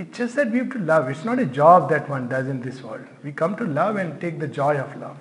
it's 0.00 0.18
just 0.18 0.36
that 0.36 0.48
we 0.48 0.60
to 0.68 0.78
love 0.84 1.10
it's 1.10 1.24
not 1.26 1.38
a 1.38 1.44
job 1.56 1.88
that 1.88 2.10
one 2.10 2.28
does 2.28 2.48
in 2.48 2.60
this 2.60 2.82
world 2.84 3.24
we 3.24 3.32
come 3.32 3.54
to 3.54 3.64
love 3.64 3.98
and 3.98 4.18
take 4.20 4.40
the 4.40 4.50
joy 4.52 4.80
of 4.80 4.98
love 4.98 5.16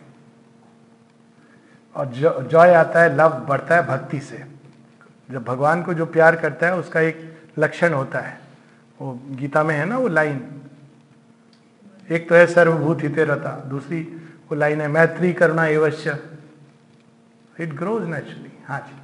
और 1.95 2.47
joy 2.51 2.73
आता 2.73 3.01
है 3.01 3.15
love 3.15 3.39
बढ़ता 3.49 3.75
है 3.75 3.85
भक्ति 3.87 4.19
से। 4.19 4.43
जब 5.29 5.43
भगवान 5.43 5.81
को 5.83 5.93
जो 5.93 6.05
प्यार 6.05 6.35
करता 6.35 6.67
है, 6.67 6.75
उसका 6.75 6.99
एक 6.99 7.17
लक्षण 7.59 7.93
होता 7.93 8.19
है। 8.19 8.37
वो 9.01 9.13
गीता 9.39 9.63
में 9.63 9.75
है 9.75 9.85
ना 9.85 9.97
वो 9.97 10.07
लाइन 10.07 10.39
एक 12.11 12.29
तो 12.29 12.35
है 12.35 12.45
सर्वभूत 12.53 13.03
हिते 13.03 13.23
रहता 13.23 13.55
दूसरी 13.69 14.01
वो 14.49 14.55
लाइन 14.55 14.81
है 14.81 14.87
मैत्री 14.97 15.33
करुणा 15.41 15.65
एवश्य 15.77 16.17
इट 17.59 17.73
ग्रोज 17.79 18.07
नेचुरली 18.09 18.51
हाँ 18.67 18.79
जी 18.87 18.97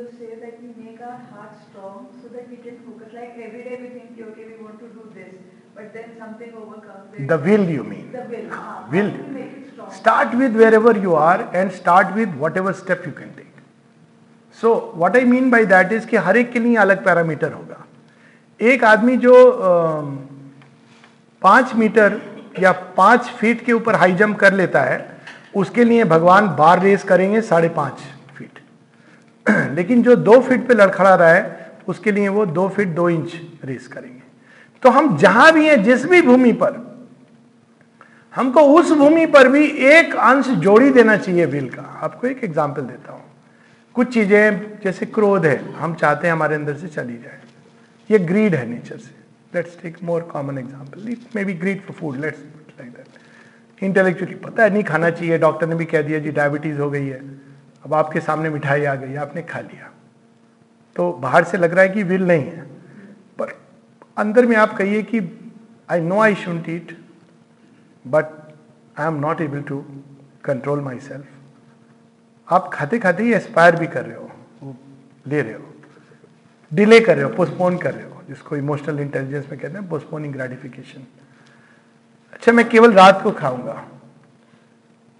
uh, 0.00 0.10
say 0.20 0.34
that 0.40 0.62
we 0.62 0.68
make 0.82 1.00
our 1.00 1.18
heart 1.30 1.52
strong 1.66 2.08
so 2.22 2.28
that 2.28 2.48
we 2.50 2.56
can 2.56 2.78
focus? 2.86 3.12
Like 3.14 3.38
every 3.46 3.62
day 3.64 3.76
we 3.82 3.88
think, 3.88 4.20
okay, 4.30 4.44
we 4.50 4.62
want 4.62 4.78
to 4.80 4.88
do 4.88 5.04
this, 5.14 5.34
but 5.74 5.92
then 5.94 6.16
something 6.18 6.52
overcomes. 6.54 7.28
The 7.28 7.38
will, 7.38 7.68
you 7.68 7.84
mean? 7.84 8.10
The 8.12 8.24
will. 8.32 8.52
Uh, 8.52 8.84
will. 8.90 9.12
Start 9.92 10.34
with 10.36 10.54
wherever 10.54 10.96
you 10.98 11.14
are 11.14 11.40
and 11.54 11.72
start 11.72 12.14
with 12.14 12.34
whatever 12.34 12.72
step 12.72 13.06
you 13.06 13.12
can 13.12 13.34
take. 13.34 13.49
So 14.62 14.72
what 14.96 15.16
I 15.16 15.24
mean 15.24 15.50
by 15.50 15.64
that 15.66 15.92
is 15.92 16.06
कि 16.06 16.16
हर 16.18 16.36
एक 16.36 16.52
के 16.52 16.58
लिए 16.58 16.76
अलग 16.78 17.04
parameter 17.04 17.52
होगा। 17.52 17.84
एक 18.60 18.84
आदमी 18.84 19.16
जो 19.16 19.34
पाँच 21.42 21.74
मीटर 21.74 22.20
या 22.60 22.72
पाँच 22.96 23.30
फीट 23.38 23.64
के 23.64 23.72
ऊपर 23.72 23.94
हाई 23.94 24.14
जंप 24.14 24.38
कर 24.38 24.52
लेता 24.52 24.80
है, 24.82 24.98
उसके 25.54 25.84
लिए 25.84 26.04
भगवान 26.04 26.48
बार 26.56 26.82
रेस 26.82 27.04
करेंगे 27.04 27.40
साढ़े 27.42 27.68
पाँच 27.70 28.00
फीट 28.38 28.58
लेकिन 29.76 30.02
जो 30.02 30.16
दो 30.16 30.40
फीट 30.40 30.66
पे 30.68 30.74
लड़खड़ा 30.74 31.14
रहा 31.14 31.28
है, 31.28 31.72
उसके 31.88 32.12
लिए 32.12 32.28
वो 32.28 32.44
दो 32.48 32.68
फीट 32.68 32.88
दो 32.88 33.08
इंच 33.08 33.32
रेस 33.64 33.86
करेंगे। 33.88 34.22
तो 34.82 34.90
हम 34.90 35.16
जहाँ 35.18 35.52
भी 35.52 35.66
हैं, 35.66 35.82
जिस 35.82 36.04
भी 36.06 36.22
भूमि 36.22 36.52
पर, 36.52 36.78
हमको 38.34 38.60
उस 38.74 38.92
भूमि 38.92 39.26
पर 39.26 39.48
भी 39.48 39.64
एक 39.88 40.14
अंश 40.16 40.48
जोड़ी 40.60 40.90
देना 40.90 41.16
चाहिए 41.16 41.46
विल 41.46 41.68
का। 41.68 41.82
आपको 42.02 42.26
एक 42.26 42.44
एग्ज़ाम्पल 42.44 42.82
देता 42.82 43.12
हूँ। 43.12 43.22
कुछ 43.94 44.12
चीज़ें 44.14 44.80
जैसे 44.82 45.06
क्रोध 45.06 45.46
है, 45.46 45.72
हम 45.74 45.94
चाहते 45.94 46.26
हैं 46.26 46.32
हमारे 46.32 46.54
अंदर 46.54 46.76
से 46.76 46.88
चली 46.88 47.16
जाए। 47.18 47.38
ये 48.10 48.18
ग्रीड 48.20 48.54
है 48.54 48.66
नेचर 48.68 48.98
से। 48.98 49.14
Let's 49.52 49.80
take 49.82 49.96
more 50.02 50.22
common 50.22 50.58
example 50.58 51.08
it 51.08 51.36
may 51.36 51.44
be 51.44 51.54
greed 51.54 51.80
for 51.82 51.96
food 51.96 52.16
let's 52.16 52.38
like 52.80 52.92
that 52.92 53.82
intellectually 53.82 54.34
पता 54.36 54.62
है, 54.62 54.70
नहीं 54.70 54.82
खाना 54.84 55.10
चाहिए। 55.10 55.38
डॉक्टर 55.38 55.66
ने 55.66 55.74
भी 55.74 55.84
कह 55.84 56.02
दिया, 56.02 56.18
जी 56.18 56.30
डायबिटीज़ 56.30 56.78
हो 56.80 56.90
गई 56.90 57.06
है। 57.06 57.20
अब 57.84 57.94
आपके 57.94 58.20
सामने 58.20 58.50
मिठाई 58.50 58.84
आ 58.84 58.94
गई, 58.94 59.14
आपने 59.16 59.42
खा 59.42 59.60
लिया। 59.60 59.90
तो 60.96 61.12
बाहर 61.22 61.44
से 61.44 61.58
लग 61.58 61.74
रहा 61.74 61.82
है 61.82 61.88
कि 61.88 62.02
विल 62.02 62.26
नहीं 62.26 62.44
है। 62.44 62.62
पर 63.38 63.54
अंदर 64.18 64.46
में 64.46 64.56
आप 64.56 64.76
कहिए 64.76 65.02
कि 65.02 65.20
I 65.90 66.00
know 66.00 66.20
I 66.20 66.34
shouldn't 66.36 66.68
eat 66.68 66.96
but 68.04 68.24
I 68.98 69.06
am 69.06 69.20
not 69.20 69.40
able 69.40 69.62
to 69.62 69.84
control 70.44 70.80
myself 71.00 71.26
आप 72.50 72.70
खाते 72.72 72.98
खाते 72.98 73.22
ही 73.22 73.32
एस्पायर 73.34 73.76
भी 73.76 73.86
कर 73.86 74.04
रहे 74.04 74.16
हो, 74.16 74.30
ले 75.26 75.42
रहे 75.42 75.52
हो 75.52 75.66
डिले 76.72 77.00
कर 77.00 77.16
रहे 77.16 77.24
हो 77.24 77.30
पोस्टपोन 77.30 77.76
कर 77.78 77.94
रहे 77.94 78.04
हो, 78.04 78.22
जिसको 78.28 78.56
इमोशनल 78.56 79.00
इंटेलिजेंस 79.00 79.46
में 79.50 79.58
कहते 79.60 79.78
हैं 79.78 79.88
पोस्टपोनिंग 79.88 80.34
ग्रेटिफिकेशन 80.34 81.06
अच्छा 82.32 82.52
मैं 82.52 82.68
केवल 82.68 82.92
रात 82.92 83.22
को 83.22 83.30
खाऊँगा। 83.32 83.82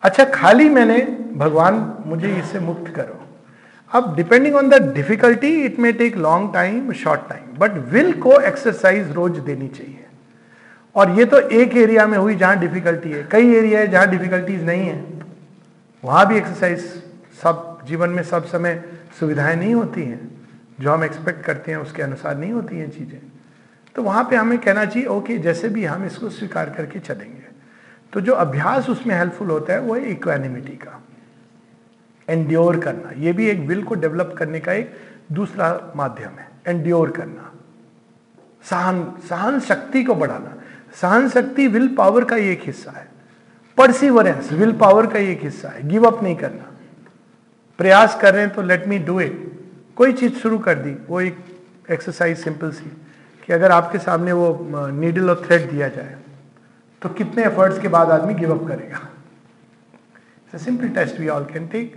अच्छा 0.02 0.24
खाली 0.26 0.68
मैंने, 0.68 0.98
भगवान 1.36 1.74
मुझे 2.06 2.28
इससे 2.36 2.60
मुक्त 2.60 2.92
करो। 2.94 3.18
अब 3.90 4.14
depending 4.16 4.54
on 4.56 4.68
the 4.68 4.74
difficulty 4.94 5.50
it 5.64 5.78
may 5.78 5.92
take 5.92 6.16
long 6.18 6.52
time 6.54 6.92
short 6.94 7.28
time 7.28 7.56
but 7.58 7.78
will 7.92 8.12
को 8.20 8.38
एक्सरसाइज 8.40 9.10
रोज 9.12 9.38
देनी 9.40 9.68
चाहिए। 9.68 10.06
और 10.96 11.10
ये 11.18 11.24
तो 11.24 11.38
एक 11.38 11.76
एरिया 11.76 12.06
में 12.06 12.16
हुई 12.18 12.34
जहाँ 12.36 12.58
डिफिकल्टी 12.60 13.10
है, 13.10 13.26
कई 13.30 13.54
एरिया 13.54 13.80
है 13.80 13.88
जहाँ 13.88 14.06
डिफिकल्टीज 14.10 14.64
नहीं 14.64 14.86
है, 14.86 15.04
वहाँ 16.02 16.26
भी 16.28 16.36
एक्सरसाइज 16.36 17.02
सब 17.42 17.78
जीवन 17.84 18.10
में 18.10 18.22
सब 18.22 18.44
समय 18.44 18.84
सुविधाएँ 19.20 19.56
नहीं 19.56 19.74
होती 19.74 20.02
हैं। 20.02 20.46
जो 20.80 20.92
हम 20.92 21.04
एक्सपेक्ट 21.04 21.44
करते 21.44 21.70
हैं, 21.70 21.78
उसके 21.78 22.02
अनुसार 22.02 22.38
नहीं 22.38 22.52
होती 22.52 22.76
हैं 22.76 22.90
चीज़ें। 22.90 23.20
तो 23.94 24.02
वहाँ 24.02 24.24
पे 24.24 24.36
हमें 24.36 24.58
कहना 24.58 24.84
चाहिए 24.84 25.08
ओके 25.08 25.38
जैसे 25.38 25.68
भी 25.68 25.84
हम 25.84 26.04
इसको 26.04 26.30
स्वीकार 26.30 26.70
करके 26.70 26.98
चलेंगे। 26.98 27.40
तो 28.12 28.20
जो 28.20 28.32
अभ्यास 28.32 28.90
उसमें 28.90 29.14
हेल्पफुल 29.14 29.50
होता 29.50 29.72
है, 29.72 29.80
वो 29.80 29.94
है 29.94 30.10
इक्वानिमिटी 30.10 30.72
का। 30.72 31.04
एंड्योर 32.28 32.78
करना। 32.80 33.10
ये 33.16 33.32
भी 33.32 33.46
एक 33.46 33.58
विल 33.58 33.82
को 33.82 33.94
डेवलप 33.94 34.34
करने 34.38 34.60
का 34.60 34.72
एक 34.72 34.92
दूसरा 35.32 35.92
माध्यम 35.96 36.38
है। 36.38 36.48
एंड्योर 36.66 37.10
करना। 37.10 37.52
सहन 38.62 39.14
सहन 39.28 39.60
शक्ति 39.60 40.04
को 40.04 40.14
बढ़ाना। 40.14 40.54
सहन 40.94 41.28
शक्ति 41.28 41.66
विल 41.66 41.94
पावर 41.94 42.24
का 42.24 42.36
एक 42.36 42.60
हिस्सा 42.62 42.90
है। 42.90 43.08
परसिवरेंस 43.76 44.52
विल 44.52 44.72
पावर 44.72 45.06
का 45.06 45.18
एक 45.18 45.42
हिस्सा 45.42 45.68
है। 45.68 45.88
गिव 45.88 46.04
अप 46.04 46.22
नहीं 46.22 46.36
करना। 46.36 46.69
प्रयास 47.80 48.18
कर 48.20 48.34
रहे 48.34 48.44
हैं 48.44 48.52
तो 48.54 48.62
लेट 48.62 48.86
मी 48.88 48.98
डू 49.00 49.20
इट 49.20 49.36
कोई 49.96 50.12
चीज़ 50.12 50.34
शुरू 50.38 50.58
कर 50.60 50.74
दी, 50.76 50.90
वो 51.08 51.20
एक 51.20 51.36
एक्सरसाइज 51.90 52.38
सिंपल 52.38 52.70
सी, 52.72 52.90
कि 53.42 53.52
अगर 53.52 53.72
आपके 53.72 53.98
सामने 53.98 54.32
वो 54.32 54.88
नीडल 54.92 55.30
और 55.30 55.42
थ्रेड 55.46 55.70
दिया 55.70 55.88
जाए 55.88 56.16
तो 57.02 57.08
कितने 57.10 57.44
एफर्ट्स 57.44 57.78
के 57.80 57.88
बाद 57.88 58.10
आदमी 58.10 58.34
गिव 58.34 58.52
अप 58.54 58.66
करेगा? 58.68 59.08
Simple 60.52 60.88
test 60.90 61.18
we 61.20 61.28
all 61.28 61.44
can 61.44 61.66
take 61.68 61.94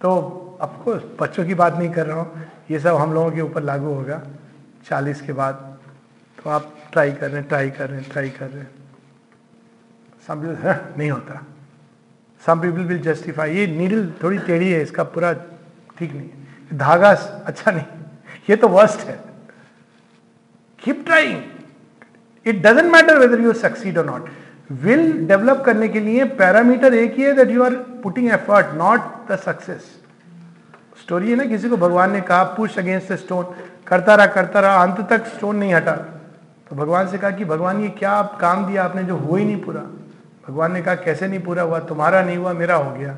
तो 0.00 0.10
अफकोर्स 0.62 1.02
बच्चों 1.20 1.44
की 1.46 1.54
बात 1.54 1.74
नहीं 1.74 1.90
कर 1.92 2.06
रहा 2.06 2.20
हूँ, 2.20 2.44
ये 2.70 2.78
सब 2.80 2.96
हम 2.96 3.12
लोगों 3.14 3.30
के 3.30 3.40
ऊपर 3.40 3.62
लागू 3.62 3.94
होगा। 3.94 4.20
चालीस 4.88 5.20
के 5.22 5.32
बाद 5.32 5.54
तो 6.38 6.50
आप 6.50 6.72
ट्राई 6.92 7.12
कर 7.12 7.30
रहे 7.30 7.40
हैं 7.40 7.48
ट्राई 7.48 7.70
कर 7.70 7.88
रहे 7.90 8.00
हैं 8.00 8.10
ट्राई 8.10 8.30
कर 8.30 8.48
रहे 8.48 8.60
हैं। 8.60 8.70
सम 10.26 10.40
पीपल 10.42 10.94
नहीं 10.98 11.10
होता। 11.10 11.44
सम 12.42 12.60
पीपल 12.60 12.82
विल 12.84 12.98
जस्टिफाई 13.02 13.54
ये 13.54 13.66
नीडल 13.68 14.10
थोड़ी 14.22 14.38
टेढ़ी 14.40 14.70
है, 14.70 14.82
इसका 14.82 15.02
पूरा 15.04 15.32
ठीक 15.98 16.12
नहीं 16.12 16.28
है। 16.28 16.76
धागा 16.78 17.10
अच्छा 17.10 17.70
नहीं 17.70 17.84
ये 18.50 18.56
तो 18.56 18.68
वर्स्ट 18.68 19.00
है। 19.00 19.18
Keep 20.82 21.04
trying 21.06 21.42
it 22.46 22.62
doesn't 22.62 22.92
matter 22.92 23.18
whether 23.18 23.40
you 23.40 23.52
succeed 23.54 23.98
और 23.98 24.06
नॉट 24.06 24.28
विल 24.82 25.12
डेवलप 25.28 25.62
करने 25.66 25.88
के 25.88 26.00
लिए 26.00 26.24
पैरामीटर 26.38 26.94
एक 26.94 27.14
ही 27.16 27.22
है 27.22 27.32
that 27.34 27.50
you 27.50 27.62
are 27.64 27.74
putting 28.02 28.30
effort 28.32 28.74
not 28.76 29.00
the 29.30 29.36
success 29.38 29.94
story 31.00 31.30
है 31.30 31.36
ना, 31.36 31.44
किसी 31.46 31.68
को 31.68 31.76
भगवान 31.76 32.12
ने 32.12 32.20
कहा 32.20 32.42
पुश 32.54 32.78
अगेंस्ट 32.78 33.12
द 33.12 33.16
स्टोन 33.16 33.54
करता 33.86 34.14
रहा 34.14 34.26
करता 34.28 34.60
रहा, 34.60 34.82
अंत 34.82 35.00
तक 35.10 35.26
स्टोन 35.26 35.56
नहीं 35.56 35.74
हटा। 35.74 35.92
तो 35.92 36.76
भगवान 36.76 37.08
से 37.08 37.18
कहा 37.18 37.30
कि, 37.30 37.44
भगवान, 37.44 37.80
ये 37.80 37.88
क्या 37.90 38.10
आप 38.12 38.36
काम 38.40 38.66
दिया 38.66 38.84
आपने 38.84 39.02
जो 39.04 39.16
हुआ 39.16 39.38
ही 39.38 39.44
नहीं 39.44 39.60
पूरा? 39.62 39.80
भगवान 40.48 40.72
ने 40.72 40.82
कहा, 40.82 40.94
कैसे 40.94 41.28
नहीं 41.28 41.40
पूरा 41.40 41.62
हुआ? 41.62 41.78
तुम्हारा 41.78 42.22
नहीं 42.22 42.36
हुआ, 42.36 42.52
मेरा 42.52 42.74
हो 42.74 42.90
गया। 42.94 43.16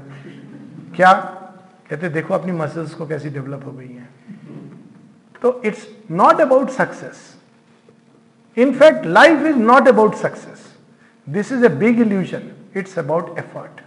क्या? 0.97 1.12
कहते, 1.90 2.09
देखो, 2.09 2.35
अपनी 2.35 2.52
मसल्स 2.52 2.94
को 2.94 3.07
कैसी 3.07 3.28
डेवलप 3.28 3.66
हो 3.66 3.73
गई 3.73 3.89
है। 3.89 4.09
तो 5.43 5.61
it's 5.65 5.86
not 6.11 6.40
about 6.40 6.70
success 6.70 7.19
in 8.57 8.73
fact 8.74 9.07
life 9.07 9.43
is 9.47 9.57
not 9.57 9.89
about 9.89 10.15
success 10.15 10.66
this 11.27 11.52
is 11.52 11.65
a 11.65 11.69
big 11.69 12.01
illusion 12.01 12.51
it's 12.77 12.98
about 12.98 13.39
effort 13.39 13.81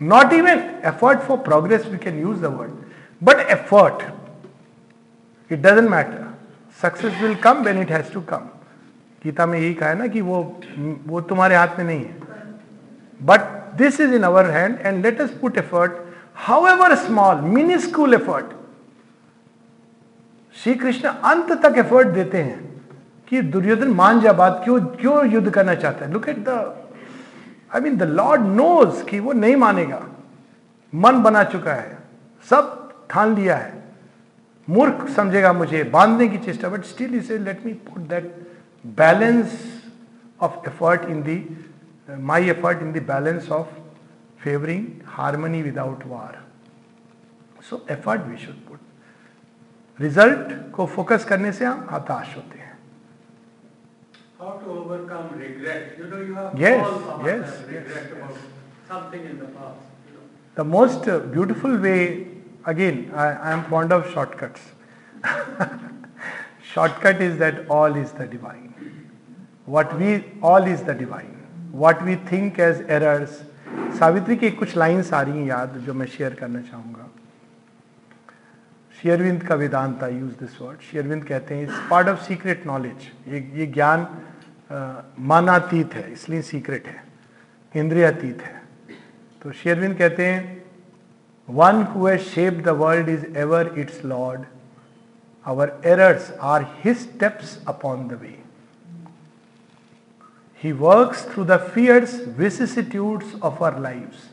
not 0.00 0.32
even 0.32 0.62
effort 0.84 1.20
for 1.20 1.38
progress 1.38 1.86
we 1.86 1.98
can 1.98 2.18
use 2.20 2.40
the 2.40 2.52
word 2.58 2.70
but 3.22 3.46
effort 3.50 4.02
it 5.50 5.58
doesn't 5.58 5.90
matter 5.90 6.26
success 6.82 7.20
will 7.22 7.34
come 7.34 7.62
when 7.64 7.82
it 7.82 7.90
has 7.90 8.12
to 8.12 8.20
come 8.20 8.48
Gita 9.24 9.46
में 9.46 9.58
यही 9.58 9.74
कहा 9.74 9.88
है 9.88 9.98
ना 9.98 10.06
कि 10.06 10.20
वो 10.20 10.60
वो 11.06 11.20
तुम्हारे 11.20 11.54
हाथ 11.56 11.78
में 11.78 11.84
नहीं 11.84 12.00
है। 12.00 12.20
But 13.20 13.40
this 13.76 14.00
is 14.00 14.14
in 14.14 14.22
our 14.22 14.50
hand 14.50 14.78
and 14.80 15.04
let 15.04 15.20
us 15.20 15.30
put 15.30 15.58
effort 15.58 15.92
however 16.66 16.94
small 16.94 17.40
miniscule 17.40 18.14
effort 18.14 18.46
Shri 20.54 20.74
Krishna 20.74 21.08
अंत 21.08 21.52
तक 21.62 21.78
एफर्ट 21.78 22.08
देते 22.08 22.42
हैं 22.42 22.80
कि 23.28 23.40
दुर्योधन 23.42 23.88
मान 23.88 24.20
जा 24.20 24.32
बात 24.32 24.60
क्यों 24.64 24.80
क्यों 24.80 25.26
युद्ध 25.26 25.50
करना 25.50 25.74
चाहता 25.74 26.04
है? 26.04 26.12
Look 26.12 26.28
at 26.28 26.38
the 26.38 26.48
I 27.74 27.80
mean 27.80 27.96
the 27.96 28.02
lord 28.02 28.42
knows 28.42 29.04
कि 29.04 29.20
वो 29.20 29.32
नहीं 29.32 29.56
मानेगा। 29.56 30.02
मन 30.94 31.22
बना 31.22 31.44
चुका 31.44 31.72
है। 31.72 31.98
सब 32.50 32.92
ठान 33.10 33.34
लिया 33.34 33.56
है। 33.56 33.82
मूर्ख 34.70 35.08
समझेगा 35.08 35.52
मुझे, 35.52 35.82
बांधने 35.84 36.28
की 36.28 36.38
चेष्टा 36.38 36.68
बट 36.68 36.84
स्टिल 36.84 37.14
इसे 37.14 37.38
let 37.38 37.66
me 37.66 37.72
put 37.72 38.08
that 38.08 38.51
Balance 39.01 39.63
of 40.41 40.61
effort 40.67 41.09
in 41.09 41.21
the 41.23 41.37
my 42.31 42.49
effort 42.49 42.81
in 42.81 42.91
the 42.93 43.03
balance 43.07 43.49
of 43.51 43.73
favouring 44.43 44.85
harmony 45.15 45.61
without 45.61 46.05
war 46.07 46.41
so 47.69 47.85
effort 47.91 48.21
we 48.27 48.37
should 48.45 48.67
put 48.67 50.01
result 50.01 50.53
को 50.71 50.85
फोकस 50.95 51.25
करने 51.29 51.51
से 51.51 51.65
हम 51.65 51.87
हताश 51.91 52.35
होते 52.35 52.59
हैं 52.59 52.65
How 54.39 54.49
to 54.63 54.71
overcome 54.71 55.29
regret? 55.35 55.97
You 55.97 56.07
know, 56.09 56.17
you 56.21 56.35
have 56.35 56.59
Yes, 56.63 56.85
all 56.85 56.97
of 57.13 57.21
us 57.21 57.25
yes, 57.25 57.53
have 57.53 57.69
regret 57.69 58.11
about 58.11 58.35
something 58.87 59.23
in 59.29 59.39
the 59.39 59.47
past. 59.47 59.79
You 60.07 60.13
know. 60.17 60.27
The 60.59 60.63
most 60.73 61.07
uh, 61.07 61.17
beautiful 61.19 61.75
way, 61.75 62.27
again, 62.65 63.11
I, 63.15 63.25
I 63.29 63.51
am 63.53 63.63
fond 63.63 63.91
of 63.91 64.05
shortcuts. 64.11 64.61
Shortcut 66.71 67.19
is 67.19 67.39
that 67.39 67.67
all 67.67 67.95
is 67.95 68.11
the 68.11 68.27
divine. 68.27 68.70
What 69.68 69.98
we, 69.98 70.24
all 70.42 70.64
is 70.64 70.82
the 70.82 70.94
divine. 70.94 71.38
What 71.72 72.04
we 72.04 72.16
think 72.16 72.58
as 72.60 72.80
errors. 72.82 73.42
Savitri 73.98 74.36
की 74.36 74.50
कुछ 74.50 74.76
lines 74.76 75.12
आ 75.12 75.20
रही 75.22 75.38
हैं 75.38 75.46
याद 75.46 75.76
जो 75.86 75.94
मैं 75.94 76.06
share 76.08 76.34
करना 76.34 76.60
चाहूँगा 76.60 77.08
शेयरविंद 78.98 79.42
का 79.42 79.54
वेदांत 79.54 80.02
आई 80.02 80.14
यूज़ 80.14 80.32
दिस 80.40 80.60
वर्ड 80.62 80.80
शेयरविंद 80.90 81.24
कहते 81.24 81.54
हैं 81.54 81.62
it's 81.62 81.88
part 81.90 82.08
of 82.08 82.22
secret 82.22 82.66
knowledge 82.66 83.08
ये 83.28 83.40
ये 83.54 83.66
ज्ञान 83.74 84.06
मानातीत 85.30 85.94
है 85.94 86.12
इसलिए 86.12 86.42
सीक्रेट 86.42 86.86
है 86.86 87.02
इंद्रियातीत 87.74 88.42
है 88.42 88.60
तो 89.42 89.52
शेयरविंद 89.62 89.96
कहते 89.98 90.26
हैं 90.26 90.62
one 91.48 91.82
who 91.94 92.16
shaped 92.26 92.64
the 92.64 92.76
world 92.80 93.08
is 93.08 93.26
ever 93.38 93.74
its 93.78 94.04
lord 94.04 94.44
our 95.46 95.80
errors 95.86 96.32
are 96.52 96.66
his 96.84 96.96
steps 96.98 97.58
upon 97.68 98.06
the 98.08 98.18
way 98.22 98.41
He 100.62 100.72
works 100.72 101.22
through 101.22 101.44
the 101.44 101.58
fierce 101.58 102.14
vicissitudes 102.14 103.26
of 103.42 103.60
our 103.60 103.80
lives. 103.80 104.28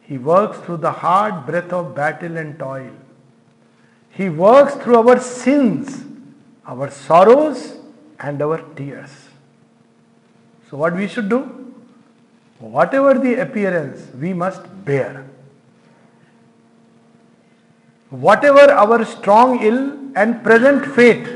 He 0.00 0.16
works 0.16 0.58
through 0.64 0.78
the 0.78 0.92
hard 0.92 1.44
breath 1.44 1.72
of 1.74 1.94
battle 1.94 2.38
and 2.38 2.58
toil. 2.58 2.92
He 4.10 4.30
works 4.30 4.74
through 4.76 4.96
our 4.96 5.20
sins, 5.20 6.04
our 6.66 6.90
sorrows, 6.90 7.76
and 8.18 8.40
our 8.40 8.62
tears. 8.76 9.10
So, 10.70 10.78
what 10.78 10.96
we 10.96 11.06
should 11.06 11.28
do? 11.28 11.42
Whatever 12.58 13.18
the 13.18 13.34
appearance, 13.34 14.06
we 14.14 14.32
must 14.32 14.62
bear. 14.86 15.26
whatever 18.10 18.72
our 18.72 19.04
strong 19.04 19.62
ill 19.62 19.98
and 20.14 20.42
present 20.42 20.84
fate, 20.94 21.35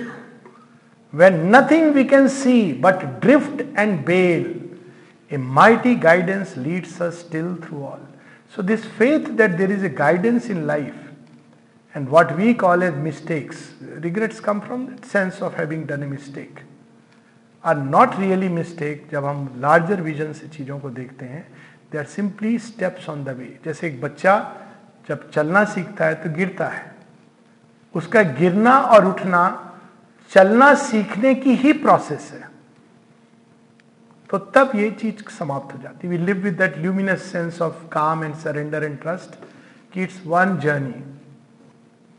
when 1.11 1.49
nothing 1.49 1.93
we 1.93 2.03
can 2.03 2.27
see 2.27 2.73
but 2.73 3.21
drift 3.21 3.63
and 3.75 4.03
bale, 4.05 4.53
a 5.31 5.37
mighty 5.37 5.95
guidance 5.95 6.55
leads 6.57 6.99
us 7.01 7.19
still 7.19 7.55
through 7.55 7.83
all. 7.83 7.99
So, 8.53 8.61
this 8.61 8.85
faith 8.85 9.35
that 9.37 9.57
there 9.57 9.71
is 9.71 9.83
a 9.83 9.89
guidance 9.89 10.49
in 10.49 10.65
life 10.67 10.95
and 11.93 12.09
what 12.09 12.35
we 12.37 12.53
call 12.53 12.83
as 12.83 12.93
mistakes, 12.95 13.73
regrets 13.81 14.39
come 14.39 14.61
from 14.61 14.87
that 14.87 15.05
sense 15.05 15.41
of 15.41 15.53
having 15.53 15.85
done 15.85 16.03
a 16.03 16.07
mistake, 16.07 16.63
are 17.63 17.75
not 17.75 18.17
really 18.19 18.47
mistake 18.47 19.09
जब 19.09 19.25
हम 19.25 19.61
larger 19.61 19.97
vision 19.97 20.33
से 20.33 20.47
चीज़ों 20.47 20.79
को 20.79 20.89
देखते 20.89 21.25
हैं 21.25 21.45
they 21.91 21.97
are 21.97 22.05
simply 22.05 22.57
steps 22.59 23.09
on 23.09 23.23
the 23.23 23.29
way 23.37 23.47
जैसे 23.65 23.87
एक 23.87 23.99
बच्चा 24.01 24.33
जब 25.07 25.29
चलना 25.31 25.63
सीखता 25.73 26.05
है 26.05 26.15
तो 26.23 26.29
गिरता 26.35 26.67
है 26.69 26.83
उसका 27.95 28.21
गिरना 28.39 28.77
और 28.95 29.05
उठना 29.07 29.41
चलना 30.30 30.74
सीखने 30.74 31.34
की 31.34 31.54
ही 31.54 31.72
प्रोसेस 31.72 32.30
है। 32.32 32.48
तो 34.30 34.38
तब 34.38 34.72
ये 34.74 34.90
चीज़ 34.90 35.28
समाप्त 35.30 35.74
हो 35.74 35.82
जाती। 35.82 36.08
We 36.08 36.18
live 36.18 36.36
with 36.36 36.54
that 36.54 36.76
luminous 36.78 37.22
sense 37.22 37.60
of 37.62 37.86
calm 37.88 38.24
and 38.24 38.34
surrender 38.34 38.84
and 38.84 39.00
trust 39.00 39.34
कि 39.92 40.02
इट्स 40.02 40.22
वन 40.26 40.56
जर्नी 40.58 41.04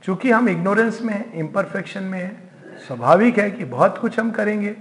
चूँकि 0.04 0.32
हम 0.32 0.50
इग्नोरेंस 0.50 1.02
में 1.02 1.14
हैं 1.14 1.34
इम्परफेक्शन 1.34 2.04
में 2.04 2.20
हैं, 2.20 2.78
स्वाभाविक 2.88 3.38
है 3.40 3.50
कि 3.52 3.66
बहुत 3.66 3.98
कुछ 3.98 4.20
हम 4.20 4.32
करेंगे 4.32 4.76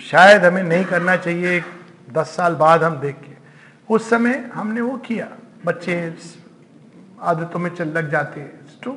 शायद 0.00 0.44
हमें 0.44 0.62
नहीं 0.62 0.84
करना 0.84 1.16
चाहिए 1.16 1.62
दस 2.12 2.34
साल 2.36 2.54
बाद 2.54 2.82
हम 2.82 2.96
देख 2.96 3.16
के। 3.16 3.36
उस 3.90 4.08
समय 4.10 4.50
हमने 4.54 4.80
वो 4.80 4.96
किया। 4.98 5.28
बच्चे 5.66 6.14
आदतों 7.20 7.58
में 7.58 7.70
चल 7.70 7.88
लग 7.88 8.10
जाते 8.10 8.40
हैं। 8.40 8.60
True 8.82 8.92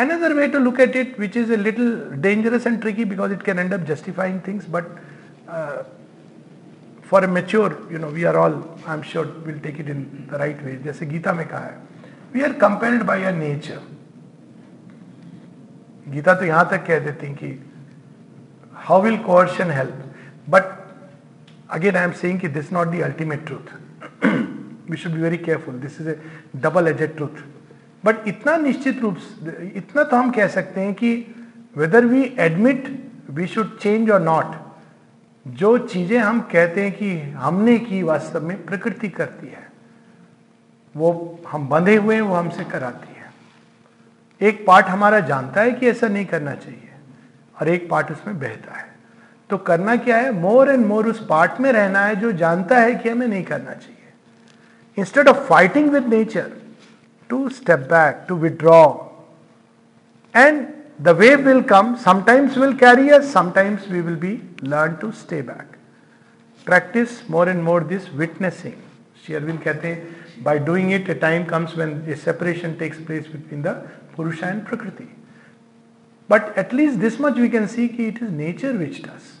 Another 0.00 0.34
way 0.36 0.48
to 0.48 0.58
look 0.60 0.78
at 0.78 0.94
it, 0.94 1.18
which 1.18 1.34
is 1.34 1.50
a 1.50 1.56
little 1.56 2.16
dangerous 2.26 2.66
and 2.66 2.80
tricky 2.80 3.04
because 3.04 3.32
it 3.32 3.42
can 3.42 3.58
end 3.58 3.72
up 3.72 3.84
justifying 3.84 4.40
things, 4.40 4.64
but 4.64 4.86
uh, 5.48 5.82
for 7.02 7.24
a 7.24 7.28
mature, 7.28 7.76
you 7.90 7.98
know, 7.98 8.08
we 8.08 8.24
are 8.24 8.36
all, 8.38 8.78
I'm 8.86 9.02
sure, 9.02 9.24
will 9.24 9.58
take 9.60 9.80
it 9.80 9.88
in 9.88 10.28
the 10.30 10.38
right 10.38 10.64
way. 10.64 10.76
जैसे 10.84 11.06
गीता 11.06 11.32
में 11.32 11.46
कहा 11.48 11.64
है, 11.64 11.80
we 12.32 12.44
are 12.44 12.54
compelled 12.54 13.06
by 13.06 13.24
our 13.24 13.32
nature. 13.32 13.80
Gita 16.08 16.34
तो 16.34 16.44
यहाँ 16.44 16.68
तक 16.70 16.86
कह 16.86 16.98
देती 17.08 17.34
कि 17.42 17.58
how 18.86 19.00
will 19.02 19.18
coercion 19.24 19.70
help? 19.70 19.94
But 20.46 20.72
again, 21.70 21.96
I 21.96 22.04
am 22.04 22.14
saying 22.14 22.38
that 22.38 22.54
this 22.54 22.66
is 22.66 22.72
not 22.72 22.92
the 22.92 23.02
ultimate 23.02 23.46
truth. 23.46 23.72
we 24.88 24.96
should 24.96 25.14
be 25.14 25.20
very 25.20 25.38
careful. 25.38 25.72
This 25.72 25.98
is 25.98 26.06
a 26.06 26.18
double-edged 26.66 27.16
truth. 27.16 27.42
But 28.04 28.28
इतना 28.28 28.56
निश्चित 28.56 29.00
रूप 29.02 29.16
इतना 29.74 30.02
तो 30.02 30.16
हम 30.16 30.30
कह 30.30 30.48
सकते 30.48 30.80
हैं 30.80 30.94
कि 30.94 31.14
whether 31.76 32.04
we 32.04 32.22
admit 32.38 32.88
we 33.30 33.46
should 33.46 33.78
change 33.78 34.10
और 34.10 34.20
नॉट 34.22 34.56
जो 35.46 35.76
चीज़ें 35.78 36.18
हम 36.18 36.40
कहते 36.52 36.82
हैं 36.82 36.92
कि 36.92 37.18
हमने 37.36 37.78
की 37.78 38.02
वास्तव 38.02 38.42
में 38.42 38.64
प्रकृति 38.66 39.08
करती 39.08 39.46
है, 39.46 39.66
वो 40.94 41.40
हम 41.48 41.68
बंधे 41.68 41.94
हुए 41.96 42.14
हैं, 42.14 42.22
वो 42.22 42.34
हमसे 42.34 42.64
कराती 42.64 43.14
है। 43.14 43.30
एक 44.40 44.64
पार्ट 44.66 44.86
हमारा 44.86 45.20
जानता 45.20 45.60
है 45.60 45.72
कि 45.72 45.88
ऐसा 45.88 46.08
नहीं 46.08 46.26
करना 46.26 46.54
चाहिए 46.54 46.90
और 47.56 47.68
एक 47.68 47.88
पार्ट 47.90 48.10
उसमें 48.12 48.38
बहता 48.38 48.74
है। 48.74 48.86
तो 49.50 49.58
करना 49.58 49.96
क्या 49.96 50.16
है? 50.16 50.32
मोर 50.32 50.70
एंड 50.70 50.86
मोर 50.86 51.06
उस 51.06 51.26
पार्ट 51.26 51.60
में 51.60 51.70
रहना 51.72 52.04
है 52.04 52.16
जो 52.16 52.32
जानता 52.34 52.78
है 52.78 52.94
कि 52.94 53.08
हमें 53.08 53.26
नहीं 53.26 53.42
करना 53.44 53.72
चाहिए। 53.72 53.96
Instead 54.98 55.28
of 55.28 55.36
fighting 55.48 55.90
with 55.90 56.06
nature 56.06 56.50
to 57.28 57.50
step 57.50 57.88
back, 57.88 58.28
to 58.28 58.34
withdraw. 58.34 59.10
And 60.34 60.74
the 60.98 61.14
wave 61.14 61.44
will 61.44 61.62
come, 61.62 61.96
sometimes 61.96 62.56
will 62.56 62.74
carry 62.74 63.10
us, 63.10 63.30
sometimes 63.30 63.86
we 63.88 64.02
will 64.02 64.16
be 64.16 64.42
learned 64.62 65.00
to 65.00 65.12
stay 65.12 65.40
back. 65.40 65.78
Practice 66.64 67.28
more 67.28 67.48
and 67.48 67.62
more 67.62 67.80
this 67.80 68.10
witnessing. 68.10 68.82
Sherwin 69.22 69.58
Kate, 69.58 70.02
by 70.42 70.58
doing 70.58 70.90
it, 70.90 71.08
a 71.08 71.14
time 71.14 71.46
comes 71.46 71.74
when 71.74 72.02
a 72.08 72.16
separation 72.16 72.78
takes 72.78 72.98
place 72.98 73.26
between 73.26 73.62
the 73.62 73.82
Purusha 74.14 74.46
and 74.46 74.66
Prakriti. 74.66 75.08
But 76.28 76.56
at 76.58 76.72
least 76.72 77.00
this 77.00 77.18
much 77.18 77.36
we 77.36 77.48
can 77.48 77.68
see 77.68 77.88
ki 77.88 78.08
it 78.08 78.22
is 78.22 78.30
nature 78.30 78.72
which 78.72 79.02
does. 79.02 79.38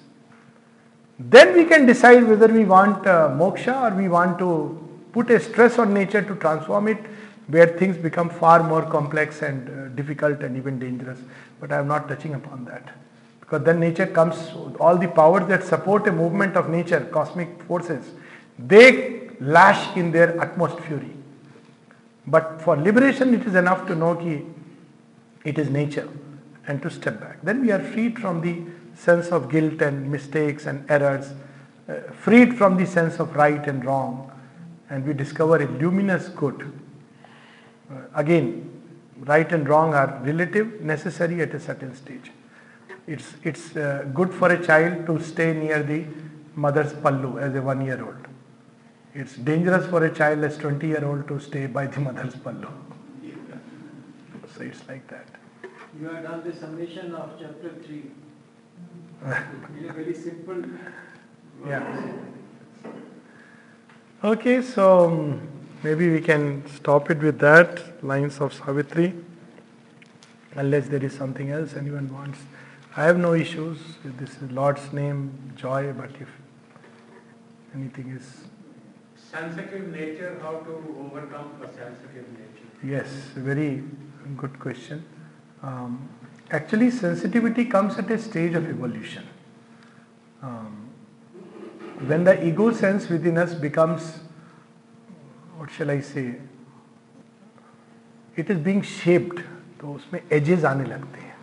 Then 1.18 1.54
we 1.54 1.64
can 1.64 1.84
decide 1.84 2.26
whether 2.26 2.48
we 2.48 2.64
want 2.64 3.06
uh, 3.06 3.28
moksha 3.28 3.90
or 3.90 3.94
we 3.94 4.08
want 4.08 4.38
to 4.38 4.78
put 5.12 5.30
a 5.30 5.40
stress 5.40 5.78
on 5.78 5.92
nature 5.92 6.22
to 6.22 6.34
transform 6.36 6.88
it 6.88 6.98
where 7.48 7.66
things 7.66 7.96
become 7.96 8.28
far 8.28 8.62
more 8.62 8.82
complex 8.82 9.42
and 9.42 9.68
uh, 9.68 9.88
difficult 9.94 10.40
and 10.42 10.56
even 10.56 10.78
dangerous. 10.78 11.18
But 11.60 11.72
I 11.72 11.78
am 11.78 11.88
not 11.88 12.08
touching 12.08 12.34
upon 12.34 12.66
that. 12.66 12.88
Because 13.40 13.64
then 13.64 13.80
nature 13.80 14.06
comes, 14.06 14.36
all 14.78 14.96
the 14.96 15.08
powers 15.08 15.48
that 15.48 15.64
support 15.64 16.06
a 16.06 16.12
movement 16.12 16.56
of 16.56 16.68
nature, 16.68 17.00
cosmic 17.10 17.62
forces, 17.62 18.12
they 18.58 19.30
lash 19.40 19.96
in 19.96 20.12
their 20.12 20.38
utmost 20.40 20.78
fury. 20.80 21.12
But 22.26 22.60
for 22.60 22.76
liberation, 22.76 23.32
it 23.32 23.46
is 23.46 23.54
enough 23.54 23.86
to 23.86 23.94
know 23.94 24.14
that 24.14 24.44
it 25.44 25.58
is 25.58 25.70
nature 25.70 26.08
and 26.66 26.82
to 26.82 26.90
step 26.90 27.20
back. 27.20 27.40
Then 27.42 27.62
we 27.62 27.72
are 27.72 27.82
freed 27.82 28.18
from 28.18 28.42
the 28.42 28.62
sense 28.94 29.28
of 29.28 29.50
guilt 29.50 29.80
and 29.80 30.10
mistakes 30.10 30.66
and 30.66 30.84
errors, 30.90 31.32
uh, 31.88 31.94
freed 32.12 32.58
from 32.58 32.76
the 32.76 32.84
sense 32.84 33.18
of 33.18 33.34
right 33.34 33.66
and 33.66 33.82
wrong, 33.84 34.30
and 34.90 35.06
we 35.06 35.14
discover 35.14 35.56
a 35.56 35.66
luminous 35.66 36.28
good 36.28 36.70
again, 38.14 38.70
right 39.20 39.50
and 39.52 39.68
wrong 39.68 39.94
are 39.94 40.20
relative, 40.24 40.80
necessary 40.80 41.40
at 41.42 41.54
a 41.54 41.60
certain 41.60 41.94
stage. 41.94 42.30
It's, 43.06 43.34
it's 43.42 43.76
uh, 43.76 44.06
good 44.12 44.32
for 44.32 44.52
a 44.52 44.64
child 44.64 45.06
to 45.06 45.22
stay 45.22 45.52
near 45.54 45.82
the 45.82 46.04
mother's 46.54 46.92
pallu 46.92 47.40
as 47.40 47.54
a 47.54 47.62
one 47.62 47.84
year 47.84 48.04
old. 48.04 48.26
It's 49.14 49.36
dangerous 49.36 49.86
for 49.86 50.04
a 50.04 50.14
child 50.14 50.44
as 50.44 50.58
20 50.58 50.86
year 50.86 51.04
old 51.04 51.26
to 51.28 51.40
stay 51.40 51.66
by 51.66 51.86
the 51.86 52.00
mother's 52.00 52.34
pallu. 52.34 52.70
So 54.54 54.64
it's 54.64 54.86
like 54.88 55.06
that. 55.08 55.26
You 56.00 56.08
have 56.08 56.24
done 56.24 56.42
the 56.44 56.54
summation 56.54 57.14
of 57.14 57.30
chapter 57.38 57.70
3 57.86 58.02
in 59.78 59.88
a 59.88 59.92
very 59.92 60.14
simple 60.14 60.62
Yeah. 61.66 62.12
Okay, 64.22 64.62
so. 64.62 65.40
Maybe 65.82 66.10
we 66.10 66.20
can 66.20 66.64
stop 66.74 67.08
it 67.08 67.18
with 67.18 67.38
that, 67.38 68.02
lines 68.04 68.40
of 68.40 68.52
Savitri, 68.52 69.14
unless 70.56 70.88
there 70.88 71.04
is 71.04 71.12
something 71.12 71.52
else 71.52 71.74
anyone 71.74 72.12
wants. 72.12 72.40
I 72.96 73.04
have 73.04 73.16
no 73.16 73.34
issues. 73.34 73.78
This 74.04 74.30
is 74.42 74.50
Lord's 74.50 74.92
name, 74.92 75.52
joy, 75.54 75.92
but 75.92 76.10
if 76.20 76.28
anything 77.74 78.10
is. 78.10 78.48
Sensitive 79.14 79.88
nature, 79.88 80.36
how 80.42 80.56
to 80.56 80.96
overcome 80.98 81.52
a 81.62 81.66
sensitive 81.66 82.26
nature? 82.32 82.68
Yes, 82.82 83.06
very 83.36 83.84
good 84.36 84.58
question. 84.58 85.04
Um, 85.62 86.08
actually, 86.50 86.90
sensitivity 86.90 87.66
comes 87.66 87.98
at 87.98 88.10
a 88.10 88.18
stage 88.18 88.54
of 88.54 88.68
evolution. 88.68 89.28
Um, 90.42 90.88
when 92.06 92.24
the 92.24 92.44
ego 92.44 92.72
sense 92.72 93.08
within 93.08 93.38
us 93.38 93.54
becomes 93.54 94.20
what 95.58 95.70
shall 95.76 95.90
I 95.90 96.00
say 96.00 96.26
it 98.36 98.50
is 98.50 98.58
being 98.58 98.82
shaped 98.82 99.40
तो 99.80 99.92
उसमें 99.92 100.20
edges 100.36 100.64
आने 100.64 100.84
लगते 100.84 101.20
हैं 101.20 101.34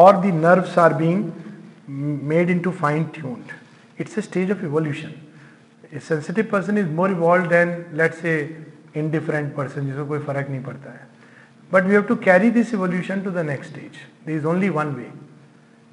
और 0.00 0.20
the 0.22 0.32
nerves 0.32 0.76
are 0.84 0.94
being 1.00 1.22
made 2.32 2.50
into 2.50 2.72
fine 2.82 3.06
tuned 3.18 3.52
it's 3.98 4.16
a 4.16 4.22
stage 4.22 4.50
of 4.50 4.64
evolution 4.64 5.14
a 5.92 6.00
sensitive 6.00 6.48
person 6.48 6.78
is 6.78 6.88
more 7.00 7.10
evolved 7.10 7.50
than 7.50 7.74
let's 7.92 8.18
say 8.18 8.36
indifferent 9.02 9.54
person 9.56 9.86
जिसको 9.90 10.06
कोई 10.06 10.18
फ़र्क 10.26 10.48
नहीं 10.50 10.62
पड़ता 10.64 10.90
है 10.90 11.04
but 11.72 11.86
we 11.90 11.94
have 11.98 12.08
to 12.08 12.16
carry 12.28 12.50
this 12.58 12.72
evolution 12.78 13.24
to 13.24 13.30
the 13.38 13.44
next 13.52 13.74
stage 13.74 13.98
there 14.24 14.36
is 14.36 14.44
only 14.44 14.70
one 14.70 14.94
way 14.96 15.10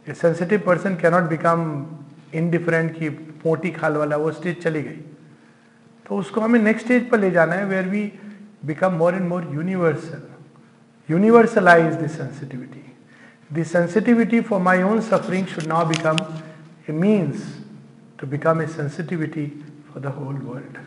a 0.08 0.16
sensitive 0.16 0.64
person 0.70 0.98
cannot 1.06 1.30
become 1.30 1.66
indifferent 2.42 2.94
कि 3.00 3.10
पोटी 3.44 3.72
खाल 3.72 3.98
वाला 3.98 4.18
वो 4.18 4.32
स्टेज 4.32 4.62
चली 4.64 4.82
गई 4.84 5.00
उसको 6.14 6.42
हमें 6.42 6.60
नेक्स्ट 6.60 6.86
स्टेज 6.86 7.10
पर 7.10 7.20
ले 7.20 7.32
जाना 7.32 7.56
है 7.56 7.66
where 7.66 7.88
we 7.88 8.12
become 8.66 8.94
more 8.94 9.16
and 9.16 9.28
more 9.28 9.50
universal 9.54 10.22
universalize 11.10 11.94
sensitivity 11.94 12.84
sensitivity 13.54 14.42
for 14.42 14.62
my 14.62 14.84
own 14.84 15.02
suffering 15.02 15.46
should 15.48 15.68
now 15.68 15.86
become 15.88 16.18
a 16.90 16.94
means 16.94 17.44
to 18.20 18.28
become 18.28 18.62
a 18.62 18.68
sensitivity 18.68 19.46
for 19.94 20.04
the 20.04 20.06
whole 20.06 20.36
world 20.36 20.78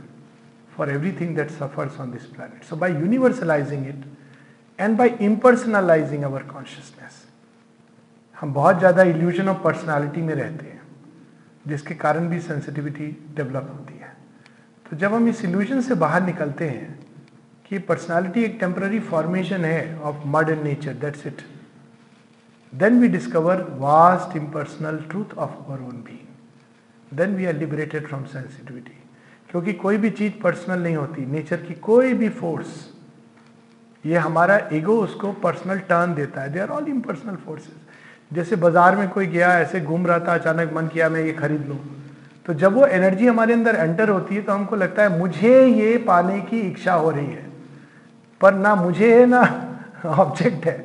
for 0.76 0.90
everything 0.90 1.36
that 1.36 1.50
suffers 1.50 2.00
on 2.00 2.10
this 2.10 2.24
plan 2.26 2.48
so 2.68 2.76
by 2.76 2.92
universalizing 2.92 3.86
it 3.86 4.04
and 4.80 4.96
by 4.98 5.08
impersonalizing 5.08 6.22
our 6.24 6.42
consciousness 6.42 7.24
हम 8.36 8.52
बहुत 8.52 8.78
ज़्यादा 8.78 9.02
illusion 9.02 9.48
of 9.48 9.62
personality 9.62 10.22
में 10.22 10.34
रहते 10.34 10.64
हैं, 10.66 10.80
जिसके 11.66 11.94
कारण 11.94 12.28
भी 12.28 12.40
sensitivity 12.40 13.06
develop 13.36 13.68
होती 13.78 13.94
है। 13.94 13.95
तो 14.90 14.96
जब 14.96 15.14
हम 15.14 15.28
इस 15.28 15.44
इल्यूजन 15.44 15.80
से 15.80 15.94
बाहर 15.94 16.22
निकलते 16.22 16.68
हैं 16.68 16.98
कि 17.70 17.78
पर्सनालिटी 17.88 18.42
एक 18.44 18.56
टेम्पररी 18.60 19.00
फॉर्मेशन 19.08 19.64
है 19.64 19.98
of 20.00 20.16
mud 20.26 20.48
and 20.48 20.62
nature 20.64 20.94
that's 20.94 21.26
it 21.26 21.42
then 22.72 23.00
we 23.00 23.08
discover 23.08 23.62
vast 23.78 24.36
impersonal 24.36 24.98
truth 25.10 25.34
of 25.36 25.50
our 25.50 25.80
own 25.84 26.02
being 26.06 27.16
then 27.18 27.34
we 27.36 27.46
are 27.46 27.54
liberated 27.54 28.06
from 28.08 28.24
sensitivity 28.24 28.98
क्योंकि 29.50 29.72
कोई 29.72 29.96
भी 29.96 30.10
चीज़ 30.10 30.32
पर्सनल 30.42 30.82
नहीं 30.82 30.96
होती 30.96 31.26
नेचर 31.26 31.56
की 31.56 31.74
कोई 31.82 32.12
भी 32.14 32.28
फोर्स 32.28 32.84
ये 34.04 34.16
हमारा 34.18 34.58
ईगो 34.72 34.96
उसको 35.02 35.32
पर्सनल 35.32 35.78
टर्न 35.88 36.14
देता 36.14 36.40
है. 36.40 36.52
They 36.52 36.58
are 36.60 36.68
all 36.68 36.88
impersonal 36.88 37.36
forces 37.36 37.74
जैसे 38.32 38.56
बाज़ार 38.56 38.96
में 38.96 39.08
कोई 39.08 39.26
गया, 39.26 39.52
ऐसे 39.60 39.80
घूम 39.80 40.06
रहा 40.06 40.18
था, 40.18 40.34
अचानक 40.34 40.72
मन 40.72 40.88
किया, 40.88 41.08
मैं 41.08 41.20
ये 41.24 41.32
खरीद 41.32 41.66
लूँ. 41.68 41.78
तो 42.46 42.54
जब 42.54 42.74
वो 42.74 42.86
एनर्जी 42.86 43.26
हमारे 43.26 43.52
अंदर 43.52 43.74
एंटर 43.74 44.08
होती 44.08 44.34
है 44.34 44.42
तो 44.42 44.52
हमको 44.52 44.76
लगता 44.76 45.02
है 45.02 45.18
मुझे 45.18 45.66
ये 45.66 45.96
पाने 45.98 46.40
की 46.40 46.60
इच्छा 46.60 46.94
हो 46.94 47.10
रही 47.10 47.26
है। 47.26 47.44
पर 48.40 48.54
ना 48.54 48.74
मुझे 48.74 49.14
है 49.14 49.26
ना 49.26 49.40
ऑब्जेक्ट 50.06 50.66
है। 50.66 50.76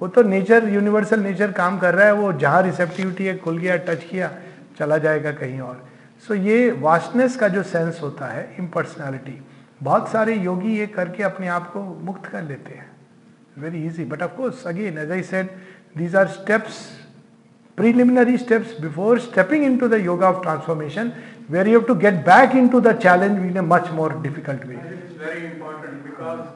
वो 0.00 0.08
तो 0.08 0.22
नेचर 0.22 0.68
यूनिवर्सल 0.68 1.20
नेचर 1.20 1.52
काम 1.52 1.78
कर 1.78 1.94
रहा 1.94 2.06
है 2.06 2.12
वो 2.12 2.32
जहाँ 2.32 2.62
रिसेप्टिविटी 2.62 3.26
है 3.26 3.36
खुल 3.38 3.58
गया 3.58 3.76
टच 3.86 4.04
किया 4.04 4.30
चला 4.78 4.98
जाएगा 4.98 5.32
कहीं 5.32 5.60
और। 5.60 5.82
सो 6.28 6.34
so, 6.34 6.40
ये 6.40 6.70
वास्टनेस 6.72 7.36
का 7.36 7.48
जो 7.48 7.62
सेंस 7.62 8.00
होता 8.02 8.26
है 8.26 8.48
इम्पर्सनैलिटी 8.58 9.40
बहुत 9.82 10.08
सारे 10.08 10.34
योगी 10.34 10.76
ये 10.78 10.86
करके 10.86 11.22
अपने 11.22 11.48
आप 11.48 11.70
को 11.72 11.80
मुक्त 12.04 12.26
कर 12.26 12.42
लेते 12.42 12.74
हैं। 12.74 12.90
Very 13.58 13.84
easy 13.86 14.04
but 14.04 14.22
of course 14.22 14.66
again 14.66 14.98
as 14.98 15.10
I 15.12 15.22
said 15.22 15.50
these 15.96 16.16
are 16.16 16.28
steps 16.28 16.78
preliminary 17.75 18.37
steps 18.37 18.73
before 18.73 19.19
stepping 19.19 19.63
into 19.63 19.87
the 19.87 20.01
yoga 20.01 20.25
of 20.25 20.41
transformation 20.41 21.11
where 21.47 21.67
you 21.67 21.75
have 21.79 21.87
to 21.87 21.95
get 21.95 22.25
back 22.25 22.53
into 22.53 22.79
the 22.79 22.93
challenge 22.93 23.39
in 23.39 23.57
a 23.57 23.61
much 23.61 23.89
more 23.91 24.09
difficult 24.09 24.65
way. 24.65 24.75
And 24.75 24.99
it's 24.99 25.13
very 25.13 25.45
important 25.45 26.03
because, 26.03 26.47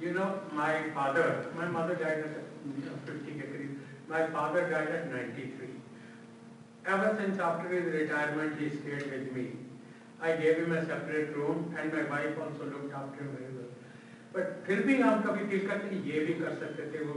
you 0.00 0.12
know, 0.12 0.40
my 0.52 0.90
father, 0.94 1.46
my 1.56 1.66
mother 1.66 1.94
died 1.94 2.24
at 2.28 3.06
50 3.06 3.32
degrees. 3.32 3.76
My 4.08 4.26
father 4.28 4.68
died 4.70 4.88
at 4.88 5.12
93. 5.12 5.68
Ever 6.86 7.16
since 7.20 7.38
after 7.38 7.68
his 7.68 7.92
retirement, 7.94 8.58
he 8.58 8.70
stayed 8.70 9.10
with 9.12 9.32
me. 9.32 9.50
I 10.20 10.36
gave 10.36 10.56
him 10.58 10.72
a 10.72 10.86
separate 10.86 11.36
room 11.36 11.76
and 11.78 11.92
my 11.92 12.02
wife 12.04 12.36
also 12.40 12.64
looked 12.64 12.94
after 12.94 13.22
him 13.22 13.36
very 13.36 13.52
well. 13.58 13.70
But 14.32 14.64
फिर 14.66 14.82
भी 14.86 15.00
हम 15.02 15.22
कभी 15.22 15.46
feel 15.48 15.66
करते 15.68 15.96
ये 16.10 16.20
भी 16.26 16.34
कर 16.42 16.54
सकते 16.60 16.84
थे 16.92 17.04
वो 17.06 17.14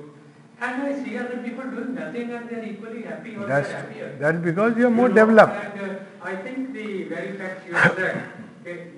and 0.63 0.83
I 0.83 0.93
see 1.03 1.17
other 1.19 1.39
people 1.39 1.65
doing 1.71 1.95
nothing 1.95 2.31
and 2.33 2.49
they're 2.49 2.65
equally 2.65 3.03
happy 3.03 3.35
or 3.39 3.45
That's, 3.47 3.71
happier. 3.73 4.17
that's 4.19 4.39
because 4.39 4.77
you 4.77 4.87
are 4.87 4.91
more 4.91 5.09
You 5.09 5.15
know, 5.15 5.27
developed. 5.27 5.65
And, 5.65 5.91
uh, 5.91 6.01
I 6.25 6.35
think 6.37 6.75
the 6.75 7.05
very 7.05 7.33
fact 7.39 7.71
you 7.71 7.79
said, 7.83 8.23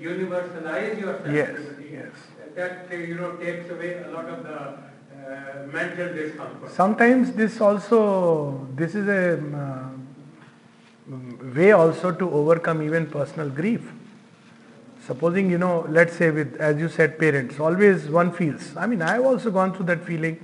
universalize 0.02 0.98
yourself. 0.98 1.26
Yes, 1.28 1.56
yes. 1.92 2.10
That, 2.56 2.88
uh, 2.92 2.96
you 2.96 3.14
know, 3.14 3.36
takes 3.36 3.70
away 3.70 4.02
a 4.04 4.08
lot 4.10 4.28
of 4.28 4.42
the 4.42 4.58
uh, 4.58 5.66
mental 5.72 6.08
discomfort. 6.12 6.70
Sometimes 6.70 7.32
this 7.32 7.60
also, 7.60 8.66
this 8.74 8.94
is 8.94 9.06
a 9.08 9.34
um, 9.38 10.06
uh, 11.12 11.54
way 11.54 11.72
also 11.72 12.10
to 12.12 12.30
overcome 12.30 12.82
even 12.82 13.06
personal 13.06 13.48
grief. 13.48 13.82
Supposing, 15.06 15.50
you 15.50 15.58
know, 15.58 15.84
let's 15.88 16.14
say 16.14 16.30
with, 16.30 16.56
as 16.60 16.78
you 16.78 16.88
said, 16.88 17.18
parents, 17.18 17.58
always 17.58 18.06
one 18.08 18.32
feels. 18.32 18.76
I 18.76 18.86
mean, 18.86 19.02
I 19.02 19.14
have 19.14 19.24
also 19.24 19.50
gone 19.50 19.74
through 19.74 19.86
that 19.86 20.04
feeling 20.04 20.38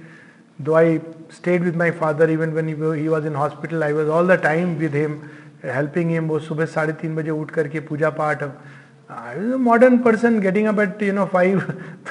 Though 0.58 0.76
I 0.76 1.00
stayed 1.30 1.62
with 1.62 1.76
my 1.76 1.90
father 1.92 2.28
even 2.28 2.54
when 2.54 2.66
he, 2.66 2.74
he 3.00 3.08
was 3.08 3.24
in 3.24 3.34
hospital, 3.34 3.84
I 3.84 3.92
was 3.92 4.08
all 4.08 4.24
the 4.24 4.36
time 4.36 4.78
with 4.78 4.92
him, 4.92 5.30
helping 5.62 6.10
him. 6.10 6.28
वो 6.28 6.38
सुबह 6.38 6.66
साढ़े 6.66 6.92
तीन 7.02 7.14
बजे 7.16 7.30
उठ 7.30 7.50
करके 7.50 7.80
पूजा 7.88 8.10
पाठ 8.18 8.42
I 8.42 9.36
was 9.36 9.54
modern 9.62 9.98
person 10.02 10.38
getting 10.40 10.66
up 10.68 10.80
at 10.80 11.02
you 11.02 11.12
know 11.12 11.24
five 11.32 11.60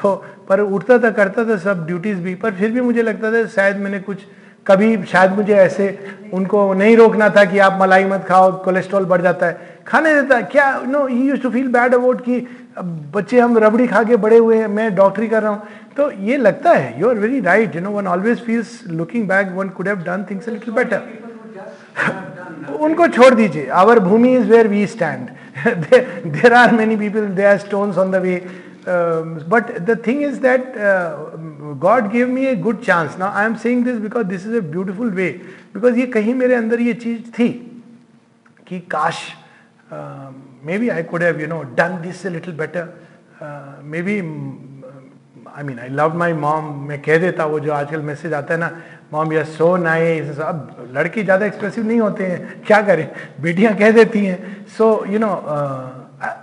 तो 0.01 0.15
पर 0.49 0.59
उठता 0.59 0.97
था 0.99 1.09
करता 1.19 1.45
था 1.49 1.57
सब 1.65 1.85
ड्यूटीज़ 1.87 2.21
भी 2.21 2.35
पर 2.43 2.53
फिर 2.59 2.71
भी 2.71 2.81
मुझे 2.81 3.01
लगता 3.01 3.31
था 3.31 3.45
शायद 3.55 3.77
मैंने 3.77 3.99
कुछ 4.07 4.25
कभी 4.67 5.03
शायद 5.05 5.31
मुझे 5.31 5.53
ऐसे 5.55 5.87
उनको 6.33 6.73
नहीं 6.73 6.95
रोकना 6.97 7.29
था 7.29 7.43
कि 7.45 7.59
आप 7.59 7.77
मलाई 7.81 8.05
मत 8.05 8.25
खाओ, 8.27 8.51
कोलेस्ट्रॉल 8.63 9.05
बढ़ 9.05 9.21
जाता 9.21 9.45
है। 9.45 9.75
खाने 9.87 10.13
देता 10.13 10.35
है। 10.35 10.43
क्या 10.43 10.71
no 10.87 11.05
he 11.07 11.21
used 11.27 11.41
to 11.41 11.49
feel 11.49 11.67
bad 11.71 11.93
about 11.95 12.21
कि 12.21 12.47
बच्चे 13.13 13.39
हम 13.39 13.57
रबड़ी 13.57 13.87
खा 13.87 14.03
के 14.03 14.15
बड़े 14.17 14.37
हुए 14.37 14.57
हैं, 14.57 14.67
मैं 14.69 14.95
डॉक्टरी 14.95 15.27
कर 15.27 15.41
रहा 15.43 15.51
हूँ। 15.51 15.61
तो 15.97 16.09
ये 16.11 16.37
लगता 16.37 16.71
है 16.71 16.99
you 16.99 17.09
are 17.09 17.15
very 17.17 17.39
right 17.41 17.75
you 17.75 17.81
know 17.81 17.91
one 17.91 18.07
always 18.07 18.41
feels 18.45 18.81
looking 18.89 19.27
back 19.27 19.51
one 19.55 19.69
could 19.69 19.87
have 19.87 19.97
done 20.05 20.25
things 20.31 20.49
little 20.49 20.73
better 20.73 21.01
उनको 22.79 23.07
छोड़ 23.07 23.33
दीजिए। 23.35 23.67
Our 23.73 23.99
bhoomi 23.99 24.35
is 24.35 24.49
where 24.49 24.67
we 24.67 24.85
stand 24.87 25.29
there 26.27 26.53
are 26.53 26.71
many 26.71 26.95
people 26.97 27.27
they 27.35 27.43
are 27.45 27.57
stones 27.57 27.97
on 27.97 28.11
the 28.11 28.15
way 28.23 28.35
but 28.87 29.71
the 29.79 29.97
thing 30.07 30.21
is 30.23 30.39
that 30.41 30.73
God 31.79 32.09
give 32.11 32.27
me 32.29 32.45
a 32.45 32.55
good 32.55 32.81
chance 32.83 33.17
now 33.19 33.31
I 33.37 33.45
am 33.45 33.55
saying 33.63 33.83
this 33.85 33.97
because 33.99 34.27
this 34.27 34.45
is 34.47 34.55
a 34.55 34.61
beautiful 34.73 35.09
way 35.11 35.29
because 35.73 35.97
ये 35.99 36.05
कहीं 36.07 36.33
मेरे 36.35 36.55
अंदर 36.55 36.79
ये 36.81 36.93
चीज़ 36.93 37.21
थी 37.39 37.49
कि, 38.67 38.79
काश 38.79 39.17
maybe 40.77 40.89
I 40.89 41.03
could 41.03 41.23
have 41.23 41.41
you 41.41 41.47
know 41.47 41.61
done 41.77 41.99
this 42.01 42.25
a 42.25 42.29
little 42.29 42.53
better 42.57 43.81
maybe 44.01 44.19
I 45.57 45.63
mean 45.63 45.79
I 45.79 45.89
love 45.89 46.17
my 46.17 46.33
mom 46.33 46.73
मैं 46.87 47.01
कह 47.01 47.17
देता 47.17 47.45
वो 47.45 47.59
जो 47.59 47.71
आजकल 47.73 48.01
मैसेज 48.01 48.33
आता 48.33 48.53
है 48.53 48.59
ना 48.59 48.71
mom 49.13 49.33
you 49.33 49.39
are 49.39 49.45
so 49.45 49.75
nice 49.77 50.39
अब 50.39 50.91
लड़की 50.95 51.23
ज़्यादा 51.23 51.45
एक्सप्रेसिव 51.45 51.85
नहीं 51.87 51.99
होते 51.99 52.25
हैं। 52.25 52.61
क्या 52.67 52.81
करें? 52.81 53.07
बेटियाँ 53.41 53.73
कह 53.75 53.91
देती 53.91 54.25
हैं। 54.25 54.65
So 54.77 54.87
you 55.07 55.19
know 55.19 55.29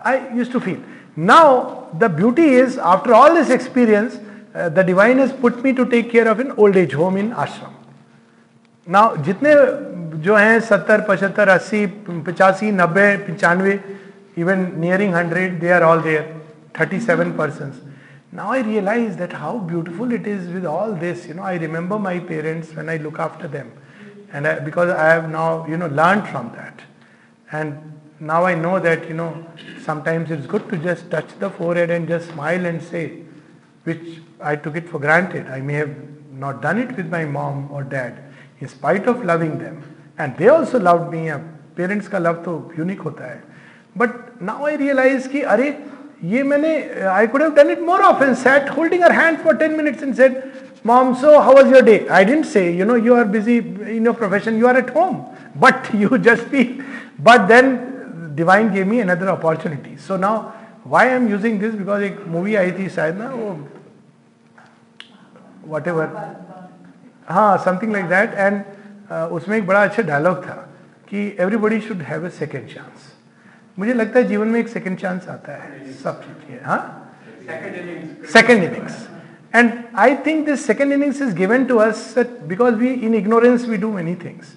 I 0.06 0.18
used 0.34 0.52
to 0.52 0.58
feel 0.58 0.82
Now 1.31 1.59
the 1.99 2.11
beauty 2.15 2.45
is 2.59 2.79
after 2.93 3.11
all 3.11 3.35
this 3.37 3.51
experience 3.51 4.19
the 4.57 4.85
divine 4.85 5.19
is 5.23 5.31
put 5.41 5.63
me 5.63 5.73
to 5.73 5.83
take 5.95 6.09
care 6.11 6.29
of 6.29 6.39
in 6.39 6.51
old 6.59 6.77
age 6.77 6.95
home 6.95 7.17
in 7.17 7.31
ashram 7.45 7.73
now 8.87 9.17
जितने 9.23 9.55
जो 10.23 10.35
हैं 10.35 10.59
सत्तर 10.69 11.01
पचहत्तर 11.09 11.49
अस्सी 11.49 11.85
पचासी 12.27 12.71
नब्बे 12.71 13.15
पंचानवे 13.27 13.79
even 14.37 14.67
nearing 14.79 15.13
hundred 15.15 15.59
they 15.59 15.71
are 15.71 15.83
all 15.83 16.01
there 16.01 16.33
thirty 16.79 16.99
seven 16.99 17.31
person 17.37 17.71
Now 18.31 18.51
I 18.51 18.59
realize 18.61 19.17
that 19.17 19.33
how 19.33 19.57
beautiful 19.57 20.11
it 20.11 20.27
is 20.27 20.47
with 20.49 20.65
all 20.65 20.93
this. 20.93 21.27
You 21.27 21.33
know, 21.33 21.43
I 21.43 21.55
remember 21.55 21.97
my 21.97 22.19
parents 22.19 22.75
when 22.75 22.87
I 22.87 22.97
look 22.97 23.17
after 23.17 23.47
them, 23.47 23.71
and 24.31 24.47
I, 24.47 24.59
because 24.59 24.89
I 24.89 25.07
have 25.07 25.29
now 25.31 25.65
you 25.67 25.77
know 25.77 25.87
learned 25.87 26.27
from 26.27 26.51
that, 26.55 26.81
and 27.51 27.92
now 28.19 28.45
I 28.45 28.55
know 28.55 28.79
that 28.79 29.07
you 29.07 29.15
know 29.15 29.45
sometimes 29.83 30.31
it's 30.31 30.45
good 30.45 30.69
to 30.69 30.77
just 30.77 31.09
touch 31.11 31.29
the 31.39 31.49
forehead 31.49 31.89
and 31.89 32.07
just 32.07 32.31
smile 32.31 32.65
and 32.65 32.81
say, 32.81 33.03
which 33.83 34.19
I 34.41 34.55
took 34.55 34.75
it 34.75 34.89
for 34.89 34.99
granted. 34.99 35.47
I 35.47 35.61
may 35.61 35.75
have 35.75 35.95
not 36.33 36.61
done 36.61 36.79
it 36.79 36.95
with 36.95 37.09
my 37.09 37.25
mom 37.25 37.69
or 37.71 37.83
dad, 37.83 38.19
in 38.59 38.67
spite 38.67 39.07
of 39.07 39.23
loving 39.25 39.57
them, 39.59 39.83
and 40.17 40.35
they 40.37 40.49
also 40.49 40.79
loved 40.79 41.11
me. 41.13 41.29
Parents 41.75 42.07
का 42.07 42.19
love 42.21 42.43
तो 42.45 42.57
unique 42.77 43.05
होता 43.05 43.31
है. 43.31 43.41
But 43.95 44.41
now 44.41 44.65
I 44.65 44.75
realize 44.75 45.27
कि 45.27 45.41
अरे 45.55 45.77
ये 46.23 46.41
मैंने 46.43 46.71
I 47.09 47.27
could 47.27 47.41
have 47.41 47.53
done 47.55 47.69
it 47.71 47.81
more 47.81 48.01
often 48.03 48.33
sat 48.35 48.69
holding 48.77 49.03
her 49.03 49.11
hand 49.11 49.37
for 49.43 49.55
10 49.57 49.77
minutes 49.77 50.03
and 50.03 50.13
said 50.15 50.41
mom 50.85 51.13
so 51.21 51.37
how 51.39 51.53
was 51.55 51.71
your 51.73 51.81
day 51.83 51.95
I 52.11 52.25
didn't 52.25 52.45
say 52.45 52.69
you 52.77 52.85
know 52.85 52.95
you 53.05 53.15
are 53.15 53.23
busy 53.35 53.57
in 53.95 54.05
your 54.05 54.15
profession 54.15 54.57
you 54.59 54.67
are 54.67 54.77
at 54.77 54.89
home 54.95 55.15
but 55.61 55.93
you 55.95 56.17
just 56.27 56.43
feel 56.51 56.75
but 57.29 57.47
then 57.53 57.71
divine 58.34 58.70
gave 58.72 58.86
me 58.86 59.00
another 59.00 59.28
opportunity 59.28 59.96
so 60.06 60.16
now 60.16 60.42
why 60.86 61.08
I 61.08 61.14
am 61.14 61.28
using 61.28 61.60
this 61.60 61.74
because 61.74 62.02
एक 62.02 62.24
movie 62.28 62.54
आई 62.54 62.72
थी 62.78 62.88
शायद 62.96 63.18
ना 63.18 63.28
वो 63.30 63.50
what 65.68 65.88
ever 65.88 66.08
हाँ 67.28 67.56
something 67.64 67.92
like 67.92 68.06
that 68.08 68.34
and 68.34 68.62
उसमें 69.32 69.56
एक 69.58 69.66
बड़ा 69.66 69.82
अच्छा 69.82 70.02
डायलॉग 70.02 70.44
था 70.46 70.54
कि 71.08 71.26
everybody 71.40 71.80
should 71.80 72.02
have 72.02 72.26
a 72.26 72.28
second 72.38 72.68
chance 72.68 73.12
मुझे 73.78 73.94
लगता 73.94 74.18
है 74.18 74.24
जीवन 74.28 74.48
में 74.48 74.58
एक 74.60 74.68
सेकेंड 74.68 74.98
चांस 74.98 75.28
आता 75.28 75.52
है। 75.52 75.92
सब 76.02 76.20
चीज़ 76.22 76.64
हाँ 76.64 76.80
second 78.32 78.64
innings 78.64 79.06
and 79.54 79.72
I 79.96 80.16
think 80.26 80.44
this 80.46 80.66
second 80.66 80.92
innings 80.92 81.20
is 81.22 81.34
given 81.36 81.64
to 81.64 81.76
us 81.78 82.14
because 82.18 82.74
we 82.74 82.92
in 83.06 83.14
ignorance 83.14 83.66
we 83.68 83.76
do 83.76 83.92
many 83.92 84.14
things 84.24 84.52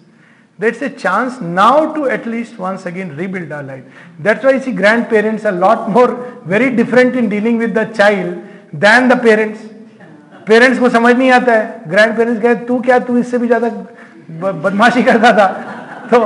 That's 0.60 0.82
a 0.82 0.90
chance 0.90 1.40
now 1.40 1.94
to 1.94 2.10
at 2.10 2.26
least 2.26 2.58
once 2.58 2.86
again 2.88 3.16
rebuild 3.16 3.52
our 3.52 3.64
life. 3.64 3.84
That's 4.20 4.44
why 4.44 4.54
you 4.54 4.62
see 4.62 4.72
grandparents 4.72 5.46
are 5.46 5.50
a 5.50 5.60
lot 5.60 5.90
more 5.90 6.42
very 6.46 6.76
different 6.76 7.16
in 7.16 7.30
dealing 7.30 7.58
with 7.58 7.76
the 7.76 7.86
child 7.86 8.42
than 8.74 9.08
the 9.08 9.18
parents. 9.18 9.60
Parents 10.48 10.80
को 10.80 10.90
समझ 10.90 11.16
नहीं 11.16 11.32
आता 11.32 11.54
है 11.54 11.90
grand 11.90 12.16
parents 12.18 12.42
कहे 12.42 12.56
तू 12.68 12.80
क्या 12.82 13.00
तू 13.08 13.18
इससे 13.18 13.38
भी 13.38 13.48
ज़्यादा 13.48 13.70
बदमाशी 14.64 15.04
करता 15.04 15.32
था 15.38 15.48
तो 16.12 16.20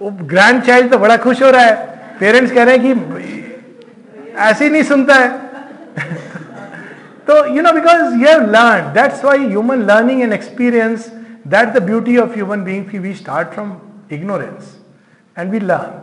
वो 0.00 0.10
ग्रैंड 0.32 0.62
चाइल्ड 0.62 0.90
तो 0.92 0.98
बड़ा 0.98 1.16
खुश 1.24 1.42
हो 1.42 1.50
रहा 1.50 1.62
है 1.62 1.74
पेरेंट्स 2.20 2.52
कह 2.52 2.64
रहे 2.64 2.76
हैं 2.76 2.82
कि 2.84 4.34
ऐसे 4.48 4.64
ही 4.64 4.70
नहीं 4.70 4.82
सुनता 4.90 5.14
है 5.14 5.28
तो 7.28 7.44
you 7.54 7.62
know 7.62 7.72
because 7.72 8.14
you 8.14 8.26
have 8.26 8.42
learn 8.50 8.92
that's 8.94 9.24
why 9.24 9.46
human 9.46 9.82
learning 9.90 10.22
and 10.22 10.32
experience 10.32 11.10
That's 11.48 11.72
the 11.72 11.80
beauty 11.80 12.16
of 12.16 12.34
human 12.34 12.64
beings. 12.64 12.92
We 12.92 13.14
start 13.14 13.54
from 13.54 13.80
ignorance 14.08 14.78
and 15.36 15.50
we 15.50 15.60
learn. 15.60 16.02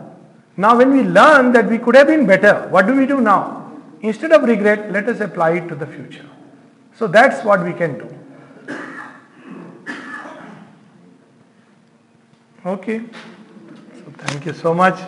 Now, 0.56 0.76
when 0.76 0.90
we 0.92 1.02
learn 1.02 1.52
that 1.52 1.68
we 1.68 1.78
could 1.78 1.94
have 1.96 2.06
been 2.06 2.26
better, 2.26 2.66
what 2.70 2.86
do 2.86 2.96
we 2.96 3.04
do 3.06 3.20
now? 3.20 3.72
Instead 4.00 4.32
of 4.32 4.42
regret, 4.44 4.90
let 4.90 5.06
us 5.08 5.20
apply 5.20 5.50
it 5.56 5.68
to 5.68 5.74
the 5.74 5.86
future. 5.86 6.24
So, 6.96 7.06
that's 7.06 7.44
what 7.44 7.62
we 7.62 7.72
can 7.72 7.98
do. 7.98 8.08
Okay. 12.64 13.02
So, 13.98 14.12
thank 14.16 14.46
you 14.46 14.54
so 14.54 14.72
much. 14.72 14.98